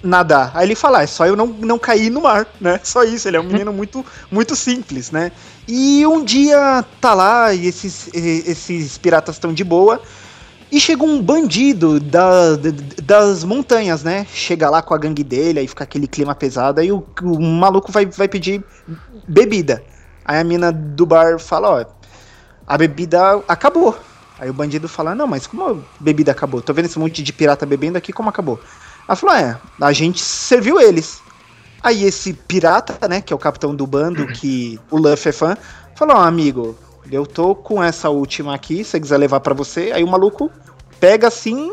nadar? 0.02 0.52
Aí 0.54 0.66
ele 0.66 0.74
fala, 0.74 0.98
"Ah, 0.98 1.02
é 1.02 1.06
só 1.06 1.26
eu 1.26 1.34
não, 1.36 1.46
não 1.46 1.78
cair 1.78 2.10
no 2.10 2.22
mar, 2.22 2.46
né? 2.60 2.78
Só 2.84 3.02
isso, 3.04 3.26
ele 3.28 3.36
é 3.36 3.40
um 3.40 3.44
menino 3.44 3.72
muito, 3.74 4.04
muito 4.30 4.54
simples, 4.54 5.10
né? 5.10 5.32
E 5.66 6.06
um 6.06 6.22
dia 6.24 6.84
tá 7.00 7.14
lá 7.14 7.52
e 7.54 7.66
esses, 7.66 8.08
esses 8.14 8.98
piratas 8.98 9.36
estão 9.36 9.52
de 9.52 9.64
boa. 9.64 10.00
E 10.72 10.80
chega 10.80 11.04
um 11.04 11.22
bandido 11.22 12.00
da- 12.00 12.56
das 13.02 13.44
montanhas, 13.44 14.02
né? 14.02 14.26
Chega 14.32 14.68
lá 14.68 14.82
com 14.82 14.92
a 14.94 14.98
gangue 14.98 15.22
dele, 15.22 15.60
aí 15.60 15.68
fica 15.68 15.84
aquele 15.84 16.06
clima 16.08 16.34
pesado, 16.34 16.80
aí 16.80 16.90
o, 16.90 17.04
o 17.22 17.40
maluco 17.40 17.92
vai, 17.92 18.06
vai 18.06 18.26
pedir 18.28 18.62
bebida. 19.28 19.82
Aí 20.24 20.40
a 20.40 20.44
mina 20.44 20.72
do 20.72 21.06
bar 21.06 21.38
fala, 21.38 21.70
ó, 21.70 21.84
a 22.66 22.78
bebida 22.78 23.42
acabou. 23.46 23.96
Aí 24.38 24.50
o 24.50 24.54
bandido 24.54 24.88
fala, 24.88 25.14
não, 25.14 25.26
mas 25.28 25.46
como 25.46 25.64
a 25.64 25.76
bebida 26.00 26.32
acabou? 26.32 26.60
Tô 26.60 26.72
vendo 26.74 26.86
esse 26.86 26.98
monte 26.98 27.22
de 27.22 27.32
pirata 27.32 27.64
bebendo 27.64 27.96
aqui, 27.96 28.12
como 28.12 28.28
acabou? 28.28 28.58
Ela 29.06 29.16
falou, 29.16 29.36
é, 29.36 29.58
a 29.80 29.92
gente 29.92 30.20
serviu 30.20 30.80
eles. 30.80 31.20
Aí 31.82 32.04
esse 32.04 32.32
pirata, 32.32 33.06
né, 33.06 33.20
que 33.20 33.32
é 33.32 33.36
o 33.36 33.38
capitão 33.38 33.74
do 33.74 33.86
bando, 33.86 34.26
que 34.32 34.80
o 34.90 34.96
Luffy 34.96 35.28
é 35.28 35.32
fã, 35.32 35.56
falou, 35.94 36.16
ó, 36.16 36.20
amigo, 36.20 36.76
eu 37.10 37.26
tô 37.26 37.54
com 37.54 37.82
essa 37.82 38.08
última 38.08 38.54
aqui, 38.54 38.82
se 38.82 38.92
você 38.92 39.00
quiser 39.00 39.18
levar 39.18 39.40
pra 39.40 39.54
você. 39.54 39.92
Aí 39.94 40.02
o 40.02 40.08
maluco 40.08 40.50
pega 40.98 41.28
assim 41.28 41.72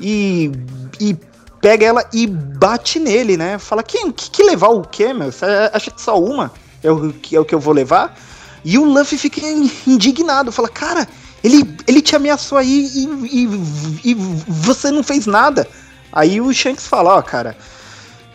e, 0.00 0.50
e 0.98 1.16
pega 1.60 1.86
ela 1.86 2.04
e 2.12 2.26
bate 2.26 2.98
nele, 2.98 3.36
né? 3.36 3.58
Fala, 3.58 3.82
que, 3.82 4.12
que, 4.12 4.30
que 4.30 4.42
levar 4.42 4.68
o 4.68 4.82
quê, 4.82 5.12
meu? 5.12 5.30
Você 5.30 5.44
acha 5.72 5.90
que 5.90 6.00
só 6.00 6.18
uma 6.18 6.50
é 6.82 6.90
o 6.90 7.12
que, 7.12 7.36
é 7.36 7.40
o 7.40 7.44
que 7.44 7.54
eu 7.54 7.60
vou 7.60 7.74
levar? 7.74 8.16
E 8.64 8.78
o 8.78 8.84
Luffy 8.84 9.18
fica 9.18 9.40
indignado, 9.86 10.50
fala, 10.50 10.68
cara, 10.68 11.06
ele, 11.42 11.76
ele 11.86 12.00
te 12.00 12.16
ameaçou 12.16 12.56
aí 12.56 12.90
e, 12.94 13.04
e, 13.42 14.10
e 14.10 14.14
você 14.46 14.90
não 14.90 15.02
fez 15.02 15.26
nada. 15.26 15.68
Aí 16.14 16.40
o 16.40 16.54
Shanks 16.54 16.86
fala, 16.86 17.16
ó, 17.16 17.22
cara, 17.22 17.56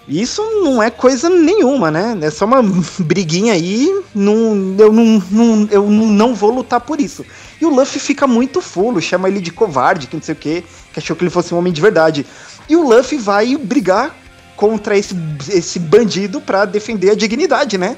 isso 0.06 0.44
não 0.64 0.84
é 0.84 0.90
coisa 0.90 1.30
nenhuma, 1.30 1.90
né? 1.90 2.18
É 2.22 2.30
só 2.30 2.44
uma 2.44 2.62
briguinha 3.00 3.54
aí, 3.54 3.90
não, 4.14 4.76
eu, 4.78 4.92
não, 4.92 5.24
não, 5.32 5.68
eu 5.72 5.90
não 5.90 6.36
vou 6.36 6.52
lutar 6.52 6.82
por 6.82 7.00
isso. 7.00 7.26
E 7.62 7.66
o 7.66 7.70
Luffy 7.70 8.02
fica 8.02 8.28
muito 8.28 8.60
fulo, 8.60 9.02
chama 9.02 9.30
ele 9.30 9.40
de 9.40 9.52
covarde, 9.52 10.08
que 10.08 10.16
não 10.18 10.24
sei 10.24 10.34
o 10.34 10.38
que, 10.38 10.64
que 10.92 11.00
achou 11.00 11.16
que 11.16 11.24
ele 11.24 11.30
fosse 11.30 11.54
um 11.54 11.58
homem 11.58 11.72
de 11.72 11.80
verdade. 11.80 12.26
E 12.68 12.76
o 12.76 12.84
Luffy 12.84 13.18
vai 13.18 13.56
brigar 13.56 14.14
contra 14.58 14.98
esse, 14.98 15.16
esse 15.50 15.80
bandido 15.80 16.42
pra 16.42 16.66
defender 16.66 17.12
a 17.12 17.16
dignidade, 17.16 17.78
né? 17.78 17.96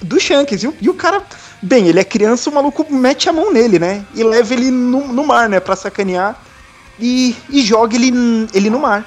Do 0.00 0.20
Shanks. 0.20 0.62
E 0.62 0.68
o, 0.68 0.74
e 0.80 0.88
o 0.88 0.94
cara, 0.94 1.24
bem, 1.60 1.88
ele 1.88 1.98
é 1.98 2.04
criança, 2.04 2.48
o 2.48 2.54
maluco 2.54 2.86
mete 2.88 3.28
a 3.28 3.32
mão 3.32 3.52
nele, 3.52 3.78
né? 3.80 4.04
E 4.14 4.22
leva 4.22 4.54
ele 4.54 4.70
no, 4.70 5.08
no 5.08 5.26
mar, 5.26 5.48
né? 5.48 5.58
Pra 5.58 5.74
sacanear. 5.74 6.40
E, 6.98 7.36
e 7.48 7.62
joga 7.62 7.94
ele, 7.96 8.12
ele 8.52 8.70
no 8.70 8.80
mar. 8.80 9.06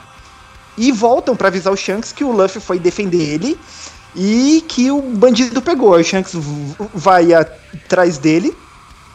E 0.77 0.91
voltam 0.91 1.35
pra 1.35 1.49
avisar 1.49 1.73
o 1.73 1.77
Shanks 1.77 2.11
que 2.11 2.23
o 2.23 2.31
Luffy 2.31 2.61
foi 2.61 2.79
defender 2.79 3.21
ele 3.21 3.59
e 4.15 4.63
que 4.67 4.91
o 4.91 5.01
bandido 5.01 5.61
pegou. 5.61 5.91
O 5.91 6.03
Shanks 6.03 6.33
vai 6.93 7.33
atrás 7.33 8.17
dele, 8.17 8.55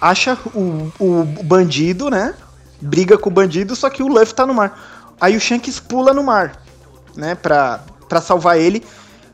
acha 0.01 0.39
o, 0.55 0.93
o 0.99 1.25
bandido, 1.45 2.11
né? 2.11 2.35
Briga 2.81 3.17
com 3.17 3.31
o 3.31 3.33
bandido, 3.33 3.75
só 3.75 3.89
que 3.89 4.03
o 4.03 4.09
Luffy 4.09 4.35
tá 4.35 4.47
no 4.47 4.55
mar. 4.55 5.15
Aí 5.21 5.37
o 5.37 5.41
Shanks 5.41 5.81
pula 5.81 6.13
no 6.13 6.23
mar, 6.23 6.63
né? 7.17 7.35
Pra, 7.35 7.81
pra 8.09 8.21
salvar 8.21 8.59
ele. 8.59 8.85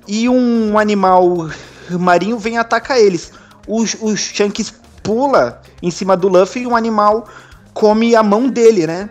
E 0.07 0.29
um 0.29 0.79
animal 0.79 1.49
marinho 1.91 2.39
vem 2.39 2.59
atacar 2.59 2.99
eles. 2.99 3.33
O, 3.67 3.83
o 3.83 4.17
Shanks 4.17 4.73
pula 5.03 5.61
em 5.83 5.91
cima 5.91 6.17
do 6.17 6.29
Luffy 6.29 6.63
e 6.63 6.67
um 6.67 6.77
animal 6.77 7.29
come 7.75 8.15
a 8.15 8.23
mão 8.23 8.49
dele, 8.49 8.87
né? 8.87 9.11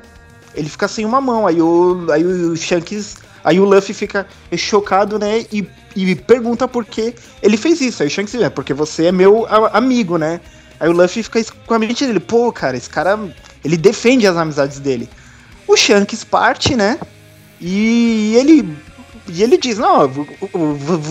Ele 0.56 0.70
fica 0.70 0.88
sem 0.88 1.06
uma 1.06 1.22
mão. 1.22 1.47
Aí 1.47 1.62
o, 1.62 2.08
aí 2.12 2.24
o 2.26 2.56
Shanks. 2.56 3.18
Aí 3.43 3.60
o 3.60 3.66
Luffy 3.66 3.93
fica 3.93 4.28
chocado, 4.56 5.18
né? 5.18 5.45
E, 5.52 5.68
e 5.95 6.16
pergunta 6.16 6.68
por 6.68 6.86
que 6.86 7.16
ele 7.41 7.58
fez 7.58 7.82
isso. 7.82 8.04
Aí 8.04 8.08
o 8.08 8.12
Shanks 8.12 8.34
diz, 8.34 8.41
é 8.41 8.49
porque 8.49 8.74
você 8.74 9.08
é 9.08 9.12
meu 9.12 9.47
amigo, 9.74 10.18
né? 10.18 10.39
Aí 10.80 10.89
o 10.89 10.91
Luffy 10.91 11.24
fica 11.24 11.43
com 11.66 11.74
a 11.74 11.80
mente 11.80 12.06
dele, 12.06 12.20
pô, 12.20 12.52
cara, 12.52 12.78
esse 12.78 12.89
cara. 12.89 13.20
Ele 13.64 13.78
defende 13.78 14.26
as 14.26 14.36
amizades 14.36 14.80
dele. 14.80 15.10
O 15.68 15.78
Shanks 15.78 16.24
parte, 16.24 16.76
né? 16.76 16.99
E 17.60 18.36
ele. 18.36 18.78
E 19.28 19.43
ele 19.43 19.58
diz, 19.58 19.78
não, 19.78 20.12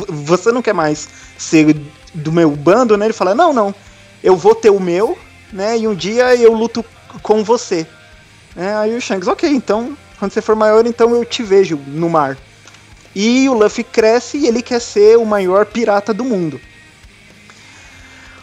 você 0.09 0.51
não 0.51 0.61
quer 0.61 0.75
mais 0.75 1.09
ser 1.39 1.77
do 2.13 2.33
meu 2.33 2.51
bando, 2.51 2.97
né? 2.97 3.07
Ele 3.07 3.13
fala, 3.13 3.35
não, 3.35 3.53
não. 3.53 3.75
Eu 4.23 4.37
vou 4.37 4.55
ter 4.55 4.71
o 4.71 4.81
meu, 4.81 5.17
né? 5.53 5.79
E 5.79 5.89
um 5.89 5.95
dia 5.95 6.35
eu 6.35 6.53
luto 6.53 6.85
com 7.23 7.43
você. 7.43 7.87
É, 8.57 8.73
aí 8.75 8.97
o 8.97 9.01
Shanks, 9.01 9.29
ok, 9.29 9.49
então, 9.49 9.97
quando 10.19 10.33
você 10.33 10.43
for 10.43 10.57
maior, 10.57 10.87
então 10.87 11.15
eu 11.15 11.25
te 11.25 11.43
vejo 11.43 11.77
no 11.87 12.09
mar. 12.11 12.37
E 13.15 13.49
o 13.49 13.55
Luffy 13.55 13.83
cresce 13.85 14.39
e 14.39 14.47
ele 14.47 14.63
quer 14.63 14.81
ser 14.81 15.17
o 15.19 15.25
maior 15.25 15.67
pirata 15.67 16.13
do 16.15 16.25
mundo. 16.25 16.61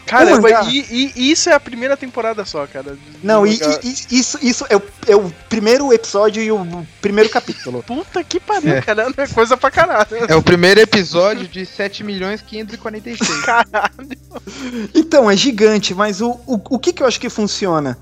Caramba, 0.04 0.38
O 0.38 0.42
mangá- 0.42 0.64
e, 0.70 1.12
e- 1.14 1.30
isso 1.30 1.50
é 1.50 1.52
a 1.52 1.60
primeira 1.60 1.94
temporada 1.94 2.42
só, 2.46 2.66
cara. 2.66 2.96
Não, 3.22 3.46
e, 3.46 3.58
e- 3.82 4.18
isso, 4.18 4.38
isso 4.40 4.64
é, 4.70 4.76
o, 4.76 4.82
é 5.06 5.14
o 5.14 5.30
primeiro 5.50 5.92
episódio 5.92 6.42
e 6.42 6.50
o 6.50 6.86
primeiro 7.02 7.28
capítulo. 7.28 7.82
Puta 7.86 8.24
que 8.24 8.40
pariu, 8.40 8.72
É. 8.72 8.80
cara. 8.80 9.06
É 9.14 9.26
coisa 9.26 9.54
pra 9.54 9.70
caralho. 9.70 10.08
É 10.26 10.34
o 10.34 10.42
primeiro 10.42 10.80
episódio 10.80 11.46
de 11.46 11.66
7 11.66 12.02
milhões 12.02 12.40
546. 12.40 13.18
Então, 14.94 15.30
é 15.30 15.36
gigante, 15.36 15.94
mas 15.94 16.20
o, 16.22 16.30
o, 16.46 16.60
o 16.70 16.78
que, 16.78 16.92
que 16.92 17.02
eu 17.02 17.06
acho 17.06 17.20
que 17.20 17.28
funciona? 17.28 17.96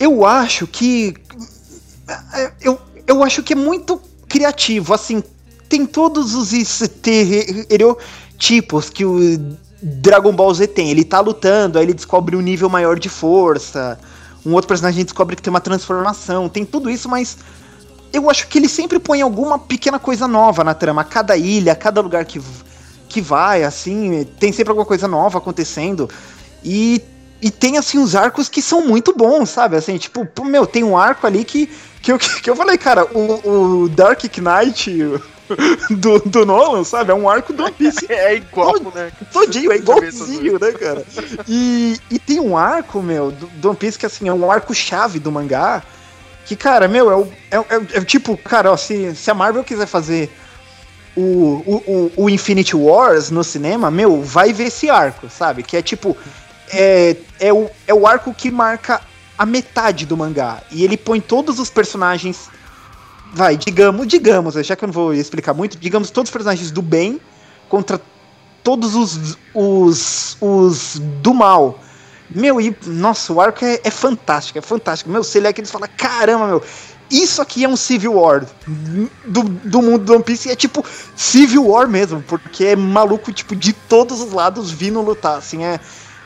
Eu 0.00 0.24
acho 0.24 0.66
que. 0.66 1.14
é, 2.32 2.50
Eu, 2.62 2.80
eu 3.06 3.22
acho 3.22 3.42
que 3.42 3.52
é 3.52 3.56
muito 3.56 4.00
criativo. 4.26 4.94
Assim, 4.94 5.22
tem 5.68 5.84
todos 5.86 6.34
os 6.34 6.52
estereotipos 6.52 8.90
que 8.90 9.04
o 9.04 9.18
Dragon 9.82 10.32
Ball 10.32 10.54
Z 10.54 10.66
tem. 10.68 10.88
Ele 10.90 11.04
tá 11.04 11.20
lutando, 11.20 11.78
aí 11.78 11.84
ele 11.84 11.94
descobre 11.94 12.34
um 12.34 12.40
nível 12.40 12.70
maior 12.70 12.98
de 12.98 13.10
força. 13.10 13.98
Um 14.44 14.52
outro 14.54 14.68
personagem 14.68 15.04
descobre 15.04 15.36
que 15.36 15.42
tem 15.42 15.52
uma 15.52 15.60
transformação. 15.60 16.48
Tem 16.48 16.64
tudo 16.64 16.90
isso, 16.90 17.08
mas 17.08 17.36
eu 18.12 18.28
acho 18.30 18.48
que 18.48 18.58
ele 18.58 18.68
sempre 18.68 18.98
põe 18.98 19.20
alguma 19.20 19.58
pequena 19.58 19.98
coisa 19.98 20.26
nova 20.26 20.64
na 20.64 20.72
trama. 20.74 21.04
Cada 21.04 21.36
ilha, 21.36 21.76
cada 21.76 22.00
lugar 22.00 22.24
que, 22.24 22.40
que 23.08 23.20
vai, 23.20 23.64
assim, 23.64 24.24
tem 24.38 24.50
sempre 24.52 24.70
alguma 24.70 24.86
coisa 24.86 25.06
nova 25.06 25.36
acontecendo. 25.38 26.08
E, 26.64 27.02
e 27.42 27.50
tem, 27.50 27.78
assim, 27.78 27.98
os 27.98 28.14
arcos 28.14 28.48
que 28.48 28.60
são 28.62 28.86
muito 28.86 29.14
bons, 29.16 29.48
sabe? 29.50 29.76
Assim, 29.76 29.96
tipo, 29.96 30.26
meu, 30.44 30.66
tem 30.66 30.84
um 30.84 30.96
arco 30.96 31.26
ali 31.26 31.44
que, 31.44 31.68
que, 32.02 32.12
eu, 32.12 32.18
que 32.42 32.48
eu 32.50 32.56
falei, 32.56 32.76
cara, 32.78 33.04
o, 33.06 33.82
o 33.84 33.88
Dark 33.88 34.22
Knight 34.38 34.90
do, 35.90 36.18
do 36.20 36.46
Nolan, 36.46 36.84
sabe? 36.84 37.10
É 37.10 37.14
um 37.14 37.28
arco 37.28 37.52
do 37.52 37.64
One 37.64 37.72
Piece. 37.72 38.06
É 38.10 38.36
igual, 38.36 38.74
né? 38.94 39.10
Todinho, 39.32 39.72
é 39.72 39.76
igualzinho, 39.76 40.58
né, 40.58 40.72
cara? 40.72 41.04
E, 41.48 41.98
e 42.10 42.18
tem 42.18 42.40
um 42.40 42.56
arco, 42.56 43.02
meu, 43.02 43.30
do, 43.30 43.46
do 43.46 43.68
One 43.68 43.76
Piece 43.76 43.98
que, 43.98 44.06
assim, 44.06 44.28
é 44.28 44.32
um 44.32 44.50
arco-chave 44.50 45.18
do 45.18 45.32
mangá. 45.32 45.82
Que, 46.46 46.56
cara, 46.56 46.88
meu, 46.88 47.10
é 47.10 47.16
o, 47.16 47.28
é, 47.50 47.56
é- 47.56 47.98
é 47.98 48.04
tipo, 48.04 48.36
cara, 48.36 48.72
ó, 48.72 48.76
se, 48.76 49.14
se 49.14 49.30
a 49.30 49.34
Marvel 49.34 49.62
quiser 49.64 49.86
fazer 49.86 50.30
o, 51.16 51.20
o, 51.22 52.10
o, 52.16 52.24
o 52.24 52.30
Infinity 52.30 52.76
Wars 52.76 53.30
no 53.30 53.42
cinema, 53.44 53.90
meu, 53.90 54.22
vai 54.22 54.52
ver 54.52 54.64
esse 54.64 54.88
arco, 54.88 55.28
sabe? 55.28 55.62
Que 55.62 55.76
é 55.76 55.82
tipo, 55.82 56.16
é, 56.72 57.16
é, 57.38 57.52
o, 57.52 57.70
é 57.86 57.94
o 57.94 58.06
arco 58.06 58.32
que 58.32 58.50
marca 58.50 59.00
a 59.36 59.46
metade 59.46 60.06
do 60.06 60.16
mangá. 60.16 60.62
E 60.70 60.84
ele 60.84 60.96
põe 60.96 61.20
todos 61.20 61.58
os 61.58 61.70
personagens. 61.70 62.48
Vai, 63.32 63.56
digamos, 63.56 64.06
digamos, 64.06 64.54
já 64.66 64.74
que 64.74 64.84
eu 64.84 64.88
não 64.88 64.92
vou 64.92 65.14
explicar 65.14 65.54
muito, 65.54 65.78
digamos 65.78 66.10
todos 66.10 66.28
os 66.28 66.32
personagens 66.32 66.70
do 66.70 66.82
bem 66.82 67.20
contra 67.68 68.00
todos 68.62 68.94
os, 68.94 69.38
os, 69.54 70.36
os 70.40 70.98
do 71.22 71.32
mal. 71.32 71.78
Meu, 72.28 72.60
e 72.60 72.76
nossa, 72.86 73.32
o 73.32 73.40
arco 73.40 73.64
é, 73.64 73.80
é 73.84 73.90
fantástico, 73.90 74.58
é 74.58 74.62
fantástico. 74.62 75.10
Meu, 75.10 75.22
você 75.22 75.40
lê 75.40 75.48
aqui 75.48 75.62
e 75.62 75.66
fala, 75.66 75.88
caramba, 75.88 76.46
meu, 76.46 76.62
isso 77.10 77.42
aqui 77.42 77.64
é 77.64 77.68
um 77.68 77.76
Civil 77.76 78.14
War 78.14 78.46
do, 79.26 79.42
do 79.42 79.82
mundo 79.82 80.04
do 80.04 80.14
One 80.14 80.22
Piece 80.22 80.48
e 80.48 80.52
é 80.52 80.56
tipo 80.56 80.84
Civil 81.16 81.66
War 81.66 81.88
mesmo, 81.88 82.22
porque 82.22 82.66
é 82.66 82.76
maluco, 82.76 83.32
tipo, 83.32 83.56
de 83.56 83.72
todos 83.72 84.20
os 84.20 84.32
lados 84.32 84.70
vindo 84.70 85.00
lutar, 85.00 85.38
assim, 85.38 85.64
é. 85.64 85.80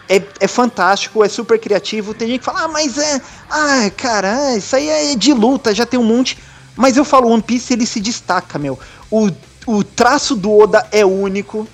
É, 0.09 0.23
é 0.41 0.49
fantástico, 0.49 1.25
é 1.25 1.29
super 1.29 1.59
criativo. 1.59 2.13
Tem 2.13 2.29
gente 2.29 2.41
que 2.41 2.45
fala, 2.45 2.65
ah, 2.65 2.69
mas 2.69 2.99
é. 2.99 3.21
Ah, 3.51 3.91
cara, 3.97 4.37
ah, 4.37 4.57
isso 4.57 4.77
aí 4.77 4.89
é 4.89 5.17
de 5.17 5.33
luta, 5.33 5.75
já 5.75 5.87
tem 5.87 5.99
um 5.99 6.05
monte. 6.05 6.39
Mas 6.77 6.97
eu 6.97 7.05
falo, 7.05 7.29
One 7.29 7.43
Piece 7.43 7.73
ele 7.73 7.87
se 7.87 8.01
destaca, 8.01 8.59
meu. 8.59 8.79
O, 9.11 9.31
o 9.67 9.85
traço 9.85 10.35
do 10.35 10.53
Oda 10.57 10.87
é 10.91 11.05
único, 11.05 11.67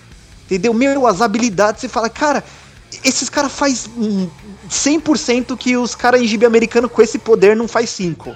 entendeu? 0.44 0.72
Meu, 0.74 1.06
as 1.06 1.20
habilidades, 1.20 1.80
você 1.80 1.88
fala, 1.88 2.08
cara, 2.08 2.44
esses 3.04 3.28
caras 3.28 3.52
faz 3.52 3.88
hum, 3.96 4.28
100% 4.68 5.56
que 5.56 5.76
os 5.76 5.94
caras 5.94 6.20
em 6.20 6.26
gibi 6.26 6.44
americano 6.44 6.88
com 6.88 7.00
esse 7.00 7.18
poder 7.18 7.56
não 7.56 7.66
faz 7.66 7.90
5. 7.90 8.34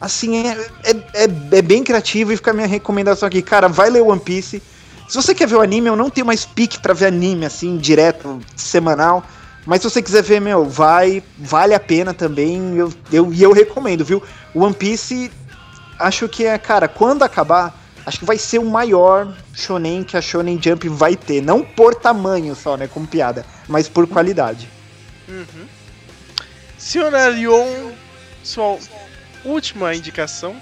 Assim, 0.00 0.46
é, 0.46 0.70
é, 0.84 0.90
é, 1.14 1.58
é 1.58 1.62
bem 1.62 1.82
criativo 1.82 2.32
e 2.32 2.36
fica 2.36 2.50
a 2.50 2.54
minha 2.54 2.66
recomendação 2.66 3.26
aqui. 3.26 3.40
Cara, 3.40 3.68
vai 3.68 3.88
ler 3.88 4.02
One 4.02 4.20
Piece. 4.20 4.62
Se 5.08 5.16
você 5.16 5.34
quer 5.34 5.46
ver 5.46 5.56
o 5.56 5.60
anime, 5.60 5.88
eu 5.88 5.96
não 5.96 6.10
tenho 6.10 6.26
mais 6.26 6.44
pique 6.44 6.78
pra 6.78 6.94
ver 6.94 7.06
anime, 7.06 7.44
assim, 7.44 7.76
direto, 7.76 8.40
semanal. 8.56 9.24
Mas 9.66 9.80
se 9.80 9.90
você 9.90 10.02
quiser 10.02 10.22
ver, 10.22 10.40
meu, 10.40 10.64
vai, 10.64 11.22
vale 11.38 11.74
a 11.74 11.80
pena 11.80 12.12
também. 12.12 12.76
Eu, 12.76 12.92
eu, 13.12 13.32
e 13.32 13.42
eu 13.42 13.52
recomendo, 13.52 14.04
viu? 14.04 14.22
One 14.54 14.74
Piece, 14.74 15.30
acho 15.98 16.28
que 16.28 16.44
é, 16.44 16.56
cara, 16.58 16.88
quando 16.88 17.22
acabar, 17.22 17.74
acho 18.04 18.18
que 18.18 18.24
vai 18.24 18.38
ser 18.38 18.58
o 18.58 18.64
maior 18.64 19.34
shonen 19.54 20.04
que 20.04 20.16
a 20.16 20.20
Shonen 20.20 20.60
Jump 20.60 20.88
vai 20.88 21.16
ter. 21.16 21.40
Não 21.40 21.62
por 21.62 21.94
tamanho 21.94 22.54
só, 22.54 22.76
né, 22.76 22.88
como 22.88 23.06
piada, 23.06 23.44
mas 23.68 23.88
por 23.88 24.06
qualidade. 24.06 24.68
Uhum. 25.28 25.66
Senhora 26.76 27.28
Lyon, 27.28 27.92
sua 28.42 28.78
última 29.44 29.94
indicação. 29.94 30.54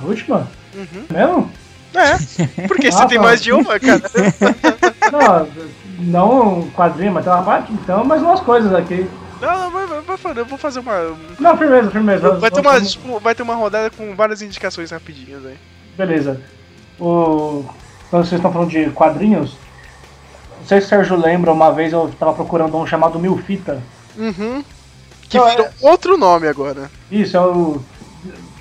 A 0.00 0.04
última? 0.04 0.48
Uhum. 0.74 1.06
Mesmo? 1.10 1.52
É, 1.94 2.66
porque 2.68 2.90
você 2.90 3.02
Ah, 3.02 3.06
tem 3.06 3.18
mais 3.18 3.42
de 3.42 3.52
uma, 3.52 3.78
cara. 3.78 4.02
Não, 5.10 5.48
não 5.98 6.70
quadrinho, 6.70 7.12
mas 7.12 7.24
tem 7.24 7.32
uma 7.32 7.42
parte, 7.42 7.72
então 7.72 8.04
mais 8.04 8.22
umas 8.22 8.40
coisas 8.40 8.72
aqui. 8.74 9.08
Não, 9.40 9.58
não, 9.58 9.70
vai, 9.70 9.86
vai, 9.86 10.32
eu 10.36 10.44
vou 10.44 10.58
fazer 10.58 10.80
uma. 10.80 11.16
Não, 11.38 11.56
firmeza, 11.56 11.90
firmeza. 11.90 12.30
Vai 12.34 12.50
ter, 12.50 12.60
uma, 12.60 12.80
tipo, 12.80 13.20
vai 13.20 13.34
ter 13.34 13.42
uma 13.42 13.54
rodada 13.54 13.90
com 13.90 14.14
várias 14.14 14.42
indicações 14.42 14.90
rapidinhas 14.90 15.46
aí. 15.46 15.56
Beleza. 15.96 16.40
O... 16.98 17.64
Quando 18.10 18.24
vocês 18.24 18.38
estão 18.38 18.52
falando 18.52 18.70
de 18.70 18.90
quadrinhos, 18.90 19.56
não 20.58 20.66
sei 20.66 20.80
se 20.80 20.86
o 20.86 20.88
Sérgio 20.90 21.16
lembra, 21.16 21.52
uma 21.52 21.70
vez 21.72 21.92
eu 21.92 22.10
tava 22.18 22.32
procurando 22.32 22.76
um 22.76 22.86
chamado 22.86 23.18
Milfita. 23.18 23.80
Uhum. 24.16 24.64
Que 25.28 25.38
Não, 25.38 25.48
virou 25.50 25.68
outro 25.82 26.16
nome 26.16 26.48
agora. 26.48 26.90
Isso, 27.10 27.36
é 27.36 27.40
o. 27.40 27.80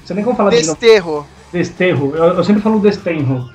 Você 0.05 0.13
nem 0.13 0.23
como 0.23 0.35
falar 0.35 0.51
de 0.51 0.65
novo. 0.67 1.25
Desterro. 1.51 2.11
Desterro. 2.11 2.15
Eu, 2.15 2.33
eu 2.35 2.43
sempre 2.43 2.61
falo 2.61 2.79
Destenro. 2.79 3.49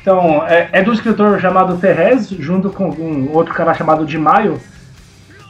Então, 0.00 0.46
é, 0.46 0.68
é 0.72 0.82
do 0.82 0.92
escritor 0.92 1.40
chamado 1.40 1.78
Ferrez, 1.78 2.28
junto 2.28 2.70
com 2.70 2.90
um 2.90 3.32
outro 3.32 3.54
cara 3.54 3.74
chamado 3.74 4.04
Di 4.04 4.18
Maio. 4.18 4.60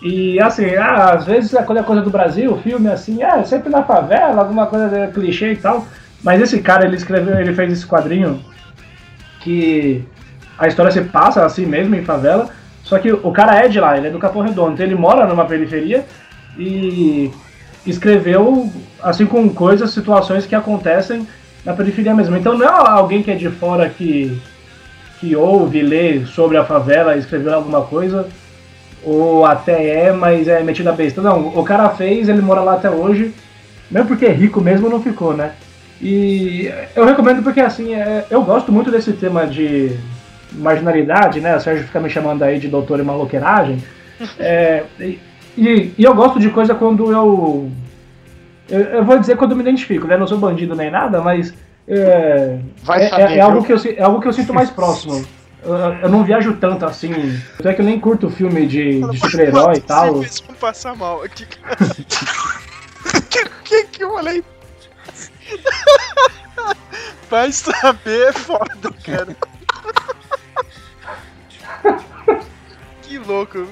E 0.03 0.41
assim, 0.41 0.75
ah, 0.77 1.15
às 1.15 1.25
vezes 1.25 1.53
quando 1.65 1.79
é 1.79 1.83
coisa 1.83 2.03
do 2.03 2.11
Brasil, 2.11 2.53
o 2.53 2.61
filme 2.61 2.89
assim, 2.89 3.23
ah, 3.23 3.43
sempre 3.43 3.71
na 3.71 3.83
favela, 3.83 4.43
alguma 4.43 4.67
coisa 4.67 4.89
de 4.89 5.13
clichê 5.13 5.53
e 5.53 5.57
tal. 5.57 5.87
Mas 6.23 6.41
esse 6.41 6.61
cara, 6.61 6.87
ele 6.87 6.97
escreveu, 6.97 7.39
ele 7.39 7.55
fez 7.55 7.73
esse 7.73 7.87
quadrinho 7.87 8.45
que 9.41 10.05
a 10.59 10.69
história 10.69 10.91
se 10.91 11.01
passa 11.03 11.45
assim 11.45 11.67
mesmo 11.67 11.95
em 11.95 12.05
favela, 12.05 12.49
só 12.83 12.99
que 12.99 13.13
o 13.13 13.33
cara 13.33 13.57
é 13.57 13.69
de 13.69 13.81
lá, 13.81 13.97
ele 13.97 14.09
é 14.09 14.11
do 14.11 14.19
Capão 14.19 14.43
Redondo, 14.43 14.73
então 14.73 14.87
ele 14.87 14.95
mora 14.95 15.27
numa 15.27 15.45
periferia 15.45 16.05
e 16.57 17.31
escreveu 17.87 18.71
assim 19.03 19.27
com 19.27 19.49
coisas, 19.51 19.91
situações 19.91 20.47
que 20.47 20.55
acontecem 20.55 21.27
na 21.65 21.73
periferia 21.73 22.15
mesmo. 22.15 22.37
Então 22.37 22.57
não 22.57 22.67
é 22.67 22.69
alguém 22.69 23.23
que 23.23 23.31
é 23.31 23.35
de 23.35 23.49
fora 23.51 23.89
que 23.89 24.41
que 25.21 25.35
ouve, 25.35 25.81
lê 25.81 26.25
sobre 26.27 26.57
a 26.59 26.65
favela, 26.65 27.17
escreveu 27.17 27.55
alguma 27.55 27.83
coisa, 27.83 28.29
ou 29.03 29.47
até 29.47 30.07
é, 30.07 30.13
mas 30.13 30.49
é 30.49 30.63
metido 30.63 30.89
a 30.91 30.93
besta. 30.93 31.23
Não, 31.23 31.49
o 31.49 31.65
cara 31.65 31.89
fez, 31.91 32.29
ele 32.29 32.43
mora 32.43 32.61
lá 32.61 32.75
até 32.75 32.91
hoje, 32.91 33.33
mesmo 33.91 34.09
porque 34.09 34.27
é 34.27 34.33
rico 34.33 34.61
mesmo, 34.61 34.89
não 34.89 35.01
ficou, 35.03 35.35
né? 35.35 35.53
E 36.03 36.71
eu 36.95 37.05
recomendo 37.07 37.43
porque, 37.43 37.61
assim, 37.61 37.95
é- 37.95 38.27
eu 38.29 38.43
gosto 38.43 38.71
muito 38.73 38.91
desse 38.91 39.13
tema 39.13 39.47
de 39.47 39.97
marginalidade, 40.53 41.41
né? 41.41 41.57
O 41.57 41.61
Sérgio 41.61 41.87
fica 41.87 42.01
me 42.01 42.11
chamando 42.11 42.43
aí 42.43 42.59
de 42.59 42.69
doutor 42.69 43.01
em 43.01 43.05
maloqueiragem. 43.05 43.83
É, 44.39 44.85
e, 45.01 45.19
e 45.99 46.05
eu 46.05 46.15
gosto 46.15 46.39
de 46.39 46.49
coisa 46.49 46.73
quando 46.73 47.11
eu, 47.11 47.69
eu. 48.69 48.81
Eu 48.81 49.05
vou 49.05 49.19
dizer 49.19 49.37
quando 49.37 49.53
eu 49.53 49.57
me 49.57 49.63
identifico, 49.63 50.07
né? 50.07 50.17
Não 50.17 50.27
sou 50.27 50.39
bandido 50.39 50.75
nem 50.75 50.91
nada, 50.91 51.21
mas. 51.21 51.53
É, 51.87 52.59
Vai 52.83 53.05
é, 53.05 53.09
saber, 53.09 53.23
é- 53.23 53.37
é 53.37 53.41
algo 53.41 53.63
que 53.63 53.73
eu, 53.73 53.79
é 53.97 54.03
algo 54.03 54.21
que 54.21 54.29
eu 54.29 54.33
sinto 54.33 54.55
mais 54.55 54.71
próximo. 54.71 55.25
Eu, 55.65 55.75
eu 55.75 56.09
não 56.11 56.23
viajo 56.23 56.57
tanto 56.57 56.85
assim. 56.85 57.11
Até 57.59 57.73
que 57.73 57.81
eu 57.81 57.87
nem 57.87 57.99
curto 57.99 58.29
filme 58.29 58.67
de, 58.67 59.01
de 59.01 59.19
super-herói 59.19 59.77
e 59.77 59.81
tal. 59.81 60.17
Vocês 60.17 60.41
vão 60.47 60.55
passar 60.57 60.95
mal 60.95 61.23
aqui, 61.23 61.47
cara. 61.47 61.79
que, 63.31 63.45
que 63.65 63.85
que 63.85 64.05
eu 64.05 64.13
falei? 64.13 64.45
Vai 67.31 67.51
saber, 67.51 68.29
é 68.29 68.33
foda, 68.33 68.93
cara. 69.03 69.35
Que 73.19 73.29
louco. 73.29 73.67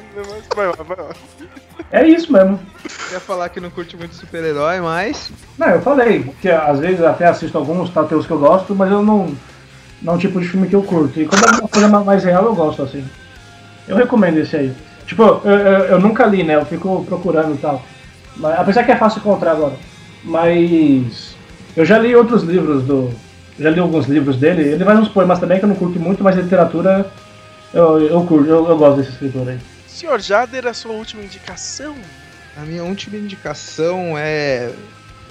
Vai 0.55 0.67
lá, 0.67 0.73
vai 0.87 0.97
lá. 0.97 1.11
É 1.91 2.07
isso 2.07 2.33
mesmo. 2.33 2.59
Quer 3.11 3.21
falar 3.21 3.49
que 3.49 3.61
não 3.61 3.71
curte 3.71 3.97
muito 3.97 4.15
super-herói, 4.15 4.81
mas. 4.81 5.31
Não, 5.59 5.69
eu 5.69 5.83
falei 5.83 6.33
que 6.41 6.49
às 6.49 6.79
vezes 6.79 7.03
até 7.03 7.27
assisto 7.27 7.59
alguns, 7.59 7.91
tá, 7.91 8.05
tem 8.05 8.17
os 8.17 8.27
que 8.27 8.33
eu 8.33 8.39
gosto, 8.39 8.75
mas 8.75 8.91
eu 8.91 9.03
não. 9.03 9.35
Não 10.01 10.15
é 10.15 10.17
um 10.17 10.19
tipo 10.19 10.41
de 10.41 10.49
filme 10.49 10.67
que 10.69 10.75
eu 10.75 10.83
curto. 10.83 11.21
E 11.21 11.27
quando 11.27 11.45
é 11.45 11.59
uma 11.61 11.69
coisa 11.69 11.89
ma- 11.89 12.05
mais 12.05 12.25
real, 12.25 12.45
eu 12.45 12.55
gosto, 12.55 12.83
assim. 12.83 13.05
Eu 13.87 13.97
recomendo 13.97 14.39
esse 14.39 14.57
aí. 14.57 14.73
Tipo, 15.07 15.23
eu, 15.45 15.51
eu, 15.51 15.85
eu 15.87 16.01
nunca 16.01 16.25
li, 16.27 16.43
né? 16.43 16.55
Eu 16.57 16.65
fico 16.65 17.05
procurando 17.05 17.55
e 17.55 17.59
tal. 17.59 17.83
Mas, 18.37 18.59
apesar 18.59 18.85
que 18.85 18.93
é 18.93 18.97
fácil 18.97 19.19
encontrar 19.21 19.53
agora. 19.53 19.75
Mas. 20.25 21.35
Eu 21.77 21.85
já 21.85 21.99
li 21.99 22.15
outros 22.15 22.43
livros 22.43 22.83
do. 22.85 23.11
Já 23.59 23.71
li 23.71 23.81
alguns 23.81 24.07
livros 24.07 24.37
dele. 24.37 24.63
Ele 24.63 24.85
faz 24.85 24.99
uns 24.99 25.09
poemas 25.09 25.39
também 25.39 25.59
que 25.59 25.65
eu 25.65 25.69
não 25.69 25.77
curto 25.77 25.99
muito, 26.01 26.23
mas 26.25 26.37
literatura 26.37 27.07
eu, 27.73 28.01
eu 28.01 28.25
curto, 28.27 28.49
eu, 28.49 28.69
eu 28.69 28.77
gosto 28.77 28.99
desse 28.99 29.11
escritor 29.11 29.49
aí. 29.49 29.59
Senhor 29.87 30.21
Jader, 30.21 30.67
a 30.67 30.75
sua 30.75 30.93
última 30.93 31.23
indicação? 31.23 31.95
A 32.57 32.61
minha 32.63 32.85
última 32.85 33.17
indicação 33.17 34.15
é 34.17 34.71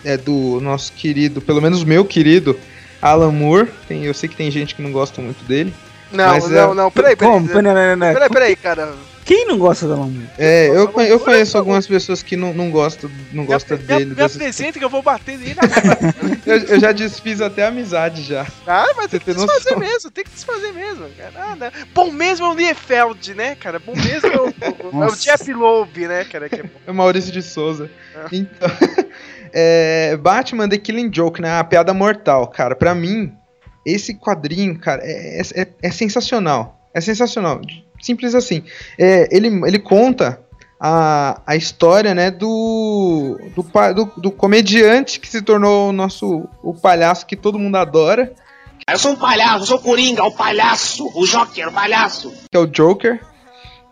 é 0.03 0.17
do 0.17 0.59
nosso 0.61 0.93
querido, 0.93 1.41
pelo 1.41 1.61
menos 1.61 1.83
meu 1.83 2.03
querido 2.03 2.59
Alan 3.01 3.31
Moore. 3.31 3.69
Tem, 3.87 4.03
eu 4.03 4.13
sei 4.13 4.27
que 4.27 4.35
tem 4.35 4.49
gente 4.49 4.73
que 4.73 4.81
não 4.81 4.91
gosta 4.91 5.21
muito 5.21 5.43
dele. 5.45 5.73
Não, 6.11 6.27
Mas 6.27 6.49
não, 6.49 6.71
é- 6.71 6.75
não, 6.75 6.91
peraí, 6.91 7.15
peraí. 7.15 7.39
Não, 7.39 7.61
não, 7.61 7.95
não. 7.95 8.13
Peraí, 8.13 8.29
peraí, 8.29 8.55
cara. 8.55 8.93
Quem 9.23 9.45
não 9.47 9.57
gosta 9.57 9.87
da 9.87 9.95
Lamu? 9.95 10.27
É, 10.37 10.67
eu, 10.67 10.87
conhe- 10.89 11.11
eu 11.11 11.19
conheço 11.19 11.57
algumas 11.57 11.85
pessoas 11.87 12.21
que 12.23 12.35
não, 12.35 12.53
não 12.53 12.69
gostam, 12.71 13.09
não 13.31 13.45
gostam 13.45 13.77
Me, 13.77 13.83
dele. 13.83 14.05
me 14.05 14.15
dessas- 14.15 14.35
apresenta 14.35 14.79
que 14.79 14.83
eu 14.85 14.89
vou 14.89 15.01
bater 15.01 15.37
nele 15.37 15.55
na 15.55 15.67
cara. 15.67 16.15
eu, 16.45 16.57
eu 16.57 16.79
já 16.79 16.91
desfiz 16.91 17.39
até 17.39 17.65
amizade 17.65 18.23
já. 18.23 18.45
Ah, 18.67 18.87
mas 18.97 19.11
tem 19.11 19.19
que 19.19 19.33
desfazer 19.33 19.53
noção? 19.71 19.79
mesmo, 19.79 20.11
tem 20.11 20.23
que 20.23 20.29
desfazer 20.31 20.71
mesmo, 20.73 21.07
cara. 21.17 21.31
Ah, 21.35 21.55
né? 21.55 21.71
Bom 21.93 22.11
mesmo 22.11 22.45
é 22.45 22.49
o 22.49 22.53
Liefeld, 22.53 23.33
né, 23.35 23.55
cara? 23.55 23.79
Bom 23.79 23.93
mesmo 23.95 24.27
é 24.27 24.37
o, 24.37 24.47
o- 24.97 25.03
é 25.03 25.07
o. 25.07 25.15
Jeff 25.15 25.53
Loeb, 25.53 26.07
né, 26.07 26.23
cara? 26.25 26.49
Que 26.49 26.55
é 26.55 26.63
bom. 26.63 26.69
É 26.87 26.91
o 26.91 26.93
Maurício 26.95 27.31
de 27.31 27.41
Souza. 27.41 27.89
Ah. 28.15 28.25
Então, 28.31 28.69
é, 29.53 30.17
Batman 30.17 30.67
The 30.67 30.77
Killing 30.77 31.11
Joke, 31.13 31.41
né? 31.41 31.59
A 31.59 31.63
piada 31.63 31.93
mortal, 31.93 32.47
cara. 32.47 32.75
Pra 32.75 32.95
mim, 32.95 33.31
esse 33.85 34.13
quadrinho, 34.15 34.77
cara, 34.79 35.01
é, 35.03 35.41
é, 35.55 35.67
é 35.83 35.91
sensacional. 35.91 36.79
É 36.93 36.99
sensacional. 36.99 37.61
Simples 38.01 38.35
assim. 38.35 38.63
É, 38.97 39.27
ele, 39.35 39.47
ele 39.65 39.79
conta 39.79 40.41
a, 40.79 41.41
a 41.45 41.55
história, 41.55 42.15
né, 42.15 42.31
do, 42.31 43.39
do, 43.55 43.63
do, 43.93 44.11
do 44.19 44.31
comediante 44.31 45.19
que 45.19 45.29
se 45.29 45.41
tornou 45.41 45.89
o 45.89 45.93
nosso 45.93 46.49
o 46.63 46.73
palhaço 46.73 47.27
que 47.27 47.35
todo 47.35 47.59
mundo 47.59 47.75
adora, 47.75 48.33
Eu 48.89 48.97
sou 48.97 49.11
um 49.11 49.15
palhaço, 49.15 49.63
eu 49.63 49.67
sou 49.67 49.77
o 49.77 49.81
Coringa, 49.81 50.23
o 50.23 50.31
palhaço, 50.31 51.07
o 51.15 51.25
Joker, 51.25 51.67
o 51.67 51.71
palhaço. 51.71 52.33
que 52.49 52.57
é 52.57 52.59
o 52.59 52.65
Joker, 52.65 53.21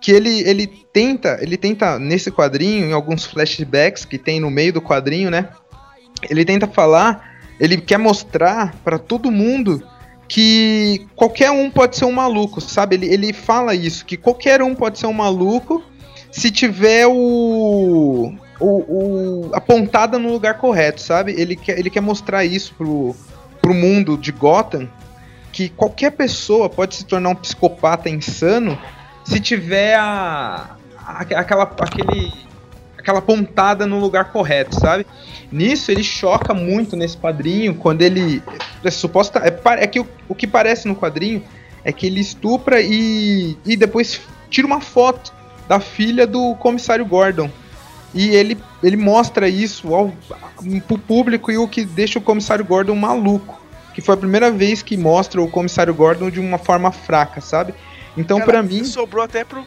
que 0.02 0.11
ele, 0.11 0.41
ele 0.41 0.65
tenta, 0.65 1.38
ele 1.41 1.57
tenta 1.57 1.99
nesse 1.99 2.31
quadrinho, 2.31 2.88
em 2.88 2.94
alguns 2.94 3.23
flashbacks 3.26 4.03
que 4.03 4.18
tem 4.18 4.40
no 4.40 4.49
meio 4.49 4.73
do 4.73 4.81
quadrinho, 4.81 5.30
né? 5.30 5.49
Ele 6.27 6.44
tenta 6.44 6.68
falar, 6.68 7.38
ele 7.60 7.77
quer 7.77 7.99
mostrar 7.99 8.76
pra 8.84 8.98
todo 8.98 9.31
mundo 9.31 9.84
que 10.30 11.07
qualquer 11.15 11.49
um 11.51 11.69
pode 11.72 11.97
ser 11.97 12.06
um 12.06 12.11
maluco, 12.11 12.61
sabe? 12.61 12.95
Ele, 12.95 13.07
ele 13.11 13.34
fala 13.34 13.73
isso, 13.73 14.06
que 14.06 14.15
qualquer 14.15 14.61
um 14.61 14.76
pode 14.76 14.99
ser 14.99 15.07
um 15.07 15.14
maluco 15.14 15.84
se 16.31 16.51
tiver 16.51 17.07
o, 17.07 18.31
o, 18.60 18.68
o- 18.68 19.49
a 19.53 19.60
pontada 19.60 20.19
no 20.19 20.31
lugar 20.31 20.60
correto, 20.60 21.01
sabe? 21.01 21.34
Ele 21.35 21.56
quer, 21.56 21.80
ele 21.80 21.89
quer 21.89 22.01
mostrar 22.01 22.45
isso 22.45 22.76
pro, 22.77 23.15
pro 23.60 23.73
mundo 23.73 24.15
de 24.15 24.31
Gotham, 24.31 24.88
que 25.51 25.68
qualquer 25.69 26.11
pessoa 26.11 26.69
pode 26.69 26.95
se 26.95 27.06
tornar 27.06 27.30
um 27.30 27.35
psicopata 27.35 28.07
insano 28.07 28.77
se 29.26 29.39
tiver 29.39 29.95
a, 29.95 30.76
a- 31.03 31.22
aquela, 31.22 31.64
aquele, 31.64 32.31
aquela 32.99 33.21
pontada 33.21 33.88
no 33.88 33.97
lugar 33.97 34.26
correto, 34.26 34.80
sabe? 34.80 35.05
Nisso 35.49 35.89
ele 35.89 36.03
choca 36.03 36.53
muito 36.53 36.95
nesse 36.95 37.17
quadrinho 37.17 37.73
quando 37.73 38.01
ele 38.01 38.43
é 38.84 38.91
suposta 38.91 39.39
é, 39.39 39.84
é 39.84 39.88
que 39.88 39.99
o, 39.99 40.07
o 40.27 40.35
que 40.35 40.45
parece 40.45 40.88
no 40.88 40.95
quadrinho 40.95 41.41
é 41.84 41.93
que 41.93 42.05
ele 42.05 42.19
estupra 42.19 42.81
e, 42.81 43.57
e 43.65 43.77
depois 43.77 44.21
tira 44.49 44.67
uma 44.67 44.81
foto 44.81 45.34
da 45.67 45.80
filha 45.80 46.27
do 46.27 46.55
comissário 46.55 47.05
Gordon. 47.05 47.49
E 48.13 48.30
ele, 48.30 48.57
ele 48.84 48.97
mostra 48.97 49.47
isso 49.47 49.93
ao, 49.93 50.11
pro 50.88 50.97
público 50.97 51.51
e 51.51 51.57
o 51.57 51.67
que 51.67 51.85
deixa 51.85 52.19
o 52.19 52.21
comissário 52.21 52.65
Gordon 52.65 52.95
maluco. 52.95 53.59
Que 53.93 54.01
foi 54.01 54.15
a 54.15 54.17
primeira 54.17 54.51
vez 54.51 54.81
que 54.81 54.97
mostra 54.97 55.41
o 55.41 55.49
comissário 55.49 55.93
Gordon 55.93 56.30
de 56.30 56.39
uma 56.39 56.57
forma 56.57 56.91
fraca, 56.91 57.39
sabe? 57.39 57.73
Então, 58.17 58.41
pra 58.41 58.63
mim. 58.63 58.84
Sobrou 58.84 59.23
até 59.23 59.43
pro, 59.43 59.63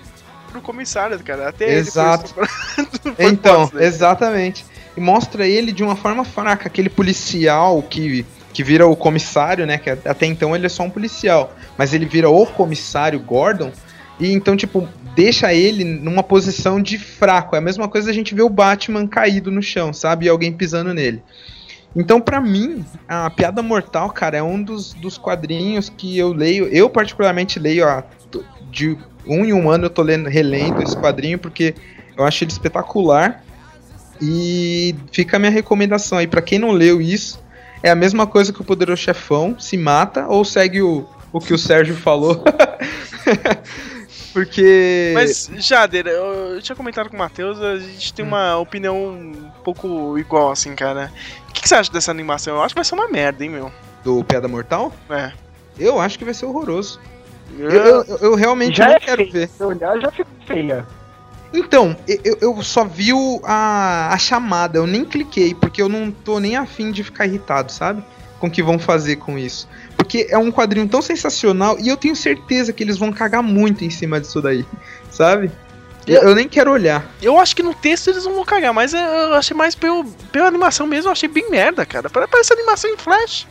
pro 0.52 0.60
comissário, 0.60 1.18
cara. 1.20 1.48
Até 1.48 1.64
ele 1.64 1.78
Exato. 1.80 2.34
Foi 2.36 3.26
Então, 3.26 3.62
bosta, 3.62 3.78
né? 3.78 3.84
exatamente. 3.86 4.64
e 4.96 5.00
mostra 5.00 5.46
ele 5.46 5.72
de 5.72 5.82
uma 5.82 5.96
forma 5.96 6.24
fraca, 6.24 6.68
aquele 6.68 6.88
policial 6.88 7.82
que, 7.82 8.24
que 8.52 8.62
vira 8.62 8.86
o 8.86 8.94
comissário, 8.94 9.66
né? 9.66 9.78
Que 9.78 9.90
até 9.90 10.26
então 10.26 10.54
ele 10.54 10.66
é 10.66 10.68
só 10.68 10.82
um 10.84 10.90
policial, 10.90 11.52
mas 11.76 11.92
ele 11.92 12.06
vira 12.06 12.28
o 12.28 12.46
comissário 12.46 13.18
Gordon. 13.18 13.72
E 14.20 14.30
então, 14.32 14.56
tipo, 14.56 14.86
deixa 15.16 15.52
ele 15.52 15.82
numa 15.82 16.22
posição 16.22 16.80
de 16.80 16.98
fraco. 16.98 17.56
É 17.56 17.58
a 17.58 17.62
mesma 17.62 17.88
coisa 17.88 18.10
a 18.10 18.14
gente 18.14 18.34
ver 18.34 18.42
o 18.42 18.48
Batman 18.50 19.06
caído 19.06 19.50
no 19.50 19.62
chão, 19.62 19.92
sabe? 19.92 20.26
E 20.26 20.28
alguém 20.28 20.52
pisando 20.52 20.92
nele. 20.94 21.22
Então, 21.94 22.20
pra 22.20 22.40
mim, 22.40 22.84
a 23.06 23.28
Piada 23.28 23.62
Mortal, 23.62 24.10
cara, 24.10 24.38
é 24.38 24.42
um 24.42 24.62
dos, 24.62 24.94
dos 24.94 25.18
quadrinhos 25.18 25.90
que 25.90 26.16
eu 26.16 26.32
leio. 26.32 26.66
Eu, 26.68 26.88
particularmente, 26.88 27.58
leio 27.58 27.86
ó, 27.86 28.02
de 28.70 28.96
um 29.26 29.44
em 29.44 29.52
um 29.52 29.70
ano 29.70 29.86
eu 29.86 29.90
tô 29.90 30.02
lendo, 30.02 30.28
relendo 30.28 30.82
esse 30.82 30.96
quadrinho 30.96 31.38
porque 31.38 31.74
eu 32.16 32.24
acho 32.24 32.44
ele 32.44 32.50
espetacular. 32.50 33.42
E 34.20 34.94
fica 35.10 35.36
a 35.36 35.40
minha 35.40 35.50
recomendação 35.50 36.18
aí, 36.18 36.28
pra 36.28 36.40
quem 36.40 36.58
não 36.58 36.70
leu 36.70 37.00
isso, 37.00 37.42
é 37.82 37.90
a 37.90 37.94
mesma 37.94 38.26
coisa 38.26 38.52
que 38.52 38.60
o 38.60 38.64
Poderoso 38.64 39.02
Chefão, 39.02 39.58
se 39.58 39.76
mata 39.76 40.26
ou 40.28 40.44
segue 40.44 40.80
o, 40.80 41.08
o 41.32 41.40
que 41.40 41.52
o 41.52 41.58
Sérgio 41.58 41.96
falou. 41.96 42.44
Porque. 44.32 45.12
Mas, 45.14 45.50
Jader, 45.58 46.06
eu, 46.06 46.54
eu 46.54 46.62
tinha 46.62 46.74
comentado 46.74 47.10
com 47.10 47.16
o 47.16 47.18
Matheus, 47.18 47.60
a 47.60 47.78
gente 47.78 48.14
tem 48.14 48.24
uma 48.24 48.56
opinião 48.56 48.96
um 48.96 49.50
pouco 49.62 50.16
igual, 50.18 50.50
assim, 50.50 50.74
cara. 50.74 51.12
O 51.48 51.52
que, 51.52 51.62
que 51.62 51.68
você 51.68 51.74
acha 51.74 51.92
dessa 51.92 52.10
animação? 52.10 52.56
Eu 52.56 52.62
acho 52.62 52.74
que 52.74 52.78
vai 52.78 52.84
ser 52.84 52.94
uma 52.94 53.08
merda, 53.08 53.44
hein, 53.44 53.50
meu? 53.50 53.70
Do 54.02 54.24
Piada 54.24 54.48
Mortal? 54.48 54.92
É. 55.10 55.32
Eu 55.78 56.00
acho 56.00 56.18
que 56.18 56.24
vai 56.24 56.32
ser 56.32 56.46
horroroso. 56.46 56.98
Eu, 57.58 57.70
eu, 57.70 58.04
eu- 58.20 58.34
realmente 58.34 58.76
Já 58.76 58.86
não 58.88 58.94
é 58.94 59.00
quero 59.00 59.16
feio. 59.22 59.32
ver. 59.32 59.48
Se 59.48 59.62
olhar, 59.62 59.98
já 60.00 60.10
fica 60.10 60.28
feia. 60.46 60.86
Então, 61.54 61.94
eu, 62.08 62.38
eu 62.40 62.62
só 62.62 62.84
vi 62.84 63.12
o- 63.12 63.40
a, 63.44 64.08
a 64.12 64.18
chamada, 64.18 64.78
eu 64.78 64.86
nem 64.86 65.04
cliquei, 65.04 65.54
porque 65.54 65.82
eu 65.82 65.88
não 65.88 66.10
tô 66.10 66.38
nem 66.40 66.56
afim 66.56 66.90
de 66.90 67.04
ficar 67.04 67.26
irritado, 67.26 67.70
sabe? 67.70 68.02
Com 68.40 68.46
o 68.46 68.50
que 68.50 68.62
vão 68.62 68.78
fazer 68.78 69.16
com 69.16 69.38
isso. 69.38 69.68
Porque 69.96 70.26
é 70.30 70.38
um 70.38 70.50
quadrinho 70.50 70.88
tão 70.88 71.02
sensacional 71.02 71.76
e 71.78 71.88
eu 71.88 71.96
tenho 71.96 72.16
certeza 72.16 72.72
que 72.72 72.82
eles 72.82 72.96
vão 72.96 73.12
cagar 73.12 73.42
muito 73.42 73.84
em 73.84 73.90
cima 73.90 74.18
disso 74.20 74.40
daí, 74.40 74.64
sabe? 75.10 75.50
Eu, 76.06 76.22
eu 76.22 76.34
nem 76.34 76.48
quero 76.48 76.72
olhar. 76.72 77.04
Eu 77.20 77.38
acho 77.38 77.54
que 77.54 77.62
no 77.62 77.72
texto 77.74 78.08
eles 78.08 78.24
não 78.24 78.34
vão 78.34 78.44
cagar, 78.44 78.72
mas 78.72 78.92
eu 78.94 79.34
achei 79.34 79.56
mais 79.56 79.74
pelo, 79.76 80.04
pela 80.32 80.48
animação 80.48 80.86
mesmo, 80.86 81.08
eu 81.08 81.12
achei 81.12 81.28
bem 81.28 81.48
merda, 81.50 81.84
cara. 81.86 82.08
Pare- 82.10 82.26
Parece 82.26 82.52
animação 82.52 82.90
em 82.90 82.96
flash. 82.96 83.46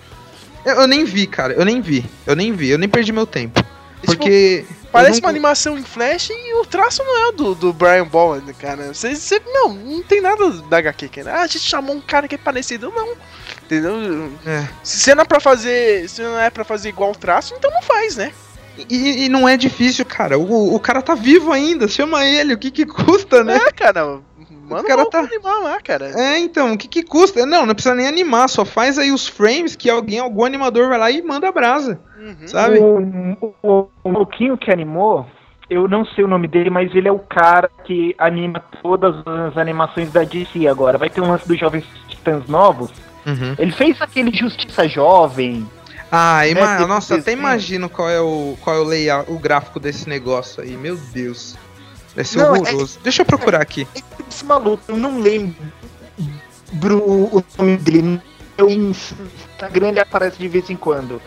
Eu, 0.65 0.81
eu 0.81 0.87
nem 0.87 1.05
vi, 1.05 1.25
cara, 1.27 1.53
eu 1.53 1.63
nem 1.63 1.79
vi. 1.79 2.03
Eu 2.27 2.35
nem 2.35 2.51
vi, 2.51 2.69
eu 2.69 2.77
nem 2.77 2.89
perdi 2.89 3.13
meu 3.13 3.25
tempo. 3.25 3.63
Porque. 4.05 4.65
Parece 4.91 5.19
eu 5.19 5.21
não- 5.21 5.27
uma 5.27 5.29
animação 5.29 5.77
em 5.77 5.83
flash 5.83 6.31
e 6.31 6.53
o 6.55 6.65
traço 6.65 7.01
não 7.03 7.29
é 7.29 7.31
do, 7.31 7.55
do 7.55 7.71
Brian 7.71 8.05
Bowen, 8.05 8.41
cara. 8.59 8.93
Você, 8.93 9.15
você, 9.15 9.41
não, 9.45 9.69
não 9.73 10.03
tem 10.03 10.19
nada 10.19 10.49
da 10.69 10.77
HQ, 10.77 11.07
cara. 11.07 11.35
Ah, 11.35 11.41
a 11.43 11.47
gente 11.47 11.59
chamou 11.61 11.95
um 11.95 12.01
cara 12.01 12.27
que 12.27 12.35
é 12.35 12.37
parecido, 12.37 12.91
não. 12.93 13.13
Entendeu? 13.63 13.93
É. 14.45 14.67
Se 14.83 15.15
não 15.15 15.21
é 15.21 15.25
pra 15.25 15.39
fazer. 15.39 16.09
Se 16.09 16.21
não 16.21 16.37
é 16.37 16.49
pra 16.49 16.65
fazer 16.65 16.89
igual 16.89 17.11
o 17.11 17.15
traço, 17.15 17.53
então 17.57 17.71
não 17.71 17.81
faz, 17.81 18.17
né? 18.17 18.33
E, 18.89 19.25
e 19.25 19.29
não 19.29 19.47
é 19.47 19.55
difícil, 19.55 20.05
cara. 20.05 20.37
O, 20.37 20.75
o 20.75 20.79
cara 20.79 21.01
tá 21.01 21.13
vivo 21.15 21.51
ainda, 21.53 21.87
chama 21.87 22.25
ele, 22.25 22.53
o 22.53 22.57
que 22.57 22.71
que 22.71 22.85
custa, 22.85 23.43
né? 23.43 23.57
É, 23.67 23.71
cara. 23.71 24.19
Mano, 24.72 24.84
o 24.84 24.88
cara 24.88 25.06
tá. 25.06 25.19
animar 25.19 25.60
lá, 25.61 25.81
cara. 25.81 26.11
É, 26.19 26.39
então, 26.39 26.73
o 26.73 26.77
que 26.77 26.88
que 26.88 27.03
custa? 27.03 27.45
Não, 27.45 27.65
não 27.65 27.73
precisa 27.73 27.95
nem 27.95 28.07
animar, 28.07 28.48
só 28.49 28.64
faz 28.65 28.98
aí 28.98 29.11
os 29.11 29.27
frames 29.27 29.76
que 29.76 29.89
alguém, 29.89 30.19
algum 30.19 30.45
animador 30.45 30.89
vai 30.89 30.98
lá 30.98 31.11
e 31.11 31.22
manda 31.22 31.48
a 31.48 31.52
brasa. 31.52 31.99
Uhum. 32.19 32.48
Sabe? 32.48 32.80
O, 32.80 33.56
o, 33.64 33.88
o 34.03 34.10
Louquinho 34.10 34.57
que 34.57 34.72
animou, 34.72 35.26
eu 35.69 35.88
não 35.88 36.06
sei 36.06 36.23
o 36.23 36.27
nome 36.27 36.48
dele, 36.48 36.69
mas 36.69 36.93
ele 36.93 37.07
é 37.07 37.11
o 37.11 37.19
cara 37.19 37.69
que 37.85 38.14
anima 38.18 38.60
todas 38.81 39.15
as 39.26 39.57
animações 39.57 40.11
da 40.11 40.23
DC 40.23 40.68
agora. 40.68 40.98
Vai 40.98 41.10
ter 41.10 41.22
um 41.22 41.30
lance 41.30 41.48
dos 41.48 41.60
Jovens 41.60 41.85
Titãs 42.07 42.48
novos. 42.48 42.91
Uhum. 43.26 43.56
Ele 43.57 43.72
fez 43.72 44.02
aquele 44.02 44.35
Justiça 44.35 44.88
Jovem. 44.88 45.68
Ah, 46.11 46.45
ima- 46.45 46.77
tem 46.77 46.88
nossa, 46.88 47.15
um 47.15 47.19
até 47.19 47.31
imagino 47.31 47.88
qual 47.88 48.10
é 48.10 48.19
o 48.19 48.57
qual 48.60 48.76
é 48.76 48.80
o 48.80 48.84
layout, 48.84 49.31
o 49.31 49.39
gráfico 49.39 49.80
desse 49.80 50.10
negócio 50.10 50.61
aí. 50.61 50.72
Meu 50.76 50.98
Deus. 50.98 51.56
Ser 52.23 52.38
Não, 52.38 52.55
é- 52.55 52.59
horroroso. 52.59 52.99
Deixa 53.03 53.21
eu 53.21 53.25
procurar 53.25 53.61
aqui. 53.61 53.88
Esse 54.29 54.45
maluco, 54.45 54.83
eu 54.88 54.97
não 54.97 55.19
lembro 55.19 55.55
o 56.97 57.43
nome 57.57 57.77
dele. 57.77 58.21
Eu 58.57 58.69
no 58.69 58.91
Instagram 58.91 59.89
ele 59.89 59.99
aparece 59.99 60.38
de 60.38 60.47
vez 60.47 60.69
em 60.69 60.75
quando. 60.75 61.21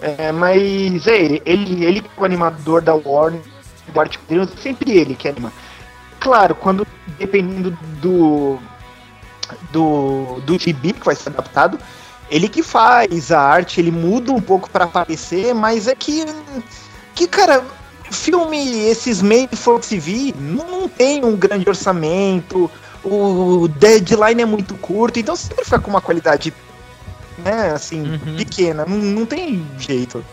É, 0.00 0.30
mas 0.32 1.06
é 1.06 1.18
ele, 1.18 1.42
ele, 1.44 1.84
ele 1.84 1.98
é 1.98 2.20
o 2.20 2.24
animador 2.24 2.80
da 2.80 2.94
Warner, 2.94 3.40
do 3.86 3.92
Quadrinhos, 3.92 4.52
é 4.52 4.56
sempre 4.56 4.96
ele 4.96 5.14
que 5.14 5.28
anima. 5.28 5.52
Claro, 6.20 6.54
quando 6.54 6.86
dependendo 7.18 7.76
do 8.00 8.58
do, 9.72 10.40
do 10.44 10.58
gibi 10.58 10.92
que 10.92 11.04
vai 11.04 11.14
ser 11.14 11.30
adaptado, 11.30 11.78
ele 12.30 12.48
que 12.48 12.62
faz 12.62 13.32
a 13.32 13.40
arte, 13.40 13.80
ele 13.80 13.90
muda 13.90 14.32
um 14.32 14.40
pouco 14.40 14.68
pra 14.70 14.84
aparecer, 14.84 15.54
mas 15.54 15.88
é 15.88 15.94
que, 15.94 16.24
que 17.14 17.26
cara, 17.26 17.64
filme, 18.10 18.88
esses 18.88 19.22
made 19.22 19.54
for 19.56 19.80
TV, 19.80 20.34
não, 20.38 20.88
tem 20.88 21.24
um 21.24 21.36
grande 21.36 21.68
orçamento, 21.68 22.70
o 23.04 23.68
deadline 23.68 24.42
é 24.42 24.46
muito 24.46 24.74
curto, 24.74 25.18
então 25.18 25.36
sempre 25.36 25.64
fica 25.64 25.78
com 25.78 25.90
uma 25.90 26.00
qualidade, 26.00 26.52
né, 27.38 27.70
assim, 27.70 28.18
pequena, 28.36 28.84
não, 28.86 28.96
não 28.96 29.26
tem 29.26 29.66
jeito. 29.78 30.24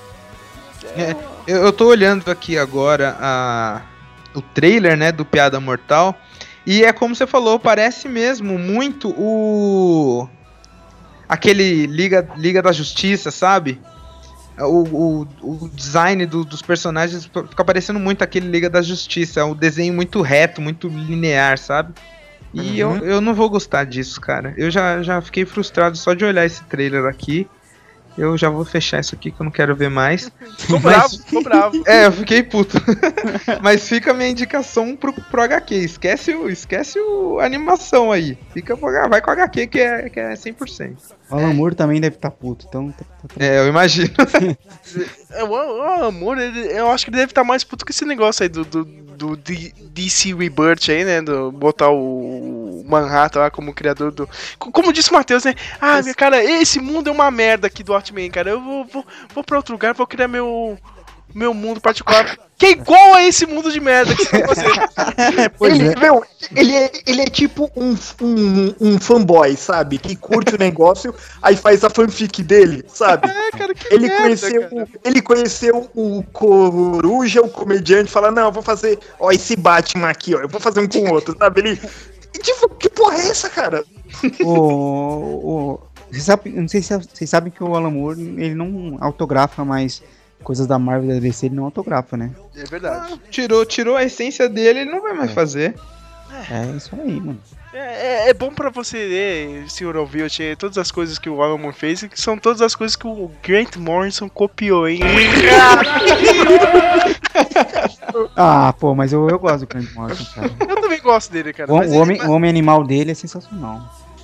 É, 0.95 1.15
eu, 1.47 1.63
eu 1.63 1.73
tô 1.73 1.87
olhando 1.87 2.29
aqui 2.29 2.57
agora 2.57 3.17
a, 3.19 3.81
o 4.33 4.41
trailer, 4.41 4.95
né, 4.97 5.11
do 5.11 5.25
Piada 5.25 5.59
Mortal. 5.59 6.17
E 6.65 6.83
é 6.83 6.91
como 6.91 7.15
você 7.15 7.27
falou, 7.27 7.59
parece 7.59 8.07
mesmo 8.07 8.57
muito 8.57 9.09
o. 9.09 10.27
Aquele 11.27 11.85
Liga, 11.85 12.27
Liga 12.37 12.61
da 12.61 12.71
Justiça, 12.71 13.31
sabe? 13.31 13.79
O, 14.59 14.83
o, 15.23 15.27
o 15.65 15.69
design 15.73 16.25
do- 16.25 16.45
dos 16.45 16.61
personagens 16.61 17.25
fica 17.25 17.63
parecendo 17.65 17.99
muito 17.99 18.23
aquele 18.23 18.47
Liga 18.47 18.69
da 18.69 18.81
Justiça. 18.81 19.41
É 19.41 19.43
um 19.43 19.53
desenho 19.55 19.93
muito 19.93 20.21
reto, 20.21 20.61
muito 20.61 20.87
linear, 20.87 21.57
sabe? 21.57 21.93
E 22.53 22.81
Uhum. 22.83 22.95
eu, 22.97 23.05
eu 23.05 23.21
não 23.21 23.33
vou 23.33 23.49
gostar 23.49 23.83
disso, 23.85 24.21
cara. 24.21 24.53
Eu 24.57 24.71
já, 24.71 25.01
já 25.03 25.19
fiquei 25.21 25.45
frustrado 25.45 25.97
só 25.97 26.13
de 26.13 26.23
olhar 26.23 26.45
esse 26.45 26.63
trailer 26.63 27.03
aqui. 27.05 27.47
Eu 28.17 28.37
já 28.37 28.49
vou 28.49 28.63
fechar 28.63 28.99
isso 29.01 29.13
aqui 29.13 29.29
que 29.31 29.39
eu 29.41 29.43
não 29.43 29.51
quero 29.51 29.75
ver 29.75 29.89
mais. 29.89 30.31
Ficou 30.57 30.79
bravo, 30.79 31.09
ficou 31.09 31.43
bravo. 31.43 31.83
É, 31.85 32.05
eu 32.05 32.11
fiquei 32.11 32.41
puto. 32.43 32.77
Mas 33.61 33.87
fica 33.87 34.11
a 34.11 34.13
minha 34.13 34.29
indicação 34.29 34.95
pro, 34.95 35.11
pro 35.13 35.41
HQ. 35.41 35.75
Esquece 35.75 36.33
o, 36.33 36.49
esquece 36.49 36.99
o 36.99 37.39
a 37.39 37.45
animação 37.45 38.11
aí. 38.11 38.37
Fica 38.53 38.77
pro, 38.77 38.89
vai 39.09 39.21
com 39.21 39.29
o 39.29 39.33
HQ 39.33 39.67
que 39.67 39.79
é, 39.79 40.09
que 40.09 40.19
é 40.19 40.33
100%. 40.33 40.95
O 41.29 41.35
Alan 41.35 41.53
Moore 41.53 41.75
também 41.75 41.99
deve 41.99 42.15
estar 42.15 42.31
puto, 42.31 42.65
então 42.69 42.91
tá, 42.91 43.03
tá 43.03 43.43
É, 43.43 43.59
eu 43.59 43.67
imagino. 43.67 44.11
É, 45.31 45.43
o, 45.43 45.49
o 45.49 46.05
amor, 46.05 46.37
ele- 46.37 46.71
eu 46.71 46.89
acho 46.91 47.03
que 47.05 47.09
ele 47.09 47.17
deve 47.17 47.31
estar 47.31 47.43
mais 47.43 47.63
puto 47.63 47.83
que 47.85 47.91
esse 47.91 48.05
negócio 48.05 48.43
aí 48.43 48.49
do, 48.49 48.63
do, 48.63 48.85
do 49.15 49.35
D- 49.35 49.73
DC 49.91 50.33
Rebirth 50.33 50.89
aí, 50.89 51.03
né? 51.05 51.21
Do, 51.21 51.51
botar 51.51 51.89
o 51.89 52.83
Manhattan 52.87 53.39
lá 53.39 53.49
como 53.51 53.73
criador 53.73 54.11
do. 54.11 54.27
Co- 54.59 54.71
Como 54.71 54.93
disse 54.93 55.09
o 55.09 55.13
Matheus, 55.13 55.43
né? 55.45 55.55
Ah, 55.81 56.01
meu 56.01 56.13
cara, 56.15 56.43
esse 56.43 56.79
mundo 56.79 57.09
é 57.09 57.11
uma 57.13 57.31
merda 57.31 57.67
aqui 57.67 57.83
do 57.83 57.93
Watchmen, 57.93 58.29
cara. 58.29 58.49
Eu 58.51 58.61
vou, 58.61 58.85
vou, 58.85 59.05
vou 59.33 59.43
pra 59.43 59.57
outro 59.57 59.73
lugar, 59.73 59.93
vou 59.93 60.05
criar 60.07 60.27
meu. 60.27 60.77
Meu 61.35 61.53
mundo 61.53 61.81
particular. 61.81 62.37
Que 62.57 62.67
é 62.67 62.71
igual 62.71 63.13
a 63.15 63.23
esse 63.25 63.45
mundo 63.45 63.69
de 63.69 63.81
merda 63.81 64.15
que 64.15 64.23
você 64.23 64.31
tá 64.31 64.47
fazendo. 64.47 65.51
ele, 65.67 65.95
meu, 65.99 66.23
ele, 66.55 66.73
é, 66.73 66.91
ele 67.05 67.21
é 67.23 67.25
tipo 67.25 67.69
um, 67.75 67.93
um, 68.21 68.75
um 68.79 68.97
fanboy, 68.97 69.57
sabe? 69.57 69.97
Que 69.97 70.15
curte 70.15 70.55
o 70.55 70.57
negócio, 70.57 71.13
aí 71.41 71.57
faz 71.57 71.83
a 71.83 71.89
fanfic 71.89 72.41
dele, 72.41 72.85
sabe? 72.87 73.27
É, 73.29 73.51
cara, 73.51 73.73
que 73.73 73.93
ele, 73.93 74.07
merda, 74.07 74.23
conheceu, 74.23 74.61
cara. 74.69 74.83
o- 74.83 74.87
ele 75.03 75.21
conheceu 75.21 75.89
o 75.93 76.23
Coruja, 76.31 77.41
o 77.41 77.49
comediante, 77.49 78.09
fala, 78.09 78.31
não, 78.31 78.43
eu 78.45 78.51
vou 78.53 78.63
fazer, 78.63 78.97
ó, 79.19 79.29
esse 79.31 79.57
Batman 79.57 80.07
aqui, 80.09 80.33
ó, 80.33 80.39
eu 80.39 80.47
vou 80.47 80.61
fazer 80.61 80.79
um 80.79 80.87
com 80.87 80.99
o 80.99 81.13
outro, 81.13 81.35
sabe? 81.37 81.59
Ele. 81.59 81.81
Tipo, 82.41 82.69
que 82.69 82.89
porra 82.89 83.17
é 83.17 83.27
essa, 83.27 83.49
cara? 83.49 83.83
o, 84.41 84.49
o, 84.49 85.79
você 86.09 86.21
sabe, 86.21 86.49
não 86.51 86.67
sei 86.69 86.81
se 86.81 86.97
vocês 86.97 87.29
sabem 87.29 87.51
que 87.51 87.61
o 87.63 87.75
Alan 87.75 87.91
Moore 87.91 88.21
ele 88.21 88.55
não 88.55 88.97
autografa 89.01 89.65
mais 89.65 90.01
coisas 90.45 90.65
da 90.67 90.79
Marvel 90.79 91.09
e 91.11 91.13
da 91.15 91.19
DC, 91.19 91.47
ele 91.47 91.55
não 91.55 91.65
autografa, 91.65 92.15
né? 92.15 92.31
É 92.55 92.63
verdade. 92.63 93.19
tirou, 93.29 93.65
tirou 93.65 93.97
a 93.97 94.03
essência 94.03 94.47
dele, 94.47 94.79
ele 94.81 94.89
não 94.91 95.01
vai 95.01 95.13
mais 95.13 95.31
fazer. 95.31 95.75
É 96.49 96.65
isso 96.77 96.91
aí, 96.95 97.19
mano. 97.19 97.39
É, 97.73 98.27
é- 98.27 98.29
é 98.29 98.33
bom 98.33 98.51
pra 98.53 98.69
você 98.69 98.97
ler, 98.97 99.69
senhor 99.69 99.97
Ovilt, 99.97 100.39
todas 100.57 100.77
as 100.77 100.91
coisas 100.91 101.17
que 101.19 101.29
o 101.29 101.41
Alan 101.41 101.57
Moore 101.57 101.75
fez, 101.75 102.03
que 102.03 102.19
são 102.21 102.37
todas 102.37 102.61
as 102.61 102.73
coisas 102.75 102.95
que 102.95 103.05
o 103.07 103.29
Grant 103.43 103.75
Morrison 103.77 104.29
copiou, 104.29 104.87
hein? 104.87 104.99
Ah, 108.35 108.73
pô, 108.79 108.95
mas 108.95 109.11
eu, 109.11 109.27
eu 109.29 109.37
gosto 109.39 109.61
do 109.61 109.67
Grant 109.67 109.91
Morrison, 109.93 110.25
cara. 110.33 110.51
Eu 110.59 110.81
também 110.81 111.01
gosto 111.01 111.31
dele, 111.31 111.51
cara. 111.53 111.71
O, 111.71 111.77
o 111.77 111.83
ele- 111.83 111.97
homem, 111.97 112.21
o 112.21 112.31
homem 112.31 112.49
animal 112.49 112.83
dele 112.83 113.11
é 113.11 113.13
sensacional. 113.13 113.81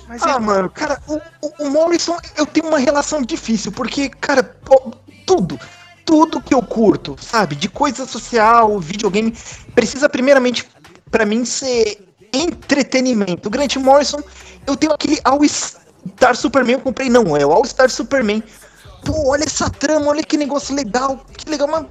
mas 0.08 0.22
Ah, 0.22 0.30
ele- 0.36 0.40
mano, 0.40 0.70
cara, 0.70 0.98
o, 1.06 1.14
o- 1.16 1.52
o 1.66 1.70
Morrison, 1.70 2.16
eu 2.36 2.46
tenho 2.46 2.68
uma 2.68 2.78
relação 2.78 3.20
difícil, 3.22 3.70
porque, 3.72 4.08
cara, 4.08 4.42
pô, 4.42 4.92
tudo, 5.26 5.58
tudo 6.04 6.40
que 6.40 6.54
eu 6.54 6.62
curto, 6.62 7.16
sabe? 7.20 7.54
De 7.54 7.68
coisa 7.68 8.06
social, 8.06 8.78
videogame, 8.78 9.34
precisa 9.74 10.08
primeiramente, 10.08 10.68
pra 11.10 11.24
mim, 11.24 11.44
ser 11.44 11.98
entretenimento. 12.32 13.48
O 13.48 13.50
Grant 13.50 13.76
Morrison, 13.76 14.22
eu 14.66 14.76
tenho 14.76 14.92
aquele 14.92 15.18
All-Star 15.24 16.36
Superman, 16.36 16.74
eu 16.74 16.80
comprei, 16.80 17.08
não, 17.08 17.36
é 17.36 17.44
o 17.44 17.52
All-Star 17.52 17.90
Superman. 17.90 18.42
Pô, 19.04 19.30
olha 19.30 19.44
essa 19.44 19.68
trama, 19.68 20.08
olha 20.08 20.22
que 20.22 20.36
negócio 20.36 20.74
legal, 20.74 21.24
que 21.36 21.48
legal, 21.50 21.68
mas. 21.68 21.86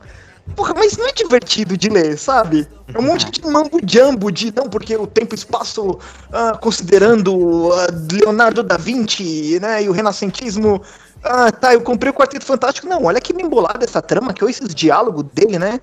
Porra, 0.55 0.73
mas 0.73 0.97
não 0.97 1.07
é 1.07 1.11
divertido 1.13 1.77
de 1.77 1.88
ler, 1.88 2.17
sabe? 2.17 2.67
É 2.93 2.99
um 2.99 3.03
monte 3.03 3.29
de 3.29 3.45
mambo 3.45 3.79
jumbo 3.85 4.31
de 4.31 4.53
não, 4.53 4.67
porque 4.67 4.95
o 4.97 5.07
tempo 5.07 5.33
e 5.33 5.38
espaço, 5.38 5.99
ah, 6.31 6.57
considerando 6.59 7.71
ah, 7.73 7.88
Leonardo 8.11 8.63
da 8.63 8.75
Vinci, 8.75 9.59
né, 9.61 9.83
e 9.83 9.89
o 9.89 9.91
renascentismo. 9.91 10.81
Ah, 11.23 11.52
tá, 11.52 11.73
eu 11.73 11.81
comprei 11.81 12.11
o 12.11 12.14
Quarteto 12.14 12.45
Fantástico. 12.45 12.88
Não, 12.88 13.03
olha 13.03 13.22
que 13.22 13.34
bem 13.34 13.48
bolada 13.48 13.84
essa 13.85 14.02
trama, 14.02 14.34
que 14.34 14.43
olha 14.43 14.52
esses 14.52 14.73
diálogos 14.73 15.23
dele, 15.34 15.60
né? 15.60 15.80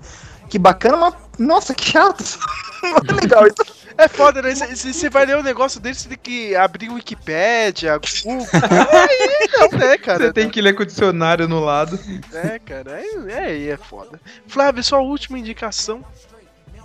Que 0.49 0.59
bacana, 0.59 0.97
mas. 0.97 1.13
Nossa, 1.37 1.73
que 1.73 1.85
chato. 1.85 2.23
Não 2.83 3.17
é 3.17 3.21
legal 3.21 3.47
isso. 3.47 3.79
É 3.97 4.07
foda, 4.07 4.41
né? 4.41 4.55
Você 4.55 5.09
vai 5.09 5.25
ler 5.25 5.37
um 5.37 5.43
negócio 5.43 5.77
dele, 5.81 5.93
você 5.93 6.07
tem 6.07 6.17
que 6.17 6.55
abrir 6.55 6.89
o 6.89 6.93
Wikipédia, 6.93 7.97
Google. 7.97 8.47
Aí 8.53 9.49
não, 9.57 9.77
né, 9.77 9.97
cara? 9.97 10.27
Você 10.27 10.33
tem 10.33 10.49
que 10.49 10.61
ler 10.61 10.73
com 10.73 10.83
o 10.83 10.85
dicionário 10.85 11.49
no 11.49 11.59
lado. 11.59 11.99
É, 12.33 12.57
cara, 12.59 12.95
aí 12.95 13.25
é, 13.27 13.67
é, 13.71 13.77
foda. 13.77 14.17
Flávio, 14.47 14.81
sua 14.81 14.99
última 14.99 15.37
indicação. 15.37 16.01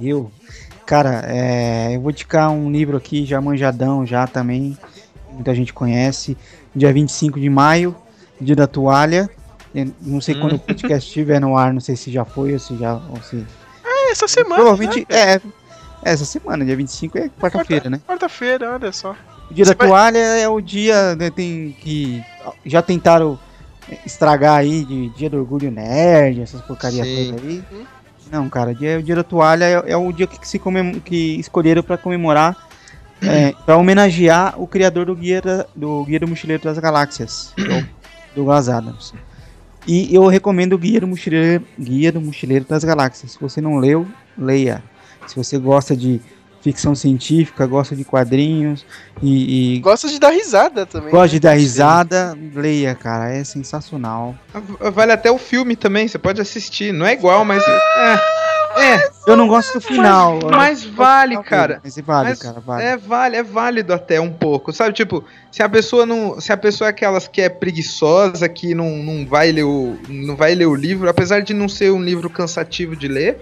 Eu, 0.00 0.28
cara, 0.84 1.22
é, 1.28 1.94
eu 1.94 2.00
vou 2.00 2.10
indicar 2.10 2.50
um 2.50 2.68
livro 2.68 2.96
aqui 2.96 3.24
já 3.24 3.40
manjadão 3.40 4.04
já 4.04 4.26
também, 4.26 4.76
muita 5.30 5.54
gente 5.54 5.72
conhece, 5.72 6.36
dia 6.74 6.92
25 6.92 7.38
de 7.38 7.48
maio, 7.48 7.94
dia 8.40 8.56
da 8.56 8.66
toalha. 8.66 9.28
Eu 9.74 9.90
não 10.02 10.20
sei 10.20 10.34
quando 10.36 10.54
o 10.54 10.58
podcast 10.58 11.08
estiver 11.08 11.40
no 11.40 11.56
ar, 11.56 11.72
não 11.72 11.80
sei 11.80 11.96
se 11.96 12.10
já 12.12 12.24
foi 12.24 12.52
ou 12.52 12.58
se 12.58 12.76
já. 12.76 12.94
Ou 12.94 13.20
se... 13.22 13.44
É, 13.84 14.12
essa 14.12 14.28
semana. 14.28 14.54
Provavelmente 14.62 15.00
né, 15.00 15.16
é. 15.18 15.34
é, 15.34 15.40
Essa 16.04 16.24
semana, 16.24 16.64
dia 16.64 16.76
25 16.76 17.18
é 17.18 17.28
quarta-feira, 17.40 17.90
né? 17.90 18.00
Quarta-feira, 18.06 18.72
olha 18.74 18.92
só. 18.92 19.16
O 19.50 19.54
dia 19.54 19.64
Você 19.64 19.74
da 19.74 19.78
vai- 19.78 19.88
toalha 19.88 20.18
é 20.18 20.48
o 20.48 20.60
dia 20.60 21.14
né, 21.16 21.28
tem 21.30 21.76
que 21.80 22.22
já 22.64 22.80
tentaram 22.82 23.38
estragar 24.06 24.56
aí 24.58 24.84
de 24.84 25.08
dia 25.10 25.28
do 25.28 25.38
orgulho 25.38 25.70
nerd, 25.70 26.40
essas 26.40 26.60
porcarias 26.62 27.06
todas 27.06 27.42
aí. 27.44 27.62
Não, 28.32 28.48
cara, 28.48 28.74
dia, 28.74 28.98
o 28.98 29.02
dia 29.02 29.16
da 29.16 29.22
toalha 29.22 29.64
é, 29.64 29.92
é 29.92 29.96
o 29.96 30.10
dia 30.12 30.26
que 30.26 30.46
se 30.48 30.58
comem- 30.58 30.98
que 31.00 31.38
escolheram 31.38 31.82
pra 31.82 31.98
comemorar 31.98 32.56
é, 33.22 33.52
para 33.66 33.76
homenagear 33.76 34.54
o 34.60 34.66
criador 34.66 35.06
do 35.06 35.14
guia 35.14 35.40
da- 35.42 35.66
do 35.74 36.04
guia 36.04 36.20
do 36.20 36.28
mochileiro 36.28 36.62
das 36.62 36.78
galáxias, 36.78 37.52
que 37.54 37.62
é 37.62 37.78
o 37.80 37.88
Douglas 38.34 38.68
Adams. 38.68 39.14
E 39.86 40.14
eu 40.14 40.26
recomendo 40.26 40.72
o 40.74 40.78
guia 40.78 41.00
do 41.00 41.06
mochileiro, 41.06 41.64
guia 41.78 42.10
do 42.10 42.20
mochileiro 42.20 42.64
das 42.64 42.84
galáxias. 42.84 43.32
Se 43.32 43.40
você 43.40 43.60
não 43.60 43.76
leu, 43.76 44.06
leia. 44.36 44.82
Se 45.26 45.36
você 45.36 45.58
gosta 45.58 45.96
de 45.96 46.20
ficção 46.62 46.94
científica, 46.94 47.66
gosta 47.66 47.94
de 47.94 48.04
quadrinhos 48.04 48.86
e, 49.22 49.74
e 49.76 49.78
Gosta 49.80 50.08
de 50.08 50.18
dar 50.18 50.30
risada 50.30 50.86
também. 50.86 51.10
gosta 51.10 51.28
de 51.28 51.34
né? 51.36 51.40
dar 51.40 51.52
risada, 51.52 52.38
leia, 52.54 52.94
cara, 52.94 53.30
é 53.30 53.44
sensacional. 53.44 54.34
Vale 54.94 55.12
até 55.12 55.30
o 55.30 55.36
filme 55.36 55.76
também, 55.76 56.08
você 56.08 56.18
pode 56.18 56.40
assistir. 56.40 56.90
Não 56.92 57.04
é 57.04 57.12
igual, 57.12 57.44
mas. 57.44 57.62
É, 57.62 58.94
é 58.94 59.10
Eu 59.26 59.36
não 59.36 59.48
gosto 59.48 59.74
do 59.74 59.80
final. 59.80 60.38
mas 60.50 60.82
do 60.82 60.92
vale, 60.92 61.42
cara. 61.42 61.80
Mas 61.82 61.96
vale, 61.96 62.28
Mas 62.30 62.38
cara, 62.38 62.60
vale. 62.60 62.84
É 62.84 62.96
vale, 62.96 63.36
é 63.36 63.42
válido 63.42 63.92
até 63.92 64.20
um 64.20 64.30
pouco, 64.30 64.72
sabe? 64.72 64.92
Tipo, 64.92 65.24
se 65.50 65.62
a 65.62 65.68
pessoa 65.68 66.04
não, 66.04 66.40
se 66.40 66.52
a 66.52 66.56
pessoa 66.56 66.88
é 66.88 66.90
aquelas 66.90 67.26
que 67.26 67.40
é 67.40 67.48
preguiçosa, 67.48 68.48
que 68.48 68.74
não, 68.74 68.96
não 68.96 69.26
vai 69.26 69.50
ler 69.50 69.64
o, 69.64 69.96
não 70.08 70.36
vai 70.36 70.54
ler 70.54 70.66
o 70.66 70.74
livro, 70.74 71.08
apesar 71.08 71.40
de 71.40 71.54
não 71.54 71.68
ser 71.68 71.90
um 71.90 72.02
livro 72.02 72.28
cansativo 72.28 72.94
de 72.94 73.08
ler, 73.08 73.40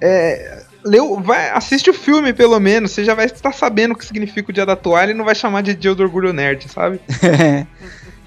é, 0.00 0.64
leu, 0.84 1.20
vai, 1.20 1.50
assiste 1.50 1.88
o 1.88 1.94
filme 1.94 2.32
pelo 2.32 2.58
menos, 2.58 2.90
você 2.90 3.04
já 3.04 3.14
vai 3.14 3.26
estar 3.26 3.52
sabendo 3.52 3.92
o 3.92 3.96
que 3.96 4.04
significa 4.04 4.50
o 4.50 4.52
Dia 4.52 4.66
da 4.66 4.74
Toalha 4.76 5.12
e 5.12 5.14
não 5.14 5.24
vai 5.24 5.34
chamar 5.34 5.62
de 5.62 5.74
Dia 5.74 5.94
do 5.94 6.02
Orgulho 6.02 6.32
Nerd, 6.32 6.68
sabe? 6.68 7.00
É. 7.22 7.66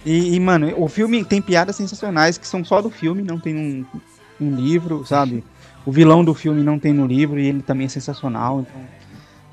E, 0.06 0.36
e, 0.36 0.40
mano, 0.40 0.72
o 0.78 0.88
filme 0.88 1.26
tem 1.26 1.42
piadas 1.42 1.76
sensacionais 1.76 2.38
que 2.38 2.48
são 2.48 2.64
só 2.64 2.80
do 2.80 2.92
filme, 2.92 3.24
não 3.24 3.40
tem 3.40 3.56
um, 3.56 3.84
um 4.40 4.56
livro, 4.56 5.06
sabe? 5.06 5.44
O 5.86 5.92
vilão 5.92 6.24
do 6.24 6.34
filme 6.34 6.64
não 6.64 6.80
tem 6.80 6.94
no 6.94 7.06
livro 7.06 7.40
e 7.40 7.48
ele 7.48 7.62
também 7.62 7.86
é 7.86 7.90
sensacional. 7.90 8.62
Então, 8.62 8.82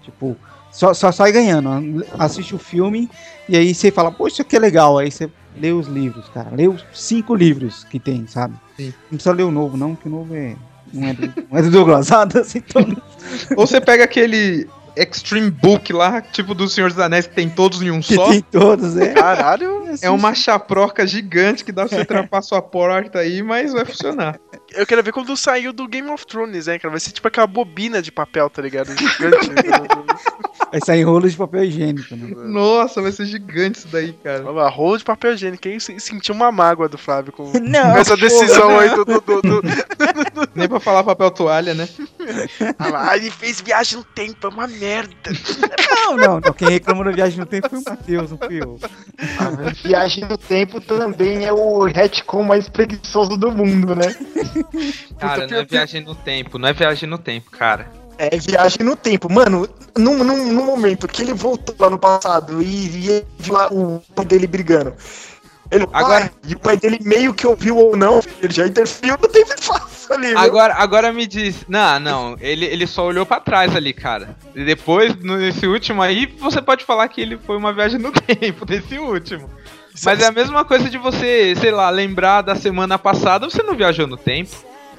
tipo, 0.02 0.36
só, 0.70 0.94
só 0.94 1.12
sai 1.12 1.30
ganhando. 1.32 2.04
Assiste 2.18 2.54
o 2.54 2.58
filme 2.58 3.08
e 3.48 3.56
aí 3.56 3.74
você 3.74 3.90
fala, 3.90 4.14
isso 4.26 4.42
aqui 4.42 4.56
é 4.56 4.58
legal. 4.58 4.98
Aí 4.98 5.10
você 5.10 5.30
lê 5.56 5.72
os 5.72 5.86
livros, 5.86 6.28
cara. 6.30 6.50
Lê 6.54 6.68
os 6.68 6.84
cinco 6.92 7.34
livros 7.34 7.84
que 7.84 7.98
tem, 7.98 8.26
sabe? 8.26 8.54
Sim. 8.76 8.94
Não 9.02 9.18
precisa 9.18 9.32
ler 9.32 9.44
o 9.44 9.50
novo, 9.50 9.76
não, 9.76 9.94
porque 9.94 10.08
o 10.08 10.12
novo 10.12 10.34
é. 10.34 10.56
Não 10.92 11.08
é 11.08 11.14
do, 11.14 11.32
não 11.50 11.58
é 11.58 11.62
do 11.62 11.70
Douglas 11.70 12.10
Adams, 12.12 12.54
então. 12.54 12.84
Ou 13.56 13.66
você 13.66 13.80
pega 13.80 14.04
aquele 14.04 14.68
Extreme 14.96 15.50
Book 15.50 15.92
lá, 15.92 16.20
tipo 16.20 16.54
do 16.54 16.68
Senhor 16.68 16.90
dos 16.90 16.98
Anéis, 16.98 17.26
que 17.26 17.34
tem 17.34 17.48
todos 17.48 17.80
em 17.82 17.90
um 17.90 18.00
Que 18.00 18.14
só. 18.14 18.28
tem 18.28 18.40
todos, 18.40 18.96
é. 18.96 19.12
Caralho, 19.14 19.82
É 20.00 20.10
uma 20.10 20.34
chaproca 20.34 21.06
gigante 21.06 21.64
que 21.64 21.72
dá 21.72 21.86
pra 21.86 21.98
você 21.98 22.04
trampar 22.06 22.42
sua 22.42 22.60
porta 22.62 23.18
aí, 23.20 23.42
mas 23.42 23.72
vai 23.72 23.84
funcionar. 23.84 24.38
eu 24.74 24.86
quero 24.86 25.02
ver 25.02 25.12
quando 25.12 25.36
saiu 25.36 25.72
do 25.72 25.86
Game 25.88 26.08
of 26.10 26.26
Thrones, 26.26 26.66
né, 26.66 26.78
cara? 26.78 26.90
Vai 26.90 27.00
ser 27.00 27.12
tipo 27.12 27.26
aquela 27.28 27.46
bobina 27.46 28.00
de 28.02 28.10
papel, 28.12 28.48
tá 28.50 28.60
ligado? 28.62 28.88
Gigante. 28.96 29.50
Vai 30.70 30.80
sair 30.84 31.02
rolo 31.02 31.28
de 31.28 31.36
papel 31.36 31.64
higiênico, 31.64 32.14
né? 32.16 32.34
Nossa, 32.46 33.02
vai 33.02 33.12
ser 33.12 33.26
gigante 33.26 33.78
isso 33.80 33.88
daí, 33.88 34.12
cara. 34.24 34.50
Uma 34.50 34.68
rolo 34.70 34.96
de 34.96 35.04
papel 35.04 35.34
higiênico. 35.34 35.62
Quem 35.62 35.78
se- 35.78 35.98
sentiu 36.00 36.34
uma 36.34 36.50
mágoa 36.50 36.88
do 36.88 36.96
Flávio 36.96 37.32
com, 37.32 37.52
Não, 37.60 37.92
com 37.92 37.98
essa 37.98 38.16
decisão 38.16 38.78
aí 38.78 38.88
do. 38.90 39.04
do, 39.04 39.20
do, 39.20 39.42
do- 39.42 39.62
Nem 40.54 40.68
pra 40.68 40.80
falar 40.80 41.04
papel 41.04 41.30
toalha, 41.30 41.74
né? 41.74 41.88
Ah, 42.78 43.16
ele 43.16 43.30
fez 43.30 43.60
viagem 43.60 43.98
no 43.98 44.04
tempo, 44.04 44.46
é 44.46 44.50
uma 44.50 44.66
merda. 44.66 44.81
Não, 46.04 46.16
não, 46.16 46.40
não. 46.40 46.52
Quem 46.52 46.68
reclamou 46.68 47.04
da 47.04 47.12
viagem 47.12 47.38
no 47.38 47.46
tempo 47.46 47.68
foi 47.68 47.78
o 47.78 47.82
Matheus, 47.84 48.30
não 48.30 48.38
fui 48.38 48.60
eu. 48.60 48.78
Viagem 49.84 50.24
no 50.24 50.36
tempo 50.36 50.80
também 50.80 51.44
é 51.44 51.52
o 51.52 51.84
retcon 51.84 52.42
mais 52.42 52.68
preguiçoso 52.68 53.36
do 53.36 53.50
mundo, 53.52 53.94
né? 53.94 54.14
Cara, 55.18 55.46
não 55.46 55.58
é 55.58 55.64
viagem 55.64 56.02
no 56.02 56.14
tempo, 56.14 56.58
não 56.58 56.68
é 56.68 56.72
viagem 56.72 57.08
no 57.08 57.18
tempo, 57.18 57.50
cara. 57.50 57.90
É 58.18 58.36
viagem 58.36 58.84
no 58.84 58.96
tempo. 58.96 59.32
Mano, 59.32 59.68
num, 59.96 60.22
num, 60.22 60.52
num 60.52 60.66
momento 60.66 61.08
que 61.08 61.22
ele 61.22 61.32
voltou 61.32 61.74
lá 61.78 61.88
no 61.88 61.98
passado 61.98 62.62
e, 62.62 63.08
e 63.08 63.24
viu 63.38 63.54
lá 63.54 63.68
o 63.72 64.02
pai 64.14 64.24
dele 64.24 64.46
brigando. 64.46 64.94
Ele, 65.72 65.84
Agora- 65.92 66.04
Agora... 66.16 66.32
E 66.46 66.54
o 66.54 66.58
pai 66.58 66.76
dele 66.76 66.98
meio 67.02 67.32
que 67.32 67.46
ouviu 67.46 67.76
ou 67.78 67.96
não, 67.96 68.20
ele 68.42 68.52
já 68.52 68.66
interferiu 68.66 69.16
no 69.20 69.26
tempo 69.26 69.52
e 69.58 69.60
fácil 69.62 70.14
ali, 70.14 70.28
viu? 70.28 70.38
Agora, 70.38 70.74
agora 70.74 71.12
me 71.12 71.26
diz. 71.26 71.64
Não, 71.66 71.98
não, 71.98 72.36
ele, 72.40 72.66
ele 72.66 72.86
só 72.86 73.06
olhou 73.06 73.24
pra 73.24 73.40
trás 73.40 73.74
ali, 73.74 73.92
cara. 73.92 74.36
E 74.54 74.64
depois, 74.64 75.16
nesse 75.16 75.66
último 75.66 76.02
aí, 76.02 76.26
você 76.38 76.60
pode 76.60 76.84
falar 76.84 77.08
que 77.08 77.20
ele 77.20 77.38
foi 77.38 77.56
uma 77.56 77.72
viagem 77.72 77.98
no 77.98 78.12
tempo, 78.14 78.66
desse 78.66 78.98
último. 78.98 79.48
Mas 80.04 80.20
é 80.20 80.26
a 80.26 80.32
mesma 80.32 80.64
coisa 80.64 80.88
de 80.88 80.96
você, 80.98 81.54
sei 81.60 81.70
lá, 81.70 81.88
lembrar 81.90 82.42
da 82.42 82.54
semana 82.54 82.98
passada, 82.98 83.48
você 83.48 83.62
não 83.62 83.74
viajou 83.74 84.06
no 84.06 84.16
tempo. 84.16 84.50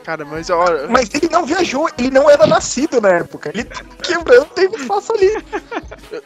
Cara, 0.04 0.26
mas 0.26 0.50
olha. 0.50 0.88
Mas 0.90 1.10
ele 1.14 1.30
não 1.30 1.46
viajou, 1.46 1.90
ele 1.98 2.10
não 2.12 2.30
era 2.30 2.46
nascido 2.46 3.00
na 3.00 3.10
época. 3.10 3.52
Ele 3.54 3.64
tá 3.64 3.82
quebrando 4.02 4.42
o 4.44 4.46
tempo 4.46 4.78
e 4.78 4.86
fácil 4.86 5.16
ali. 5.16 5.44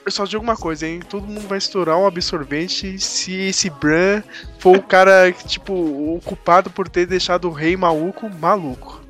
Eu 0.05 0.11
só 0.11 0.25
digo 0.25 0.41
uma 0.43 0.55
coisa, 0.57 0.87
hein? 0.87 0.99
Todo 1.07 1.27
mundo 1.27 1.47
vai 1.47 1.57
estourar 1.59 1.97
um 1.97 2.07
absorvente 2.07 2.97
se 2.99 3.33
esse 3.49 3.69
Bran 3.69 4.23
for 4.59 4.77
o 4.77 4.81
cara, 4.81 5.31
tipo, 5.31 5.73
o 5.73 6.19
culpado 6.25 6.69
por 6.69 6.89
ter 6.89 7.05
deixado 7.05 7.47
o 7.47 7.51
rei 7.51 7.77
maluco 7.77 8.29
maluco. 8.39 9.01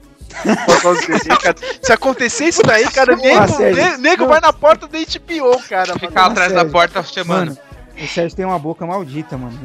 Por 0.65 0.81
causa 0.81 1.01
dele, 1.07 1.21
hein, 1.31 1.37
cara? 1.41 1.55
Se 1.81 1.91
acontecer 1.93 2.45
isso 2.45 2.61
daí, 2.61 2.83
cara, 2.91 3.15
nego, 3.15 3.59
ne- 3.59 3.97
nego 3.97 4.27
vai 4.27 4.39
na 4.41 4.51
porta 4.53 4.85
da 4.87 4.99
HBO, 4.99 5.59
cara. 5.67 5.97
Ficar 5.97 6.25
atrás 6.27 6.51
da 6.53 6.65
porta 6.65 7.01
chamando. 7.01 7.49
Mano, 7.55 7.57
o 8.03 8.07
Sérgio 8.07 8.35
tem 8.35 8.45
uma 8.45 8.59
boca 8.59 8.85
maldita, 8.85 9.37
mano. 9.37 9.57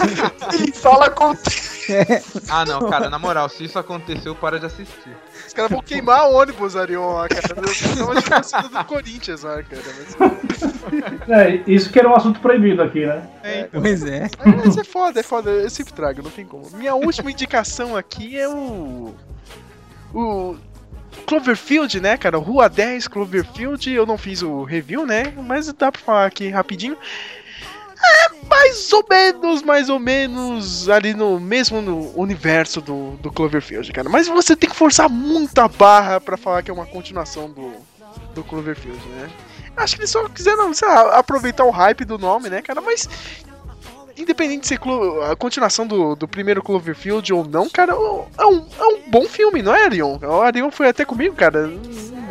Ele 0.54 0.72
fala 0.72 1.10
com. 1.10 1.34
Ah, 2.48 2.64
não, 2.64 2.88
cara, 2.88 3.10
na 3.10 3.18
moral, 3.18 3.46
se 3.46 3.64
isso 3.64 3.78
aconteceu, 3.78 4.34
para 4.34 4.58
de 4.58 4.64
assistir. 4.64 5.14
Os 5.46 5.52
caras 5.52 5.70
vão 5.70 5.82
queimar 5.82 6.30
o 6.30 6.34
ônibus, 6.34 6.76
Arion, 6.76 7.12
cara. 7.28 7.44
É 7.44 7.60
torcida 7.60 8.68
do 8.68 8.84
Corinthians, 8.86 9.42
cara. 9.42 9.66
Mas... 10.18 11.28
É, 11.28 11.62
isso 11.66 11.90
que 11.90 11.98
era 11.98 12.08
um 12.08 12.14
assunto 12.14 12.40
proibido 12.40 12.82
aqui, 12.82 13.04
né? 13.04 13.28
Pois 13.70 14.02
é. 14.02 14.30
Mas 14.44 14.78
é 14.78 14.84
foda, 14.84 15.20
é 15.20 15.22
foda. 15.22 15.50
Eu 15.50 15.68
sempre 15.68 15.92
trago, 15.92 16.22
não 16.22 16.30
tem 16.30 16.46
como. 16.46 16.70
Minha 16.74 16.94
última 16.94 17.30
indicação 17.30 17.94
aqui 17.94 18.38
é 18.38 18.48
o. 18.48 19.14
O. 20.14 20.56
Cloverfield, 21.26 22.00
né, 22.00 22.16
cara? 22.16 22.38
Rua 22.38 22.68
10 22.68 23.08
Cloverfield. 23.08 23.90
Eu 23.90 24.06
não 24.06 24.18
fiz 24.18 24.42
o 24.42 24.64
review, 24.64 25.06
né? 25.06 25.32
Mas 25.36 25.72
dá 25.72 25.92
pra 25.92 26.00
falar 26.00 26.26
aqui 26.26 26.48
rapidinho. 26.48 26.96
É 28.06 28.46
mais 28.48 28.92
ou 28.92 29.04
menos, 29.08 29.62
mais 29.62 29.88
ou 29.88 29.98
menos 29.98 30.88
ali 30.88 31.14
no 31.14 31.40
mesmo 31.40 31.80
no 31.80 32.10
universo 32.18 32.80
do, 32.80 33.12
do 33.20 33.32
Cloverfield, 33.32 33.92
cara. 33.92 34.08
Mas 34.08 34.26
você 34.28 34.54
tem 34.54 34.68
que 34.70 34.76
forçar 34.76 35.08
muito 35.08 35.58
a 35.58 35.68
barra 35.68 36.20
pra 36.20 36.36
falar 36.36 36.62
que 36.62 36.70
é 36.70 36.74
uma 36.74 36.86
continuação 36.86 37.48
do, 37.50 37.72
do 38.34 38.44
Cloverfield, 38.44 38.98
né? 39.16 39.28
Acho 39.76 39.96
que 39.96 40.02
eles 40.02 40.10
só 40.10 40.28
quiseram, 40.28 40.70
lá, 40.82 41.18
aproveitar 41.18 41.64
o 41.64 41.70
hype 41.70 42.04
do 42.04 42.16
nome, 42.16 42.48
né, 42.48 42.62
cara? 42.62 42.80
Mas 42.80 43.08
independente 44.16 44.60
de 44.62 44.68
ser 44.68 44.78
clo- 44.78 45.22
a 45.22 45.34
continuação 45.34 45.86
do, 45.86 46.14
do 46.14 46.28
primeiro 46.28 46.62
Cloverfield 46.62 47.32
ou 47.32 47.44
não, 47.44 47.68
cara, 47.68 47.92
é 47.92 47.96
um, 48.46 48.64
é 48.78 48.84
um 48.84 49.10
bom 49.10 49.24
filme, 49.24 49.60
não 49.62 49.74
é, 49.74 49.84
Arion? 49.86 50.16
O 50.22 50.40
Arion 50.42 50.70
foi 50.70 50.88
até 50.88 51.04
comigo, 51.04 51.34
cara. 51.34 51.68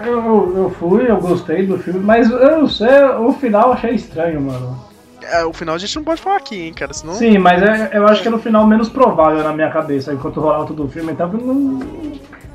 Eu, 0.05 0.13
eu, 0.25 0.53
eu 0.57 0.75
fui, 0.79 1.09
eu 1.09 1.17
gostei 1.17 1.65
do 1.65 1.77
filme, 1.77 1.99
mas 1.99 2.29
eu 2.29 2.61
não 2.61 2.69
sei, 2.69 3.03
o 3.19 3.33
final 3.33 3.67
eu 3.69 3.73
achei 3.73 3.91
estranho, 3.95 4.39
mano. 4.39 4.92
É, 5.31 5.45
o 5.45 5.53
final 5.53 5.75
a 5.75 5.77
gente 5.77 5.95
não 5.95 6.03
pode 6.03 6.21
falar 6.21 6.37
aqui, 6.37 6.59
hein, 6.61 6.73
cara, 6.73 6.93
senão... 6.93 7.13
Sim, 7.13 7.37
mas 7.37 7.61
é- 7.61 7.91
eu 7.93 8.05
acho 8.07 8.21
que 8.21 8.27
era 8.27 8.37
o 8.37 8.39
final 8.39 8.65
menos 8.67 8.89
provável 8.89 9.43
na 9.43 9.53
minha 9.53 9.69
cabeça, 9.69 10.13
enquanto 10.13 10.39
rolava 10.39 10.65
todo 10.65 10.83
o 10.85 10.87
filme. 10.89 11.11
Então, 11.11 11.27
não, 11.31 11.79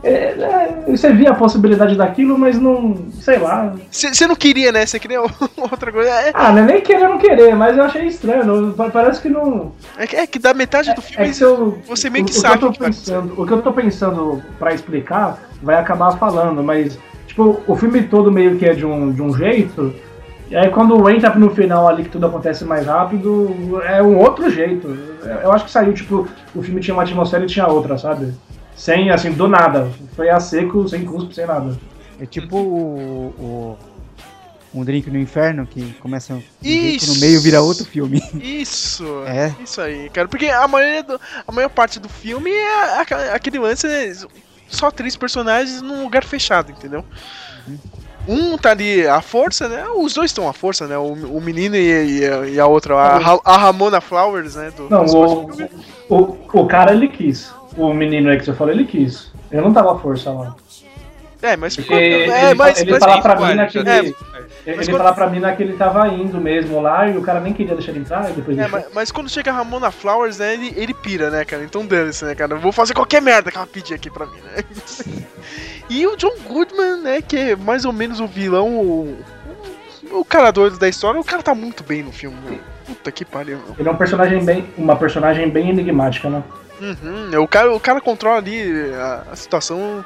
é, 0.03 0.11
é, 0.13 0.85
você 0.87 1.13
via 1.13 1.31
a 1.31 1.35
possibilidade 1.35 1.97
daquilo, 1.97 2.39
mas 2.39 2.59
não. 2.59 2.97
sei 3.21 3.39
lá. 3.39 3.75
Você 3.91 4.27
não 4.29 4.37
queria, 4.37 4.71
né? 4.71 4.87
Você 4.87 4.99
queria 4.99 5.21
outra 5.57 5.91
coisa. 5.91 6.09
É, 6.09 6.31
Ah, 6.35 6.53
não 6.53 6.63
é 6.63 6.67
nem 6.67 6.81
querer 6.81 7.09
não 7.09 7.19
querer, 7.19 7.55
mas 7.57 7.77
eu 7.77 7.83
achei 7.85 8.07
estranho. 8.07 8.73
Parece 8.93 9.21
que 9.21 9.29
não. 9.29 9.73
é 9.97 10.07
que- 10.07 10.17
é 10.17 10.27
que 10.27 10.39
da 10.39 10.55
metade 10.55 10.95
do 10.95 11.03
filme 11.03 11.29
É 11.29 11.33
que 11.33 11.43
eu, 11.43 11.79
você 11.87 12.09
meio 12.09 12.25
que 12.25 12.33
o, 12.33 12.37
o 12.37 12.41
sabe 12.41 12.59
que 12.59 12.65
eu 12.65 12.69
o 12.69 12.73
que 12.73 12.79
tô 12.79 12.85
vai 12.85 12.93
pensando, 12.93 13.35
O 13.43 13.47
que 13.47 13.53
eu 13.53 13.63
tô 13.63 13.73
pensando 13.73 14.43
pra 14.59 14.73
explicar 14.73 15.39
vai 15.63 15.75
acabar 15.77 16.13
falando, 16.17 16.63
mas, 16.63 16.97
tipo, 17.27 17.61
o 17.67 17.75
filme 17.77 18.03
todo 18.05 18.31
meio 18.31 18.57
que 18.57 18.67
é 18.67 18.75
de 18.75 18.87
um, 18.87 19.11
de 19.11 19.21
um 19.21 19.35
jeito. 19.35 19.93
E 20.51 20.57
aí 20.57 20.71
quando 20.71 21.09
entra 21.11 21.35
no 21.35 21.51
final 21.51 21.87
ali 21.89 22.05
que 22.05 22.09
tudo 22.11 22.27
acontece 22.27 22.65
mais 22.65 22.87
rápido, 22.87 23.81
é 23.85 24.03
um 24.03 24.17
outro 24.19 24.51
jeito. 24.51 24.89
Eu 25.43 25.53
acho 25.53 25.67
que 25.67 25.71
saiu, 25.71 25.93
tipo, 25.93 26.27
o 26.55 26.63
filme 26.63 26.81
tinha 26.81 26.95
uma 26.95 27.03
atmosfera 27.03 27.45
e 27.45 27.49
tinha 27.49 27.67
outra, 27.67 27.99
sabe? 27.99 28.33
Sem, 28.75 29.11
assim, 29.11 29.33
do 29.33 29.47
nada. 29.47 29.91
Foi 30.17 30.31
a 30.31 30.41
seco, 30.41 30.89
sem 30.89 31.05
cuspe, 31.05 31.35
sem 31.35 31.47
nada. 31.47 31.77
É 32.21 32.25
tipo 32.25 32.57
o, 32.57 33.35
o- 33.39 33.79
um 34.75 34.85
drink 34.85 35.11
no 35.11 35.19
inferno 35.19 35.67
que 35.67 35.93
começa 36.01 36.35
um 36.35 36.43
Isso. 36.63 37.13
no 37.15 37.21
meio 37.21 37.41
vira 37.41 37.61
outro 37.61 37.85
filme. 37.85 38.23
Isso, 38.43 39.05
É. 39.27 39.53
isso 39.63 39.81
aí, 39.81 40.09
cara. 40.11 40.29
Porque 40.29 40.47
a 40.47 40.67
maioria 40.67 41.03
do- 41.03 41.21
a 41.47 41.53
maior 41.53 41.69
parte 41.69 41.99
do 42.01 42.09
filme 42.09 42.51
é 42.51 43.01
aquele 43.35 43.59
lance 43.59 43.87
né, 43.87 44.15
só 44.69 44.91
três 44.91 45.15
personagens 45.17 45.83
num 45.83 46.03
lugar 46.05 46.25
fechado, 46.25 46.71
entendeu? 46.73 47.05
Um 48.29 48.59
tá 48.59 48.73
ali 48.73 49.07
à 49.09 49.23
força, 49.23 49.69
né? 49.69 49.85
Os 49.97 50.13
dois 50.13 50.31
estão 50.31 50.47
à 50.49 50.53
força, 50.53 50.87
né? 50.87 50.99
O, 50.99 51.13
o 51.15 51.41
menino 51.41 51.75
e, 51.77 52.21
e 52.21 52.27
a- 52.27 52.47
e 52.47 52.61
a 52.61 52.67
outra, 52.67 52.95
a, 52.95 53.41
a 53.45 53.57
Ramona 53.57 54.01
Flowers, 54.03 54.55
né? 54.55 54.71
Do, 54.77 54.89
Não, 54.91 55.05
o, 55.07 55.51
o, 56.11 56.39
o 56.53 56.67
cara 56.67 56.93
ele 56.93 57.09
quis. 57.09 57.51
O 57.77 57.93
menino 57.95 58.29
aí 58.31 58.39
que 58.39 58.45
você 58.45 58.53
falou, 58.53 58.73
ele 58.75 58.85
quis. 58.85 59.33
Eu 59.51 59.63
não 59.63 59.73
tava 59.73 59.95
à 59.95 59.99
força 59.99 60.31
lá. 60.31 60.55
É, 61.41 61.57
mas 61.57 61.77
Porque 61.77 61.95
ele, 61.95 62.31
É, 62.33 62.53
mas. 62.55 62.81
ele 62.81 62.91
mas 62.91 62.99
fala 63.05 63.23
pra 63.23 63.35
spoiler, 63.35 63.57
mina 63.57 63.69
já 63.69 63.79
que 63.81 63.85
tem 63.85 63.97
ele, 63.99 64.17
ele 64.67 64.77
Mas 64.77 64.87
fala 64.89 64.99
quando- 64.99 65.15
pra 65.15 65.27
mina 65.31 65.53
que 65.55 65.63
ele 65.63 65.73
tava 65.75 66.09
indo 66.09 66.41
mesmo 66.41 66.81
lá 66.83 67.09
e 67.09 67.17
o 67.17 67.23
cara 67.23 67.39
nem 67.39 67.53
queria 67.53 67.77
deixar 67.77 67.93
ele 67.93 68.01
entrar 68.01 68.29
e 68.29 68.33
depois 68.33 68.59
É, 68.59 68.63
deixou. 68.63 68.79
mas, 68.81 68.89
mas 68.93 69.13
quando 69.13 69.29
chega 69.31 69.53
a 69.53 69.55
Ramona 69.55 69.91
Flowers, 69.93 70.39
né, 70.39 70.55
ele, 70.55 70.75
ele 70.77 70.93
pira, 70.93 71.31
né, 71.31 71.45
cara? 71.45 71.63
Então 71.63 71.87
dane-se, 71.87 72.25
né, 72.25 72.35
cara? 72.35 72.55
Eu 72.55 72.59
vou 72.61 72.73
fazer 72.73 72.93
qualquer 72.93 73.23
merda 73.23 73.53
que 73.53 73.57
ela 73.57 73.67
pedir 73.69 73.95
aqui 73.95 74.11
pra 74.11 74.27
mim, 74.27 74.39
né? 74.45 74.65
e 75.89 76.07
o 76.07 76.17
John 76.17 76.37
Goodman, 76.47 77.03
né, 77.03 77.23
que 77.23 77.37
é 77.37 77.57
mais 77.57 77.85
ou 77.85 77.93
menos 77.93 78.21
o 78.21 78.27
vilão, 78.27 78.69
o, 78.69 79.17
o 80.13 80.25
cara 80.25 80.51
doido 80.51 80.79
da 80.79 80.89
história, 80.89 81.21
o 81.21 81.25
cara 81.25 81.43
tá 81.43 81.55
muito 81.55 81.83
bem 81.83 82.03
no 82.03 82.13
filme, 82.13 82.37
meu. 82.45 82.59
Puta 82.87 83.13
que 83.13 83.25
pariu, 83.25 83.59
meu. 83.59 83.77
Ele 83.79 83.89
é 83.89 83.93
um 83.93 83.97
personagem 83.97 84.45
bem, 84.45 84.67
uma 84.77 84.97
personagem 84.97 85.49
bem 85.49 85.71
enigmática, 85.71 86.29
né? 86.29 86.43
Uhum, 86.81 87.43
o, 87.43 87.49
cara, 87.49 87.73
o 87.75 87.81
cara 87.81 88.01
controla 88.01 88.39
ali 88.39 88.93
a, 88.95 89.25
a 89.33 89.37
situação 89.37 90.05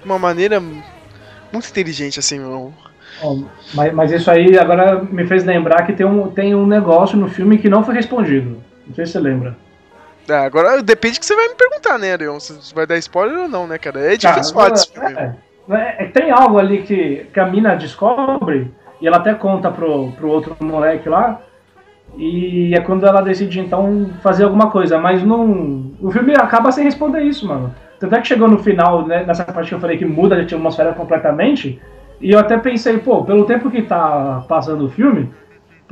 de 0.00 0.04
uma 0.04 0.18
maneira 0.18 0.60
muito 0.60 1.68
inteligente, 1.68 2.18
assim, 2.18 2.38
meu. 2.38 2.74
Ó, 3.22 3.38
mas, 3.72 3.94
mas 3.94 4.12
isso 4.12 4.30
aí 4.30 4.58
agora 4.58 5.02
me 5.02 5.26
fez 5.26 5.44
lembrar 5.44 5.86
que 5.86 5.92
tem 5.92 6.04
um, 6.04 6.28
tem 6.30 6.54
um 6.54 6.66
negócio 6.66 7.16
no 7.16 7.28
filme 7.28 7.58
que 7.58 7.68
não 7.68 7.84
foi 7.84 7.94
respondido. 7.94 8.62
Não 8.86 8.94
sei 8.94 9.06
se 9.06 9.12
você 9.12 9.20
lembra. 9.20 9.56
É, 10.28 10.34
agora 10.34 10.82
depende 10.82 11.20
que 11.20 11.26
você 11.26 11.36
vai 11.36 11.48
me 11.48 11.54
perguntar, 11.54 11.98
né, 11.98 12.12
Arion? 12.12 12.40
Se 12.40 12.52
você 12.54 12.74
vai 12.74 12.86
dar 12.86 12.96
spoiler 12.98 13.40
ou 13.40 13.48
não, 13.48 13.66
né, 13.66 13.78
cara? 13.78 14.00
É 14.00 14.16
difícil 14.16 14.54
falar 14.54 14.70
desse 14.70 14.90
filme. 14.90 15.14
é, 15.18 15.34
é, 15.70 15.96
é 15.98 16.06
que 16.06 16.12
tem 16.12 16.30
algo 16.30 16.58
ali 16.58 16.82
que, 16.82 17.26
que 17.32 17.40
a 17.40 17.46
mina 17.46 17.74
descobre 17.74 18.72
e 19.00 19.06
ela 19.06 19.18
até 19.18 19.34
conta 19.34 19.70
pro, 19.70 20.12
pro 20.12 20.28
outro 20.28 20.56
moleque 20.60 21.08
lá. 21.08 21.40
E 22.16 22.74
é 22.74 22.80
quando 22.80 23.06
ela 23.06 23.20
decide 23.20 23.60
então 23.60 24.10
fazer 24.22 24.44
alguma 24.44 24.70
coisa. 24.70 24.98
Mas 24.98 25.22
não. 25.22 25.92
O 26.00 26.10
filme 26.10 26.34
acaba 26.34 26.72
sem 26.72 26.84
responder 26.84 27.22
isso, 27.22 27.46
mano. 27.46 27.74
Tanto 27.98 28.14
é 28.14 28.20
que 28.20 28.28
chegou 28.28 28.48
no 28.48 28.58
final, 28.58 29.06
né, 29.06 29.24
nessa 29.24 29.44
parte 29.44 29.68
que 29.68 29.74
eu 29.74 29.80
falei 29.80 29.98
que 29.98 30.04
muda 30.04 30.36
a 30.36 30.40
atmosfera 30.40 30.92
completamente. 30.92 31.80
E 32.20 32.30
eu 32.30 32.38
até 32.38 32.56
pensei, 32.56 32.98
pô, 32.98 33.24
pelo 33.24 33.44
tempo 33.44 33.70
que 33.70 33.82
tá 33.82 34.44
passando 34.48 34.86
o 34.86 34.90
filme, 34.90 35.30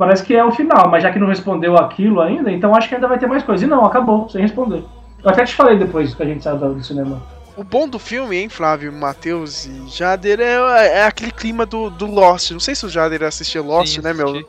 parece 0.03 0.23
que 0.23 0.35
é 0.35 0.43
o 0.43 0.51
final, 0.51 0.89
mas 0.89 1.01
já 1.01 1.11
que 1.11 1.17
não 1.19 1.27
respondeu 1.27 1.77
aquilo 1.77 2.19
ainda, 2.21 2.51
então 2.51 2.75
acho 2.75 2.89
que 2.89 2.95
ainda 2.95 3.07
vai 3.07 3.17
ter 3.17 3.27
mais 3.27 3.41
coisa. 3.43 3.63
E 3.63 3.67
não, 3.67 3.85
acabou, 3.85 4.27
sem 4.29 4.41
responder. 4.41 4.83
Eu 5.23 5.29
até 5.29 5.45
te 5.45 5.55
falei 5.55 5.77
depois 5.77 6.13
que 6.13 6.21
a 6.21 6.25
gente 6.25 6.43
saiu 6.43 6.57
do 6.57 6.83
cinema. 6.83 7.21
O 7.55 7.63
bom 7.63 7.87
do 7.87 7.97
filme, 7.99 8.35
hein, 8.37 8.49
Flávio, 8.49 8.91
Matheus 8.91 9.65
e 9.65 9.87
Jader, 9.87 10.39
é, 10.41 10.99
é 10.99 11.05
aquele 11.05 11.31
clima 11.31 11.65
do, 11.65 11.89
do 11.89 12.05
Lost. 12.05 12.51
Não 12.51 12.59
sei 12.59 12.75
se 12.75 12.85
o 12.85 12.89
Jader 12.89 13.23
assistiu 13.23 13.63
Lost, 13.63 13.95
Sim, 13.95 14.01
né, 14.01 14.11
meu? 14.13 14.43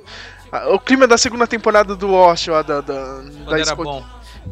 O 0.73 0.79
clima 0.79 1.07
da 1.07 1.19
segunda 1.19 1.47
temporada 1.47 1.95
do 1.95 2.07
Lost, 2.07 2.49
ó, 2.49 2.63
da, 2.63 2.81
da, 2.81 2.95
Quando 2.95 3.45
da 3.47 3.53
era 3.53 3.61
esco- 3.63 3.85
bom. 3.85 4.03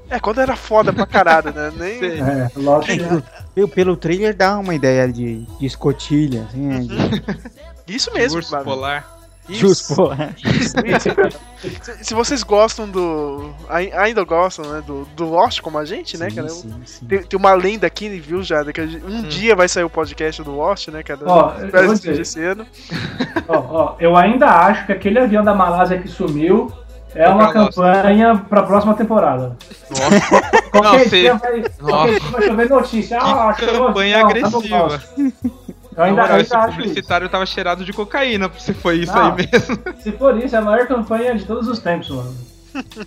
É, 0.08 0.20
quando 0.20 0.40
era 0.40 0.54
foda 0.56 0.92
pra 0.92 1.06
caralho, 1.06 1.52
né? 1.52 1.72
Nem... 1.76 1.98
Sei. 1.98 2.20
É, 2.20 2.50
lógico. 2.56 3.22
Pelo, 3.54 3.68
pelo 3.68 3.96
trailer 3.96 4.34
dá 4.36 4.58
uma 4.58 4.74
ideia 4.74 5.06
de, 5.10 5.42
de 5.58 5.66
escotilha, 5.66 6.46
assim, 6.48 6.60
né, 6.66 6.80
de 7.86 7.94
Isso 7.96 8.12
mesmo, 8.12 8.38
Urso 8.38 8.50
Flávio. 8.50 8.66
polar. 8.66 9.11
Isso, 9.48 9.60
Justo, 9.60 9.94
pô. 9.96 10.10
isso, 10.48 10.76
se, 11.82 12.04
se 12.04 12.14
vocês 12.14 12.42
gostam 12.44 12.88
do. 12.88 13.50
ai- 13.68 13.90
Ainda 13.92 14.22
gostam, 14.24 14.64
né? 14.72 14.82
Do, 14.86 15.04
do 15.16 15.24
Lost 15.28 15.60
como 15.60 15.78
a 15.78 15.84
gente, 15.84 16.16
né, 16.16 16.30
Sim, 16.30 16.36
cara? 16.36 16.48
sim, 16.48 16.74
sim. 16.86 17.06
Tem, 17.06 17.22
tem 17.24 17.38
uma 17.38 17.52
lenda 17.54 17.86
aqui, 17.86 18.08
viu, 18.20 18.42
Jader? 18.42 18.72
Que 18.72 18.80
a 18.80 18.86
gente- 18.86 19.04
um 19.04 19.18
Hum. 19.18 19.22
dia 19.22 19.56
vai 19.56 19.68
sair 19.68 19.82
o 19.84 19.90
podcast 19.90 20.42
do 20.44 20.52
Lost, 20.54 20.88
né, 20.88 21.02
cara? 21.02 21.20
Ó, 21.26 21.52
esse 22.20 22.40
ano. 22.42 22.64
Ó, 23.48 23.58
ó, 23.58 23.94
eu 23.98 24.16
ainda 24.16 24.46
acho 24.46 24.86
que 24.86 24.92
aquele 24.92 25.18
avião 25.18 25.42
da 25.42 25.54
Malásia 25.54 25.98
que 25.98 26.06
sumiu 26.08 26.70
é 27.14 27.28
uma 27.28 27.52
campanha 27.52 28.36
pra 28.48 28.62
próxima 28.62 28.94
temporada. 28.94 29.56
Nossa, 29.90 30.62
Qualquer 30.70 30.98
Não, 31.00 31.08
sei. 31.10 31.20
dia 31.22 31.34
vai, 31.34 31.62
qualquer 31.78 32.20
dia 32.20 32.30
vai 32.30 32.42
chover 32.42 32.68
notícia. 32.70 33.18
Ah, 33.20 33.52
que 33.52 33.66
campanha 33.66 34.24
avião, 34.24 34.50
tá 34.50 34.56
agressiva. 34.56 34.78
Lost. 34.78 35.06
Eu 35.96 36.04
ainda, 36.04 36.22
moral, 36.22 36.36
eu 36.36 36.42
esse 36.42 36.54
ainda 36.54 36.66
acho 36.66 36.78
isso. 36.78 36.88
publicitário 36.88 37.28
tava 37.28 37.46
cheirado 37.46 37.84
de 37.84 37.92
cocaína, 37.92 38.50
se 38.58 38.72
foi 38.72 38.98
isso 38.98 39.12
Não. 39.12 39.34
aí 39.36 39.48
mesmo. 39.50 39.78
Se 40.02 40.12
for 40.12 40.36
isso, 40.38 40.54
é 40.56 40.58
a 40.58 40.62
maior 40.62 40.86
campanha 40.86 41.34
de 41.34 41.44
todos 41.44 41.68
os 41.68 41.78
tempos, 41.78 42.10
mano. 42.10 42.34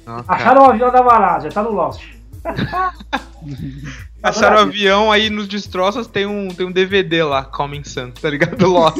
Não. 0.05 0.23
Acharam 0.27 0.61
o 0.63 0.69
avião 0.69 0.91
da 0.91 1.01
Malásia, 1.03 1.51
tá 1.51 1.63
no 1.63 1.71
Lost. 1.71 2.03
Acharam 4.21 4.57
o 4.57 4.59
avião, 4.59 5.11
aí 5.11 5.29
nos 5.29 5.47
destroços 5.47 6.07
tem 6.07 6.25
um, 6.25 6.49
tem 6.49 6.65
um 6.65 6.71
DVD 6.71 7.23
lá, 7.23 7.43
Coming 7.43 7.83
Sun, 7.83 8.11
tá 8.11 8.29
ligado? 8.29 8.67
Lost. 8.67 8.97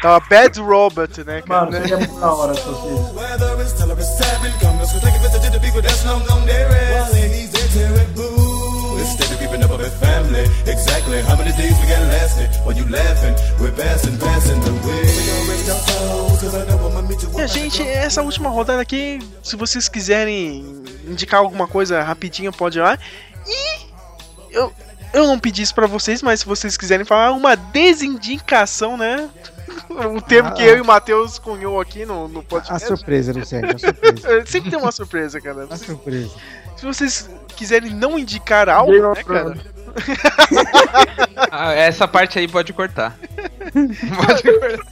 Tá 0.00 0.10
uma 0.18 0.20
Bad 0.20 0.60
Robot, 0.60 1.24
né, 1.24 1.42
cara? 1.42 1.70
Mano, 1.70 1.72
seria 1.72 1.96
muito 1.98 2.20
da 2.20 2.32
hora 2.32 2.54
se 2.54 2.60
fosse 2.60 2.86
isso. 2.94 3.14
With 9.86 9.94
family, 10.00 10.44
exactly 10.66 11.22
how 11.22 11.36
many 11.36 11.52
days 11.52 11.78
we 11.80 11.86
got 11.86 12.02
lasting? 12.10 12.48
While 12.64 12.76
you 12.76 12.84
laughing, 12.90 13.34
we're 13.60 13.72
passing, 13.72 14.16
passing 14.18 14.60
the 14.60 14.72
way. 14.86 15.06
E 17.36 17.40
a 17.40 17.46
gente, 17.46 17.82
essa 17.82 18.22
última 18.22 18.48
rodada 18.48 18.80
aqui, 18.82 19.18
se 19.42 19.56
vocês 19.56 19.88
quiserem 19.88 20.82
indicar 21.06 21.40
alguma 21.40 21.66
coisa 21.66 22.02
rapidinho, 22.02 22.52
pode 22.52 22.78
ir 22.78 22.82
lá. 22.82 22.98
E 23.46 23.86
eu, 24.50 24.72
eu 25.12 25.26
não 25.26 25.38
pedi 25.38 25.62
isso 25.62 25.74
pra 25.74 25.86
vocês, 25.86 26.22
mas 26.22 26.40
se 26.40 26.46
vocês 26.46 26.76
quiserem 26.76 27.04
falar 27.04 27.32
uma 27.32 27.54
desindicação, 27.56 28.96
né? 28.96 29.28
O 30.16 30.20
termo 30.20 30.52
que 30.54 30.62
Ah. 30.62 30.66
eu 30.66 30.78
e 30.78 30.80
o 30.80 30.84
Matheus 30.84 31.38
cunhou 31.38 31.80
aqui 31.80 32.04
no, 32.06 32.28
no 32.28 32.40
A 32.40 32.42
podcast. 32.42 32.86
surpresa, 32.88 33.32
Luciano, 33.32 33.68
a 33.74 33.78
surpresa. 33.78 34.28
É, 34.32 34.46
Sempre 34.46 34.70
tem 34.70 34.78
uma 34.78 34.92
surpresa, 34.92 35.40
cara. 35.40 35.66
A 35.70 35.76
surpresa. 35.76 36.30
Se 36.76 36.84
vocês 36.84 37.28
quiserem 37.56 37.92
não 37.94 38.18
indicar 38.18 38.68
algo, 38.68 38.92
né, 38.92 39.22
cara? 39.24 39.56
Ah, 41.50 41.72
essa 41.72 42.06
parte 42.08 42.38
aí 42.38 42.48
pode 42.48 42.72
cortar. 42.72 43.16
Pode 43.74 44.42
cortar. 44.42 44.86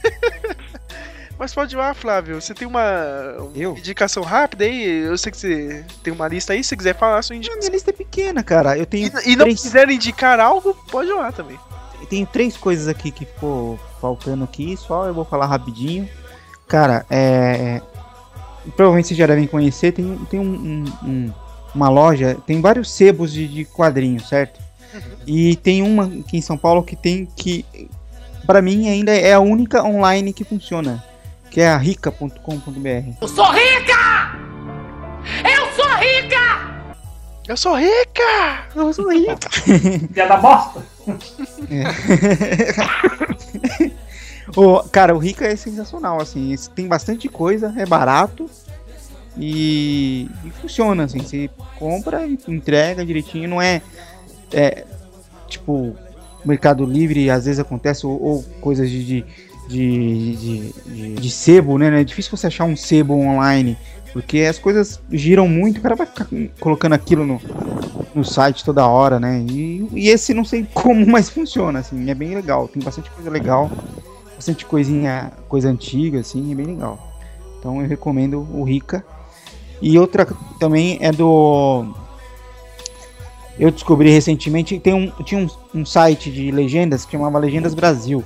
Mas 1.37 1.53
pode 1.53 1.75
ir 1.75 1.77
lá, 1.77 1.93
Flávio. 1.93 2.39
Você 2.39 2.53
tem 2.53 2.67
uma, 2.67 3.35
indicação 3.77 4.23
rápida 4.23 4.63
aí? 4.63 4.83
Eu 5.05 5.17
sei 5.17 5.31
que 5.31 5.37
você 5.37 5.83
tem 6.03 6.13
uma 6.13 6.27
lista 6.27 6.53
aí. 6.53 6.63
Se 6.63 6.69
você 6.69 6.77
quiser 6.77 6.95
falar 6.97 7.17
a 7.17 7.21
sua 7.21 7.35
indicação. 7.35 7.59
minha 7.59 7.71
lista 7.71 7.89
é 7.89 7.93
pequena, 7.93 8.41
cara. 8.43 8.77
Eu 8.77 8.85
tenho, 8.85 9.07
E, 9.25 9.31
e 9.31 9.35
não 9.35 9.45
três, 9.45 9.61
quiser 9.61 9.89
indicar 9.89 10.39
algo, 10.39 10.73
pode 10.89 11.09
ir 11.09 11.13
lá 11.13 11.31
também. 11.31 11.59
eu 11.99 12.07
tenho 12.07 12.25
três 12.25 12.55
coisas 12.55 12.87
aqui 12.87 13.11
que 13.11 13.25
ficou 13.25 13.77
faltando 13.99 14.43
aqui, 14.45 14.77
só 14.77 15.05
eu 15.07 15.13
vou 15.13 15.25
falar 15.25 15.45
rapidinho. 15.47 16.07
Cara, 16.67 17.05
é. 17.09 17.81
Provavelmente 18.75 19.09
vocês 19.09 19.17
já 19.17 19.27
devem 19.27 19.45
conhecer, 19.45 19.91
tem, 19.91 20.17
tem 20.29 20.39
um, 20.39 20.43
um- 21.03 21.07
um- 21.09 21.33
uma 21.75 21.89
loja, 21.89 22.37
tem 22.47 22.61
vários 22.61 22.89
sebos 22.91 23.31
de, 23.33 23.45
de 23.47 23.65
quadrinhos, 23.65 24.27
certo? 24.29 24.59
E 25.25 25.55
tem 25.57 25.81
uma 25.81 26.05
aqui 26.05 26.37
em 26.37 26.41
São 26.41 26.57
Paulo 26.57 26.83
que 26.83 26.95
tem 26.95 27.27
que, 27.35 27.65
pra 28.45 28.61
mim, 28.61 28.89
ainda 28.89 29.15
é 29.15 29.33
a 29.33 29.39
única 29.39 29.83
online 29.83 30.33
que 30.33 30.43
funciona, 30.43 31.03
que 31.49 31.61
é 31.61 31.67
a 31.67 31.77
rica.com.br. 31.77 32.39
Eu 33.21 33.27
sou 33.27 33.51
rica! 33.51 34.39
Eu 37.47 37.55
sou 37.55 37.75
rica! 37.75 38.67
Eu 38.75 38.93
sou 38.93 39.11
rica! 39.11 39.49
Piada 40.13 40.37
bosta! 40.37 40.83
o, 44.55 44.79
cara, 44.89 45.15
o 45.15 45.19
Rica 45.19 45.45
é 45.45 45.55
sensacional, 45.55 46.19
assim. 46.19 46.55
Tem 46.73 46.87
bastante 46.87 47.29
coisa, 47.29 47.71
é 47.77 47.85
barato 47.85 48.49
e, 49.37 50.27
e 50.43 50.49
funciona, 50.49 51.03
assim. 51.03 51.19
Você 51.19 51.47
compra 51.77 52.25
e 52.25 52.39
entrega 52.47 53.05
direitinho, 53.05 53.47
não 53.47 53.61
é, 53.61 53.83
é, 54.55 54.85
tipo 55.47 55.95
Mercado 56.43 56.85
Livre, 56.85 57.29
às 57.29 57.45
vezes 57.45 57.59
acontece, 57.59 58.05
ou, 58.05 58.21
ou 58.21 58.43
coisas 58.61 58.89
de, 58.89 59.03
de, 59.03 59.25
de, 59.67 60.35
de, 60.85 61.13
de- 61.15 61.29
sebo, 61.31 61.77
né? 61.77 62.01
É 62.01 62.03
difícil 62.03 62.35
você 62.35 62.47
achar 62.47 62.65
um 62.65 62.75
sebo 62.75 63.13
online, 63.15 63.77
porque 64.13 64.39
as 64.41 64.57
coisas 64.57 64.99
giram 65.11 65.47
muito, 65.47 65.79
o 65.79 65.81
cara 65.81 65.95
vai 65.95 66.07
ficar 66.07 66.27
colocando 66.59 66.93
aquilo 66.93 67.25
no, 67.25 67.41
no 68.13 68.23
site 68.23 68.63
toda 68.63 68.87
hora, 68.87 69.19
né? 69.19 69.43
E, 69.49 69.87
e 69.91 70.09
esse 70.09 70.33
não 70.33 70.45
sei 70.45 70.65
como, 70.73 71.05
mas 71.09 71.29
funciona, 71.29 71.79
assim, 71.79 72.09
é 72.09 72.13
bem 72.13 72.33
legal. 72.35 72.67
Tem 72.67 72.81
bastante 72.81 73.09
coisa 73.11 73.29
legal, 73.29 73.69
bastante 74.35 74.65
coisinha, 74.65 75.31
coisa 75.49 75.69
antiga, 75.69 76.19
assim, 76.19 76.51
é 76.51 76.55
bem 76.55 76.67
legal. 76.67 77.13
Então 77.59 77.81
eu 77.81 77.87
recomendo 77.87 78.47
o 78.53 78.63
Rica. 78.63 79.03
E 79.81 79.97
outra 79.99 80.25
também 80.59 80.97
é 81.01 81.11
do. 81.11 81.85
Eu 83.57 83.71
descobri 83.71 84.09
recentemente 84.09 84.79
tem 84.79 84.93
um, 84.93 85.23
tinha 85.23 85.41
um, 85.41 85.79
um 85.79 85.85
site 85.85 86.31
de 86.31 86.51
legendas 86.51 87.05
que 87.05 87.13
chamava 87.13 87.39
Legendas 87.39 87.73
Brasil. 87.73 88.23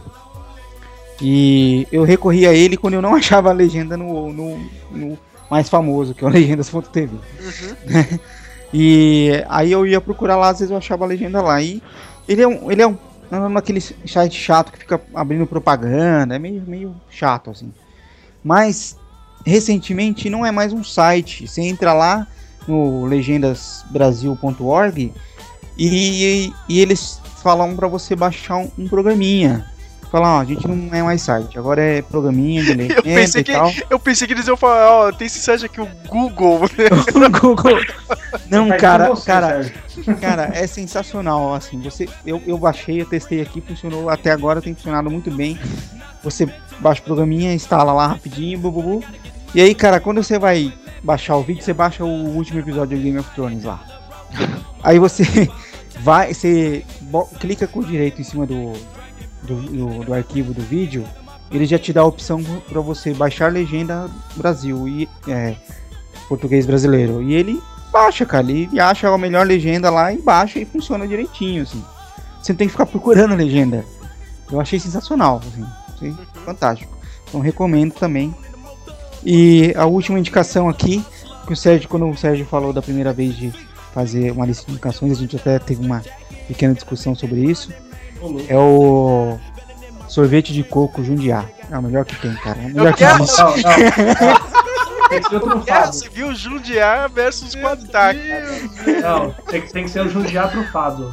E 1.22 1.88
eu 1.92 2.04
recorri 2.04 2.48
a 2.48 2.54
ele 2.54 2.78
quando 2.78 2.96
eu 2.96 3.02
não 3.02 3.14
achava 3.16 3.50
a 3.50 3.54
legenda 3.54 3.96
no, 3.96 4.32
no, 4.34 4.60
no 4.92 5.20
mais 5.50 5.70
famoso, 5.70 6.14
que 6.14 6.24
é 6.24 6.28
o 6.28 6.32
Legendas.tv. 6.32 7.18
E 8.74 9.44
aí 9.50 9.72
eu 9.72 9.86
ia 9.86 10.00
procurar 10.00 10.36
lá, 10.36 10.50
às 10.50 10.60
vezes 10.60 10.72
eu 10.72 10.78
achava 10.78 11.04
a 11.04 11.08
legenda 11.08 11.42
lá. 11.42 11.62
E 11.62 11.82
ele 12.28 12.42
é 12.42 12.48
um. 12.48 12.72
Ele 12.72 12.82
é 12.82 12.88
um. 12.88 12.98
Naquele 13.50 13.80
site 13.80 14.40
chato 14.40 14.72
que 14.72 14.80
fica 14.80 15.00
abrindo 15.14 15.46
propaganda, 15.46 16.36
é 16.36 16.40
meio, 16.40 16.64
meio 16.66 16.96
chato 17.12 17.52
assim. 17.52 17.72
Mas 18.44 18.98
recentemente 19.46 20.30
não 20.30 20.46
é 20.46 20.52
mais 20.52 20.74
um 20.74 20.84
site. 20.84 21.48
Você 21.48 21.62
entra 21.62 21.94
lá 21.94 22.28
no 22.70 23.06
legendasbrasil.org 23.06 25.14
e, 25.78 26.54
e 26.68 26.80
eles 26.80 27.22
falam 27.41 27.76
para 27.76 27.88
você 27.88 28.16
baixar 28.16 28.58
um, 28.58 28.70
um 28.78 28.88
programinha. 28.88 29.66
Falar, 30.12 30.38
ó, 30.38 30.41
a 30.41 30.46
gente 30.46 30.68
não 30.68 30.94
é 30.94 31.02
mais 31.04 31.22
site, 31.22 31.58
agora 31.58 31.82
é 31.84 32.02
programinha 32.02 32.64
de 32.64 32.74
legenda 32.90 32.98
Eu 32.98 33.04
pensei, 33.04 33.41
e 33.41 33.44
que, 33.44 33.54
tal. 33.54 33.72
eu 33.91 34.00
pensei 34.00 34.28
que 34.28 34.34
eles 34.34 34.48
iam 34.48 34.58
falar, 34.58 34.91
ó, 34.91 35.12
tem 35.12 35.28
esse 35.28 35.40
site 35.40 35.66
aqui, 35.66 35.80
o 35.80 35.88
Google. 36.08 36.62
Google. 37.40 37.80
Não, 38.50 38.70
cara, 38.70 39.10
você, 39.10 39.28
cara, 39.28 39.72
cara, 40.20 40.50
é 40.54 40.66
sensacional, 40.66 41.54
assim, 41.54 41.80
você, 41.80 42.10
eu, 42.26 42.41
eu 42.48 42.58
baixei, 42.58 43.02
eu 43.02 43.06
testei 43.06 43.40
aqui, 43.40 43.62
funcionou, 43.62 44.10
até 44.10 44.32
agora 44.32 44.64
tem 44.64 44.74
funcionado 44.74 45.12
muito 45.12 45.30
bem, 45.30 45.60
você 46.24 46.52
baixa 46.80 47.02
o 47.02 47.06
programinha, 47.06 47.54
instala 47.54 47.94
lá 47.94 48.08
rapidinho, 48.08 48.58
bu, 48.58 48.72
bu, 48.72 48.82
bu. 48.82 49.04
e 49.54 49.62
aí, 49.62 49.76
cara, 49.76 50.00
quando 50.00 50.24
você 50.24 50.40
vai 50.40 50.74
baixar 51.04 51.36
o 51.38 51.44
vídeo, 51.44 51.64
você 51.64 51.74
baixa 51.74 52.04
o 52.04 52.36
último 52.36 52.60
episódio 52.60 52.98
de 52.98 53.04
Game 53.04 53.20
of 53.20 53.30
Thrones 53.36 53.64
lá, 53.64 53.84
aí 54.84 55.00
você 55.00 55.24
vai, 56.02 56.34
você 56.34 56.86
clica 57.40 57.68
com 57.68 57.80
o 57.80 57.86
direito 57.86 58.22
em 58.22 58.24
cima 58.24 58.46
do, 58.46 58.74
do, 59.44 59.56
do, 59.56 60.04
do 60.06 60.14
arquivo 60.14 60.54
do 60.54 60.62
vídeo, 60.62 61.06
ele 61.52 61.66
já 61.66 61.80
te 61.80 61.92
dá 61.92 62.02
a 62.02 62.06
opção 62.06 62.44
para 62.68 62.80
você 62.80 63.14
baixar 63.14 63.52
legenda 63.52 64.10
Brasil 64.36 64.88
e 64.88 65.10
é, 65.28 65.56
português 66.28 66.66
brasileiro. 66.66 67.24
E 67.24 67.34
ele 67.34 67.62
baixa, 67.92 68.26
cara, 68.26 68.50
ele 68.52 68.80
acha 68.80 69.10
a 69.10 69.18
melhor 69.18 69.46
legenda 69.46 69.90
lá 69.90 70.14
e 70.14 70.22
baixa 70.22 70.60
e 70.60 70.66
funciona 70.66 71.08
direitinho, 71.08 71.64
assim. 71.64 71.84
Você 72.42 72.54
não 72.54 72.58
tem 72.58 72.68
que 72.68 72.72
ficar 72.72 72.86
procurando 72.86 73.36
legenda. 73.36 73.84
Eu 74.52 74.62
achei 74.62 74.80
sensacional, 74.80 75.42
assim, 75.46 75.66
achei 75.94 76.16
fantástico. 76.46 76.98
Então 77.28 77.40
recomendo 77.40 77.94
também. 77.94 78.34
E 79.24 79.74
a 79.76 79.86
última 79.86 80.18
indicação 80.20 80.70
aqui, 80.70 81.04
que 81.46 81.54
o 81.54 81.56
Sérgio, 81.56 81.90
quando 81.90 82.08
o 82.10 82.16
Sérgio 82.18 82.46
falou 82.46 82.72
da 82.74 82.82
primeira 82.82 83.12
vez 83.14 83.36
de 83.36 83.52
fazer 83.94 84.32
uma 84.32 84.46
lista 84.46 84.66
de 84.66 84.72
indicações, 84.72 85.18
a 85.18 85.22
gente 85.22 85.36
até 85.36 85.60
teve 85.60 85.84
uma 85.86 86.02
pequena 86.48 86.74
discussão 86.74 87.14
sobre 87.16 87.41
isso. 87.41 87.72
É 88.48 88.58
o 88.58 89.38
sorvete 90.08 90.54
de 90.54 90.64
coco 90.64 91.04
Jundiá. 91.04 91.46
É 91.72 91.78
o 91.78 91.82
melhor 91.82 92.06
que 92.06 92.16
tem, 92.16 92.34
cara. 92.36 92.60
É 92.62 92.66
o 92.66 92.70
melhor 92.70 92.94
que 92.94 93.00
quero- 93.00 93.24
existe. 93.24 93.41
Não, 93.41 93.50
não. 93.56 94.50
Tem 95.10 95.22
que 95.22 95.30
ser 95.30 95.36
outro 95.36 95.60
Guerra 95.62 95.82
fado. 95.86 95.96
Civil 95.96 96.36
Jundiá 96.36 97.08
versus 97.08 97.56
Quadtac. 97.56 98.20
Não, 99.02 99.32
tem 99.50 99.62
que, 99.62 99.74
tem 99.74 99.84
que 99.86 99.90
ser 99.90 100.02
o 100.06 100.10
Jundiá 100.10 100.48
trufado. 100.48 101.12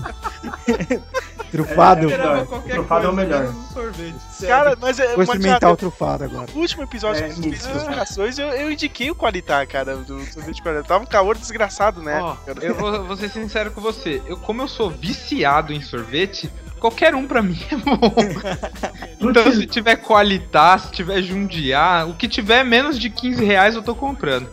Trufado. 1.51 2.11
É, 2.11 2.15
é 2.15 2.19
melhor. 2.19 2.47
Trufado 2.47 3.07
é 3.07 3.09
o 3.09 3.13
melhor. 3.13 3.55
Cara, 4.47 4.77
mas 4.81 4.99
é 4.99 5.15
Vou 5.15 5.23
experimentar 5.23 5.73
o 5.73 5.77
trufado 5.77 6.25
agora. 6.25 6.47
No 6.55 6.61
último 6.61 6.83
episódio 6.83 7.25
É, 7.25 7.29
que 7.29 7.43
fez 7.43 7.61
isso. 7.61 7.71
as 7.71 7.85
indicações, 7.85 8.39
eu, 8.39 8.49
eu 8.49 8.71
indiquei 8.71 9.11
o 9.11 9.15
Qualitá, 9.15 9.65
cara, 9.67 9.97
do 9.97 10.21
sorvete 10.27 10.57
de 10.57 10.63
Qualitá. 10.63 10.89
Tava 10.89 11.05
um 11.05 11.07
calor 11.07 11.37
desgraçado, 11.37 12.03
né? 12.03 12.21
Ó, 12.21 12.35
cara? 12.35 12.59
eu 12.65 12.75
vou, 12.75 13.05
vou 13.05 13.17
ser 13.17 13.31
sincero 13.31 13.71
com 13.71 13.81
você. 13.81 14.23
Eu, 14.27 14.37
como 14.37 14.63
eu 14.63 14.69
sou 14.69 14.91
viciado 14.91 15.73
em 15.73 15.81
sorvete, 15.81 16.51
qualquer 16.79 17.15
um 17.15 17.27
pra 17.27 17.43
mim 17.43 17.59
é 17.71 17.77
bom. 17.77 18.13
então, 19.21 19.53
se 19.53 19.67
tiver 19.67 19.97
qualitá, 19.97 20.79
se 20.79 20.91
tiver 20.93 21.23
jundiá, 21.23 22.07
o 22.09 22.15
que 22.15 22.29
tiver 22.29 22.65
menos 22.65 22.99
de 22.99 23.11
15 23.11 23.45
reais 23.45 23.75
eu 23.75 23.83
tô 23.83 23.95
comprando. 23.95 24.49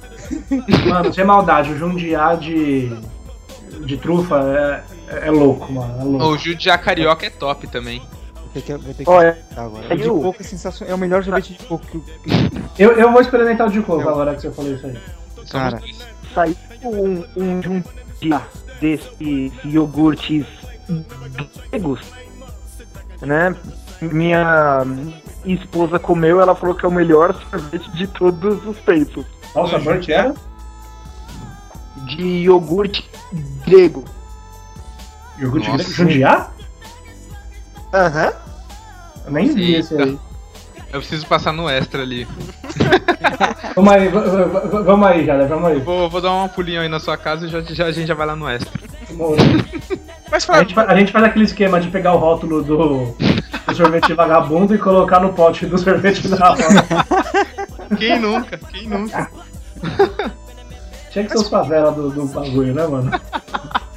Mano, 0.88 1.14
sem 1.14 1.26
maldade, 1.26 1.72
o 1.74 1.78
Jundiá 1.78 2.34
de, 2.36 2.96
de 3.82 3.98
trufa 3.98 4.84
é, 5.22 5.28
é 5.28 5.32
louco, 5.32 5.72
mano. 5.72 6.00
É 6.00 6.04
louco. 6.04 6.26
O 6.26 6.38
jundiá 6.38 6.78
carioca 6.78 7.26
é 7.26 7.30
top 7.30 7.68
também. 7.68 8.02
Vou 8.54 8.62
ter 8.94 9.04
que, 9.04 9.10
Olha, 9.10 9.38
agora. 9.56 9.94
O 9.94 9.98
de 9.98 10.08
coco 10.08 10.36
é 10.40 10.44
sensacional. 10.44 10.92
É 10.92 10.96
o 10.96 10.98
melhor 11.00 11.24
sorvete 11.24 11.54
de 11.54 11.66
coco 11.66 11.86
que 11.88 11.98
eu- 11.98 12.92
Eu, 12.92 12.98
eu 13.00 13.12
vou 13.12 13.20
experimentar 13.22 13.68
o 13.68 13.72
de 13.72 13.82
coco 13.82 14.08
agora 14.08 14.36
que 14.36 14.42
você 14.42 14.52
falou 14.52 14.74
isso 14.74 14.86
aí. 14.86 14.98
Cara, 15.50 15.82
saiu 16.34 16.56
um, 16.84 17.26
um 17.36 17.62
jundia 17.64 18.42
desses 18.80 19.52
iogurtes 19.66 20.46
gregos, 21.72 22.02
né? 23.22 23.56
Minha 24.02 24.84
esposa 25.46 25.98
comeu, 25.98 26.40
ela 26.42 26.54
falou 26.56 26.76
que 26.76 26.86
é 26.86 26.88
o 26.88 26.92
melhor 26.92 27.34
sorvete 27.50 27.90
de 27.92 28.08
todos 28.08 28.66
os 28.68 28.78
tempos. 28.80 29.26
Qual 29.54 29.68
que 30.00 30.14
era? 30.14 30.34
De 32.06 32.24
iogurte 32.24 33.10
grego. 33.66 34.04
Iogurte 35.40 35.70
Nossa. 35.70 36.06
grego? 36.06 36.46
Aham. 37.94 38.34
Eu 39.26 39.32
nem 39.32 39.54
vi 39.54 39.76
esse 39.76 39.96
aí. 40.00 40.20
Eu 40.92 41.00
preciso 41.00 41.26
passar 41.26 41.52
no 41.54 41.68
extra 41.70 42.02
ali. 42.04 42.28
Vamos 43.76 43.92
aí, 43.94 44.10
vamos 44.10 45.08
aí, 45.08 45.24
galera, 45.26 45.48
vamos 45.50 45.70
aí. 45.72 45.80
Vou, 45.80 46.08
vou 46.08 46.22
dar 46.22 46.32
uma 46.32 46.48
pulinha 46.48 46.82
aí 46.82 46.88
na 46.90 47.00
sua 47.00 47.18
casa 47.18 47.48
e 47.48 47.50
já, 47.50 47.62
já- 47.62 47.86
a 47.88 47.92
gente 47.92 48.06
já 48.08 48.14
vai 48.14 48.28
lá 48.28 48.36
no 48.36 48.48
extra. 48.48 48.72
Mas 50.30 50.44
A 50.44 50.48
fala, 50.48 50.60
gente, 50.60 50.74
fa- 50.76 50.86
a 50.88 50.96
gente 50.96 51.12
faz 51.12 51.26
aquele 51.26 51.46
esquema 51.46 51.80
de 51.80 51.90
pegar 51.90 52.14
o 52.14 52.18
rótulo 52.20 52.62
do, 52.62 53.16
do 53.66 53.76
sorvete 53.76 54.14
vagabundo 54.16 54.76
e 54.76 54.78
colocar 54.78 55.20
no 55.20 55.34
pote 55.34 55.66
do 55.66 55.78
sorvete 55.80 56.28
da 56.28 56.50
roda. 56.50 56.64
Quem 57.98 58.20
nunca? 58.20 58.58
Quem 58.72 58.88
nunca? 58.88 59.30
Tinha 61.12 61.26
que 61.26 61.32
ser 61.32 61.38
os 61.38 61.50
favela 61.50 61.92
do, 61.92 62.10
do 62.12 62.26
bagulho, 62.28 62.74
né, 62.76 62.86
mano? 62.86 63.12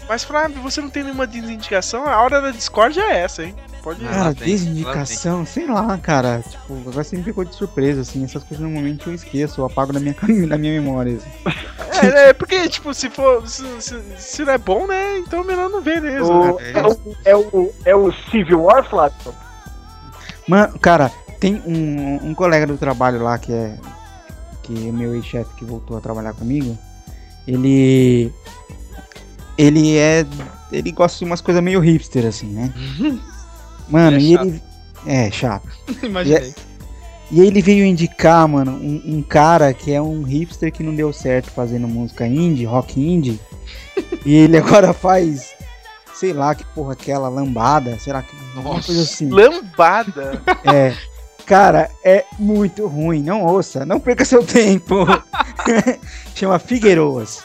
Mas 0.09 0.25
Flávio, 0.25 0.61
você 0.63 0.81
não 0.81 0.91
tem 0.91 1.03
nenhuma 1.05 1.27
desindicação? 1.27 2.05
A 2.07 2.21
hora 2.23 2.41
da 2.41 2.51
Discord 2.51 2.99
é 3.01 3.19
essa, 3.21 3.43
hein? 3.45 3.55
Pode 3.83 4.03
ir. 4.03 4.09
Ah, 4.09 4.13
cara, 4.13 4.35
desindicação, 4.35 5.47
sei 5.47 5.67
lá, 5.67 5.97
cara. 5.99 6.43
Tipo, 6.49 6.75
agora 6.89 7.05
você 7.05 7.17
me 7.17 7.23
pegou 7.23 7.45
de 7.45 7.55
surpresa, 7.55 8.01
assim. 8.01 8.25
Essas 8.25 8.43
coisas 8.43 8.59
normalmente 8.61 9.07
eu 9.07 9.15
esqueço, 9.15 9.61
eu 9.61 9.65
apago 9.67 9.93
da 9.93 10.01
minha, 10.01 10.15
da 10.49 10.59
minha 10.59 10.81
memória. 10.81 11.17
assim. 11.17 12.07
É, 12.07 12.29
é, 12.29 12.33
porque, 12.33 12.69
tipo, 12.69 12.93
se 12.93 13.09
for. 13.11 13.47
Se, 13.49 13.65
se- 13.81 14.03
se 14.19 14.45
não 14.45 14.53
é 14.53 14.59
bom, 14.59 14.87
né? 14.87 15.19
Então 15.19 15.45
melhor 15.45 15.71
não 15.71 15.81
ver 15.81 16.01
mesmo. 16.03 16.33
O- 16.33 16.61
né? 16.61 16.73
é, 16.75 16.83
o, 16.87 17.17
é, 17.25 17.37
o, 17.37 17.73
é 17.87 17.97
o 17.97 18.13
Civil 18.31 18.63
War, 18.65 18.89
Flávio? 18.89 19.17
Mano, 20.49 20.79
cara, 20.79 21.11
tem 21.41 21.63
um, 21.67 22.31
um 22.31 22.35
colega 22.35 22.67
do 22.67 22.77
trabalho 22.77 23.23
lá 23.23 23.39
que 23.39 23.53
é. 23.53 23.77
Que 24.65 24.89
é 24.89 24.93
meu 24.93 25.15
ex-chefe 25.15 25.55
que 25.57 25.65
voltou 25.65 25.97
a 25.97 26.01
trabalhar 26.01 26.33
comigo. 26.35 26.77
Ele. 27.47 28.33
Ele 29.57 29.97
é. 29.97 30.27
Ele 30.71 30.91
gosta 30.93 31.19
de 31.19 31.25
umas 31.25 31.41
coisas 31.41 31.63
meio 31.63 31.81
hipster, 31.81 32.27
assim, 32.27 32.49
né? 32.49 32.73
Mano, 33.89 34.17
Ele 34.17 34.27
é 34.27 34.31
e 34.31 34.35
chato. 34.35 34.49
ele. 34.49 34.63
É, 35.07 35.31
chato. 35.31 35.69
Imaginei. 36.03 36.55
E 37.31 37.41
aí 37.41 37.47
ele 37.49 37.61
veio 37.61 37.85
indicar, 37.85 38.47
mano, 38.47 38.73
um, 38.73 39.17
um 39.17 39.23
cara 39.23 39.73
que 39.75 39.93
é 39.93 40.01
um 40.01 40.23
hipster 40.23 40.73
que 40.73 40.83
não 40.83 40.95
deu 40.95 41.13
certo 41.13 41.51
fazendo 41.51 41.89
música 41.89 42.25
indie, 42.27 42.65
rock 42.65 43.01
indie. 43.01 43.41
e 44.25 44.33
ele 44.35 44.57
agora 44.59 44.93
faz, 44.93 45.53
sei 46.15 46.33
lá, 46.33 46.55
que 46.55 46.65
porra 46.67 46.93
aquela 46.93 47.29
lambada, 47.29 47.99
será 47.99 48.23
que 48.23 48.35
Nossa. 48.55 48.87
coisa 48.87 49.03
assim. 49.03 49.29
Lambada. 49.29 50.41
É. 50.65 50.95
Cara, 51.45 51.91
é 52.05 52.25
muito 52.39 52.87
ruim, 52.87 53.23
não 53.23 53.45
ouça, 53.45 53.85
não 53.87 53.99
perca 54.01 54.25
seu 54.25 54.45
tempo. 54.45 55.07
Chama 56.35 56.59
Figueiroas. 56.59 57.43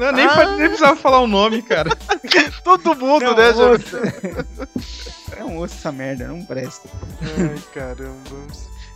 Não, 0.00 0.12
nem, 0.12 0.24
Ah. 0.26 0.56
nem 0.56 0.68
precisava 0.68 0.96
falar 0.96 1.20
o 1.20 1.26
nome, 1.26 1.60
cara. 1.62 1.90
Todo 2.64 2.96
mundo, 2.96 3.24
Não, 3.26 3.36
né, 3.36 3.52
Jô? 3.52 3.70
osso. 3.72 3.98
É 5.36 5.44
um 5.44 5.58
osso 5.58 5.74
essa 5.74 5.92
merda, 5.92 6.26
não 6.26 6.44
presta. 6.44 6.88
Ai, 7.22 7.62
caramba. 7.74 8.46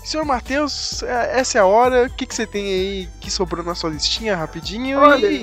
Senhor 0.04 0.24
Matheus, 0.24 1.02
é- 1.02 1.40
essa 1.40 1.58
é 1.58 1.60
a 1.60 1.66
hora. 1.66 2.06
O 2.06 2.10
que, 2.10 2.26
que 2.26 2.34
você 2.34 2.46
tem 2.46 2.64
aí 2.64 3.08
que 3.20 3.30
sobrou 3.30 3.64
na 3.64 3.74
sua 3.74 3.90
listinha 3.90 4.36
rapidinho? 4.36 4.98
Olha- 4.98 5.26
E, 5.26 5.34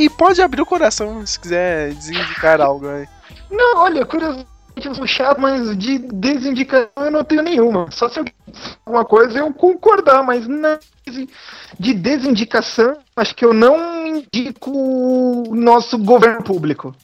e- 0.00 0.04
e 0.04 0.10
pode 0.10 0.40
abrir 0.40 0.62
o 0.62 0.66
coração 0.66 1.24
se 1.26 1.38
quiser 1.38 1.92
desindicar 1.94 2.60
algo 2.60 2.88
aí. 2.88 3.06
Não, 3.50 3.78
olha, 3.78 4.04
curiosamente 4.06 4.46
eu 4.86 4.94
sou 4.94 5.06
chato, 5.06 5.40
mas 5.40 5.76
de 5.76 5.98
desindicação 5.98 6.88
eu 6.96 7.10
não 7.10 7.24
tenho 7.24 7.42
nenhuma. 7.42 7.90
Só 7.90 8.08
se 8.08 8.20
eu 8.20 8.24
alguma 8.86 9.04
coisa 9.04 9.38
eu 9.38 9.52
concordar, 9.52 10.22
mas 10.22 10.46
não 10.46 10.78
de 11.80 11.94
desindicação, 11.94 12.98
acho 13.16 13.34
que 13.34 13.44
eu 13.44 13.54
não 13.54 14.06
indico 14.06 14.70
o 14.70 15.54
nosso 15.54 15.96
governo 15.98 16.42
público. 16.42 16.94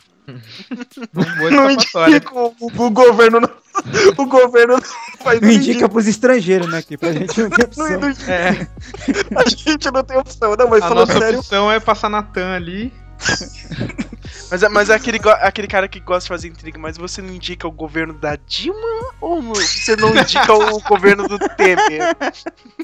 Não 1.50 1.70
indico 1.70 2.54
o, 2.60 2.66
o 2.86 2.90
governo. 2.90 3.40
não- 3.40 3.64
O 4.16 4.26
governo 4.26 4.74
não 4.74 4.82
faz 5.18 5.40
Não 5.40 5.50
indica 5.50 5.88
pros 5.88 6.06
estrangeiros, 6.06 6.68
né? 6.70 6.80
Que 6.80 6.96
pra 6.96 7.12
gente 7.12 7.40
não 7.42 7.50
tem 7.50 7.64
opção. 7.64 7.88
Não, 7.88 8.08
É, 8.32 8.68
a 9.36 9.48
gente 9.48 9.90
não 9.90 10.04
tem 10.04 10.16
opção, 10.16 10.54
não, 10.56 10.68
mas 10.68 10.82
a 10.82 10.88
falando 10.88 11.08
nossa 11.08 11.18
sério. 11.20 11.38
opção 11.40 11.72
é 11.72 11.80
passar 11.80 12.08
na 12.08 12.22
TAM 12.22 12.54
ali. 12.54 12.92
Mas, 14.50 14.62
é- 14.62 14.68
mas 14.68 14.90
é 14.90 14.94
aquele, 14.94 15.18
aquele 15.40 15.66
cara 15.66 15.88
que 15.88 15.98
gosta 15.98 16.22
de 16.22 16.28
fazer 16.28 16.48
intriga, 16.48 16.78
mas 16.78 16.96
você 16.96 17.20
não 17.22 17.30
indica 17.34 17.66
o 17.66 17.72
governo 17.72 18.12
da 18.12 18.36
Dilma 18.46 18.78
ou 19.20 19.42
não- 19.42 19.54
você 19.54 19.96
não 19.96 20.10
indica 20.14 20.52
o 20.52 20.78
governo 20.86 21.26
do 21.26 21.38
Temer? 21.38 22.14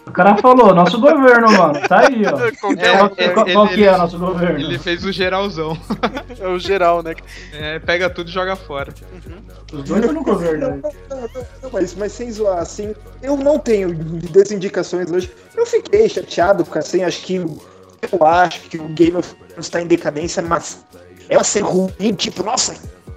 O 0.07 0.11
cara 0.11 0.37
falou, 0.39 0.75
nosso 0.75 0.99
governo, 1.01 1.51
mano. 1.53 1.81
Tá 1.87 2.09
aí, 2.09 2.23
ó. 2.27 2.51
Qualquer 2.61 2.97
Qual, 2.99 3.05
um, 3.05 3.15
né? 3.15 3.29
qual- 3.35 3.47
qual 3.53 3.69
que 3.69 3.85
é 3.85 3.95
o 3.95 3.99
nosso 3.99 4.19
governo? 4.19 4.59
Ele 4.59 4.79
fez 4.79 5.05
o 5.05 5.13
geralzão. 5.13 5.79
É 6.41 6.49
o 6.49 6.59
geral, 6.59 7.03
né? 7.03 7.15
É, 7.53 7.79
pega 7.79 8.09
tudo 8.11 8.29
e 8.31 8.33
joga 8.33 8.57
fora. 8.57 8.93
Os 9.73 9.85
dois 9.85 10.01
estão 10.01 10.13
no 10.15 10.25
governo. 10.25 10.83
Não, 11.63 11.71
mas, 11.73 11.95
mas 11.95 12.13
sem 12.13 12.33
zoar, 12.33 12.59
assim, 12.59 12.95
eu 13.23 13.37
não 13.37 13.59
tenho 13.59 13.93
desindicações 13.95 15.11
hoje. 15.11 15.31
Eu 15.57 15.67
fiquei 15.67 16.09
chateado 16.09 16.65
com 16.65 16.79
assim, 16.79 17.05
acho 17.05 17.23
que 17.23 17.45
eu 18.11 18.27
acho 18.27 18.61
que 18.63 18.79
o 18.79 18.89
Game 18.89 19.17
of 19.17 19.35
Thrones 19.35 19.67
está 19.67 19.81
em 19.81 19.87
decadência, 19.87 20.43
mas 20.43 20.85
ela 21.29 21.45
ser 21.45 21.61
ruim, 21.61 22.15
tipo, 22.15 22.43
nossa, 22.43 22.75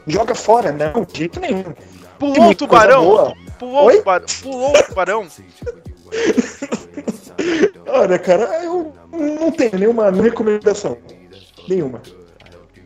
joga 0.08 0.36
fora, 0.36 0.72
não, 0.72 1.04
de 1.04 1.20
jeito 1.20 1.40
nenhum. 1.40 1.64
Pulou 2.20 2.50
o 2.50 2.56
tubarão? 2.56 3.34
Pulou 3.60 3.84
o 3.84 3.86
Oi? 3.86 3.98
tubarão? 3.98 4.26
Pulou 4.42 4.78
o 4.78 4.84
tubarão? 4.84 5.28
Olha, 7.88 8.20
cara, 8.20 8.64
eu 8.64 8.94
não 9.12 9.52
tenho 9.52 9.78
nenhuma 9.78 10.10
recomendação. 10.12 10.98
Nenhuma. 11.68 12.02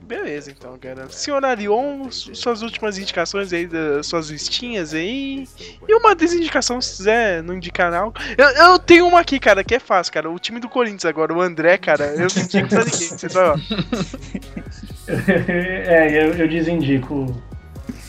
Beleza, 0.08 0.50
então, 0.52 0.78
cara. 0.80 1.10
Senhor 1.10 1.44
Arion, 1.44 2.10
su- 2.10 2.34
suas 2.34 2.62
últimas 2.62 2.98
indicações 2.98 3.52
aí, 3.52 3.68
das 3.68 4.08
suas 4.08 4.30
listinhas 4.30 4.94
aí. 4.94 5.46
E 5.86 5.94
uma 5.94 6.16
desindicação, 6.16 6.80
se 6.80 6.96
quiser 6.98 7.44
não 7.44 7.56
indicar 7.56 7.94
algo. 7.94 8.18
Eu, 8.38 8.48
eu 8.48 8.80
tenho 8.80 9.06
uma 9.06 9.20
aqui, 9.20 9.38
cara, 9.38 9.66
que 9.66 9.76
é 9.76 9.80
fácil, 9.80 10.14
cara. 10.14 10.30
O 10.30 10.40
time 10.40 10.62
do 10.62 10.70
Corinthians 10.70 11.04
agora, 11.06 11.34
o 11.34 11.42
André, 11.42 11.78
cara, 11.78 12.06
eu 12.06 12.20
não 12.34 12.44
indico 12.44 12.70
pra 12.70 12.86
ninguém. 12.86 13.08
Você 13.18 13.28
só, 13.30 13.54
ó. 13.54 13.58
é, 15.08 16.10
eu, 16.24 16.34
eu 16.36 16.48
desindico 16.48 17.14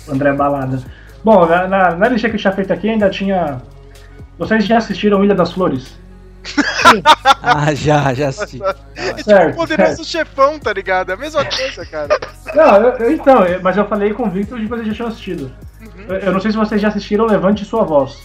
o 0.07 0.13
André 0.13 0.33
Balada. 0.33 0.83
Bom, 1.25 1.47
na, 1.47 1.67
na, 1.67 1.97
na 1.97 2.09
lista 2.09 2.29
que 2.29 2.37
eu 2.37 2.41
tinha 2.41 2.53
feito 2.53 2.73
aqui 2.73 2.89
ainda 2.91 3.11
tinha. 3.11 3.61
Vocês 4.39 4.65
já 4.65 4.79
assistiram 4.79 5.25
Ilha 5.25 5.35
das 5.35 5.53
Flores? 5.53 5.99
Ah, 7.43 7.75
já, 7.75 8.13
já 8.15 8.29
assisti. 8.29 8.61
É 8.63 9.13
tipo 9.13 9.25
Certo, 9.25 9.53
o 9.55 9.57
poderoso 9.57 10.05
chefão, 10.05 10.59
tá 10.59 10.73
ligado? 10.73 11.11
É 11.11 11.15
a 11.15 11.17
mesma 11.17 11.45
coisa, 11.45 11.85
cara. 11.87 12.19
Não, 12.55 12.77
eu- 12.77 12.93
eu- 12.99 13.13
então, 13.13 13.45
eu- 13.45 13.63
mas 13.63 13.77
eu 13.77 13.87
falei 13.87 14.13
com 14.13 14.25
o 14.25 14.31
Victor 14.31 14.59
de 14.59 14.65
que 14.65 14.71
vocês 14.71 14.87
já 14.89 14.95
tinham 14.95 15.09
assistido. 15.09 15.53
Eu, 16.09 16.17
eu 16.17 16.33
não 16.33 16.41
sei 16.41 16.51
se 16.51 16.57
vocês 16.57 16.81
já 16.81 16.89
assistiram 16.89 17.27
Levante 17.27 17.65
Sua 17.65 17.85
Voz. 17.85 18.23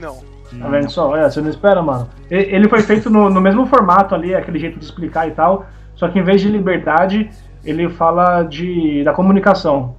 Não. 0.00 0.16
Tá 0.60 0.68
vendo 0.68 0.88
só? 0.90 1.08
Olha, 1.08 1.28
você 1.28 1.40
não 1.40 1.50
espera, 1.50 1.82
mano. 1.82 2.08
Ele 2.30 2.68
foi 2.68 2.80
feito 2.82 3.10
no, 3.10 3.28
no 3.28 3.40
mesmo 3.40 3.66
formato 3.66 4.14
ali, 4.14 4.34
aquele 4.34 4.58
jeito 4.58 4.78
de 4.78 4.84
explicar 4.84 5.26
e 5.26 5.32
tal. 5.32 5.66
Só 5.96 6.08
que 6.08 6.18
em 6.18 6.22
vez 6.22 6.40
de 6.40 6.48
liberdade, 6.48 7.28
ele 7.64 7.88
fala 7.88 8.42
de, 8.44 9.02
da 9.04 9.12
comunicação. 9.12 9.96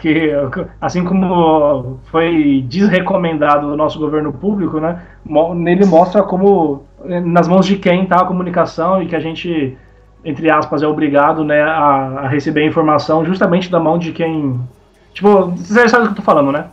Que, 0.00 0.32
assim 0.80 1.04
como 1.04 2.00
foi 2.10 2.64
desrecomendado 2.66 3.66
o 3.66 3.76
nosso 3.76 3.98
governo 3.98 4.32
público, 4.32 4.80
né? 4.80 5.02
Nele 5.54 5.84
mostra 5.84 6.22
como, 6.22 6.84
eh, 7.04 7.20
nas 7.20 7.46
mãos 7.46 7.66
de 7.66 7.76
quem 7.76 8.06
tá 8.06 8.22
a 8.22 8.24
comunicação 8.24 9.02
e 9.02 9.06
que 9.06 9.14
a 9.14 9.20
gente, 9.20 9.76
entre 10.24 10.50
aspas, 10.50 10.82
é 10.82 10.86
obrigado 10.86 11.44
né, 11.44 11.60
a, 11.60 12.22
a 12.22 12.28
receber 12.28 12.62
a 12.62 12.66
informação 12.66 13.26
justamente 13.26 13.70
da 13.70 13.78
mão 13.78 13.98
de 13.98 14.10
quem. 14.12 14.58
Tipo, 15.12 15.50
você 15.50 15.86
sabe 15.86 16.04
o 16.04 16.06
que 16.06 16.12
eu 16.12 16.16
tô 16.16 16.22
falando, 16.22 16.50
né? 16.50 16.68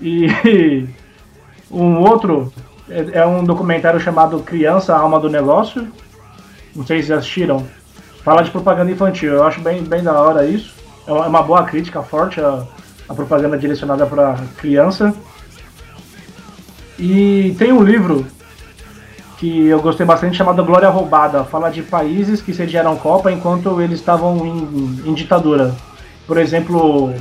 E 0.00 0.88
um 1.70 2.00
outro 2.00 2.52
é, 2.90 3.20
é 3.20 3.26
um 3.26 3.44
documentário 3.44 4.00
chamado 4.00 4.40
Criança, 4.40 4.96
Alma 4.96 5.20
do 5.20 5.30
Negócio. 5.30 5.86
Não 6.74 6.84
sei 6.84 7.04
se 7.04 7.12
assistiram. 7.12 7.64
Fala 8.24 8.42
de 8.42 8.50
propaganda 8.50 8.90
infantil. 8.90 9.32
Eu 9.32 9.44
acho 9.44 9.60
bem, 9.60 9.84
bem 9.84 10.02
da 10.02 10.20
hora 10.20 10.44
isso. 10.44 10.81
É 11.06 11.12
uma 11.12 11.24
é 11.24 11.28
uma 11.28 11.42
boa 11.42 11.64
crítica 11.64 12.02
forte 12.02 12.40
a, 12.40 12.64
a 13.08 13.14
propaganda 13.14 13.58
direcionada 13.58 14.06
para 14.06 14.36
criança. 14.56 15.14
E 16.98 17.54
tem 17.58 17.72
um 17.72 17.82
livro 17.82 18.26
que 19.38 19.66
eu 19.66 19.82
gostei 19.82 20.06
bastante 20.06 20.36
chamado 20.36 20.64
Glória 20.64 20.88
Roubada. 20.88 21.42
Fala 21.42 21.68
de 21.68 21.82
países 21.82 22.40
que 22.40 22.54
sediaram 22.54 22.96
Copa 22.96 23.32
enquanto 23.32 23.80
eles 23.80 23.98
estavam 23.98 24.46
em, 24.46 25.10
em 25.10 25.14
ditadura. 25.14 25.74
Por 26.28 26.38
exemplo, 26.38 27.12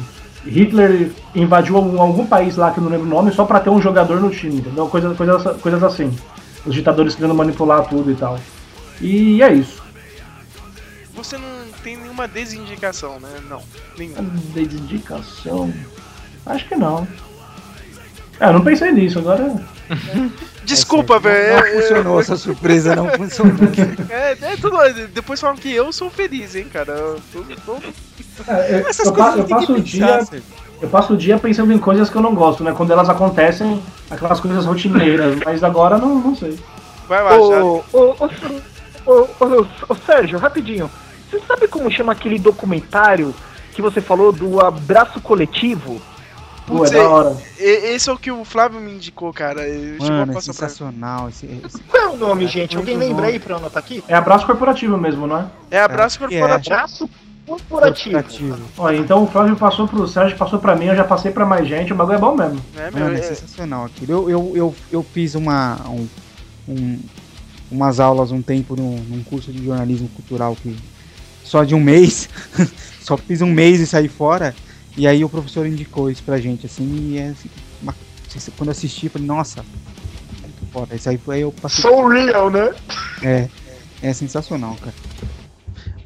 Hitler 0.45 1.11
invadiu 1.33 1.77
algum, 1.77 1.99
algum 1.99 2.27
país 2.27 2.55
lá 2.57 2.71
que 2.71 2.77
eu 2.77 2.83
não 2.83 2.91
lembro 2.91 3.07
o 3.07 3.09
nome 3.09 3.31
só 3.31 3.43
para 3.45 3.59
ter 3.59 3.71
um 3.71 3.81
jogador 3.81 4.19
no 4.19 4.29
time, 4.29 4.57
entendeu? 4.57 4.87
Coisa, 4.87 5.15
coisas, 5.15 5.61
coisas 5.61 5.83
assim. 5.83 6.15
Os 6.65 6.75
ditadores 6.75 7.15
querendo 7.15 7.33
manipular 7.33 7.87
tudo 7.87 8.11
e 8.11 8.15
tal. 8.15 8.37
E 9.01 9.41
é 9.41 9.51
isso. 9.51 9.81
Você 11.15 11.37
não 11.37 11.60
nenhuma 12.11 12.27
desindicação, 12.27 13.19
né? 13.19 13.29
Não. 13.49 13.61
Nenhuma. 13.97 14.21
Desindicação? 14.53 15.73
Acho 16.45 16.67
que 16.67 16.75
não. 16.75 17.07
É, 18.39 18.47
eu 18.47 18.53
não 18.53 18.61
pensei 18.63 18.91
nisso, 18.91 19.19
agora. 19.19 19.55
Desculpa, 20.65 21.19
velho. 21.19 21.59
Não 21.59 21.65
eu- 21.67 21.81
funcionou, 21.81 22.19
essa 22.21 22.35
surpresa 22.37 22.95
não 22.95 23.09
funcionou. 23.09 23.55
É, 24.09 24.31
é 24.41 24.57
tudo. 24.57 24.77
Depois 25.13 25.39
falam 25.39 25.55
que 25.55 25.73
eu 25.73 25.91
sou 25.93 26.09
feliz, 26.09 26.55
hein, 26.55 26.67
cara. 26.71 26.91
Eu 26.93 27.21
tô- 27.31 27.43
tô- 27.77 27.77
É, 28.51 28.75
eu, 28.81 28.87
Essas 28.87 29.07
eu 29.07 29.13
passo 29.47 29.73
o 29.73 29.79
dia. 29.81 30.23
Sérgio. 30.25 30.43
Eu 30.81 30.89
passo 30.89 31.13
o 31.13 31.17
dia 31.17 31.37
pensando 31.37 31.71
em 31.71 31.77
coisas 31.77 32.09
que 32.09 32.15
eu 32.15 32.21
não 32.21 32.33
gosto, 32.33 32.63
né? 32.63 32.73
Quando 32.75 32.91
elas 32.91 33.07
acontecem, 33.07 33.81
aquelas 34.09 34.39
coisas 34.39 34.65
rotineiras, 34.65 35.37
mas 35.45 35.63
agora 35.63 35.97
não, 35.97 36.15
não 36.19 36.35
sei. 36.35 36.59
Vai 37.07 37.23
lá, 37.23 37.37
ô, 37.37 37.83
ô, 37.93 38.15
ô, 39.05 39.27
ô, 39.39 39.65
ô, 39.89 39.95
Sérgio, 40.05 40.39
rapidinho. 40.39 40.89
Você 41.31 41.39
sabe 41.47 41.67
como 41.67 41.89
chama 41.89 42.11
aquele 42.11 42.37
documentário 42.37 43.33
que 43.73 43.81
você 43.81 44.01
falou 44.01 44.31
do 44.33 44.59
abraço 44.59 45.21
coletivo? 45.21 46.01
Putz, 46.67 46.91
Pô, 46.91 46.97
é 46.97 47.03
da 47.03 47.09
hora. 47.09 47.37
Esse 47.57 48.09
é 48.09 48.13
o 48.13 48.17
que 48.17 48.31
o 48.31 48.43
Flávio 48.45 48.79
me 48.79 48.91
indicou, 48.93 49.33
cara. 49.33 49.61
A 49.63 50.03
Mano, 50.03 50.37
é 50.37 50.41
sensacional. 50.41 51.29
Esse, 51.29 51.45
esse... 51.65 51.79
Qual 51.83 52.03
é 52.03 52.07
o 52.09 52.17
nome, 52.17 52.45
gente? 52.47 52.75
muito 52.75 52.89
Alguém 52.91 52.97
lembra 53.07 53.23
bom. 53.23 53.29
aí 53.29 53.39
pra 53.39 53.53
eu 53.53 53.57
anotar 53.57 53.81
aqui? 53.81 54.03
É 54.07 54.13
abraço 54.13 54.45
corporativo 54.45 54.97
mesmo, 54.97 55.25
não 55.25 55.37
é? 55.39 55.45
É 55.71 55.79
abraço 55.79 56.17
é. 56.17 56.19
corporativo. 56.27 56.73
Abraço 56.75 57.09
corporativo. 57.47 58.13
Corporativo. 58.23 58.59
Ó, 58.77 58.91
então 58.91 59.23
o 59.23 59.27
Flávio 59.27 59.55
passou 59.55 59.87
pro 59.87 60.07
Sérgio, 60.07 60.37
passou 60.37 60.59
pra 60.59 60.75
mim, 60.75 60.85
eu 60.85 60.95
já 60.95 61.03
passei 61.03 61.31
pra 61.31 61.45
mais 61.45 61.67
gente, 61.67 61.91
o 61.91 61.95
bagulho 61.95 62.15
é 62.17 62.19
bom 62.19 62.35
mesmo. 62.35 62.61
meu? 62.75 62.91
Mano, 62.91 63.15
é 63.15 63.19
É- 63.19 63.23
sensacional 63.23 63.85
aquilo. 63.85 64.11
Eu, 64.13 64.29
eu, 64.29 64.51
eu, 64.55 64.75
eu 64.91 65.03
fiz 65.03 65.33
uma, 65.35 65.79
um, 65.87 66.07
um- 66.69 66.99
umas 67.71 67.99
aulas 67.99 68.31
um 68.31 68.41
tempo 68.41 68.75
num, 68.75 68.97
num 69.09 69.23
curso 69.23 69.51
de 69.51 69.65
jornalismo 69.65 70.07
cultural 70.09 70.55
que 70.61 70.75
só 71.51 71.65
de 71.65 71.75
um 71.75 71.81
mês, 71.81 72.29
só 73.03 73.17
fiz 73.17 73.41
um 73.41 73.51
mês 73.51 73.81
e 73.81 73.85
saí 73.85 74.07
fora. 74.07 74.55
E 74.95 75.05
aí 75.05 75.21
o 75.21 75.27
professor 75.27 75.65
indicou 75.67 76.09
isso 76.09 76.23
pra 76.23 76.37
gente, 76.37 76.65
assim, 76.65 77.11
e 77.11 77.17
é 77.19 77.27
assim, 77.27 77.49
uma- 77.81 77.93
quando 78.57 78.69
eu 78.69 78.71
assisti, 78.71 79.07
eu 79.07 79.11
falei, 79.11 79.27
nossa, 79.27 79.65
muito 80.41 80.71
foda. 80.71 80.95
Isso 80.95 81.09
aí 81.09 81.17
foi 81.17 81.35
aí 81.35 81.41
eu 81.41 81.51
passei. 81.51 81.81
Sou 81.81 82.07
real, 82.07 82.49
né? 82.49 82.73
É, 83.21 83.49
é 84.01 84.13
sensacional, 84.13 84.75
cara. 84.79 84.93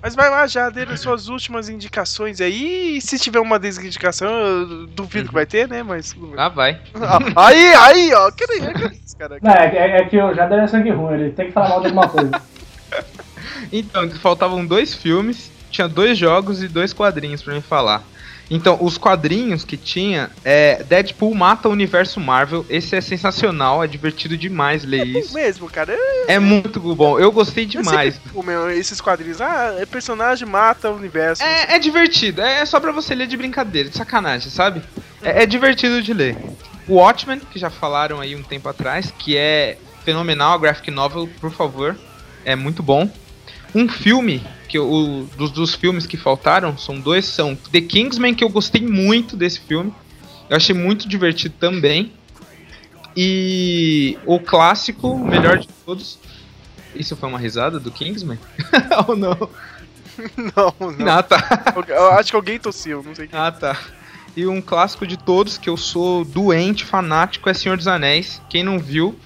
Mas 0.02 0.16
vai 0.16 0.30
lá, 0.32 0.48
já 0.48 0.70
dê 0.72 0.82
as 0.84 1.00
suas 1.00 1.28
últimas 1.30 1.70
indicações 1.70 2.42
aí. 2.42 2.98
E 2.98 3.02
se 3.02 3.18
tiver 3.20 3.40
uma 3.40 3.60
desindicação, 3.60 4.28
eu 4.30 4.88
duvido 4.88 5.28
que 5.30 5.34
vai 5.34 5.46
ter, 5.48 5.68
né? 5.68 5.82
Mas. 5.84 6.16
Ah, 6.38 6.50
vai. 6.50 6.80
Ah, 6.96 7.20
aí, 7.48 7.74
aí, 7.74 8.14
ó. 8.14 8.32
Que 8.32 8.46
nem 8.48 8.74
que 8.74 8.96
isso, 9.04 9.18
cara. 9.18 9.38
Não, 9.42 9.52
é, 9.52 9.66
é- 9.76 9.98
é 10.02 10.06
que 10.06 10.18
o 10.22 10.34
Jader 10.34 10.60
é 10.60 10.68
sangue 10.68 10.92
ruim, 10.92 11.14
ele 11.16 11.32
tem 11.32 11.48
que 11.48 11.52
falar 11.54 11.70
mal 11.70 11.80
de 11.82 11.88
alguma 11.88 12.08
coisa. 12.08 12.32
Então, 13.72 14.10
faltavam 14.12 14.66
dois 14.66 14.94
filmes, 14.94 15.52
tinha 15.72 15.88
dois 15.88 16.18
jogos 16.18 16.64
e 16.64 16.68
dois 16.68 16.94
quadrinhos 16.94 17.42
pra 17.42 17.54
me 17.54 17.62
falar. 17.62 18.04
Então, 18.50 18.78
os 18.80 18.98
quadrinhos 18.98 19.64
que 19.64 19.76
tinha 19.76 20.30
é 20.44 20.84
Deadpool 20.84 21.34
mata 21.34 21.68
o 21.68 21.72
universo 21.72 22.20
Marvel. 22.20 22.66
Esse 22.70 22.96
é 22.96 23.02
sensacional, 23.02 23.84
é 23.84 23.88
divertido 23.88 24.38
demais 24.38 24.84
ler 24.84 25.06
isso. 25.08 25.34
Mesmo, 25.34 25.70
cara. 25.70 25.98
É 26.28 26.38
muito 26.38 26.80
bom, 26.80 27.20
eu 27.20 27.32
gostei 27.32 27.64
Eu 27.64 27.70
demais. 27.70 28.14
sempre 28.14 28.30
fico, 28.30 28.44
meu, 28.44 28.70
esses 28.70 29.02
quadrinhos, 29.02 29.42
ah, 29.42 29.76
é 29.80 29.86
personagem 29.86 30.48
mata 30.48 30.92
o 30.92 30.96
universo. 30.96 31.42
É, 31.42 31.76
é 31.76 31.80
divertido, 31.80 32.42
é 32.42 32.64
só 32.66 32.80
pra 32.80 32.92
você 32.92 33.16
ler 33.16 33.28
de 33.28 33.36
brincadeira, 33.36 33.90
de 33.90 33.98
sacanagem, 33.98 34.52
sabe? 34.52 34.82
É, 35.24 35.44
é 35.44 35.46
divertido 35.46 36.02
de 36.02 36.14
ler. 36.14 36.38
O 36.88 36.96
Watchmen, 36.96 37.42
que 37.52 37.58
já 37.58 37.72
falaram 37.72 38.20
aí 38.22 38.36
um 38.36 38.44
tempo 38.44 38.70
atrás, 38.70 39.12
que 39.18 39.36
é 39.36 39.80
fenomenal, 40.04 40.54
a 40.54 40.58
graphic 40.60 40.92
novel, 40.92 41.28
por 41.42 41.52
favor, 41.52 41.98
é 42.44 42.56
muito 42.56 42.84
bom. 42.84 43.10
Um 43.76 43.88
filme, 43.90 44.42
que 44.70 44.78
eu- 44.78 44.90
o, 44.90 45.24
dos, 45.38 45.52
dos 45.52 45.76
filmes 45.76 46.06
que 46.08 46.16
faltaram, 46.18 46.78
são 46.78 46.98
dois, 47.00 47.26
são 47.26 47.56
The 47.56 47.82
Kingsman, 47.82 48.34
que 48.34 48.44
eu 48.44 48.50
gostei 48.50 48.82
muito 48.82 49.36
desse 49.36 49.60
filme. 49.60 49.94
Eu 50.50 50.56
achei 50.58 50.74
muito 50.74 51.08
divertido 51.10 51.54
também. 51.60 52.12
E 53.18 54.18
o 54.26 54.40
clássico, 54.40 55.10
o 55.10 55.28
melhor 55.28 55.58
de 55.60 55.68
todos. 55.86 56.18
Isso 56.94 57.16
foi 57.16 57.30
uma 57.30 57.40
risada 57.40 57.80
do 57.80 57.92
Kingsman? 57.92 58.40
Ou 59.08 59.16
não? 59.16 59.38
Não, 60.38 60.74
não. 60.98 61.08
Ah, 61.12 61.22
tá. 61.24 61.74
Eu 61.88 62.12
acho 62.14 62.30
que 62.32 62.36
alguém 62.36 62.58
tossiu, 62.60 63.04
não 63.04 63.14
sei 63.14 63.28
quem. 63.28 63.38
Ah, 63.38 63.52
tá. 63.52 63.78
E 64.36 64.46
um 64.48 64.62
clássico 64.62 65.06
de 65.08 65.18
todos, 65.18 65.58
que 65.58 65.70
eu 65.70 65.78
sou 65.78 66.24
doente, 66.26 66.84
fanático, 66.84 67.50
é 67.50 67.54
Senhor 67.54 67.78
dos 67.78 67.88
Anéis. 67.88 68.42
Quem 68.50 68.64
não 68.64 68.80
viu, 68.80 69.18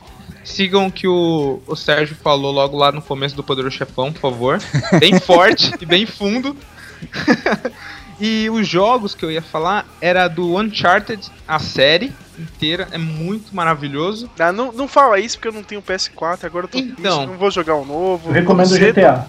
sigam 0.49 0.87
o 0.87 0.91
que 0.91 1.07
o, 1.07 1.61
o 1.67 1.75
Sérgio 1.75 2.15
falou 2.21 2.51
logo 2.51 2.77
lá 2.77 2.91
no 2.91 3.01
começo 3.01 3.35
do 3.35 3.43
Poderoso 3.43 3.75
Chefão, 3.77 4.11
por 4.11 4.19
favor. 4.21 4.59
Bem 4.99 5.17
forte 5.21 5.71
e 5.79 5.85
bem 5.85 6.05
fundo. 6.05 6.55
e 8.19 8.49
os 8.49 8.67
jogos 8.67 9.15
que 9.15 9.23
eu 9.23 9.31
ia 9.31 9.41
falar 9.41 9.85
era 10.01 10.27
do 10.27 10.57
Uncharted, 10.57 11.21
a 11.47 11.59
série 11.59 12.11
inteira, 12.37 12.87
é 12.91 12.97
muito 12.97 13.55
maravilhoso. 13.55 14.29
Ah, 14.39 14.51
não, 14.51 14.71
não 14.71 14.87
fala 14.87 15.19
isso 15.19 15.37
porque 15.37 15.47
eu 15.49 15.53
não 15.53 15.63
tenho 15.63 15.81
PS4, 15.81 16.43
agora 16.43 16.65
eu 16.65 16.69
tô 16.69 16.77
Então. 16.77 16.95
triste, 16.95 17.27
não 17.27 17.37
vou 17.37 17.51
jogar 17.51 17.75
um 17.75 17.85
novo. 17.85 18.29
Eu 18.29 18.33
recomendo 18.33 18.71
o. 18.71 18.77
GTA. 18.79 19.27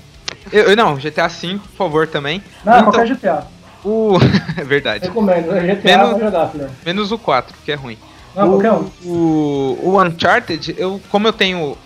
Eu, 0.53 0.65
eu- 0.71 0.77
não, 0.77 0.97
GTA 0.97 1.29
V, 1.29 1.59
por 1.59 1.77
favor, 1.77 2.07
também. 2.09 2.43
Não, 2.65 2.73
Então, 2.81 2.93
qualquer 2.93 3.15
GTA. 3.15 3.47
O... 3.85 4.17
é 4.57 4.65
verdade. 4.65 5.07
Recomendo. 5.07 5.53
É 5.57 5.75
GTA 5.75 5.99
Menos- 5.99 6.15
pra 6.19 6.25
jogar, 6.27 6.49
filho. 6.49 6.71
Menos 6.85 7.13
o 7.13 7.19
4, 7.19 7.57
que 7.65 7.73
é 7.73 7.75
ruim. 7.75 7.97
Não, 8.35 8.51
o, 8.55 8.59
um. 8.63 8.91
o, 9.05 9.79
o 9.91 10.03
Uncharted, 10.03 10.75
eu, 10.79 11.01
como 11.11 11.27
eu 11.29 11.33
tenho 11.33 11.77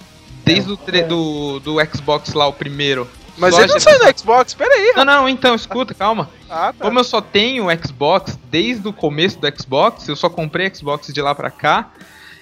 desde 0.45 0.71
o 0.73 0.77
tre- 0.77 1.03
do, 1.03 1.59
do 1.61 1.77
Xbox 1.87 2.33
lá, 2.35 2.47
o 2.47 2.53
primeiro. 2.53 3.09
Mas 3.37 3.55
só 3.55 3.63
ele 3.63 3.73
não 3.73 3.81
saiu 3.81 3.99
no 3.99 4.19
Xbox, 4.19 4.55
pera 4.55 4.73
aí. 4.73 4.93
Não, 4.95 5.05
não, 5.05 5.29
então, 5.29 5.55
escuta, 5.55 5.93
calma. 5.93 6.31
Ah, 6.49 6.73
tá. 6.77 6.85
Como 6.85 6.99
eu 7.01 7.05
só 7.05 7.21
tenho 7.21 7.67
o 7.67 7.87
Xbox 7.87 8.39
desde 8.51 8.87
o 8.87 8.93
começo 8.93 9.39
do 9.41 9.49
Xbox, 9.61 10.07
eu 10.09 10.15
só 10.15 10.29
comprei 10.31 10.73
Xbox 10.73 11.13
de 11.13 11.21
lá 11.21 11.35
pra 11.35 11.51
cá. 11.51 11.91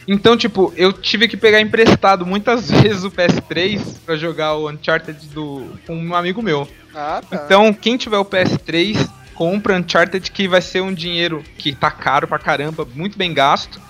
Então, 0.07 0.37
tipo, 0.37 0.73
eu 0.77 0.93
tive 0.93 1.29
que 1.29 1.37
pegar 1.37 1.61
emprestado 1.61 2.27
muitas 2.27 2.69
vezes 2.83 3.05
o 3.05 3.11
PS3 3.11 3.81
pra 4.05 4.17
jogar 4.17 4.55
o 4.57 4.69
Uncharted 4.69 5.27
do, 5.29 5.79
com 5.87 5.97
um 5.97 6.15
amigo 6.15 6.43
meu. 6.43 6.69
Ah, 6.95 7.23
tá. 7.29 7.43
Então, 7.45 7.73
quem 7.73 7.97
tiver 7.97 8.19
o 8.19 8.25
PS3, 8.25 9.09
compra 9.35 9.77
Uncharted, 9.77 10.31
que 10.31 10.47
vai 10.47 10.61
ser 10.61 10.83
um 10.83 10.93
dinheiro 10.93 11.43
que 11.57 11.73
tá 11.75 11.91
caro 11.91 12.27
pra 12.29 12.39
caramba, 12.39 12.87
muito 12.95 13.17
bem 13.17 13.33
gasto. 13.33 13.81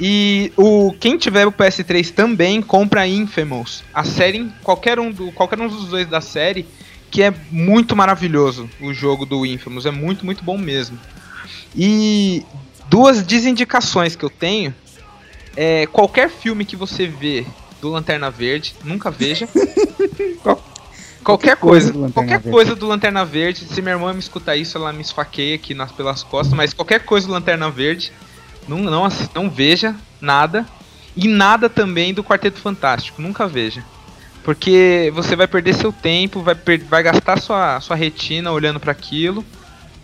E 0.00 0.52
o 0.56 0.92
quem 0.98 1.16
tiver 1.16 1.46
o 1.46 1.52
PS3 1.52 2.10
também 2.10 2.62
compra 2.62 3.06
Infamous, 3.06 3.84
a 3.92 4.04
série, 4.04 4.50
qualquer 4.62 4.98
um, 4.98 5.10
do, 5.10 5.30
qualquer 5.32 5.60
um 5.60 5.68
dos 5.68 5.86
dois 5.86 6.06
da 6.06 6.20
série, 6.20 6.66
que 7.10 7.22
é 7.22 7.32
muito 7.50 7.94
maravilhoso 7.94 8.68
o 8.80 8.92
jogo 8.92 9.26
do 9.26 9.44
Infamous, 9.44 9.86
é 9.86 9.90
muito, 9.90 10.24
muito 10.24 10.42
bom 10.42 10.56
mesmo. 10.56 10.98
E 11.76 12.44
duas 12.88 13.22
desindicações 13.22 14.16
que 14.16 14.24
eu 14.24 14.30
tenho 14.30 14.74
é 15.56 15.86
qualquer 15.86 16.30
filme 16.30 16.64
que 16.64 16.76
você 16.76 17.06
vê 17.06 17.46
do 17.80 17.90
Lanterna 17.90 18.30
Verde, 18.30 18.74
nunca 18.84 19.10
veja. 19.10 19.48
Qualquer 21.22 21.56
coisa, 21.56 21.92
do 21.92 22.00
Lanterna 22.00 22.14
qualquer 22.14 22.40
Verde. 22.40 22.50
coisa 22.50 22.74
do 22.74 22.86
Lanterna 22.86 23.24
Verde, 23.24 23.64
se 23.64 23.80
minha 23.80 23.94
irmã 23.94 24.12
me 24.12 24.18
escutar 24.18 24.56
isso, 24.56 24.76
ela 24.76 24.92
me 24.92 25.02
esfaqueia 25.02 25.54
aqui 25.54 25.72
nas, 25.72 25.92
pelas 25.92 26.24
costas, 26.24 26.52
mas 26.52 26.74
qualquer 26.74 27.04
coisa 27.04 27.28
do 27.28 27.32
Lanterna 27.32 27.70
Verde, 27.70 28.12
não, 28.68 28.78
não, 28.78 29.08
não 29.34 29.50
veja 29.50 29.94
nada. 30.20 30.66
E 31.16 31.28
nada 31.28 31.68
também 31.68 32.14
do 32.14 32.24
Quarteto 32.24 32.58
Fantástico, 32.58 33.20
nunca 33.20 33.46
veja. 33.46 33.84
Porque 34.42 35.12
você 35.14 35.36
vai 35.36 35.46
perder 35.46 35.74
seu 35.74 35.92
tempo, 35.92 36.42
vai, 36.42 36.54
per- 36.54 36.84
vai 36.86 37.02
gastar 37.02 37.38
sua, 37.40 37.80
sua 37.80 37.94
retina 37.94 38.50
olhando 38.50 38.80
pra 38.80 38.92
aquilo, 38.92 39.44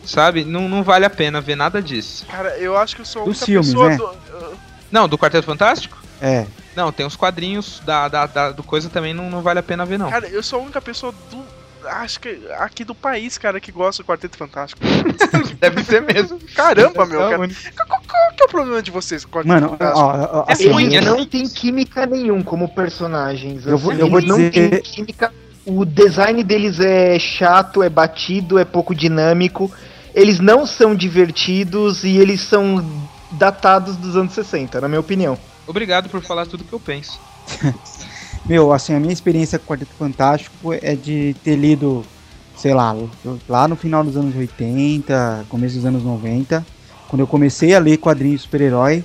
sabe? 0.04 0.44
Não, 0.44 0.68
não 0.68 0.82
vale 0.82 1.04
a 1.04 1.10
pena 1.10 1.40
ver 1.40 1.56
nada 1.56 1.82
disso. 1.82 2.24
Cara, 2.26 2.56
eu 2.58 2.76
acho 2.76 2.94
que 2.94 3.02
eu 3.02 3.06
sou 3.06 3.22
a 3.22 3.24
única 3.24 3.44
filmes, 3.46 3.68
pessoa 3.68 3.88
né? 3.90 3.96
do. 3.96 4.58
Não, 4.92 5.08
do 5.08 5.18
Quarteto 5.18 5.46
Fantástico? 5.46 5.98
É. 6.20 6.46
Não, 6.76 6.92
tem 6.92 7.04
os 7.04 7.16
quadrinhos 7.16 7.80
da, 7.84 8.06
da, 8.06 8.26
da- 8.26 8.52
do 8.52 8.62
coisa 8.62 8.88
também, 8.88 9.12
não, 9.12 9.28
não 9.28 9.42
vale 9.42 9.58
a 9.58 9.62
pena 9.62 9.84
ver, 9.84 9.98
não. 9.98 10.08
Cara, 10.10 10.28
eu 10.28 10.42
sou 10.42 10.60
a 10.60 10.62
única 10.62 10.80
pessoa 10.80 11.12
do. 11.30 11.42
Acho 11.88 12.20
que 12.20 12.40
aqui 12.58 12.84
do 12.84 12.94
país, 12.94 13.38
cara, 13.38 13.60
que 13.60 13.72
gosta 13.72 14.02
do 14.02 14.06
Quarteto 14.06 14.36
Fantástico. 14.36 14.80
Deve 15.60 15.82
ser 15.84 16.02
mesmo. 16.02 16.38
Caramba, 16.54 17.06
meu, 17.06 17.20
cara. 17.20 17.36
Qual, 17.38 17.48
qual- 17.88 18.02
qual 18.08 18.32
que 18.36 18.42
é 18.42 18.46
o 18.46 18.48
problema 18.48 18.82
de 18.82 18.90
vocês 18.90 19.24
com 19.24 19.30
o 19.30 19.32
Quarteto 19.32 19.54
Mano, 19.54 19.68
Fantástico? 19.70 20.00
ó, 20.00 20.40
ó, 20.40 20.44
É 20.48 20.52
assim, 20.52 20.68
ruim, 20.68 20.84
Eles 20.86 20.96
é 20.96 21.00
não 21.10 21.24
tem 21.26 21.48
química 21.48 22.06
nenhum 22.06 22.42
como 22.42 22.68
personagens. 22.68 23.66
Eu 23.66 23.76
vou- 23.78 23.92
assim, 23.92 24.00
eu 24.00 24.08
vou 24.08 24.18
eles 24.18 24.28
não 24.28 24.36
dizer- 24.36 24.70
têm 24.70 24.80
química. 24.82 25.32
O 25.66 25.84
design 25.84 26.42
deles 26.42 26.80
é 26.80 27.18
chato, 27.18 27.82
é 27.82 27.88
batido, 27.90 28.58
é 28.58 28.64
pouco 28.64 28.94
dinâmico. 28.94 29.70
Eles 30.14 30.40
não 30.40 30.64
são 30.66 30.94
divertidos 30.94 32.04
e 32.04 32.16
eles 32.16 32.40
são 32.40 32.84
datados 33.32 33.96
dos 33.96 34.16
anos 34.16 34.32
60, 34.32 34.80
na 34.80 34.88
minha 34.88 35.00
opinião. 35.00 35.38
Obrigado 35.66 36.08
por 36.08 36.22
falar 36.22 36.46
tudo 36.46 36.64
que 36.64 36.72
eu 36.72 36.80
penso. 36.80 37.20
Meu, 38.48 38.72
assim, 38.72 38.94
a 38.94 39.00
minha 39.00 39.12
experiência 39.12 39.58
com 39.58 39.64
o 39.66 39.68
Quarteto 39.68 39.90
Fantástico 39.98 40.72
é 40.72 40.94
de 40.96 41.36
ter 41.44 41.54
lido, 41.54 42.02
sei 42.56 42.72
lá, 42.72 42.96
lá 43.46 43.68
no 43.68 43.76
final 43.76 44.02
dos 44.02 44.16
anos 44.16 44.34
80, 44.34 45.44
começo 45.50 45.74
dos 45.76 45.84
anos 45.84 46.02
90, 46.02 46.64
quando 47.08 47.20
eu 47.20 47.26
comecei 47.26 47.74
a 47.74 47.78
ler 47.78 47.98
quadrinhos 47.98 48.40
de 48.40 48.44
super-herói, 48.44 49.04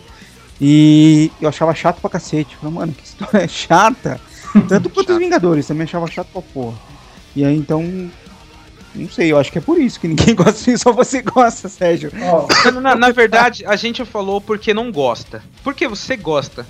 e 0.61 1.29
eu 1.41 1.49
achava 1.49 1.75
chato 1.75 1.99
pra 1.99 2.09
cacete. 2.09 2.55
Falei, 2.55 2.73
mano, 2.73 2.93
que 2.93 3.03
história 3.03 3.45
chata. 3.49 4.19
Tanto 4.69 4.89
quanto 4.89 5.11
os 5.11 5.19
Vingadores, 5.19 5.67
também 5.67 5.83
achava 5.83 6.07
chato 6.07 6.27
pra 6.31 6.41
porra. 6.41 6.77
E 7.35 7.43
aí, 7.43 7.57
então, 7.57 8.09
não 8.95 9.09
sei, 9.09 9.29
eu 9.31 9.37
acho 9.37 9.51
que 9.51 9.57
é 9.57 9.61
por 9.61 9.77
isso 9.77 9.99
que 9.99 10.07
ninguém 10.07 10.35
gosta 10.35 10.71
disso, 10.71 10.83
só 10.83 10.93
você 10.93 11.21
gosta, 11.21 11.67
Sérgio. 11.67 12.11
Ó, 12.21 12.71
Na, 12.79 12.95
na 12.95 13.11
verdade, 13.11 13.65
a 13.65 13.75
gente 13.75 14.05
falou 14.05 14.39
porque 14.39 14.73
não 14.73 14.89
gosta. 14.89 15.43
Porque 15.63 15.85
você 15.85 16.15
gosta. 16.15 16.65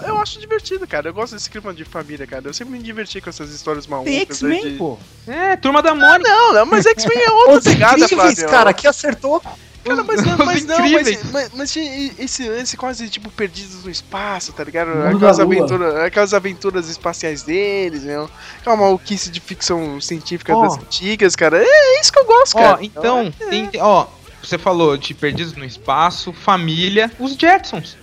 Eu, 0.00 0.08
eu 0.08 0.18
acho 0.18 0.38
divertido, 0.40 0.86
cara. 0.86 1.08
Eu 1.08 1.14
gosto 1.14 1.34
desse 1.34 1.50
clima 1.50 1.72
de 1.74 1.84
família, 1.84 2.26
cara. 2.26 2.48
Eu 2.48 2.54
sempre 2.54 2.72
me 2.72 2.78
diverti 2.82 3.20
com 3.20 3.30
essas 3.30 3.50
histórias 3.50 3.86
malucas. 3.86 4.12
Tem 4.12 4.22
X-Men, 4.22 4.62
de- 4.72 4.78
pô. 4.78 4.98
É, 5.26 5.56
turma 5.56 5.82
da 5.82 5.94
Mônica. 5.94 6.28
Não, 6.28 6.52
não, 6.54 6.66
mas 6.66 6.86
X-Men 6.86 7.18
é 7.18 7.30
outra 7.32 7.58
Os 7.58 7.64
pegada, 7.64 7.98
incríveis, 8.04 8.34
Flávio. 8.34 8.48
cara, 8.48 8.72
que 8.72 8.86
acertou. 8.86 9.40
Cara, 9.84 10.04
mas 10.04 10.22
não, 10.24 10.36
mas 10.46 10.64
não, 10.64 10.78
mas, 10.78 11.24
mas, 11.32 11.50
mas 11.54 11.76
esse 11.76 12.48
lance 12.48 12.76
quase 12.76 13.08
tipo 13.08 13.28
perdidos 13.30 13.84
no 13.84 13.90
espaço, 13.90 14.52
tá 14.52 14.62
ligado? 14.62 14.90
Aquelas 15.08 15.40
aventuras, 15.40 15.96
aquelas 15.96 16.32
aventuras 16.32 16.88
espaciais 16.88 17.42
deles, 17.42 18.04
né? 18.04 18.14
Aquela 18.60 18.76
maluquice 18.76 19.28
de 19.28 19.40
ficção 19.40 20.00
científica 20.00 20.54
Ó. 20.54 20.62
das 20.62 20.78
antigas, 20.78 21.34
cara. 21.34 21.58
É, 21.60 21.66
é 21.66 22.00
isso 22.00 22.12
que 22.12 22.18
eu 22.20 22.24
gosto, 22.24 22.56
Ó, 22.56 22.60
cara. 22.62 22.78
então, 22.80 23.32
tem, 23.50 23.68
ó, 23.80 24.06
você 24.40 24.56
falou 24.56 24.96
de 24.96 25.14
Perdidos 25.14 25.54
no 25.54 25.64
Espaço, 25.64 26.32
Família, 26.32 27.10
os 27.18 27.32
Jetsons. 27.34 27.96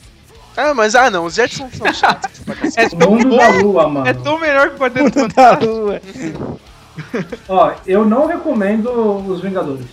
Ah, 0.58 0.74
mas 0.74 0.94
ah 0.96 1.10
não, 1.10 1.26
os 1.26 1.36
Jetsons 1.36 1.74
são 1.76 1.94
chatos. 1.94 2.40
É 2.76 2.86
o 2.86 2.90
tão 2.98 3.12
mundo 3.12 3.30
bom, 3.30 3.38
da 3.38 3.48
lua, 3.50 3.88
mano. 3.88 4.08
é 4.08 4.14
tão 4.14 4.40
melhor 4.40 4.70
que 4.70 4.76
o 4.76 4.80
Quarteto 4.80 5.04
Mundo 5.04 5.14
da 5.14 5.22
Fantástico. 5.22 5.72
Lua. 5.74 6.02
Ó, 7.48 7.72
eu 7.86 8.04
não 8.06 8.26
recomendo 8.26 8.90
os 9.28 9.42
Vingadores. 9.42 9.86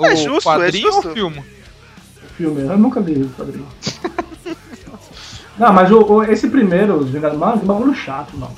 O 0.00 0.06
É 0.06 0.16
justo, 0.16 0.48
é 0.50 0.52
quadrinho 0.54 0.92
justo. 0.92 1.08
ou 1.08 1.14
filme? 1.14 1.38
O 1.38 2.34
filme, 2.36 2.62
eu 2.62 2.78
nunca 2.78 3.00
li 3.00 3.22
o 3.22 3.28
quadrinho. 3.30 3.66
Não, 5.58 5.72
mas 5.72 5.90
o, 5.90 6.00
o- 6.00 6.22
esse 6.24 6.48
primeiro, 6.48 6.94
os 6.96 7.10
Vingadores, 7.10 7.38
mano, 7.40 7.60
que 7.60 7.66
bagulho 7.66 7.94
chato, 7.94 8.36
mano. 8.36 8.56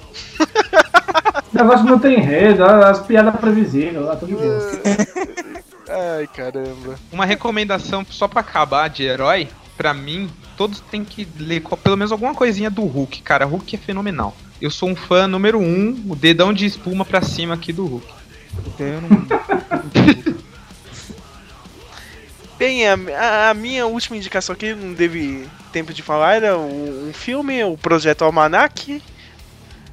O 1.53 1.57
negócio 1.57 1.85
não 1.85 1.99
tem 1.99 2.19
enredo, 2.19 2.65
as 2.65 3.01
piadas 3.01 3.35
previsíveis, 3.41 3.97
lá, 4.05 4.15
tudo 4.17 4.29
de 4.29 4.35
boa. 4.37 4.59
Ai, 6.17 6.27
caramba. 6.29 6.99
Uma 7.11 7.27
recomendação 7.27 8.07
só 8.09 8.29
pra 8.29 8.41
acabar 8.41 8.89
de 8.89 9.03
herói, 9.03 9.49
pra 9.77 9.93
mim, 9.93 10.31
todos 10.57 10.81
têm 10.81 11.05
que 11.05 11.27
ler 11.39 11.63
pelo 11.83 11.97
menos 11.97 12.13
alguma 12.13 12.35
coisinha 12.35 12.71
do 12.71 12.83
Hulk, 12.85 13.21
cara. 13.23 13.45
Hulk 13.45 13.75
é 13.75 13.79
fenomenal. 13.79 14.35
Eu 14.61 14.71
sou 14.71 14.89
um 14.89 14.95
fã 14.97 15.27
número 15.27 15.59
um, 15.59 16.05
o 16.09 16.15
dedão 16.15 16.53
de 16.53 16.65
espuma 16.67 17.05
pra 17.05 17.21
cima 17.21 17.55
aqui 17.55 17.73
do 17.73 17.85
Hulk. 17.85 18.07
Puta, 18.65 18.83
eu 18.85 19.01
não. 19.03 19.27
Bem, 22.63 22.87
a, 22.87 23.51
a- 23.51 23.55
minha 23.55 23.89
última 23.89 24.17
indicação 24.17 24.53
aqui, 24.53 24.73
não 24.73 24.95
teve 24.95 25.49
tempo 25.73 25.93
de 25.93 26.01
falar, 26.01 26.35
era 26.37 26.57
um, 26.57 27.09
um 27.09 27.13
filme, 27.13 27.65
o 27.65 27.77
Projeto 27.77 28.23
Almanac. 28.23 29.03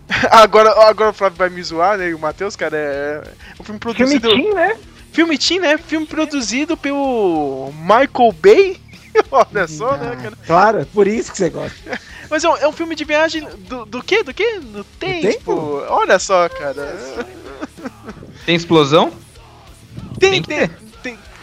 Agora, 0.30 0.70
agora 0.88 1.10
o 1.10 1.14
Flávio 1.14 1.38
vai 1.40 1.50
me 1.50 1.64
zoar, 1.64 1.98
né? 1.98 2.10
E 2.10 2.14
o 2.14 2.20
Matheus, 2.20 2.56
cara, 2.56 2.78
é 2.78 3.22
um 3.60 3.64
filme 3.64 3.80
Filme 3.80 3.80
produzido... 3.80 4.30
teen, 4.30 4.54
né? 4.54 4.78
Filme 5.12 5.36
teen, 5.36 5.60
né? 5.60 5.80
Filme 5.80 6.06
produzido 6.06 6.78
pelo 6.78 7.72
Michael 7.74 8.32
Bay. 8.40 8.80
Olha 9.32 9.68
só, 9.68 9.98
né, 9.98 10.16
cara? 10.16 10.38
Claro, 10.46 10.80
é 10.82 10.86
por 10.86 11.08
isso 11.08 11.32
que 11.32 11.38
você 11.40 11.50
gosta. 11.50 12.00
Mas 12.30 12.44
é 12.44 12.50
um, 12.50 12.58
é 12.58 12.68
um 12.68 12.72
filme 12.72 12.94
de 12.96 13.04
viagem 13.04 13.48
do, 13.68 13.84
do 13.86 14.04
quê? 14.04 14.22
Do 14.24 14.32
quê? 14.34 14.60
Do 14.60 14.84
tempo. 14.84 15.84
Olha 15.90 16.20
só, 16.20 16.48
cara. 16.50 16.96
Tem 18.46 18.56
explosão? 18.56 19.12
Tem, 20.20 20.42
tem, 20.44 20.68
tem, 20.68 20.89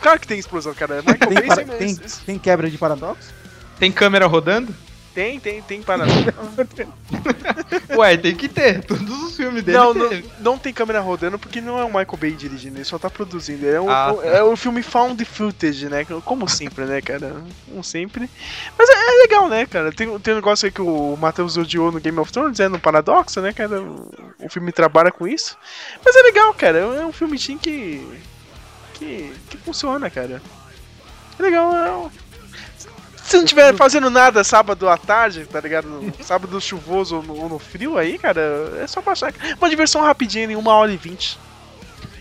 Claro 0.06 0.20
que 0.20 0.28
tem 0.28 0.38
explosão, 0.38 0.72
cara. 0.72 1.02
Michael 1.02 1.18
Tem, 1.18 1.34
Bay 1.34 1.46
para- 1.48 1.64
tem, 1.78 1.96
tem 2.24 2.38
quebra 2.38 2.70
de 2.70 2.78
paradoxo? 2.78 3.34
Tem 3.76 3.90
câmera 3.90 4.26
rodando? 4.28 4.72
tem, 5.12 5.40
tem, 5.40 5.62
tem 5.62 5.82
para. 5.82 6.04
Ué, 7.96 8.16
tem 8.16 8.34
que 8.36 8.48
ter. 8.48 8.84
Todos 8.84 9.22
os 9.22 9.36
filmes 9.36 9.64
dele 9.64 9.76
Não, 9.78 9.92
não, 9.94 10.22
não 10.40 10.58
tem 10.58 10.72
câmera 10.72 11.00
rodando 11.00 11.38
porque 11.38 11.60
não 11.60 11.78
é 11.78 11.82
o 11.84 11.88
Michael 11.88 12.16
Bay 12.20 12.30
dirigindo, 12.32 12.76
ele 12.76 12.84
só 12.84 12.98
tá 12.98 13.08
produzindo. 13.10 13.66
É 13.66 13.80
um, 13.80 13.90
Ah, 13.90 14.14
tá. 14.14 14.26
é 14.28 14.44
um 14.44 14.54
filme 14.56 14.82
found 14.82 15.24
footage, 15.24 15.88
né? 15.88 16.04
Como 16.24 16.48
sempre, 16.48 16.84
né, 16.84 17.00
cara? 17.00 17.34
Como 17.68 17.82
sempre. 17.82 18.30
Mas 18.78 18.88
é, 18.88 18.92
é 18.92 19.22
legal, 19.22 19.48
né, 19.48 19.66
cara? 19.66 19.90
Tem, 19.90 20.18
tem 20.20 20.34
um 20.34 20.36
negócio 20.36 20.66
aí 20.66 20.70
que 20.72 20.82
o 20.82 21.16
Matheus 21.16 21.56
odiou 21.56 21.90
no 21.90 21.98
Game 21.98 22.18
of 22.20 22.30
Thrones, 22.30 22.60
é 22.60 22.68
no 22.68 22.78
Paradoxo, 22.78 23.40
né, 23.40 23.52
cara? 23.52 23.80
O, 23.82 24.10
o 24.38 24.48
filme 24.48 24.70
trabalha 24.70 25.10
com 25.10 25.26
isso. 25.26 25.56
Mas 26.04 26.14
é 26.14 26.22
legal, 26.22 26.54
cara. 26.54 26.78
É 26.78 27.04
um 27.04 27.12
filme 27.12 27.36
que. 27.38 28.06
Que. 28.98 29.32
que 29.50 29.56
funciona, 29.58 30.08
cara. 30.10 30.40
É 31.38 31.42
legal, 31.42 31.74
é 31.74 31.92
um- 31.96 32.10
se 33.22 33.36
não 33.36 33.44
tiver 33.44 33.74
fazendo 33.74 34.08
nada 34.08 34.44
sábado 34.44 34.88
à 34.88 34.96
tarde, 34.96 35.46
tá 35.46 35.60
ligado? 35.60 35.88
No 35.88 36.12
sábado 36.24 36.60
chuvoso 36.60 37.16
ou 37.16 37.22
no, 37.22 37.36
ou 37.42 37.48
no 37.48 37.58
frio 37.58 37.98
aí, 37.98 38.18
cara, 38.18 38.40
é 38.80 38.86
só 38.86 39.00
baixar. 39.02 39.32
Uma 39.58 39.68
diversão 39.68 40.00
rapidinha 40.02 40.44
em 40.44 40.56
uma 40.56 40.72
hora 40.74 40.92
e 40.92 40.96
vinte. 40.96 41.36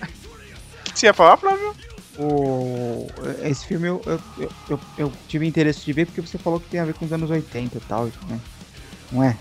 O 0.02 0.92
que 0.96 1.00
você 1.00 1.06
ia 1.08 1.14
falar, 1.14 1.38
Flávio? 1.38 1.76
O, 2.18 3.08
esse 3.44 3.66
filme 3.66 3.88
eu, 3.88 4.02
eu, 4.06 4.20
eu, 4.40 4.52
eu- 4.70 4.80
eu 4.98 5.14
tive 5.28 5.46
interesse 5.46 5.84
de 5.84 5.92
ver 5.94 6.06
porque 6.06 6.22
você 6.22 6.38
falou 6.38 6.60
que 6.60 6.70
tem 6.70 6.80
a 6.80 6.86
ver 6.86 6.94
com 6.94 7.06
os 7.06 7.12
anos 7.14 7.30
80 7.30 7.78
e 7.78 7.82
tal, 7.82 8.06
né? 8.28 8.40
Não 9.12 9.22
é? 9.24 9.38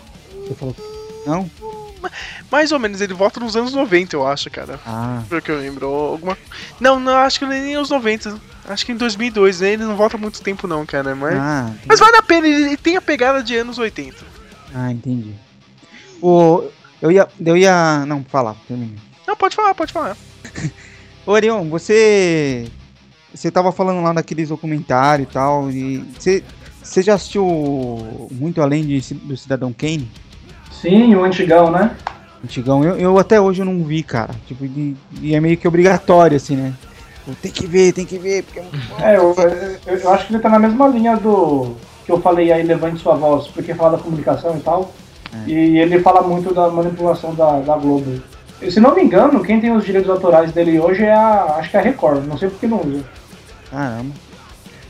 Você 0.47 0.55
falou. 0.55 0.77
Não? 1.25 1.49
Mais 2.51 2.73
ou 2.73 2.79
menos, 2.79 3.01
ele 3.01 3.15
volta 3.15 3.41
nos 3.41 3.57
anos 3.57 3.73
90, 3.73 4.17
eu 4.17 4.27
acho, 4.27 4.51
cara. 4.51 4.79
Ah. 4.87 5.23
Pelo 5.29 5.43
que 5.43 5.51
eu 5.51 5.59
lembro. 5.59 5.87
Alguma... 5.87 6.37
Não, 6.81 6.99
não, 7.01 7.17
acho 7.17 7.39
que 7.39 7.47
nem 7.47 7.75
aos 7.75 7.91
90. 7.91 8.39
Acho 8.69 8.87
que 8.87 8.93
em 8.93 8.97
2002, 8.97 9.61
né? 9.61 9.73
Ele 9.73 9.85
não 9.85 9.97
volta 9.97 10.17
muito 10.17 10.41
tempo, 10.43 10.67
não, 10.67 10.87
cara. 10.87 11.15
Mas, 11.15 11.37
Ah, 11.37 11.71
mas 11.87 12.01
vale 12.01 12.17
a 12.17 12.23
pena, 12.23 12.47
ele 12.47 12.77
tem 12.77 12.97
a 12.97 13.03
pegada 13.03 13.43
de 13.43 13.57
anos 13.57 13.79
80. 13.79 14.25
Ah, 14.75 14.91
entendi. 14.91 15.35
O, 16.21 16.65
eu 17.01 17.13
ia. 17.13 17.29
Eu 17.45 17.57
ia. 17.57 18.05
Não, 18.07 18.25
falar, 18.25 18.57
termina. 18.67 18.95
Não, 19.27 19.37
pode 19.37 19.55
falar, 19.55 19.75
pode 19.75 19.93
falar. 19.93 20.17
Ô 21.27 21.33
Orion, 21.33 21.69
você. 21.69 22.67
Você 23.35 23.51
tava 23.51 23.73
falando 23.73 24.03
lá 24.03 24.13
daqueles 24.13 24.49
documentários 24.49 25.29
e 25.29 25.33
tal. 25.33 25.71
E 25.71 25.99
você, 26.19 26.43
você 26.83 27.03
já 27.03 27.15
assistiu 27.15 28.29
muito 28.31 28.63
além 28.63 28.87
de, 28.87 29.15
do 29.15 29.37
Cidadão 29.37 29.73
Kane? 29.73 30.11
Sim, 30.85 31.15
o 31.15 31.25
antigão, 31.25 31.71
né? 31.71 31.97
Antigão, 32.45 32.85
eu, 32.85 32.99
eu 32.99 33.19
até 33.19 33.41
hoje 33.41 33.63
eu 33.63 33.65
não 33.65 33.83
vi, 33.83 34.03
cara. 34.03 34.35
Tipo, 34.47 34.67
e, 34.67 34.95
e 35.19 35.35
é 35.35 35.41
meio 35.41 35.57
que 35.57 35.67
obrigatório, 35.67 36.37
assim, 36.37 36.57
né? 36.57 36.75
Pô, 37.25 37.33
Tem 37.41 37.51
que 37.51 37.67
ver, 37.67 37.95
tem 37.95 38.05
que 38.05 38.19
ver, 38.19 38.43
porque 38.43 38.59
é 38.59 38.63
muito 38.63 38.89
bom. 38.89 39.01
É, 39.01 39.17
eu, 39.17 39.35
eu, 39.87 39.99
eu 39.99 40.13
acho 40.13 40.27
que 40.27 40.35
ele 40.35 40.43
tá 40.43 40.51
na 40.51 40.59
mesma 40.59 40.87
linha 40.89 41.17
do 41.17 41.75
que 42.05 42.13
eu 42.13 42.21
falei 42.21 42.53
aí, 42.53 42.63
levante 42.63 43.01
sua 43.01 43.15
voz, 43.15 43.47
porque 43.47 43.73
fala 43.73 43.97
da 43.97 44.03
comunicação 44.03 44.59
e 44.59 44.61
tal. 44.61 44.93
E 45.47 45.79
ele 45.79 46.01
fala 46.01 46.21
muito 46.21 46.53
da 46.53 46.69
manipulação 46.69 47.35
da, 47.35 47.61
da 47.61 47.77
Globo. 47.77 48.21
E, 48.61 48.71
se 48.71 48.79
não 48.79 48.95
me 48.95 49.03
engano, 49.03 49.43
quem 49.43 49.59
tem 49.59 49.75
os 49.75 49.87
direitos 49.87 50.11
autorais 50.11 50.53
dele 50.53 50.79
hoje 50.79 51.03
é 51.03 51.15
a. 51.15 51.57
acho 51.57 51.71
que 51.71 51.79
é 51.79 51.81
a 51.81 51.83
Record, 51.83 52.27
não 52.27 52.37
sei 52.37 52.51
porque 52.51 52.67
não 52.67 52.81
usa. 52.83 53.03
Caramba. 53.71 54.13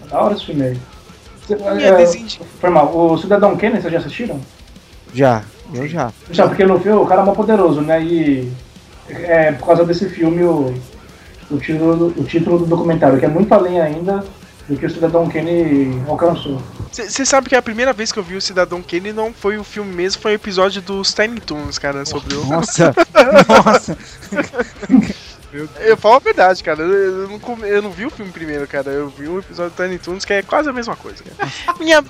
É 0.05 0.11
Da 0.11 0.21
hora 0.21 0.35
esse 0.35 0.45
filme 0.45 0.63
aí. 0.65 0.79
É, 1.51 2.07
foi 2.61 2.71
mal. 2.71 2.95
O 2.95 3.17
Cidadão 3.17 3.57
Kane, 3.57 3.81
vocês 3.81 3.93
já 3.93 4.01
assistiram? 4.01 4.41
Já, 5.15 5.45
eu 5.75 5.89
já. 5.89 6.13
Já, 6.31 6.47
porque 6.49 6.65
no 6.65 6.79
filme 6.81 6.99
o 6.99 7.07
cara 7.07 7.23
é 7.23 7.25
mó 7.25 7.33
poderoso, 7.33 7.81
né? 7.81 8.03
E 8.03 8.53
é 9.09 9.53
por 9.53 9.67
causa 9.67 9.85
desse 9.85 10.09
filme 10.09 10.43
o, 10.45 10.75
o, 11.51 11.59
título, 11.59 11.97
do- 11.97 12.21
o 12.21 12.25
título 12.25 12.59
do 12.59 12.67
documentário, 12.67 13.19
que 13.19 13.25
é 13.27 13.29
muito 13.29 13.53
além 13.53 13.81
ainda 13.81 14.25
do 14.69 14.77
que 14.79 14.87
o 14.87 14.91
Cidadão 14.91 15.29
Kane 15.29 16.03
alcançou. 16.09 16.59
Você 16.91 17.27
sabe 17.27 17.49
que 17.51 17.57
a 17.57 17.61
primeira 17.61 17.93
vez 17.93 18.11
que 18.13 18.19
eu 18.19 18.23
vi 18.23 18.35
o 18.37 18.41
Cidadão 18.41 18.81
Kane 18.81 19.13
não 19.13 19.33
foi 19.33 19.59
o 19.59 19.65
filme 19.65 19.93
mesmo, 19.93 20.23
foi 20.23 20.33
o 20.33 20.37
episódio 20.37 20.81
dos 20.81 21.13
Tiny 21.13 21.41
Toons, 21.41 21.77
cara, 21.79 22.07
sobre 22.07 22.35
o. 22.35 22.45
Nossa, 22.47 22.95
nossa. 23.67 23.99
Eu 25.81 25.97
falo 25.97 26.17
a 26.17 26.19
verdade, 26.19 26.63
cara. 26.65 26.83
Eu, 26.83 27.29
não, 27.29 27.67
eu 27.67 27.83
não 27.83 27.91
vi 27.91 28.07
o 28.07 28.11
filme 28.11 28.33
primeiro, 28.33 28.67
cara. 28.67 28.91
Eu 28.91 29.09
vi 29.09 29.29
o 29.29 29.39
episódio 29.39 29.73
do 29.77 29.83
Tiny 29.83 29.99
Toons, 29.99 30.25
que 30.25 30.33
é 30.33 30.43
quase 30.43 30.69
a 30.69 30.73
mesma 30.73 30.97
coisa, 30.97 31.23
cara. 31.23 31.51
Minha, 31.79 32.03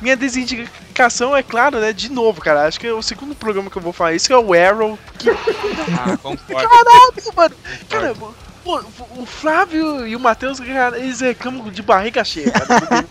minha 0.00 0.16
desindicação 0.16 1.36
é 1.36 1.42
claro, 1.42 1.78
né? 1.80 1.92
De 1.92 2.10
novo, 2.10 2.40
cara. 2.40 2.66
Acho 2.66 2.80
que 2.80 2.86
é 2.86 2.92
o 2.92 3.02
segundo 3.02 3.34
programa 3.34 3.70
que 3.70 3.76
eu 3.76 3.82
vou 3.82 3.92
falar 3.92 4.14
isso 4.14 4.32
é 4.32 4.38
o 4.38 4.52
Arrow. 4.54 4.98
Que... 5.18 5.30
Ah, 5.30 6.16
concordo. 6.16 6.68
Caralho, 6.68 7.34
mano! 7.36 7.54
Cara, 7.88 8.14
pô, 8.14 8.82
o 9.16 9.26
Flávio 9.26 10.06
e 10.06 10.14
o 10.14 10.20
Matheus, 10.20 10.60
eles 10.60 11.20
reclamam 11.20 11.70
de 11.70 11.82
barriga 11.82 12.22
cheia, 12.24 12.50
cara. 12.50 13.06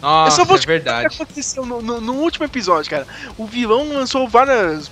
Nossa, 0.00 0.32
eu 0.32 0.36
só 0.36 0.44
vou 0.44 0.56
é 0.56 0.60
verdade. 0.60 1.06
o 1.06 1.10
que 1.10 1.22
aconteceu 1.22 1.66
no, 1.66 1.82
no- 1.82 2.00
no 2.00 2.12
último 2.14 2.44
episódio, 2.44 2.90
cara. 2.90 3.06
O 3.36 3.46
vilão 3.46 3.88
lançou 3.92 4.28
várias 4.28 4.90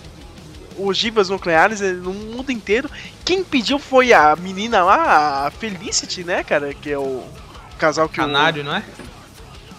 ogivas 0.79 1.29
nucleares 1.31 1.81
eh, 1.81 1.93
no 1.93 2.13
mundo 2.13 2.51
inteiro. 2.53 2.91
Quem 3.25 3.43
pediu 3.43 3.79
foi 3.79 4.13
a 4.13 4.37
menina 4.37 4.85
lá, 4.85 5.47
a 5.47 5.51
Felicity, 5.51 6.25
né, 6.25 6.45
cara? 6.45 6.75
Que 6.75 6.91
é 6.91 6.99
o 6.99 7.23
casal 7.79 8.09
que 8.09 8.17
Canário, 8.17 8.63
o... 8.63 8.65
não 8.67 8.77
é? 8.77 8.83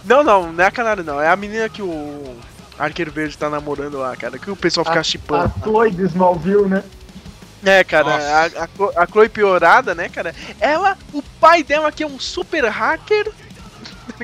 Não, 0.08 0.24
não, 0.24 0.54
não 0.54 0.64
é 0.64 0.68
a 0.68 0.72
Canário, 0.72 1.04
não. 1.04 1.22
É 1.22 1.30
a 1.30 1.36
menina 1.36 1.68
que 1.68 1.82
o 1.82 2.36
Arqueiro 2.80 3.12
Verde 3.12 3.38
tá 3.38 3.50
namorando 3.50 3.98
lá, 3.98 4.16
cara. 4.16 4.40
Que 4.40 4.50
o 4.50 4.56
pessoal 4.56 4.86
fica 4.86 5.00
A 5.00 5.04
chipando. 5.04 5.54
Chloe 5.62 5.92
de 5.92 6.04
Smallville, 6.04 6.68
né? 6.68 6.84
É, 7.66 7.84
cara, 7.84 8.16
a, 8.16 8.46
a, 8.46 9.04
a 9.04 9.08
Chloe 9.08 9.28
piorada, 9.28 9.94
né, 9.94 10.08
cara? 10.10 10.34
Ela, 10.60 10.98
o 11.12 11.22
pai 11.22 11.64
dela 11.64 11.92
que 11.92 12.04
é 12.04 12.08
um 12.08 12.20
super 12.20 12.64
hacker, 12.66 13.32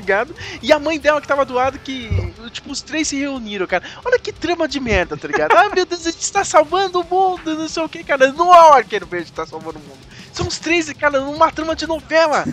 ligado? 0.00 0.34
E 0.62 0.72
a 0.72 0.78
mãe 0.78 0.98
dela 0.98 1.20
que 1.20 1.28
tava 1.28 1.44
do 1.44 1.54
lado 1.54 1.78
que, 1.78 2.08
tipo, 2.50 2.70
os 2.70 2.82
três 2.82 3.08
se 3.08 3.16
reuniram, 3.16 3.66
cara. 3.66 3.84
Olha 4.04 4.18
que 4.18 4.32
trama 4.32 4.66
de 4.68 4.80
merda, 4.80 5.16
tá 5.16 5.28
ligado? 5.28 5.52
Ah, 5.56 5.68
meu 5.74 5.84
Deus, 5.86 6.06
a 6.06 6.10
gente 6.10 6.32
tá 6.32 6.44
salvando 6.44 7.00
o 7.00 7.04
mundo, 7.04 7.54
não 7.56 7.68
sei 7.68 7.82
o 7.82 7.88
que, 7.88 8.04
cara. 8.04 8.32
Não 8.32 8.54
é 8.54 8.70
o 8.70 8.72
Arqueiro 8.74 9.06
Verde 9.06 9.26
que 9.26 9.36
tá 9.36 9.46
salvando 9.46 9.78
o 9.78 9.82
mundo. 9.82 9.98
São 10.32 10.48
os 10.48 10.58
três, 10.58 10.92
cara, 10.92 11.20
numa 11.20 11.52
trama 11.52 11.76
de 11.76 11.86
novela, 11.86 12.44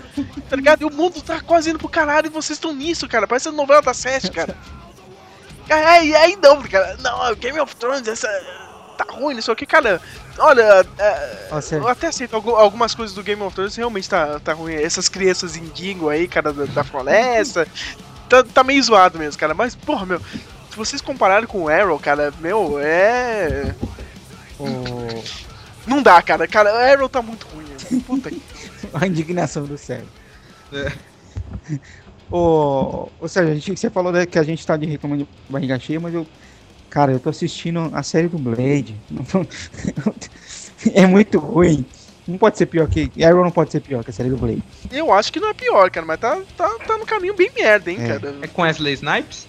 tá 0.49 0.55
ligado? 0.55 0.84
E 0.84 0.85
o 0.85 0.91
mundo 0.91 1.19
tá 1.22 1.41
quase 1.41 1.72
indo 1.72 1.80
pro 1.80 1.89
caralho 1.89 2.27
e 2.27 2.30
vocês 2.30 2.57
estão 2.57 2.73
nisso, 2.73 3.07
cara. 3.07 3.27
Parece 3.27 3.49
a 3.49 3.51
novela 3.51 3.81
da 3.81 3.93
Sete, 3.93 4.30
cara. 4.30 4.55
E 5.68 6.15
aí 6.15 6.35
não, 6.35 6.61
cara. 6.61 6.97
Não, 6.97 7.34
Game 7.35 7.59
of 7.59 7.76
Thrones, 7.76 8.07
essa. 8.07 8.27
Tá 8.97 9.05
ruim, 9.09 9.34
não 9.34 9.41
sei 9.41 9.53
o 9.53 9.57
que, 9.57 9.65
cara. 9.65 9.99
Olha, 10.37 10.85
é, 10.97 11.47
Nossa. 11.51 11.75
eu 11.75 11.87
até 11.87 12.07
aceito 12.07 12.35
algu- 12.35 12.55
algumas 12.55 12.95
coisas 12.95 13.13
do 13.15 13.21
Game 13.21 13.41
of 13.41 13.53
Thrones, 13.55 13.75
realmente 13.75 14.09
tá, 14.09 14.39
tá 14.39 14.53
ruim. 14.53 14.73
Essas 14.73 15.07
crianças 15.09 15.55
indigo 15.55 16.09
aí, 16.09 16.27
cara, 16.27 16.51
da, 16.53 16.65
da 16.65 16.83
floresta. 16.83 17.67
Tá, 18.31 18.41
tá 18.45 18.63
meio 18.63 18.81
zoado 18.81 19.19
mesmo, 19.19 19.37
cara. 19.37 19.53
Mas, 19.53 19.75
porra, 19.75 20.05
meu. 20.05 20.17
Se 20.69 20.77
vocês 20.77 21.01
compararem 21.01 21.45
com 21.45 21.63
o 21.63 21.67
Arrow, 21.67 21.99
cara, 21.99 22.33
meu, 22.39 22.79
é. 22.79 23.75
O- 24.57 25.21
Não 25.85 26.01
dá, 26.01 26.21
cara. 26.21 26.47
Cara, 26.47 26.73
o 26.73 26.77
Arrow 26.77 27.09
tá 27.09 27.21
muito 27.21 27.45
ruim. 27.47 27.65
meu. 27.91 28.01
Puta 28.03 28.29
que. 28.29 28.41
A 28.93 29.05
indignação 29.05 29.65
do 29.65 29.77
Sérgio. 29.77 30.07
É. 30.71 30.93
Ô, 32.31 33.09
ô 33.19 33.27
Sérgio, 33.27 33.51
a 33.51 33.55
gente, 33.55 33.77
você 33.77 33.89
falou 33.89 34.13
né, 34.13 34.25
que 34.25 34.39
a 34.39 34.43
gente 34.43 34.65
tá 34.65 34.77
de 34.77 34.85
reclamando 34.85 35.25
de 35.25 35.29
barriga 35.51 35.77
cheia, 35.77 35.99
mas 35.99 36.13
eu. 36.13 36.25
Cara, 36.91 37.11
eu 37.11 37.19
tô 37.19 37.30
assistindo 37.30 37.89
a 37.93 38.03
série 38.03 38.27
do 38.27 38.38
Blade. 38.38 38.95
É 40.93 41.05
muito 41.05 41.38
ruim. 41.39 41.85
Não 42.27 42.38
pode 42.38 42.57
ser 42.57 42.65
pior 42.65 42.88
que. 42.88 43.11
Arrow 43.23 43.43
não 43.43 43.51
pode 43.51 43.72
ser 43.72 43.81
pior 43.81 44.03
que 44.03 44.09
a 44.09 44.13
série 44.13 44.30
do 44.30 44.38
Blade. 44.38 44.63
Eu 44.91 45.11
acho 45.13 45.31
que 45.31 45.39
não 45.39 45.49
é 45.49 45.53
pior, 45.53 45.89
cara, 45.91 46.05
mas 46.05 46.19
tá, 46.19 46.39
tá, 46.57 46.69
tá 46.88 46.97
no 46.97 47.05
caminho 47.05 47.35
bem 47.35 47.51
merda, 47.55 47.91
hein, 47.91 47.97
É. 47.99 48.07
cara. 48.07 48.35
É 48.41 48.47
com 48.47 48.61
Wesley 48.63 48.93
Snipes? 48.93 49.47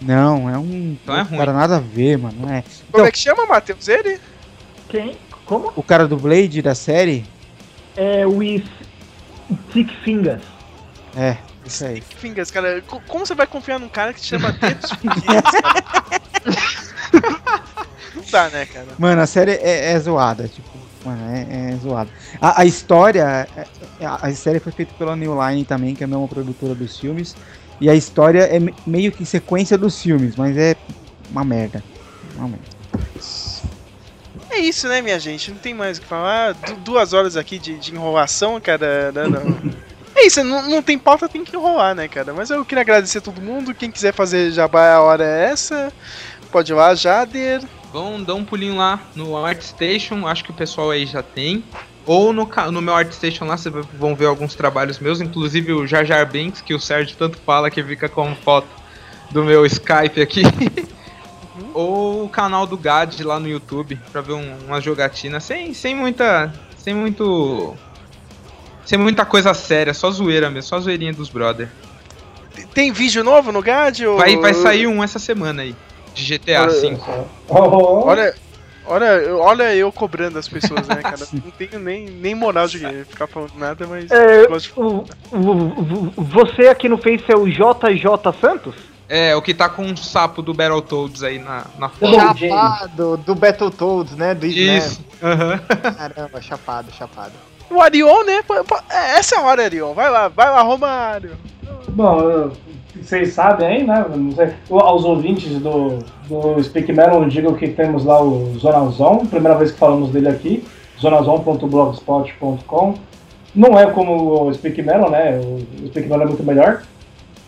Não, 0.00 0.48
é 0.48 0.56
um. 0.58 0.96
Então 1.02 1.14
é 1.16 1.22
ruim. 1.22 1.38
cara 1.38 1.52
nada 1.52 1.76
a 1.76 1.80
ver, 1.80 2.16
mano. 2.18 2.34
Não 2.40 2.48
é. 2.48 2.62
Como 2.62 2.74
Então, 2.90 3.04
é 3.06 3.10
que 3.10 3.18
chama, 3.18 3.44
Matheus? 3.46 3.88
Ele? 3.88 4.18
Quem? 4.88 5.16
Como? 5.44 5.72
o 5.76 5.82
cara 5.82 6.08
do 6.08 6.16
Blade 6.16 6.62
da 6.62 6.74
série. 6.74 7.24
É 7.96 8.26
o 8.26 8.38
Thick 9.72 9.94
Fingers. 10.02 10.42
É, 11.16 11.36
isso 11.66 11.84
aí. 11.84 12.00
Fingers, 12.00 12.50
cara. 12.50 12.80
Co- 12.86 13.02
Como 13.06 13.26
você 13.26 13.34
vai 13.34 13.46
confiar 13.46 13.78
num 13.78 13.88
cara 13.88 14.14
que 14.14 14.20
te 14.20 14.28
chama 14.28 14.52
Dedos 14.52 14.90
Fingers, 14.92 15.50
cara? 15.60 16.20
Não 18.14 18.22
dá, 18.30 18.48
né, 18.50 18.66
cara? 18.66 18.86
Mano, 18.98 19.20
a 19.20 19.26
série 19.26 19.52
é, 19.52 19.92
é 19.92 20.00
zoada, 20.00 20.48
tipo. 20.48 20.68
Mano, 21.04 21.22
é, 21.34 21.72
é 21.72 21.76
zoado. 21.76 22.10
A, 22.40 22.62
a 22.62 22.64
história. 22.64 23.48
é- 23.56 23.66
A, 24.06 24.32
série 24.34 24.60
foi 24.60 24.72
feita 24.72 24.92
pela 24.98 25.16
New 25.16 25.34
Line 25.46 25.64
também, 25.64 25.94
que 25.94 26.02
é 26.02 26.06
a 26.06 26.08
mesma 26.08 26.26
produtora 26.28 26.74
dos 26.74 26.98
filmes. 26.98 27.34
E 27.80 27.88
a 27.88 27.94
história 27.94 28.42
é 28.42 28.58
me- 28.60 28.74
meio 28.86 29.10
que 29.10 29.24
sequência 29.24 29.78
dos 29.78 30.00
filmes, 30.00 30.36
mas 30.36 30.56
é 30.56 30.76
uma 31.30 31.44
merda. 31.44 31.82
Uma 32.36 32.48
merda. 32.48 32.64
É 34.50 34.58
isso, 34.58 34.88
né, 34.88 35.00
minha 35.00 35.18
gente? 35.18 35.50
Não 35.50 35.58
tem 35.58 35.72
mais 35.72 35.96
o 35.98 36.00
que 36.02 36.06
falar. 36.06 36.52
Du- 36.54 36.76
duas 36.76 37.12
horas 37.12 37.36
aqui 37.36 37.58
de, 37.58 37.78
de 37.78 37.92
enrolação, 37.94 38.60
cara. 38.60 39.12
Não, 39.12 39.28
não. 39.28 39.80
É 40.12 40.26
isso, 40.26 40.42
não, 40.42 40.68
não 40.68 40.82
tem 40.82 40.98
pauta, 40.98 41.28
tem 41.28 41.44
que 41.44 41.56
enrolar, 41.56 41.94
né, 41.94 42.06
cara? 42.08 42.34
Mas 42.34 42.50
eu 42.50 42.62
queria 42.64 42.82
agradecer 42.82 43.18
a 43.18 43.20
todo 43.22 43.40
mundo. 43.40 43.72
Quem 43.72 43.90
quiser 43.90 44.12
fazer 44.12 44.50
jabá, 44.50 44.92
a 44.94 45.00
hora 45.00 45.24
é 45.24 45.44
essa. 45.44 45.90
Pode 46.50 46.72
ir 46.72 46.74
lá, 46.74 46.94
Jader. 46.94 47.62
Vão 47.92 48.22
dar 48.22 48.34
um 48.34 48.44
pulinho 48.44 48.76
lá 48.76 49.00
no 49.14 49.36
ArtStation, 49.36 50.26
acho 50.26 50.44
que 50.44 50.50
o 50.50 50.54
pessoal 50.54 50.90
aí 50.90 51.06
já 51.06 51.22
tem. 51.22 51.64
Ou 52.06 52.32
no, 52.32 52.48
no 52.72 52.82
meu 52.82 52.94
ArtStation 52.94 53.44
lá, 53.44 53.56
vocês 53.56 53.74
vão 53.94 54.14
ver 54.14 54.26
alguns 54.26 54.54
trabalhos 54.54 54.98
meus, 54.98 55.20
inclusive 55.20 55.72
o 55.72 55.86
Jar 55.86 56.04
Jar 56.04 56.26
Binks, 56.26 56.60
que 56.60 56.74
o 56.74 56.80
Sérgio 56.80 57.16
tanto 57.16 57.38
fala 57.38 57.70
que 57.70 57.82
fica 57.82 58.08
com 58.08 58.34
foto 58.34 58.68
do 59.30 59.44
meu 59.44 59.66
Skype 59.66 60.20
aqui. 60.20 60.42
Ou 61.74 62.24
o 62.24 62.28
canal 62.28 62.66
do 62.66 62.76
Gad 62.76 63.20
lá 63.20 63.38
no 63.38 63.48
YouTube, 63.48 63.98
pra 64.10 64.20
ver 64.20 64.32
um, 64.32 64.58
uma 64.66 64.80
jogatina 64.80 65.40
sem, 65.40 65.74
sem 65.74 65.94
muita. 65.94 66.52
Sem 66.76 66.94
muito. 66.94 67.76
Sem 68.84 68.98
muita 68.98 69.24
coisa 69.24 69.52
séria, 69.54 69.94
só 69.94 70.10
zoeira 70.10 70.50
mesmo, 70.50 70.68
só 70.68 70.80
zoeirinha 70.80 71.12
dos 71.12 71.28
brother. 71.28 71.68
Tem 72.74 72.90
vídeo 72.90 73.22
novo 73.22 73.52
no 73.52 73.62
GAD? 73.62 74.06
Ou... 74.06 74.16
Vai, 74.16 74.36
vai 74.36 74.54
sair 74.54 74.86
um 74.86 75.04
essa 75.04 75.18
semana 75.18 75.62
aí, 75.62 75.76
de 76.14 76.24
GTA 76.38 76.66
V. 76.68 76.98
Olha, 77.48 78.34
olha, 78.86 79.36
olha 79.36 79.74
eu 79.74 79.90
cobrando 79.92 80.38
as 80.38 80.48
pessoas, 80.48 80.86
né, 80.88 80.96
cara? 81.02 81.26
Não 81.32 81.50
tenho 81.50 81.78
nem, 81.78 82.06
nem 82.06 82.34
moral 82.34 82.66
de 82.66 82.78
ficar 83.04 83.26
falando 83.26 83.52
nada, 83.56 83.86
mas. 83.86 84.10
É, 84.10 84.46
gosto 84.46 84.72
de- 84.74 84.80
o- 84.80 85.04
o- 85.32 86.12
o- 86.16 86.22
você 86.24 86.68
aqui 86.68 86.88
no 86.88 86.98
Face 86.98 87.24
é 87.28 87.36
o 87.36 87.46
JJ 87.46 88.32
Santos? 88.40 88.74
É, 89.08 89.34
o 89.34 89.42
que 89.42 89.52
tá 89.52 89.68
com 89.68 89.82
um 89.82 89.96
sapo 89.96 90.40
do 90.40 90.54
Battletoads 90.54 91.24
aí 91.24 91.38
na, 91.40 91.64
na 91.78 91.88
foto. 91.88 92.14
Chapado, 92.14 93.16
do 93.16 93.34
Battletoads, 93.34 94.14
né? 94.16 94.34
Do 94.34 94.46
Isso, 94.46 95.00
aham. 95.20 95.58
Caramba, 95.96 96.40
chapado, 96.40 96.92
chapado. 96.92 97.32
O 97.68 97.80
Arion, 97.80 98.22
né? 98.24 98.40
é, 98.88 99.18
Essa 99.18 99.34
é 99.34 99.38
a 99.38 99.42
hora, 99.42 99.64
Arion. 99.64 99.94
Vai 99.94 100.08
lá, 100.10 100.28
vai 100.28 100.48
lá, 100.48 100.62
Romário. 100.62 101.36
Bom, 101.88 102.20
eu- 102.20 102.52
vocês 103.02 103.32
sabem 103.32 103.66
aí, 103.66 103.86
né? 103.86 104.04
Não 104.14 104.32
sei, 104.32 104.50
aos 104.70 105.04
ouvintes 105.04 105.58
do, 105.60 105.98
do 106.28 106.62
Speak 106.62 106.92
Melon, 106.92 107.28
digam 107.28 107.54
que 107.54 107.68
temos 107.68 108.04
lá 108.04 108.20
o 108.22 108.52
Zonazon, 108.58 109.26
primeira 109.26 109.56
vez 109.56 109.70
que 109.72 109.78
falamos 109.78 110.10
dele 110.10 110.28
aqui, 110.28 110.64
zonazon.blogspot.com. 111.00 112.94
Não 113.54 113.78
é 113.78 113.86
como 113.90 114.44
o 114.48 114.54
Speak 114.54 114.80
Melon, 114.82 115.10
né? 115.10 115.38
O 115.40 115.86
Speak 115.88 116.08
Melon 116.08 116.22
é 116.22 116.26
muito 116.26 116.42
melhor. 116.44 116.82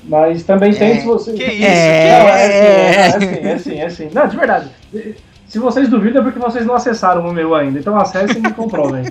Mas 0.04 0.42
também 0.42 0.74
tem 0.74 0.98
se 1.00 1.06
vocês. 1.06 1.36
que 1.36 1.44
isso, 1.44 1.62
Não, 1.62 1.68
que 1.68 1.70
é, 1.70 3.10
sim, 3.10 3.16
é, 3.16 3.20
sim, 3.20 3.46
é 3.46 3.58
sim, 3.58 3.78
é 3.78 3.88
sim. 3.90 4.08
Não, 4.12 4.26
de 4.26 4.36
verdade. 4.36 4.68
Se 5.46 5.58
vocês 5.60 5.88
duvidam 5.88 6.22
é 6.22 6.24
porque 6.24 6.40
vocês 6.40 6.66
não 6.66 6.74
acessaram 6.74 7.24
o 7.28 7.32
meu 7.32 7.54
ainda. 7.54 7.78
Então 7.78 7.96
acessem 7.96 8.42
e 8.44 8.52
comprovem. 8.52 9.04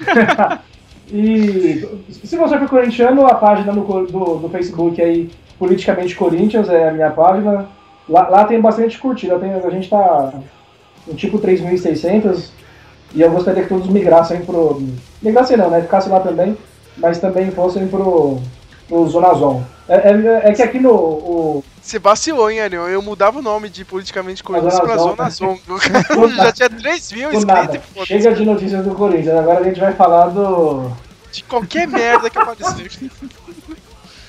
E 1.10 1.88
se 2.10 2.36
você 2.36 2.58
for 2.58 2.68
corintiano, 2.68 3.26
a 3.26 3.34
página 3.34 3.72
no 3.72 3.82
co- 3.82 4.02
do, 4.04 4.34
do 4.40 4.48
Facebook 4.50 5.00
aí, 5.00 5.30
Politicamente 5.58 6.14
Corinthians, 6.14 6.68
é 6.68 6.88
a 6.88 6.92
minha 6.92 7.10
página. 7.10 7.68
Lá, 8.08 8.28
lá 8.28 8.44
tem 8.44 8.60
bastante 8.60 8.98
curtida. 8.98 9.38
Tem, 9.38 9.52
a 9.52 9.70
gente 9.70 9.90
tá 9.90 10.32
em 11.06 11.14
tipo 11.14 11.38
3.600 11.38 12.50
e 13.14 13.22
eu 13.22 13.30
gostaria 13.30 13.62
que 13.62 13.68
todos 13.68 13.88
migrassem 13.88 14.42
pro. 14.42 14.82
Migrassem 15.22 15.56
não, 15.56 15.70
né? 15.70 15.80
Ficassem 15.80 16.12
lá 16.12 16.20
também, 16.20 16.56
mas 16.96 17.18
também 17.18 17.50
fossem 17.50 17.88
pro, 17.88 18.38
pro 18.86 19.08
Zona 19.08 19.34
Zon. 19.34 19.62
É, 19.88 19.94
é, 19.94 20.50
é 20.50 20.52
que 20.52 20.62
aqui 20.62 20.78
no. 20.78 20.92
O, 20.92 21.64
Você 21.80 21.98
vacilou, 21.98 22.50
hein, 22.50 22.60
Arion? 22.60 22.86
Eu 22.86 23.00
mudava 23.00 23.38
o 23.38 23.42
nome 23.42 23.70
de 23.70 23.84
politicamente 23.84 24.42
Zona 24.46 24.60
pra 24.60 24.96
Zon. 24.98 25.16
Zona 25.16 25.30
Zon. 25.30 25.58
Já 26.36 26.52
tinha 26.52 26.70
3 26.70 27.12
mil 27.12 27.32
inscritos. 27.32 28.06
Chega 28.06 28.32
de 28.34 28.44
notícias 28.44 28.84
do 28.84 28.94
Corinthians. 28.94 29.38
Agora 29.38 29.60
a 29.60 29.64
gente 29.64 29.80
vai 29.80 29.94
falar 29.94 30.28
do. 30.28 30.90
De 31.32 31.42
qualquer 31.44 31.88
merda 31.88 32.28
que 32.28 32.38
aparecer. 32.38 32.90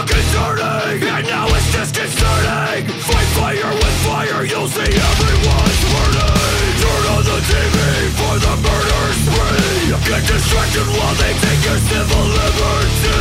so 0.00 0.14
concerning 0.14 1.02
And 1.08 1.26
now 1.26 1.46
it's 1.48 1.72
disconcerting 1.72 2.88
Fight 3.04 3.28
fire 3.36 3.72
with 3.72 3.96
fire, 4.06 4.44
you'll 4.44 4.68
see 4.68 4.80
everyone's 4.80 5.80
burning. 5.92 6.60
Turn 6.80 7.04
on 7.12 7.22
the 7.24 7.38
TV 7.44 7.78
for 8.16 8.36
the 8.40 8.54
murder 8.64 9.04
spree. 9.20 9.92
Get 10.08 10.22
distracted 10.26 10.86
while 10.96 11.16
they 11.20 11.32
take 11.44 11.60
your 11.64 11.80
civil 11.90 12.24
liberty. 12.24 13.20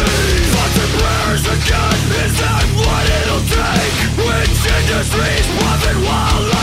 Thoughts 0.54 0.78
and 0.80 0.92
prayers 1.00 1.44
again, 1.48 2.00
is 2.24 2.34
that 2.40 2.66
what 2.80 3.06
it'll 3.20 3.46
take? 3.52 3.96
Which 4.24 4.60
industries 4.64 5.48
profit 5.60 5.98
while 6.06 6.59